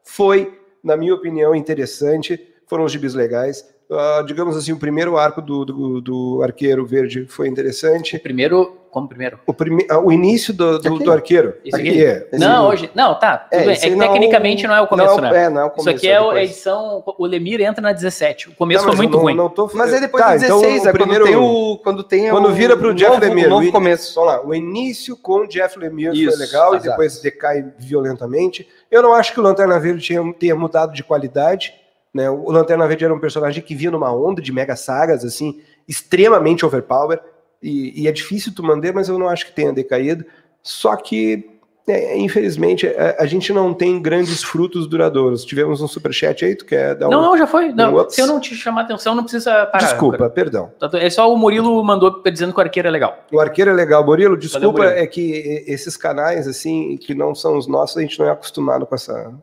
foi, 0.03 0.53
na 0.83 0.95
minha 0.95 1.15
opinião, 1.15 1.55
interessante, 1.55 2.39
foram 2.67 2.83
os 2.83 2.91
gibis 2.91 3.15
legais. 3.15 3.65
Uh, 3.89 4.23
digamos 4.25 4.55
assim, 4.55 4.71
o 4.71 4.77
primeiro 4.77 5.17
arco 5.17 5.41
do, 5.41 5.65
do, 5.65 6.01
do 6.01 6.41
Arqueiro 6.43 6.85
Verde 6.85 7.25
foi 7.27 7.47
O 7.47 7.51
interessante. 7.51 8.19
primeiro. 8.19 8.77
Como 8.91 9.07
primeiro? 9.07 9.39
O, 9.47 9.53
prime, 9.53 9.87
ah, 9.89 9.99
o 9.99 10.11
início 10.11 10.53
do, 10.53 10.77
do, 10.77 10.99
do 10.99 11.11
Arqueiro. 11.13 11.55
Esse 11.63 11.79
aqui 11.79 11.89
aqui? 11.89 12.05
é. 12.05 12.27
não, 12.37 12.67
hoje. 12.67 12.91
Não, 12.93 13.17
tá. 13.17 13.37
Tudo 13.37 13.61
É, 13.61 13.65
bem. 13.65 13.73
É 13.75 13.79
que 13.79 13.87
é 13.87 13.95
o- 13.95 13.99
tecnicamente 13.99 14.67
não 14.67 14.75
é 14.75 14.81
o 14.81 14.87
começo, 14.87 15.15
não, 15.15 15.31
né? 15.31 15.45
É, 15.45 15.49
não 15.49 15.61
é 15.61 15.63
o 15.63 15.67
Isso 15.67 15.75
começo. 15.77 15.97
aqui 15.97 16.07
é 16.09 16.17
a 16.17 16.43
edição. 16.43 17.03
O 17.17 17.25
Lemir 17.25 17.61
entra 17.61 17.81
na 17.81 17.93
17. 17.93 18.49
O 18.49 18.55
começo 18.55 18.85
Não, 18.85 18.91
foi 18.91 18.97
muito 18.97 19.15
não- 19.15 19.23
ruim. 19.23 19.33
não 19.35 19.49
tô- 19.49 19.71
Mas 19.73 19.93
é 19.93 19.99
depois 20.01 20.21
Tá, 20.23 20.35
então 20.35 20.59
16, 20.59 20.83
o 20.83 20.89
é 20.89 20.91
primeiro- 20.91 21.23
quando 21.25 21.31
tem 21.33 21.41
o. 21.41 21.77
Quando, 21.81 22.03
tem 22.03 22.29
Quando 22.29 22.49
o, 22.49 22.53
vira 22.53 22.75
pro 22.75 22.89
o 22.89 22.93
Jeff 22.93 23.11
novo, 23.13 23.23
Lemire. 23.25 23.47
o 23.47 23.49
novo 23.49 23.67
o- 23.69 23.71
começo. 23.71 24.13
Vamos 24.13 24.29
lá, 24.33 24.45
o 24.45 24.53
início 24.53 25.15
com 25.15 25.35
o 25.41 25.47
Jeff 25.47 25.79
Lemire 25.79 26.21
Isso, 26.25 26.37
foi 26.37 26.45
legal 26.45 26.71
exato. 26.75 26.85
e 26.85 26.89
depois 26.89 27.21
decai 27.21 27.65
violentamente. 27.79 28.67
Eu 28.91 29.01
não 29.01 29.13
acho 29.13 29.31
que 29.33 29.39
o 29.39 29.43
Lanterna 29.43 29.79
Verde 29.79 30.01
tinha, 30.01 30.33
tenha 30.33 30.55
mudado 30.55 30.93
de 30.93 31.01
qualidade. 31.01 31.73
Né? 32.13 32.29
O 32.29 32.51
Lanterna 32.51 32.85
Verde 32.89 33.05
era 33.05 33.13
um 33.13 33.19
personagem 33.21 33.63
que 33.63 33.73
vinha 33.73 33.89
numa 33.89 34.13
onda 34.13 34.41
de 34.41 34.51
mega 34.51 34.75
sagas, 34.75 35.23
assim, 35.23 35.61
extremamente 35.87 36.65
overpower. 36.65 37.21
E, 37.61 38.03
e 38.03 38.07
é 38.07 38.11
difícil 38.11 38.53
tu 38.55 38.63
manter, 38.63 38.93
mas 38.93 39.07
eu 39.07 39.19
não 39.19 39.27
acho 39.27 39.45
que 39.45 39.51
tenha 39.51 39.71
decaído. 39.71 40.25
Só 40.63 40.95
que, 40.95 41.59
é, 41.87 42.17
infelizmente, 42.17 42.87
a, 42.87 43.17
a 43.19 43.25
gente 43.25 43.53
não 43.53 43.73
tem 43.73 44.01
grandes 44.01 44.43
frutos 44.43 44.87
duradouros. 44.87 45.45
Tivemos 45.45 45.81
um 45.81 45.87
superchat 45.87 46.43
aí, 46.43 46.55
tu 46.55 46.65
quer 46.65 46.95
dar 46.95 47.07
um... 47.07 47.11
Não, 47.11 47.21
não, 47.21 47.37
já 47.37 47.45
foi. 47.45 47.71
Não, 47.71 47.97
Ups. 47.97 48.15
se 48.15 48.21
eu 48.21 48.27
não 48.27 48.39
te 48.39 48.55
chamar 48.55 48.81
atenção, 48.81 49.13
não 49.13 49.23
precisa 49.23 49.65
parar. 49.67 49.85
Desculpa, 49.85 50.17
cara. 50.17 50.29
perdão. 50.29 50.71
É 50.93 51.09
só 51.09 51.31
o 51.31 51.37
Murilo 51.37 51.83
mandou 51.83 52.21
dizendo 52.23 52.53
que 52.53 52.59
o 52.59 52.63
arqueiro 52.63 52.87
é 52.87 52.91
legal. 52.91 53.25
O 53.31 53.39
arqueiro 53.39 53.71
é 53.71 53.73
legal. 53.73 54.03
Murilo, 54.05 54.37
desculpa, 54.37 54.83
Murilo. 54.83 54.99
é 54.99 55.05
que 55.05 55.63
esses 55.67 55.95
canais, 55.97 56.47
assim, 56.47 56.97
que 56.97 57.13
não 57.13 57.35
são 57.35 57.57
os 57.57 57.67
nossos, 57.67 57.97
a 57.97 58.01
gente 58.01 58.19
não 58.19 58.27
é 58.27 58.31
acostumado 58.31 58.85
com 58.85 58.95
essa 58.95 59.33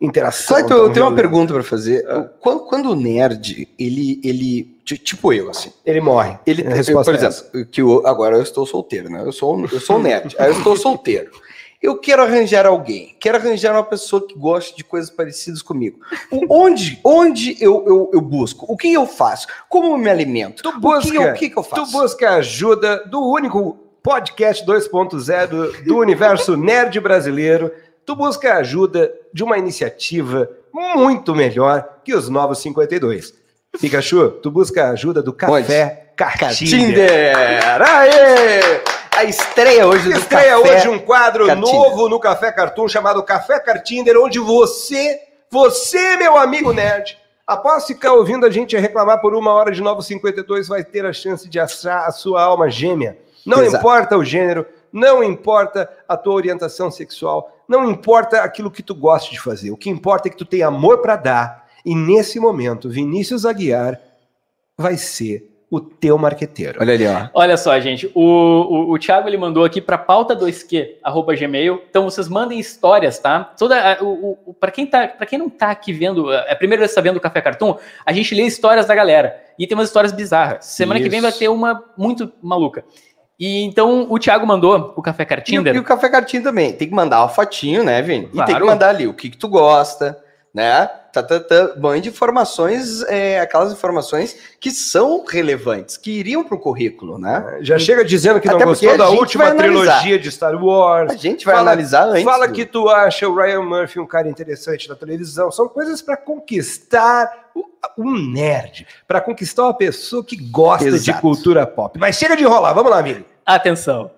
interação. 0.00 0.56
Clayton, 0.56 0.74
eu 0.74 0.84
tão 0.84 0.92
tenho 0.92 1.06
uma 1.06 1.14
pergunta 1.14 1.54
pra 1.54 1.62
fazer. 1.62 2.04
Ah. 2.08 2.28
Quando, 2.40 2.60
quando 2.66 2.90
o 2.90 2.94
nerd, 2.94 3.68
ele, 3.78 4.20
ele. 4.24 4.78
ti- 4.84 4.98
Tipo 4.98 5.32
eu, 5.32 5.50
assim. 5.50 5.72
Ele 5.84 6.00
morre. 6.00 6.38
Ele, 6.46 6.62
eu, 6.62 6.66
por 6.66 7.14
é 7.14 7.16
exemplo, 7.16 7.66
que 7.70 7.80
eu- 7.80 8.06
agora 8.06 8.36
eu 8.36 8.42
estou 8.42 8.66
solteiro, 8.66 9.08
né? 9.08 9.22
Eu 9.24 9.32
sou, 9.32 9.64
eu 9.72 9.80
sou 9.80 9.96
um 9.96 10.02
nerd, 10.02 10.34
aí 10.38 10.50
eu 10.50 10.56
estou 10.58 10.76
solteiro. 10.76 11.30
Eu 11.82 11.98
quero 11.98 12.22
arranjar 12.22 12.64
alguém, 12.64 13.14
quero 13.20 13.36
arranjar 13.36 13.72
uma 13.74 13.84
pessoa 13.84 14.26
que 14.26 14.34
goste 14.38 14.74
de 14.74 14.82
coisas 14.82 15.10
parecidas 15.10 15.60
comigo. 15.60 15.98
Onde, 16.48 16.98
onde 17.04 17.56
eu, 17.62 17.84
eu, 17.86 18.10
eu 18.14 18.20
busco? 18.22 18.64
O 18.72 18.74
que 18.74 18.90
eu 18.90 19.06
faço? 19.06 19.46
Como 19.68 19.88
eu 19.92 19.98
me 19.98 20.08
alimento? 20.08 20.62
Tu 20.62 20.68
O 20.70 20.72
que, 20.72 20.80
busca, 20.80 21.14
eu, 21.14 21.30
o 21.30 21.34
que, 21.34 21.50
que 21.50 21.58
eu 21.58 21.62
tu 21.62 21.68
faço? 21.68 21.92
busca 21.92 22.30
ajuda 22.36 23.04
do 23.04 23.20
único 23.22 23.76
podcast 24.02 24.64
2.0 24.66 25.84
do 25.84 25.98
universo 25.98 26.56
nerd 26.56 26.98
brasileiro. 27.00 27.70
Tu 28.06 28.14
busca 28.14 28.54
ajuda 28.56 29.12
de 29.32 29.42
uma 29.42 29.56
iniciativa 29.56 30.48
muito 30.72 31.34
melhor 31.34 32.00
que 32.04 32.14
os 32.14 32.28
Novos 32.28 32.58
52. 32.58 33.32
Pikachu, 33.80 34.30
tu 34.42 34.50
busca 34.50 34.90
ajuda 34.90 35.22
do 35.22 35.32
Café 35.32 36.12
Cartinder. 36.16 36.68
Tinder! 36.68 37.82
Aê! 37.82 38.82
A 39.16 39.24
estreia 39.24 39.86
hoje 39.86 40.10
do 40.10 40.18
Estreia 40.18 40.58
Café 40.58 40.76
hoje 40.76 40.88
um 40.88 40.98
quadro 40.98 41.46
Cartinder. 41.46 41.72
novo 41.72 42.08
no 42.08 42.20
Café 42.20 42.52
Cartoon 42.52 42.88
chamado 42.88 43.22
Café 43.22 43.58
Cartinder, 43.60 44.16
onde 44.18 44.38
você, 44.38 45.20
você, 45.50 46.16
meu 46.16 46.36
amigo 46.36 46.72
nerd, 46.72 47.16
após 47.46 47.86
ficar 47.86 48.12
ouvindo 48.12 48.44
a 48.44 48.50
gente 48.50 48.76
reclamar 48.76 49.20
por 49.20 49.34
uma 49.34 49.52
hora 49.52 49.70
de 49.70 49.80
Novo 49.80 50.02
52, 50.02 50.68
vai 50.68 50.84
ter 50.84 51.06
a 51.06 51.12
chance 51.12 51.48
de 51.48 51.58
achar 51.58 52.06
a 52.06 52.10
sua 52.10 52.42
alma 52.42 52.68
gêmea. 52.68 53.16
Não 53.46 53.62
Exato. 53.62 53.76
importa 53.76 54.16
o 54.16 54.24
gênero, 54.24 54.66
não 54.94 55.24
importa 55.24 55.90
a 56.08 56.16
tua 56.16 56.34
orientação 56.34 56.88
sexual, 56.88 57.50
não 57.68 57.90
importa 57.90 58.42
aquilo 58.42 58.70
que 58.70 58.82
tu 58.82 58.94
gosta 58.94 59.28
de 59.32 59.40
fazer. 59.40 59.72
O 59.72 59.76
que 59.76 59.90
importa 59.90 60.28
é 60.28 60.30
que 60.30 60.36
tu 60.36 60.44
tem 60.44 60.62
amor 60.62 61.02
para 61.02 61.16
dar. 61.16 61.64
E 61.84 61.96
nesse 61.96 62.38
momento, 62.38 62.88
Vinícius 62.88 63.44
Aguiar 63.44 64.00
vai 64.78 64.96
ser 64.96 65.50
o 65.68 65.80
teu 65.80 66.16
marqueteiro. 66.16 66.78
Olha 66.80 66.94
ali, 66.94 67.04
ó. 67.04 67.28
Olha 67.34 67.56
só, 67.56 67.78
gente, 67.80 68.08
o, 68.14 68.20
o, 68.22 68.92
o 68.92 68.98
Thiago 68.98 69.28
ele 69.28 69.36
mandou 69.36 69.64
aqui 69.64 69.80
para 69.80 69.98
pauta 69.98 70.36
2q 70.36 70.98
arroba 71.02 71.34
gmail. 71.34 71.82
Então 71.90 72.04
vocês 72.04 72.28
mandem 72.28 72.60
histórias, 72.60 73.18
tá? 73.18 73.42
Toda 73.42 73.98
o, 74.00 74.38
o, 74.46 74.54
para 74.54 74.70
quem 74.70 74.86
tá, 74.86 75.08
para 75.08 75.26
quem 75.26 75.36
não 75.36 75.50
tá 75.50 75.72
aqui 75.72 75.92
vendo, 75.92 76.32
é 76.32 76.52
a 76.52 76.56
primeira 76.56 76.82
vez 76.82 76.92
que 76.92 76.94
tá 76.94 77.00
vendo 77.00 77.16
o 77.16 77.20
Café 77.20 77.40
Cartoon, 77.40 77.76
a 78.06 78.12
gente 78.12 78.32
lê 78.36 78.44
histórias 78.44 78.86
da 78.86 78.94
galera 78.94 79.42
e 79.58 79.66
tem 79.66 79.76
umas 79.76 79.88
histórias 79.88 80.12
bizarras. 80.12 80.64
Semana 80.66 81.00
que 81.00 81.08
vem 81.08 81.18
Isso. 81.18 81.28
vai 81.28 81.36
ter 81.36 81.48
uma 81.48 81.82
muito 81.96 82.32
maluca. 82.40 82.84
E 83.38 83.62
então 83.62 84.06
o 84.10 84.18
Thiago 84.18 84.46
mandou 84.46 84.92
o 84.96 85.02
Café 85.02 85.24
E, 85.24 85.26
Cartinder. 85.26 85.74
e 85.74 85.78
o 85.78 85.82
Café 85.84 86.08
Cartinho 86.08 86.42
também. 86.42 86.72
Tem 86.72 86.88
que 86.88 86.94
mandar 86.94 87.20
uma 87.20 87.28
fotinho, 87.28 87.82
né, 87.82 88.00
Vini? 88.00 88.24
E 88.26 88.28
tem 88.28 88.44
Claro. 88.44 88.54
que 88.60 88.64
mandar 88.70 88.88
ali 88.90 89.06
o 89.06 89.14
que, 89.14 89.30
que 89.30 89.36
tu 89.36 89.48
gosta, 89.48 90.16
né? 90.54 90.88
Tá, 91.12 91.22
tá, 91.22 91.38
tá. 91.40 91.74
Mande 91.76 92.08
informações, 92.08 93.02
é, 93.04 93.38
aquelas 93.40 93.72
informações 93.72 94.36
que 94.58 94.70
são 94.70 95.24
relevantes, 95.24 95.96
que 95.96 96.10
iriam 96.10 96.42
pro 96.44 96.58
currículo, 96.58 97.18
né? 97.18 97.58
Já 97.60 97.78
chega 97.78 98.04
dizendo 98.04 98.40
que 98.40 98.48
não 98.48 98.58
gostou 98.60 98.96
da 98.96 99.08
última 99.10 99.52
trilogia 99.54 100.18
de 100.18 100.30
Star 100.30 100.54
Wars. 100.62 101.12
A 101.12 101.16
gente 101.16 101.44
vai 101.44 101.54
Fala- 101.56 101.70
analisar 101.72 102.04
antes. 102.08 102.24
Fala 102.24 102.46
do- 102.48 102.52
que 102.54 102.64
tu 102.64 102.88
acha 102.88 103.28
o 103.28 103.34
Ryan 103.36 103.62
Murphy 103.62 104.00
um 104.00 104.06
cara 104.06 104.28
interessante 104.28 104.88
na 104.88 104.94
televisão. 104.96 105.50
São 105.52 105.68
coisas 105.68 106.00
para 106.02 106.16
conquistar 106.16 107.50
o- 107.54 107.64
um 107.98 108.32
nerd, 108.32 108.86
para 109.06 109.20
conquistar 109.20 109.64
uma 109.64 109.74
pessoa 109.74 110.24
que 110.24 110.36
gosta 110.36 110.88
de 110.90 110.96
Exato. 110.96 111.20
cultura 111.20 111.66
pop. 111.66 111.98
Mas 111.98 112.16
chega 112.16 112.36
de 112.36 112.42
enrolar, 112.44 112.74
vamos 112.74 112.90
lá, 112.90 112.98
amigo. 112.98 113.24
Atenção. 113.46 114.10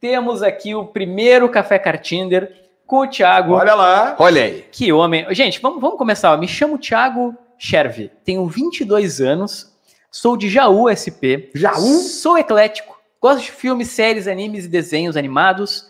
Temos 0.00 0.42
aqui 0.42 0.74
o 0.74 0.84
primeiro 0.86 1.48
Café 1.48 1.78
Cartinder 1.78 2.52
com 2.88 3.00
o 3.00 3.06
Thiago. 3.06 3.52
Olha 3.52 3.74
lá. 3.74 4.16
Olha 4.18 4.42
aí. 4.42 4.66
Que 4.72 4.92
homem. 4.92 5.26
Gente, 5.34 5.60
vamos, 5.60 5.80
vamos 5.80 5.98
começar. 5.98 6.36
Me 6.38 6.48
chamo 6.48 6.78
Thiago 6.78 7.36
Cherve. 7.58 8.10
Tenho 8.24 8.46
22 8.48 9.20
anos. 9.20 9.72
Sou 10.10 10.36
de 10.36 10.48
Jaú 10.48 10.88
SP. 10.90 11.52
Jaú? 11.54 11.98
Sou 12.00 12.38
eclético. 12.38 12.98
Gosto 13.20 13.42
de 13.44 13.52
filmes, 13.52 13.88
séries, 13.90 14.26
animes 14.26 14.64
e 14.64 14.68
desenhos 14.68 15.16
animados. 15.16 15.86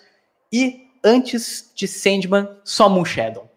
E 0.53 0.88
antes 1.05 1.70
de 1.74 1.86
Sandman, 1.86 2.49
só 2.64 2.88
Moonshadow. 2.88 3.49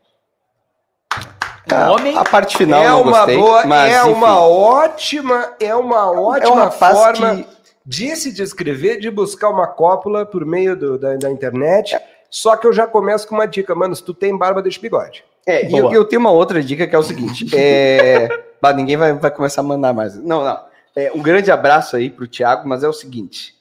Um 1.71 1.75
Ah, 1.75 1.91
homem. 1.91 2.17
A 2.17 2.23
parte 2.23 2.57
final 2.57 2.83
é 2.83 2.93
uma 2.93 3.11
gostei, 3.19 3.37
boa, 3.37 3.65
mas, 3.65 3.91
é 3.93 4.01
enfim. 4.01 4.11
uma 4.11 4.39
ótima, 4.39 5.53
é 5.59 5.75
uma 5.75 6.11
ótima 6.11 6.47
É 6.47 6.51
um 6.51 6.55
rapaz 6.55 6.97
forma 6.97 7.35
que- 7.37 7.47
de 7.85 8.15
se 8.15 8.31
descrever, 8.31 8.99
de 8.99 9.09
buscar 9.09 9.49
uma 9.49 9.67
cópula 9.67 10.25
por 10.25 10.45
meio 10.45 10.75
do- 10.75 10.99
da, 10.99 11.15
da 11.15 11.31
internet. 11.31 11.97
Só 12.31 12.55
que 12.55 12.65
eu 12.65 12.71
já 12.71 12.87
começo 12.87 13.27
com 13.27 13.35
uma 13.35 13.45
dica, 13.45 13.75
mano. 13.75 13.93
Se 13.93 14.01
tu 14.01 14.13
tem 14.13 14.35
barba, 14.35 14.61
deixa 14.61 14.79
bigode. 14.79 15.25
É, 15.45 15.69
e 15.69 15.77
eu, 15.77 15.91
eu 15.91 16.05
tenho 16.05 16.21
uma 16.21 16.31
outra 16.31 16.63
dica 16.63 16.87
que 16.87 16.95
é 16.95 16.97
o 16.97 17.03
seguinte: 17.03 17.45
é... 17.53 18.29
bah, 18.61 18.71
ninguém 18.71 18.95
vai, 18.95 19.11
vai 19.13 19.29
começar 19.29 19.59
a 19.59 19.63
mandar 19.65 19.93
mais. 19.93 20.15
Não, 20.15 20.43
não. 20.43 20.59
É, 20.95 21.11
um 21.13 21.21
grande 21.21 21.51
abraço 21.51 21.95
aí 21.95 22.09
pro 22.09 22.27
Thiago, 22.27 22.67
mas 22.67 22.83
é 22.83 22.87
o 22.87 22.93
seguinte. 22.93 23.53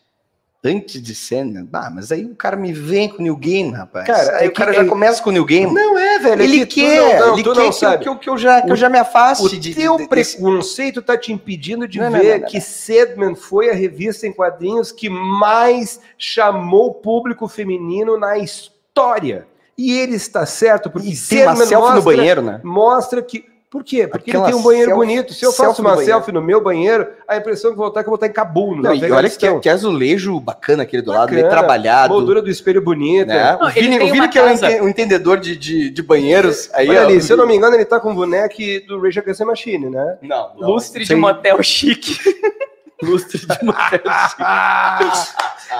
Antes 0.63 1.01
de 1.03 1.15
cena, 1.15 1.67
ah, 1.73 1.91
mas 1.91 2.13
aí 2.13 2.27
o 2.27 2.35
cara 2.35 2.55
me 2.55 2.71
vem 2.71 3.09
com 3.09 3.21
o 3.21 3.23
New 3.23 3.35
Game, 3.37 3.71
rapaz. 3.73 4.07
Cara, 4.07 4.37
aí 4.37 4.45
é 4.45 4.49
o 4.51 4.53
cara 4.53 4.75
já 4.75 4.83
é- 4.83 4.85
começa 4.85 5.23
com 5.23 5.31
o 5.31 5.33
New 5.33 5.45
Game. 5.47 5.73
Não 5.73 5.99
é, 5.99 6.19
velho. 6.19 6.43
é 6.43 6.45
ele 6.45 6.67
que 6.67 6.83
quer, 6.83 6.97
não- 7.19 7.27
não, 7.29 7.33
ele 7.33 7.43
quer 7.43 7.49
não 7.49 7.55
que, 7.71 7.85
eu, 7.87 7.99
que, 7.99 8.09
eu, 8.11 8.17
que 8.19 8.29
eu 8.29 8.37
já, 8.37 8.61
que 8.61 8.71
eu 8.71 8.77
já 8.77 8.91
me 8.91 8.99
afaste 8.99 9.47
O 9.47 9.49
de, 9.59 9.75
teu 9.75 9.97
de- 9.97 10.07
desse- 10.07 10.37
preconceito 10.37 11.01
tá 11.01 11.17
te 11.17 11.33
impedindo 11.33 11.89
de 11.89 11.99
ver 11.99 12.45
que 12.45 12.61
Sedman 12.61 13.35
foi 13.35 13.71
a 13.71 13.75
revista 13.75 14.27
em 14.27 14.33
quadrinhos 14.35 14.93
que 14.93 15.09
mais 15.09 15.99
chamou 16.19 16.89
o 16.89 16.95
público 16.95 17.49
feminino 17.49 18.19
na 18.19 18.37
história. 18.37 19.47
E 19.79 19.99
ele 19.99 20.17
está 20.17 20.45
certo, 20.45 20.91
porque 20.91 21.07
E 21.09 21.13
tem 21.13 21.17
Sedman 21.17 21.57
selfie 21.57 21.75
no 21.75 21.81
mostra, 21.81 22.01
banheiro, 22.03 22.43
né? 22.43 22.61
mostra 22.63 23.23
que. 23.23 23.47
Por 23.71 23.85
quê? 23.85 24.09
Porque 24.09 24.31
Aquela 24.33 24.47
ele 24.47 24.53
tem 24.53 24.61
um 24.61 24.65
banheiro 24.65 24.91
selfie- 24.91 25.07
bonito. 25.07 25.33
Se 25.33 25.45
eu 25.47 25.53
faço 25.53 25.81
no 25.81 25.89
uma 25.89 25.95
banheiro. 25.95 26.13
selfie 26.17 26.33
no 26.33 26.43
meu 26.43 26.61
banheiro, 26.61 27.07
a 27.29 27.37
impressão 27.37 27.71
que 27.71 27.75
eu 27.75 27.79
vou 27.79 27.87
estar 27.87 28.01
é 28.01 28.03
que 28.03 28.09
eu 28.09 28.11
vou 28.11 28.17
estar 28.17 28.27
em 28.27 28.33
Cabul, 28.33 28.75
no 28.75 28.83
Não, 28.83 28.93
e 28.93 29.13
olha 29.13 29.31
que, 29.31 29.61
que 29.61 29.69
azulejo 29.69 30.41
bacana 30.41 30.83
aquele 30.83 31.03
do 31.03 31.13
lado, 31.13 31.21
Bacana, 31.29 31.41
bem 31.43 31.49
trabalhado. 31.51 32.13
Moldura 32.13 32.43
do 32.43 32.51
espelho 32.51 32.83
bonita. 32.83 33.27
Né? 33.33 33.53
Não, 33.61 33.67
o 33.67 33.71
ele 33.71 33.81
Vini, 33.83 33.99
tem 33.99 34.09
o 34.11 34.13
Vini 34.13 34.29
que 34.29 34.39
é 34.41 34.43
um 34.43 34.47
casa. 34.49 34.73
ente- 34.73 34.81
um 34.83 34.89
entendedor 34.89 35.39
de, 35.39 35.57
de, 35.57 35.89
de 35.89 36.03
banheiros. 36.03 36.69
Aí, 36.75 36.89
Olha 36.89 37.03
ó, 37.03 37.05
ali, 37.05 37.17
o 37.19 37.23
se 37.23 37.33
eu 37.33 37.37
não 37.37 37.47
me 37.47 37.55
engano, 37.55 37.77
ele 37.77 37.85
tá 37.85 38.01
com 38.01 38.11
um 38.11 38.15
boneco 38.17 38.57
do 38.89 39.01
Rage 39.01 39.21
Against 39.21 39.39
the 39.39 39.45
Machine, 39.45 39.89
né? 39.89 40.19
Não, 40.21 40.51
não. 40.59 40.71
Lustre 40.71 41.05
Isso 41.05 41.15
de 41.15 41.21
motel 41.21 41.63
chique. 41.63 42.19
Lustre 43.01 43.39
de 43.39 43.65
motel 43.65 44.01
chique. 44.01 44.43
Ah, 44.43 44.99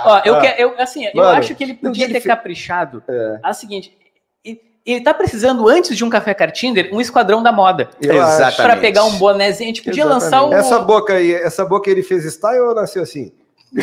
Ó, 0.05 0.21
eu, 0.23 0.35
Ah. 0.35 0.39
que- 0.41 0.61
eu, 0.63 0.73
assim, 0.79 1.05
eu 1.05 1.11
Mano, 1.13 1.37
acho 1.37 1.53
que 1.55 1.63
ele 1.65 1.73
podia 1.73 2.05
ele 2.05 2.13
ter 2.13 2.21
fe- 2.21 2.29
caprichado. 2.29 3.03
É. 3.07 3.39
A 3.43 3.51
seguinte, 3.53 3.93
e- 4.45 4.57
ele 4.85 5.01
tá 5.01 5.13
precisando, 5.13 5.67
antes 5.67 5.95
de 5.95 6.03
um 6.03 6.09
Café 6.09 6.33
Cartinder, 6.33 6.89
um 6.91 6.99
esquadrão 7.01 7.41
da 7.43 7.51
moda. 7.51 7.89
eu. 8.01 8.15
Exatamente. 8.15 8.55
Pra 8.61 8.75
pegar 8.77 9.03
um 9.05 9.17
bonézinho. 9.17 9.69
A 9.69 9.73
gente 9.73 9.83
podia 9.83 10.05
lançar 10.05 10.43
um. 10.43 10.53
Essa 10.53 10.79
boca 10.79 11.13
aí, 11.13 11.33
essa 11.33 11.63
boca 11.65 11.89
ele 11.89 12.01
fez 12.03 12.25
style 12.25 12.59
ou 12.61 12.73
nasceu 12.75 13.03
assim? 13.03 13.31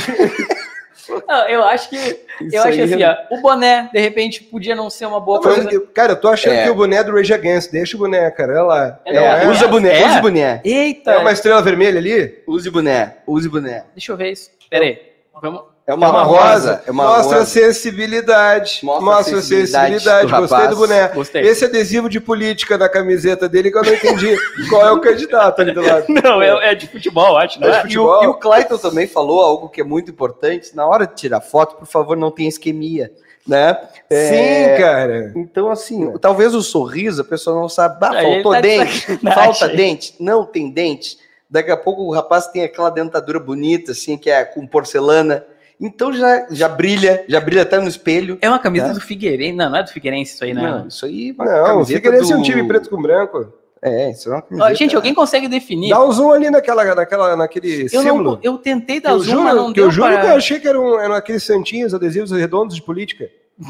Não, 1.26 1.48
eu 1.48 1.64
acho 1.64 1.88
que. 1.88 1.96
Isso 1.96 2.54
eu 2.56 2.62
acho 2.64 2.82
assim, 2.82 3.02
ó, 3.02 3.16
o 3.34 3.40
boné, 3.40 3.88
de 3.92 3.98
repente, 3.98 4.44
podia 4.44 4.74
não 4.76 4.90
ser 4.90 5.06
uma 5.06 5.18
boa 5.18 5.40
coisa. 5.40 5.66
eu- 5.72 5.86
cara, 5.86 6.12
eu 6.12 6.20
tô 6.20 6.28
achando 6.28 6.52
É. 6.52 6.64
que 6.64 6.70
o 6.70 6.74
boné 6.74 6.96
é 6.96 7.04
do 7.04 7.12
Rage 7.14 7.32
Against, 7.32 7.70
deixa 7.72 7.96
o 7.96 8.00
boné, 8.00 8.30
cara, 8.30 8.52
olha 8.52 8.62
lá. 8.62 9.00
É, 9.06 9.16
É, 9.16 9.18
é, 9.24 9.44
é, 9.44 9.48
Usa 9.48 9.66
boné, 9.68 10.00
É? 10.02 10.06
use 10.06 10.20
boné. 10.20 10.60
Eita! 10.62 11.12
é 11.12 11.16
uma 11.18 11.32
estrela 11.32 11.62
vermelha 11.62 11.98
ali? 11.98 12.42
Use 12.46 12.70
boné, 12.70 13.16
use 13.26 13.48
boné. 13.48 13.84
Deixa 13.94 14.12
eu 14.12 14.16
ver 14.18 14.32
isso. 14.32 14.50
Pera 14.68 14.84
aí. 14.84 15.00
Vamos. 15.40 15.62
É 15.88 15.94
uma, 15.94 16.06
É 16.06 16.10
uma 16.10 16.22
rosa. 16.22 16.42
rosa. 16.52 16.82
É 16.86 16.90
uma 16.90 17.04
Mostra 17.04 17.38
rosa. 17.38 17.46
sensibilidade. 17.50 18.80
Mostra 18.82 19.04
Mostra, 19.06 19.36
sensibilidade 19.40 19.92
sensibilidade. 19.94 20.26
do 20.30 20.38
Gostei 20.40 20.68
do 20.68 20.76
boné. 20.76 21.08
Gostei. 21.08 21.42
Esse 21.42 21.64
adesivo 21.64 22.10
de 22.10 22.20
política 22.20 22.76
na 22.76 22.90
camiseta 22.90 23.48
dele 23.48 23.70
que 23.70 23.78
eu 23.78 23.82
não 23.82 23.94
entendi 23.94 24.36
qual 24.68 24.86
é 24.86 24.92
o 24.92 25.00
candidato 25.00 25.62
ali 25.62 25.72
do 25.72 25.80
lado. 25.80 26.04
Não, 26.22 26.42
é, 26.42 26.72
é 26.72 26.74
de 26.74 26.86
futebol, 26.88 27.38
acho, 27.38 27.62
É 27.64 27.66
né? 27.66 27.82
de 27.84 27.94
E 27.94 27.98
o, 27.98 28.22
e 28.22 28.26
o 28.26 28.34
Clayton 28.34 28.76
também 28.76 29.06
falou 29.06 29.40
algo 29.40 29.70
que 29.70 29.80
é 29.80 29.84
muito 29.84 30.10
importante. 30.10 30.76
Na 30.76 30.86
hora 30.86 31.06
de 31.06 31.14
tirar 31.14 31.40
foto, 31.40 31.76
por 31.76 31.86
favor, 31.86 32.18
não 32.18 32.30
tenha 32.30 32.50
isquemia, 32.50 33.10
né? 33.46 33.78
É, 34.10 34.28
Sim, 34.76 34.82
cara. 34.82 35.32
Então, 35.36 35.70
assim, 35.70 36.12
talvez 36.20 36.54
o 36.54 36.60
sorriso, 36.60 37.22
a 37.22 37.24
pessoa 37.24 37.58
não 37.58 37.66
sabe, 37.66 37.96
ah, 38.02 38.12
faltou 38.12 38.52
tá 38.52 38.60
de 38.60 38.68
dente, 38.68 39.06
falta 39.32 39.68
dente, 39.68 40.14
não 40.20 40.44
tem 40.44 40.70
dente. 40.70 41.16
Daqui 41.48 41.70
a 41.70 41.78
pouco 41.78 42.02
o 42.02 42.12
rapaz 42.12 42.46
tem 42.48 42.62
aquela 42.62 42.90
dentadura 42.90 43.40
bonita, 43.40 43.92
assim, 43.92 44.18
que 44.18 44.28
é 44.28 44.44
com 44.44 44.66
porcelana. 44.66 45.46
Então 45.80 46.12
já, 46.12 46.46
já 46.50 46.68
brilha, 46.68 47.24
já 47.28 47.40
brilha 47.40 47.62
até 47.62 47.78
no 47.78 47.88
espelho. 47.88 48.36
É 48.40 48.48
uma 48.48 48.58
camisa 48.58 48.88
Né? 48.88 48.94
do 48.94 49.00
Figueirense. 49.00 49.56
Não, 49.56 49.70
não 49.70 49.78
é 49.78 49.82
do 49.84 49.90
Figueirense 49.90 50.34
isso 50.34 50.44
aí, 50.44 50.52
né? 50.52 50.62
Não, 50.62 50.88
isso 50.88 51.06
aí. 51.06 51.32
uma 51.32 51.44
Não, 51.44 51.80
o 51.80 51.84
Figueirense 51.86 52.32
é 52.32 52.36
um 52.36 52.40
do- 52.40 52.44
time 52.44 52.66
preto 52.66 52.90
com 52.90 53.00
branco. 53.00 53.52
É, 53.80 54.10
isso 54.10 54.28
é 54.28 54.32
uma 54.32 54.38
Ó, 54.38 54.42
camiseta. 54.42 54.74
gente, 54.74 54.96
alguém 54.96 55.14
consegue 55.14 55.46
definir? 55.46 55.90
Dá 55.90 56.04
um 56.04 56.10
zoom 56.10 56.32
ali 56.32 56.50
naquela, 56.50 56.84
naquela, 56.96 57.36
naquele 57.36 57.84
eu, 57.84 57.88
símbolo. 58.02 58.32
não, 58.32 58.38
eu 58.42 58.58
tentei 58.58 59.00
dar 59.00 59.10
eu 59.12 59.20
zoom, 59.20 59.42
mas 59.44 59.52
juro, 59.52 59.62
não 59.66 59.72
que 59.72 59.78
eu 59.78 59.84
deu 59.84 59.90
juro 59.92 60.08
para... 60.08 60.20
que 60.20 60.26
eu 60.26 60.34
achei 60.36 60.58
que 60.58 60.66
eram, 60.66 60.98
eram 60.98 61.14
aqueles 61.14 61.44
santinhos, 61.44 61.94
adesivos 61.94 62.32
redondos 62.32 62.74
de 62.74 62.82
política. 62.82 63.30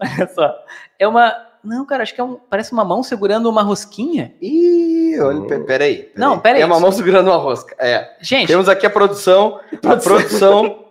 Olha 0.00 0.28
só. 0.34 0.54
É 0.98 1.06
uma... 1.06 1.32
Não, 1.62 1.84
cara, 1.86 2.02
acho 2.02 2.14
que 2.14 2.20
é 2.20 2.24
um... 2.24 2.34
Parece 2.50 2.72
uma 2.72 2.84
mão 2.84 3.02
segurando 3.04 3.48
uma 3.48 3.62
rosquinha. 3.62 4.34
Ih, 4.42 5.18
olha, 5.20 5.40
pe- 5.42 5.46
peraí. 5.60 5.64
peraí. 5.66 6.10
Não, 6.16 6.38
peraí. 6.38 6.62
É 6.62 6.66
uma 6.66 6.80
mão 6.80 6.90
segurando 6.90 7.28
uma 7.28 7.36
rosca. 7.36 7.76
É. 7.78 8.16
Gente, 8.20 8.46
Temos 8.48 8.68
aqui 8.68 8.86
a 8.86 8.90
produção. 8.90 9.60
A 9.84 9.96
produção. 9.98 10.84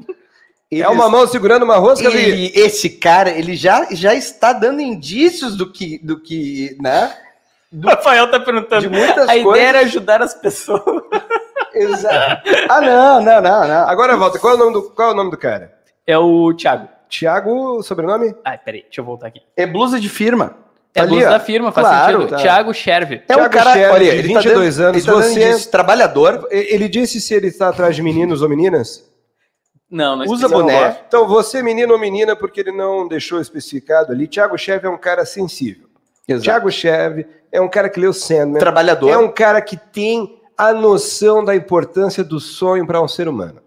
É 0.72 0.88
uma 0.89 1.09
mão 1.09 1.26
segurando 1.28 1.63
uma 1.63 1.78
rosca 1.78 2.07
ali. 2.07 2.18
Ele, 2.18 2.51
esse 2.55 2.89
cara, 2.89 3.30
ele 3.30 3.55
já, 3.55 3.88
já 3.91 4.13
está 4.13 4.51
dando 4.51 4.82
indícios 4.82 5.55
do 5.55 5.72
que, 5.72 5.97
do 6.03 6.20
que, 6.20 6.76
né? 6.82 7.13
o 7.72 7.86
Rafael 7.88 8.30
tá 8.30 8.38
De 8.38 8.45
perguntando. 8.45 8.89
muitas 8.91 9.28
A 9.30 9.36
ideia 9.36 9.43
coisas. 9.43 9.65
era 9.68 9.80
ajudar 9.80 10.22
as 10.22 10.34
pessoas. 10.34 10.82
Exato. 11.74 12.49
Ah, 12.70 12.82
não, 12.82 13.22
não, 13.22 13.41
não, 13.41 13.68
não. 13.68 13.88
Agora, 13.89 14.15
Walter, 14.18 14.39
qual 14.39 14.53
é 14.53 14.55
o 14.55 14.59
nome 14.59 14.74
do, 14.74 14.82
qual 14.91 15.09
é 15.09 15.11
o 15.13 15.15
nome 15.15 15.32
do 15.32 15.38
cara? 15.38 15.74
É 16.05 16.18
o 16.18 16.53
Thiago. 16.53 16.88
Tiago, 17.09 17.82
sobrenome? 17.84 18.36
Ai, 18.43 18.57
peraí, 18.57 18.82
deixa 18.84 18.99
eu 18.99 19.05
voltar 19.05 19.28
aqui. 19.28 19.41
É 19.55 19.65
blusa 19.65 19.99
de 19.99 20.09
firma. 20.09 20.55
É 20.93 20.99
a 20.99 21.03
Ali, 21.03 21.11
blusa 21.11 21.28
ó. 21.28 21.30
da 21.32 21.39
firma, 21.39 21.72
faz 21.72 21.88
Claro, 21.88 22.18
sentido. 22.22 22.30
tá. 22.32 22.36
Thiago 22.38 22.74
Scherve. 22.74 23.15
É 23.28 23.34
um 23.34 23.38
Thiago 23.39 23.53
cara, 23.53 23.72
Scherrer, 23.72 23.91
olha, 23.93 24.03
de 24.11 24.18
ele 24.18 24.34
tá 24.34 24.39
22 24.41 24.76
dando- 24.78 24.88
anos, 24.89 24.97
Ele 24.97 25.05
tá 25.05 25.53
você- 25.53 25.70
trabalhador, 25.70 26.47
E- 26.51 26.74
Ele 26.74 26.89
disse 26.89 27.22
se 27.22 27.34
ele 27.34 27.47
está 27.47 27.70
atrás 27.70 27.95
de 27.95 28.01
meninos 28.03 28.41
ou 28.41 28.49
meninas? 28.49 29.05
Não, 29.89 30.17
não 30.17 30.25
Usa 30.25 30.49
boné. 30.49 30.99
Então, 31.07 31.27
você, 31.27 31.63
menino 31.63 31.93
ou 31.93 31.99
menina, 31.99 32.35
porque 32.35 32.59
ele 32.59 32.71
não 32.71 33.07
deixou 33.07 33.39
especificado 33.39 34.11
ali. 34.11 34.27
Tiago 34.27 34.57
Cheve 34.57 34.85
é 34.85 34.89
um 34.89 34.97
cara 34.97 35.25
sensível. 35.25 35.88
Exato. 36.27 36.43
Tiago 36.43 36.71
Cheve 36.71 37.25
é 37.51 37.61
um 37.61 37.69
cara 37.69 37.89
que 37.89 37.99
leu 37.99 38.11
Sandman. 38.11 38.59
trabalhador. 38.59 39.09
É 39.09 39.17
um 39.17 39.31
cara 39.31 39.61
que 39.61 39.77
tem 39.77 40.41
a 40.57 40.73
noção 40.73 41.45
da 41.45 41.55
importância 41.55 42.23
do 42.23 42.39
sonho 42.39 42.85
para 42.85 43.01
um 43.01 43.07
ser 43.07 43.29
humano. 43.29 43.61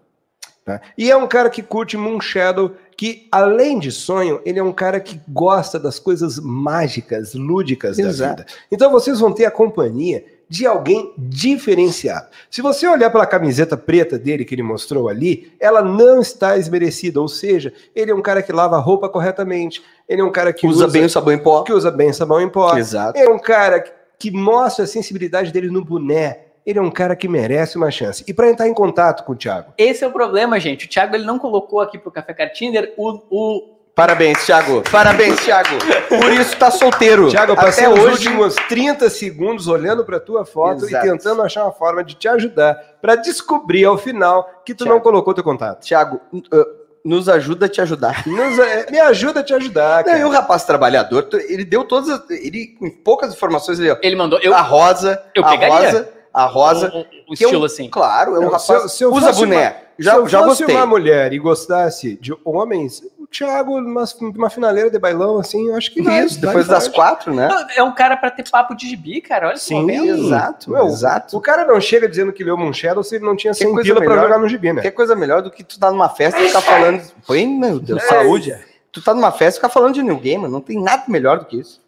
tá? 0.63 0.79
E 0.95 1.09
é 1.09 1.17
um 1.17 1.27
cara 1.27 1.49
que 1.49 1.63
curte 1.63 1.97
Moonshadow, 1.97 2.75
que 2.95 3.27
além 3.31 3.79
de 3.79 3.91
sonho, 3.91 4.39
ele 4.45 4.59
é 4.59 4.63
um 4.63 4.73
cara 4.73 4.99
que 4.99 5.19
gosta 5.27 5.79
das 5.79 5.97
coisas 5.97 6.37
mágicas, 6.37 7.33
lúdicas 7.33 7.97
da 7.97 8.03
Exato. 8.03 8.43
vida. 8.43 8.45
Então 8.71 8.91
vocês 8.91 9.19
vão 9.19 9.31
ter 9.33 9.45
a 9.45 9.51
companhia 9.51 10.23
de 10.51 10.67
alguém 10.67 11.13
diferenciado. 11.17 12.27
Se 12.49 12.61
você 12.61 12.85
olhar 12.85 13.09
pela 13.09 13.25
camiseta 13.25 13.77
preta 13.77 14.19
dele 14.19 14.43
que 14.43 14.53
ele 14.53 14.61
mostrou 14.61 15.07
ali, 15.07 15.53
ela 15.61 15.81
não 15.81 16.19
está 16.19 16.57
esmerecida, 16.57 17.21
ou 17.21 17.29
seja, 17.29 17.71
ele 17.95 18.11
é 18.11 18.13
um 18.13 18.21
cara 18.21 18.43
que 18.43 18.51
lava 18.51 18.75
a 18.75 18.79
roupa 18.79 19.07
corretamente, 19.07 19.81
ele 20.09 20.19
é 20.19 20.25
um 20.25 20.31
cara 20.31 20.51
que 20.51 20.67
usa 20.67 20.89
bem 20.89 21.05
o 21.05 21.09
sabão 21.09 21.33
em 21.33 21.37
pó. 21.37 21.63
que 21.63 21.71
usa 21.71 21.89
bem 21.89 22.11
sabão 22.11 22.41
em 22.41 22.49
pó, 22.49 22.75
Exato. 22.77 23.17
é 23.17 23.29
um 23.29 23.39
cara 23.39 23.79
que- 23.79 23.91
que 24.19 24.29
mostra 24.29 24.83
a 24.83 24.87
sensibilidade 24.87 25.53
dele 25.53 25.69
no 25.71 25.83
boné. 25.85 26.41
Ele 26.65 26.77
é 26.77 26.81
um 26.81 26.91
cara 26.91 27.15
que 27.15 27.27
merece 27.29 27.75
uma 27.77 27.89
chance. 27.89 28.23
E 28.27 28.33
para 28.33 28.47
entrar 28.49 28.67
em 28.67 28.73
contato 28.73 29.23
com 29.23 29.31
o 29.31 29.35
Thiago, 29.35 29.73
Esse 29.77 30.03
é 30.03 30.07
o 30.07 30.11
problema, 30.11 30.59
gente. 30.59 30.85
O 30.85 30.89
Thiago 30.89 31.15
ele 31.15 31.23
não 31.25 31.39
colocou 31.39 31.79
aqui 31.79 31.97
pro 31.97 32.11
Café 32.11 32.33
Cartinder 32.33 32.93
o, 32.97 33.19
o 33.31 33.70
Parabéns, 33.95 34.45
Thiago. 34.45 34.81
Parabéns, 34.89 35.39
Thiago. 35.43 35.69
Por 36.07 36.31
isso 36.31 36.55
tá 36.57 36.71
solteiro. 36.71 37.29
Thiago, 37.29 37.51
eu 37.51 37.55
passei 37.55 37.85
Até 37.85 37.93
os 37.93 37.99
hoje. 37.99 38.13
últimos 38.27 38.55
30 38.69 39.09
segundos 39.09 39.67
olhando 39.67 40.05
para 40.05 40.19
tua 40.19 40.45
foto 40.45 40.85
Exato. 40.85 41.05
e 41.05 41.09
tentando 41.11 41.41
achar 41.41 41.63
uma 41.65 41.73
forma 41.73 42.03
de 42.03 42.15
te 42.15 42.27
ajudar 42.27 42.75
para 43.01 43.15
descobrir 43.15 43.83
ao 43.85 43.97
final 43.97 44.49
que 44.65 44.73
tu 44.73 44.85
Thiago. 44.85 44.93
não 44.95 45.01
colocou 45.01 45.33
teu 45.33 45.43
contato. 45.43 45.81
Thiago, 45.85 46.21
uh, 46.33 46.81
nos 47.03 47.27
ajuda 47.27 47.65
a 47.65 47.69
te 47.69 47.81
ajudar. 47.81 48.25
Nos- 48.25 48.59
é, 48.59 48.89
me 48.89 48.99
ajuda 48.99 49.41
a 49.41 49.43
te 49.43 49.53
ajudar, 49.53 50.05
Não, 50.05 50.17
e 50.17 50.23
o 50.23 50.29
rapaz 50.29 50.63
trabalhador, 50.63 51.27
ele 51.49 51.65
deu 51.65 51.83
todas, 51.83 52.09
as- 52.09 52.29
ele 52.29 52.67
com 52.79 52.89
poucas 52.89 53.33
informações 53.33 53.77
ó. 53.79 53.97
ele 54.01 54.15
mandou. 54.15 54.39
Eu, 54.41 54.53
a 54.55 54.61
rosa, 54.61 55.21
eu 55.35 55.43
a 55.45 55.49
pegaria. 55.49 55.75
rosa, 55.91 56.09
a 56.33 56.45
rosa, 56.45 56.91
o, 56.93 56.99
o- 56.99 57.01
o 57.33 57.35
que 57.35 57.43
é 57.43 57.47
um- 57.47 57.49
estilo 57.49 57.65
assim. 57.65 57.89
claro, 57.89 58.35
é 58.35 58.39
um 58.39 58.43
Não, 58.43 58.49
rapaz, 58.51 58.63
se 58.63 58.71
eu- 58.73 58.89
se 58.89 59.03
eu 59.03 59.11
usa 59.13 59.33
boné. 59.33 59.81
já 59.99 60.11
Se 60.13 60.17
eu 60.19 60.27
já 60.27 60.39
fosse 60.43 60.63
gostei. 60.63 60.75
uma 60.75 60.85
mulher 60.85 61.33
e 61.33 61.39
gostasse 61.39 62.15
de 62.21 62.33
homens, 62.45 63.01
Thiago, 63.31 63.79
numa, 63.79 64.03
uma 64.35 64.49
finaleira 64.49 64.89
de 64.91 64.99
bailão, 64.99 65.39
assim, 65.39 65.69
eu 65.69 65.75
acho 65.77 65.91
que 65.91 66.01
vai, 66.01 66.25
Isso, 66.25 66.39
vai, 66.39 66.47
depois 66.49 66.67
vai. 66.67 66.75
das 66.75 66.87
quatro, 66.89 67.33
né? 67.33 67.47
Não, 67.47 67.65
É 67.77 67.81
um 67.81 67.93
cara 67.93 68.17
pra 68.17 68.29
ter 68.29 68.43
papo 68.49 68.75
de 68.75 68.89
gibi, 68.89 69.21
cara. 69.21 69.47
Olha 69.47 69.57
só. 69.57 69.67
Sim. 69.67 69.85
vem. 69.85 70.07
Exato, 70.09 70.69
Meu, 70.69 70.85
exato. 70.87 71.37
O 71.37 71.41
cara 71.41 71.65
não 71.65 71.79
chega 71.79 72.09
dizendo 72.09 72.33
que 72.33 72.43
leu 72.43 72.57
Moonshadow 72.57 73.01
se 73.03 73.15
ele 73.15 73.25
não 73.25 73.35
tinha 73.35 73.53
Que 73.53 73.59
100 73.59 73.73
coisa 73.73 73.93
pila 73.93 74.05
pra 74.05 74.21
jogar 74.21 74.37
no 74.37 74.49
gibi, 74.49 74.73
né? 74.73 74.81
Que 74.81 74.91
coisa 74.91 75.15
melhor 75.15 75.41
do 75.41 75.49
que 75.49 75.63
tu 75.63 75.79
tá 75.79 75.89
numa 75.89 76.09
festa 76.09 76.39
e 76.41 76.47
ficar 76.47 76.61
falando. 76.61 77.01
Põe, 77.25 77.47
meu 77.57 77.79
Deus, 77.79 78.03
É, 78.03 78.07
saúde. 78.07 78.55
Tu 78.91 79.01
tá 79.01 79.13
numa 79.13 79.31
festa 79.31 79.57
e 79.57 79.61
ficar 79.61 79.69
falando 79.69 79.93
de 79.93 80.03
New 80.03 80.17
Gamer, 80.17 80.49
não 80.49 80.59
tem 80.59 80.77
nada 80.81 81.03
melhor 81.07 81.39
do 81.39 81.45
que 81.45 81.57
isso. 81.57 81.79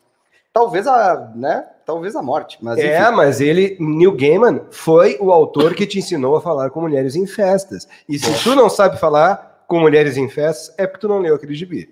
Talvez 0.53 0.87
a, 0.87 1.29
né? 1.35 1.65
Talvez 1.85 2.15
a 2.15 2.21
morte, 2.21 2.57
mas 2.61 2.77
É, 2.79 3.01
enfim. 3.01 3.15
mas 3.17 3.41
ele, 3.41 3.75
Neil 3.79 4.15
Gaiman, 4.15 4.61
foi 4.71 5.17
o 5.19 5.29
autor 5.31 5.73
que 5.73 5.85
te 5.85 5.99
ensinou 5.99 6.37
a 6.37 6.41
falar 6.41 6.69
com 6.69 6.79
mulheres 6.79 7.17
em 7.17 7.27
festas. 7.27 7.85
E 8.07 8.17
se 8.17 8.31
tu 8.43 8.55
não 8.55 8.69
sabe 8.69 8.97
falar 8.97 9.52
com 9.67 9.79
mulheres 9.79 10.17
em 10.17 10.29
festas, 10.29 10.73
é 10.77 10.85
porque 10.85 11.01
tu 11.01 11.07
não 11.07 11.19
leu 11.19 11.35
aquele 11.35 11.53
gibi. 11.53 11.89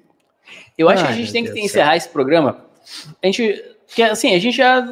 Eu 0.78 0.89
acho 0.89 1.03
que 1.03 1.09
Ai, 1.09 1.13
a 1.13 1.17
gente 1.17 1.32
tem 1.32 1.43
que 1.43 1.49
Deus 1.51 1.61
do 1.61 1.65
encerrar 1.65 1.95
esse 1.95 2.09
programa. 2.09 2.65
A 3.22 3.26
gente. 3.28 3.63
Que, 3.88 4.03
assim, 4.03 4.34
a 4.34 4.39
gente 4.39 4.57
já. 4.57 4.86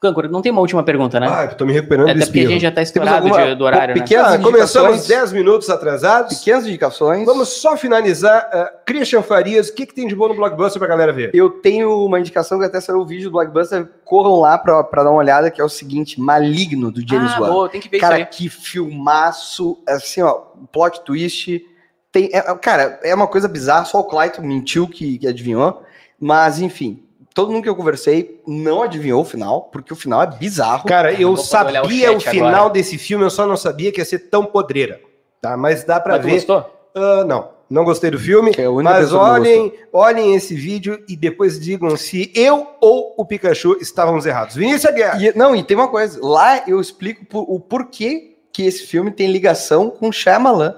Câncora, 0.00 0.26
não 0.26 0.42
tem 0.42 0.50
uma 0.50 0.60
última 0.60 0.82
pergunta, 0.82 1.20
né? 1.20 1.28
Ah, 1.30 1.44
eu 1.44 1.56
tô 1.56 1.64
me 1.64 1.72
recuperando 1.72 2.08
Até 2.10 2.18
do 2.18 2.24
porque 2.26 2.40
a 2.40 2.48
gente 2.48 2.62
já 2.62 2.70
tá 2.72 2.74
Temos 2.74 2.88
estourado 2.88 3.16
alguma- 3.28 3.46
de- 3.46 3.54
do 3.54 3.64
horário, 3.64 3.94
né? 3.94 4.00
pequena- 4.00 4.34
Ah, 4.34 4.38
começamos 4.38 4.96
indicações. 4.96 5.06
10 5.06 5.32
minutos 5.32 5.70
atrasados. 5.70 6.38
Pequenas 6.40 6.66
indicações. 6.66 7.24
Vamos 7.24 7.50
só 7.50 7.76
finalizar. 7.76 8.50
Uh, 8.52 8.84
Christian 8.84 9.22
Farias, 9.22 9.68
o 9.68 9.74
que, 9.76 9.86
que 9.86 9.94
tem 9.94 10.08
de 10.08 10.16
bom 10.16 10.26
no 10.26 10.34
Blockbuster 10.34 10.80
pra 10.80 10.88
galera 10.88 11.12
ver? 11.12 11.30
Eu 11.32 11.48
tenho 11.50 12.04
uma 12.04 12.18
indicação 12.18 12.58
que 12.58 12.64
até 12.64 12.80
saiu 12.80 12.98
o 12.98 13.06
vídeo 13.06 13.30
do 13.30 13.30
Blockbuster. 13.30 13.88
Corram 14.04 14.40
lá 14.40 14.58
pra, 14.58 14.82
pra 14.82 15.04
dar 15.04 15.10
uma 15.10 15.20
olhada, 15.20 15.52
que 15.52 15.60
é 15.60 15.64
o 15.64 15.68
seguinte: 15.68 16.20
Maligno, 16.20 16.90
do 16.90 17.00
James 17.08 17.30
ah, 17.36 17.40
Wan. 17.40 17.50
boa, 17.52 17.68
tem 17.68 17.80
que 17.80 17.88
ver 17.88 18.00
Cara, 18.00 18.16
isso 18.18 18.24
aí. 18.24 18.28
que 18.28 18.48
filmaço, 18.48 19.78
assim, 19.88 20.20
ó, 20.22 20.32
plot 20.72 21.02
twist. 21.04 21.64
Tem, 22.12 22.28
é- 22.32 22.38
é- 22.38 22.54
cara, 22.56 23.00
é 23.02 23.14
uma 23.14 23.26
coisa 23.26 23.48
bizarra, 23.48 23.84
só 23.86 23.98
o 24.00 24.04
Clayton 24.04 24.42
mentiu 24.42 24.86
que, 24.86 25.18
que 25.18 25.26
adivinhou. 25.26 25.82
Mas, 26.20 26.60
enfim, 26.60 27.02
todo 27.34 27.50
mundo 27.50 27.62
que 27.62 27.68
eu 27.68 27.74
conversei 27.74 28.40
não 28.46 28.82
adivinhou 28.82 29.22
o 29.22 29.24
final, 29.24 29.62
porque 29.72 29.92
o 29.92 29.96
final 29.96 30.22
é 30.22 30.26
bizarro. 30.26 30.86
Cara, 30.86 31.12
eu 31.12 31.32
o 31.32 31.36
sabia 31.36 31.82
o, 31.82 32.20
chat 32.20 32.30
final 32.30 32.48
agora. 32.54 32.70
desse 32.74 32.98
filme, 32.98 33.24
eu 33.24 33.30
só 33.30 33.46
não 33.46 33.56
sabia 33.56 33.90
que 33.90 34.00
ia 34.00 34.04
ser 34.04 34.18
tão 34.30 34.44
podreira. 34.44 35.00
Tá? 35.40 35.56
Mas 35.56 35.82
dá 35.84 35.98
pra 35.98 36.12
Mas 36.14 36.22
tu 36.22 36.26
ver. 36.26 36.34
gostou? 36.34 36.88
Ah, 36.94 37.24
não, 37.24 37.48
não 37.70 37.84
gostei 37.84 38.10
do 38.10 38.18
filme. 38.18 38.52
É 38.56 38.68
Mas 38.68 39.12
olhem, 39.14 39.72
olhem 39.92 40.34
esse 40.36 40.54
vídeo 40.54 41.02
e 41.08 41.16
depois 41.16 41.58
digam 41.58 41.96
se 41.96 42.30
eu 42.34 42.68
ou 42.80 43.14
o 43.16 43.24
Pikachu 43.24 43.78
estávamos 43.80 44.26
errados. 44.26 44.54
Vinícius 44.54 44.94
Guerra. 44.94 45.18
E- 45.20 45.32
não, 45.36 45.56
e 45.56 45.62
tem 45.64 45.76
uma 45.76 45.88
coisa, 45.88 46.20
lá 46.22 46.62
eu 46.68 46.78
explico 46.80 47.24
por- 47.24 47.46
o 47.48 47.58
porquê 47.58 48.36
que 48.52 48.64
esse 48.66 48.86
filme 48.86 49.10
tem 49.10 49.32
ligação 49.32 49.88
com 49.88 50.12
Shyamalan. 50.12 50.76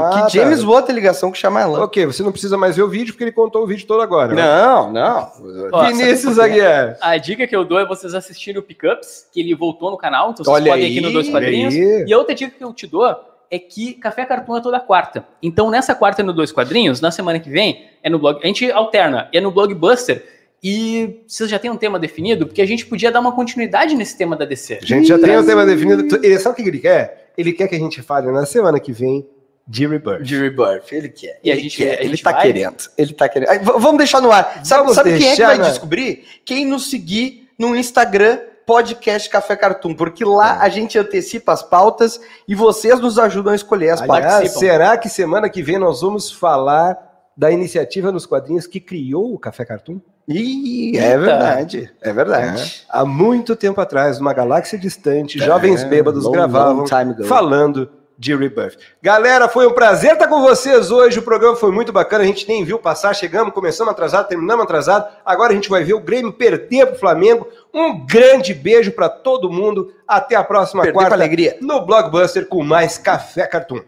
Ah, 0.00 0.22
tá. 0.22 0.28
James 0.28 0.62
Wan 0.64 0.82
tem 0.82 0.94
ligação 0.94 1.30
com 1.30 1.34
Shyamalan. 1.34 1.82
Ok, 1.82 2.06
você 2.06 2.22
não 2.22 2.32
precisa 2.32 2.56
mais 2.56 2.76
ver 2.76 2.82
o 2.82 2.88
vídeo 2.88 3.12
porque 3.12 3.24
ele 3.24 3.32
contou 3.32 3.62
o 3.62 3.66
vídeo 3.66 3.86
todo 3.86 4.00
agora. 4.00 4.34
né? 4.34 4.42
Não, 4.42 4.92
não. 4.92 5.32
Ó, 5.72 5.86
Vinícius? 5.86 6.38
Aguiar. 6.38 6.96
A 7.00 7.16
dica 7.16 7.46
que 7.46 7.54
eu 7.56 7.64
dou 7.64 7.78
é 7.78 7.86
vocês 7.86 8.14
assistirem 8.14 8.60
o 8.60 8.62
Pickups, 8.62 9.28
que 9.32 9.40
ele 9.40 9.54
voltou 9.54 9.90
no 9.90 9.96
canal, 9.96 10.30
então 10.30 10.44
vocês 10.44 10.54
Olha 10.54 10.72
podem 10.72 10.84
aí, 10.86 10.92
aqui 10.92 11.00
no 11.00 11.12
Dois 11.12 11.28
Quadrinhos. 11.28 11.74
aí. 11.74 12.04
E 12.06 12.12
a 12.12 12.18
outra 12.18 12.34
dica 12.34 12.52
que 12.56 12.62
eu 12.64 12.72
te 12.72 12.86
dou 12.86 13.04
é 13.50 13.58
que 13.58 13.94
Café 13.94 14.24
Cartoon 14.24 14.56
é 14.56 14.60
toda 14.60 14.80
quarta. 14.80 15.24
Então, 15.42 15.70
nessa 15.70 15.94
quarta 15.94 16.22
no 16.22 16.32
Dois 16.32 16.50
Quadrinhos, 16.52 17.00
na 17.00 17.10
semana 17.10 17.38
que 17.38 17.48
vem, 17.48 17.86
é 18.02 18.10
no 18.10 18.18
blog. 18.18 18.40
A 18.42 18.46
gente 18.46 18.70
alterna, 18.70 19.28
é 19.32 19.40
no 19.40 19.50
Blockbuster. 19.50 20.24
E 20.62 21.20
vocês 21.28 21.48
já 21.48 21.58
têm 21.58 21.70
um 21.70 21.76
tema 21.76 21.98
definido? 21.98 22.46
Porque 22.46 22.60
a 22.62 22.66
gente 22.66 22.84
podia 22.86 23.12
dar 23.12 23.20
uma 23.20 23.32
continuidade 23.32 23.94
nesse 23.94 24.16
tema 24.18 24.34
da 24.34 24.44
DC. 24.44 24.80
A 24.82 24.84
gente 24.84 25.06
já 25.06 25.18
tem 25.18 25.36
o 25.36 25.44
tema 25.46 25.64
definido. 25.64 26.18
Ele 26.24 26.38
sabe 26.38 26.54
o 26.60 26.64
que 26.64 26.68
ele 26.68 26.78
quer? 26.78 27.30
Ele 27.38 27.52
quer 27.52 27.68
que 27.68 27.76
a 27.76 27.78
gente 27.78 28.02
fale 28.02 28.32
na 28.32 28.46
semana 28.46 28.80
que 28.80 28.90
vem 28.90 29.26
de 29.66 29.86
Rebirth. 29.86 30.22
De 30.22 30.38
Rebirth, 30.40 30.92
ele 30.92 31.08
quer. 31.08 31.40
E 31.42 31.50
a 31.50 31.54
ele 31.54 31.62
gente- 31.62 31.76
quer, 31.78 31.98
a 31.98 32.00
ele 32.00 32.10
gente 32.10 32.22
tá 32.22 32.32
vai? 32.32 32.42
querendo. 32.42 32.76
Ele 32.96 33.12
tá 33.12 33.28
querendo. 33.28 33.62
Vamos 33.64 33.98
deixar 33.98 34.20
no 34.20 34.30
ar. 34.30 34.60
Sabe, 34.64 34.82
Vamos 34.82 34.94
sabe 34.96 35.18
quem 35.18 35.28
é 35.30 35.34
que 35.36 35.42
vai 35.42 35.58
descobrir? 35.58 36.24
Quem 36.44 36.64
nos 36.66 36.88
seguir 36.90 37.48
no 37.58 37.74
Instagram 37.74 38.38
podcast 38.64 39.30
Café 39.30 39.54
Cartoon, 39.56 39.94
porque 39.94 40.24
lá 40.24 40.58
a 40.60 40.68
gente 40.68 40.98
antecipa 40.98 41.52
as 41.52 41.62
pautas 41.62 42.20
e 42.48 42.54
vocês 42.54 42.98
nos 43.00 43.16
ajudam 43.18 43.52
a 43.52 43.56
escolher 43.56 43.90
as 43.90 44.00
pautas. 44.00 44.16
Aliás, 44.16 44.34
participam. 44.34 44.60
será 44.60 44.96
que 44.98 45.08
semana 45.08 45.48
que 45.48 45.62
vem 45.62 45.78
nós 45.78 46.00
vamos 46.00 46.30
falar 46.32 46.98
da 47.36 47.50
iniciativa 47.52 48.10
nos 48.10 48.26
quadrinhos 48.26 48.66
que 48.66 48.80
criou 48.80 49.32
o 49.34 49.38
Café 49.38 49.64
Cartoon? 49.64 50.00
Ih, 50.28 50.98
é 50.98 51.16
verdade, 51.16 51.92
é 52.02 52.12
verdade. 52.12 52.84
Há 52.88 53.04
muito 53.04 53.54
tempo 53.54 53.80
atrás, 53.80 54.18
numa 54.18 54.32
galáxia 54.32 54.76
distante, 54.76 55.38
jovens 55.38 55.82
É, 55.84 55.88
bêbados 55.88 56.24
long, 56.24 56.32
gravavam 56.32 56.84
long 56.84 57.24
falando 57.24 57.88
de 58.18 58.34
Rebirth. 58.34 58.76
Galera, 59.02 59.48
foi 59.48 59.66
um 59.66 59.72
prazer 59.72 60.12
estar 60.12 60.28
com 60.28 60.40
vocês 60.42 60.90
hoje. 60.90 61.18
O 61.18 61.22
programa 61.22 61.56
foi 61.56 61.70
muito 61.70 61.92
bacana. 61.92 62.24
A 62.24 62.26
gente 62.26 62.48
nem 62.48 62.64
viu 62.64 62.78
passar. 62.78 63.14
Chegamos, 63.14 63.52
começamos 63.52 63.92
atrasado, 63.92 64.28
terminamos 64.28 64.64
atrasado. 64.64 65.06
Agora 65.24 65.52
a 65.52 65.54
gente 65.54 65.68
vai 65.68 65.84
ver 65.84 65.94
o 65.94 66.00
Grêmio 66.00 66.32
perder 66.32 66.86
para 66.86 66.96
o 66.96 66.98
Flamengo. 66.98 67.48
Um 67.74 68.06
grande 68.06 68.54
beijo 68.54 68.92
para 68.92 69.08
todo 69.08 69.50
mundo. 69.50 69.92
Até 70.08 70.34
a 70.36 70.44
próxima 70.44 70.82
Perder 70.82 70.92
com 70.94 70.98
quarta 71.00 71.14
alegria. 71.14 71.58
no 71.60 71.84
Blockbuster 71.84 72.46
com 72.46 72.62
mais 72.62 72.96
Café 72.98 73.46
Cartoon. 73.46 73.80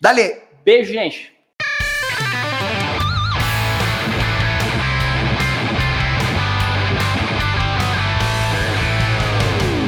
Dale! 0.00 0.36
Beijo, 0.64 0.92
gente. 0.92 1.32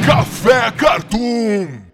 Café 0.06 0.70
Cartoon. 0.76 1.89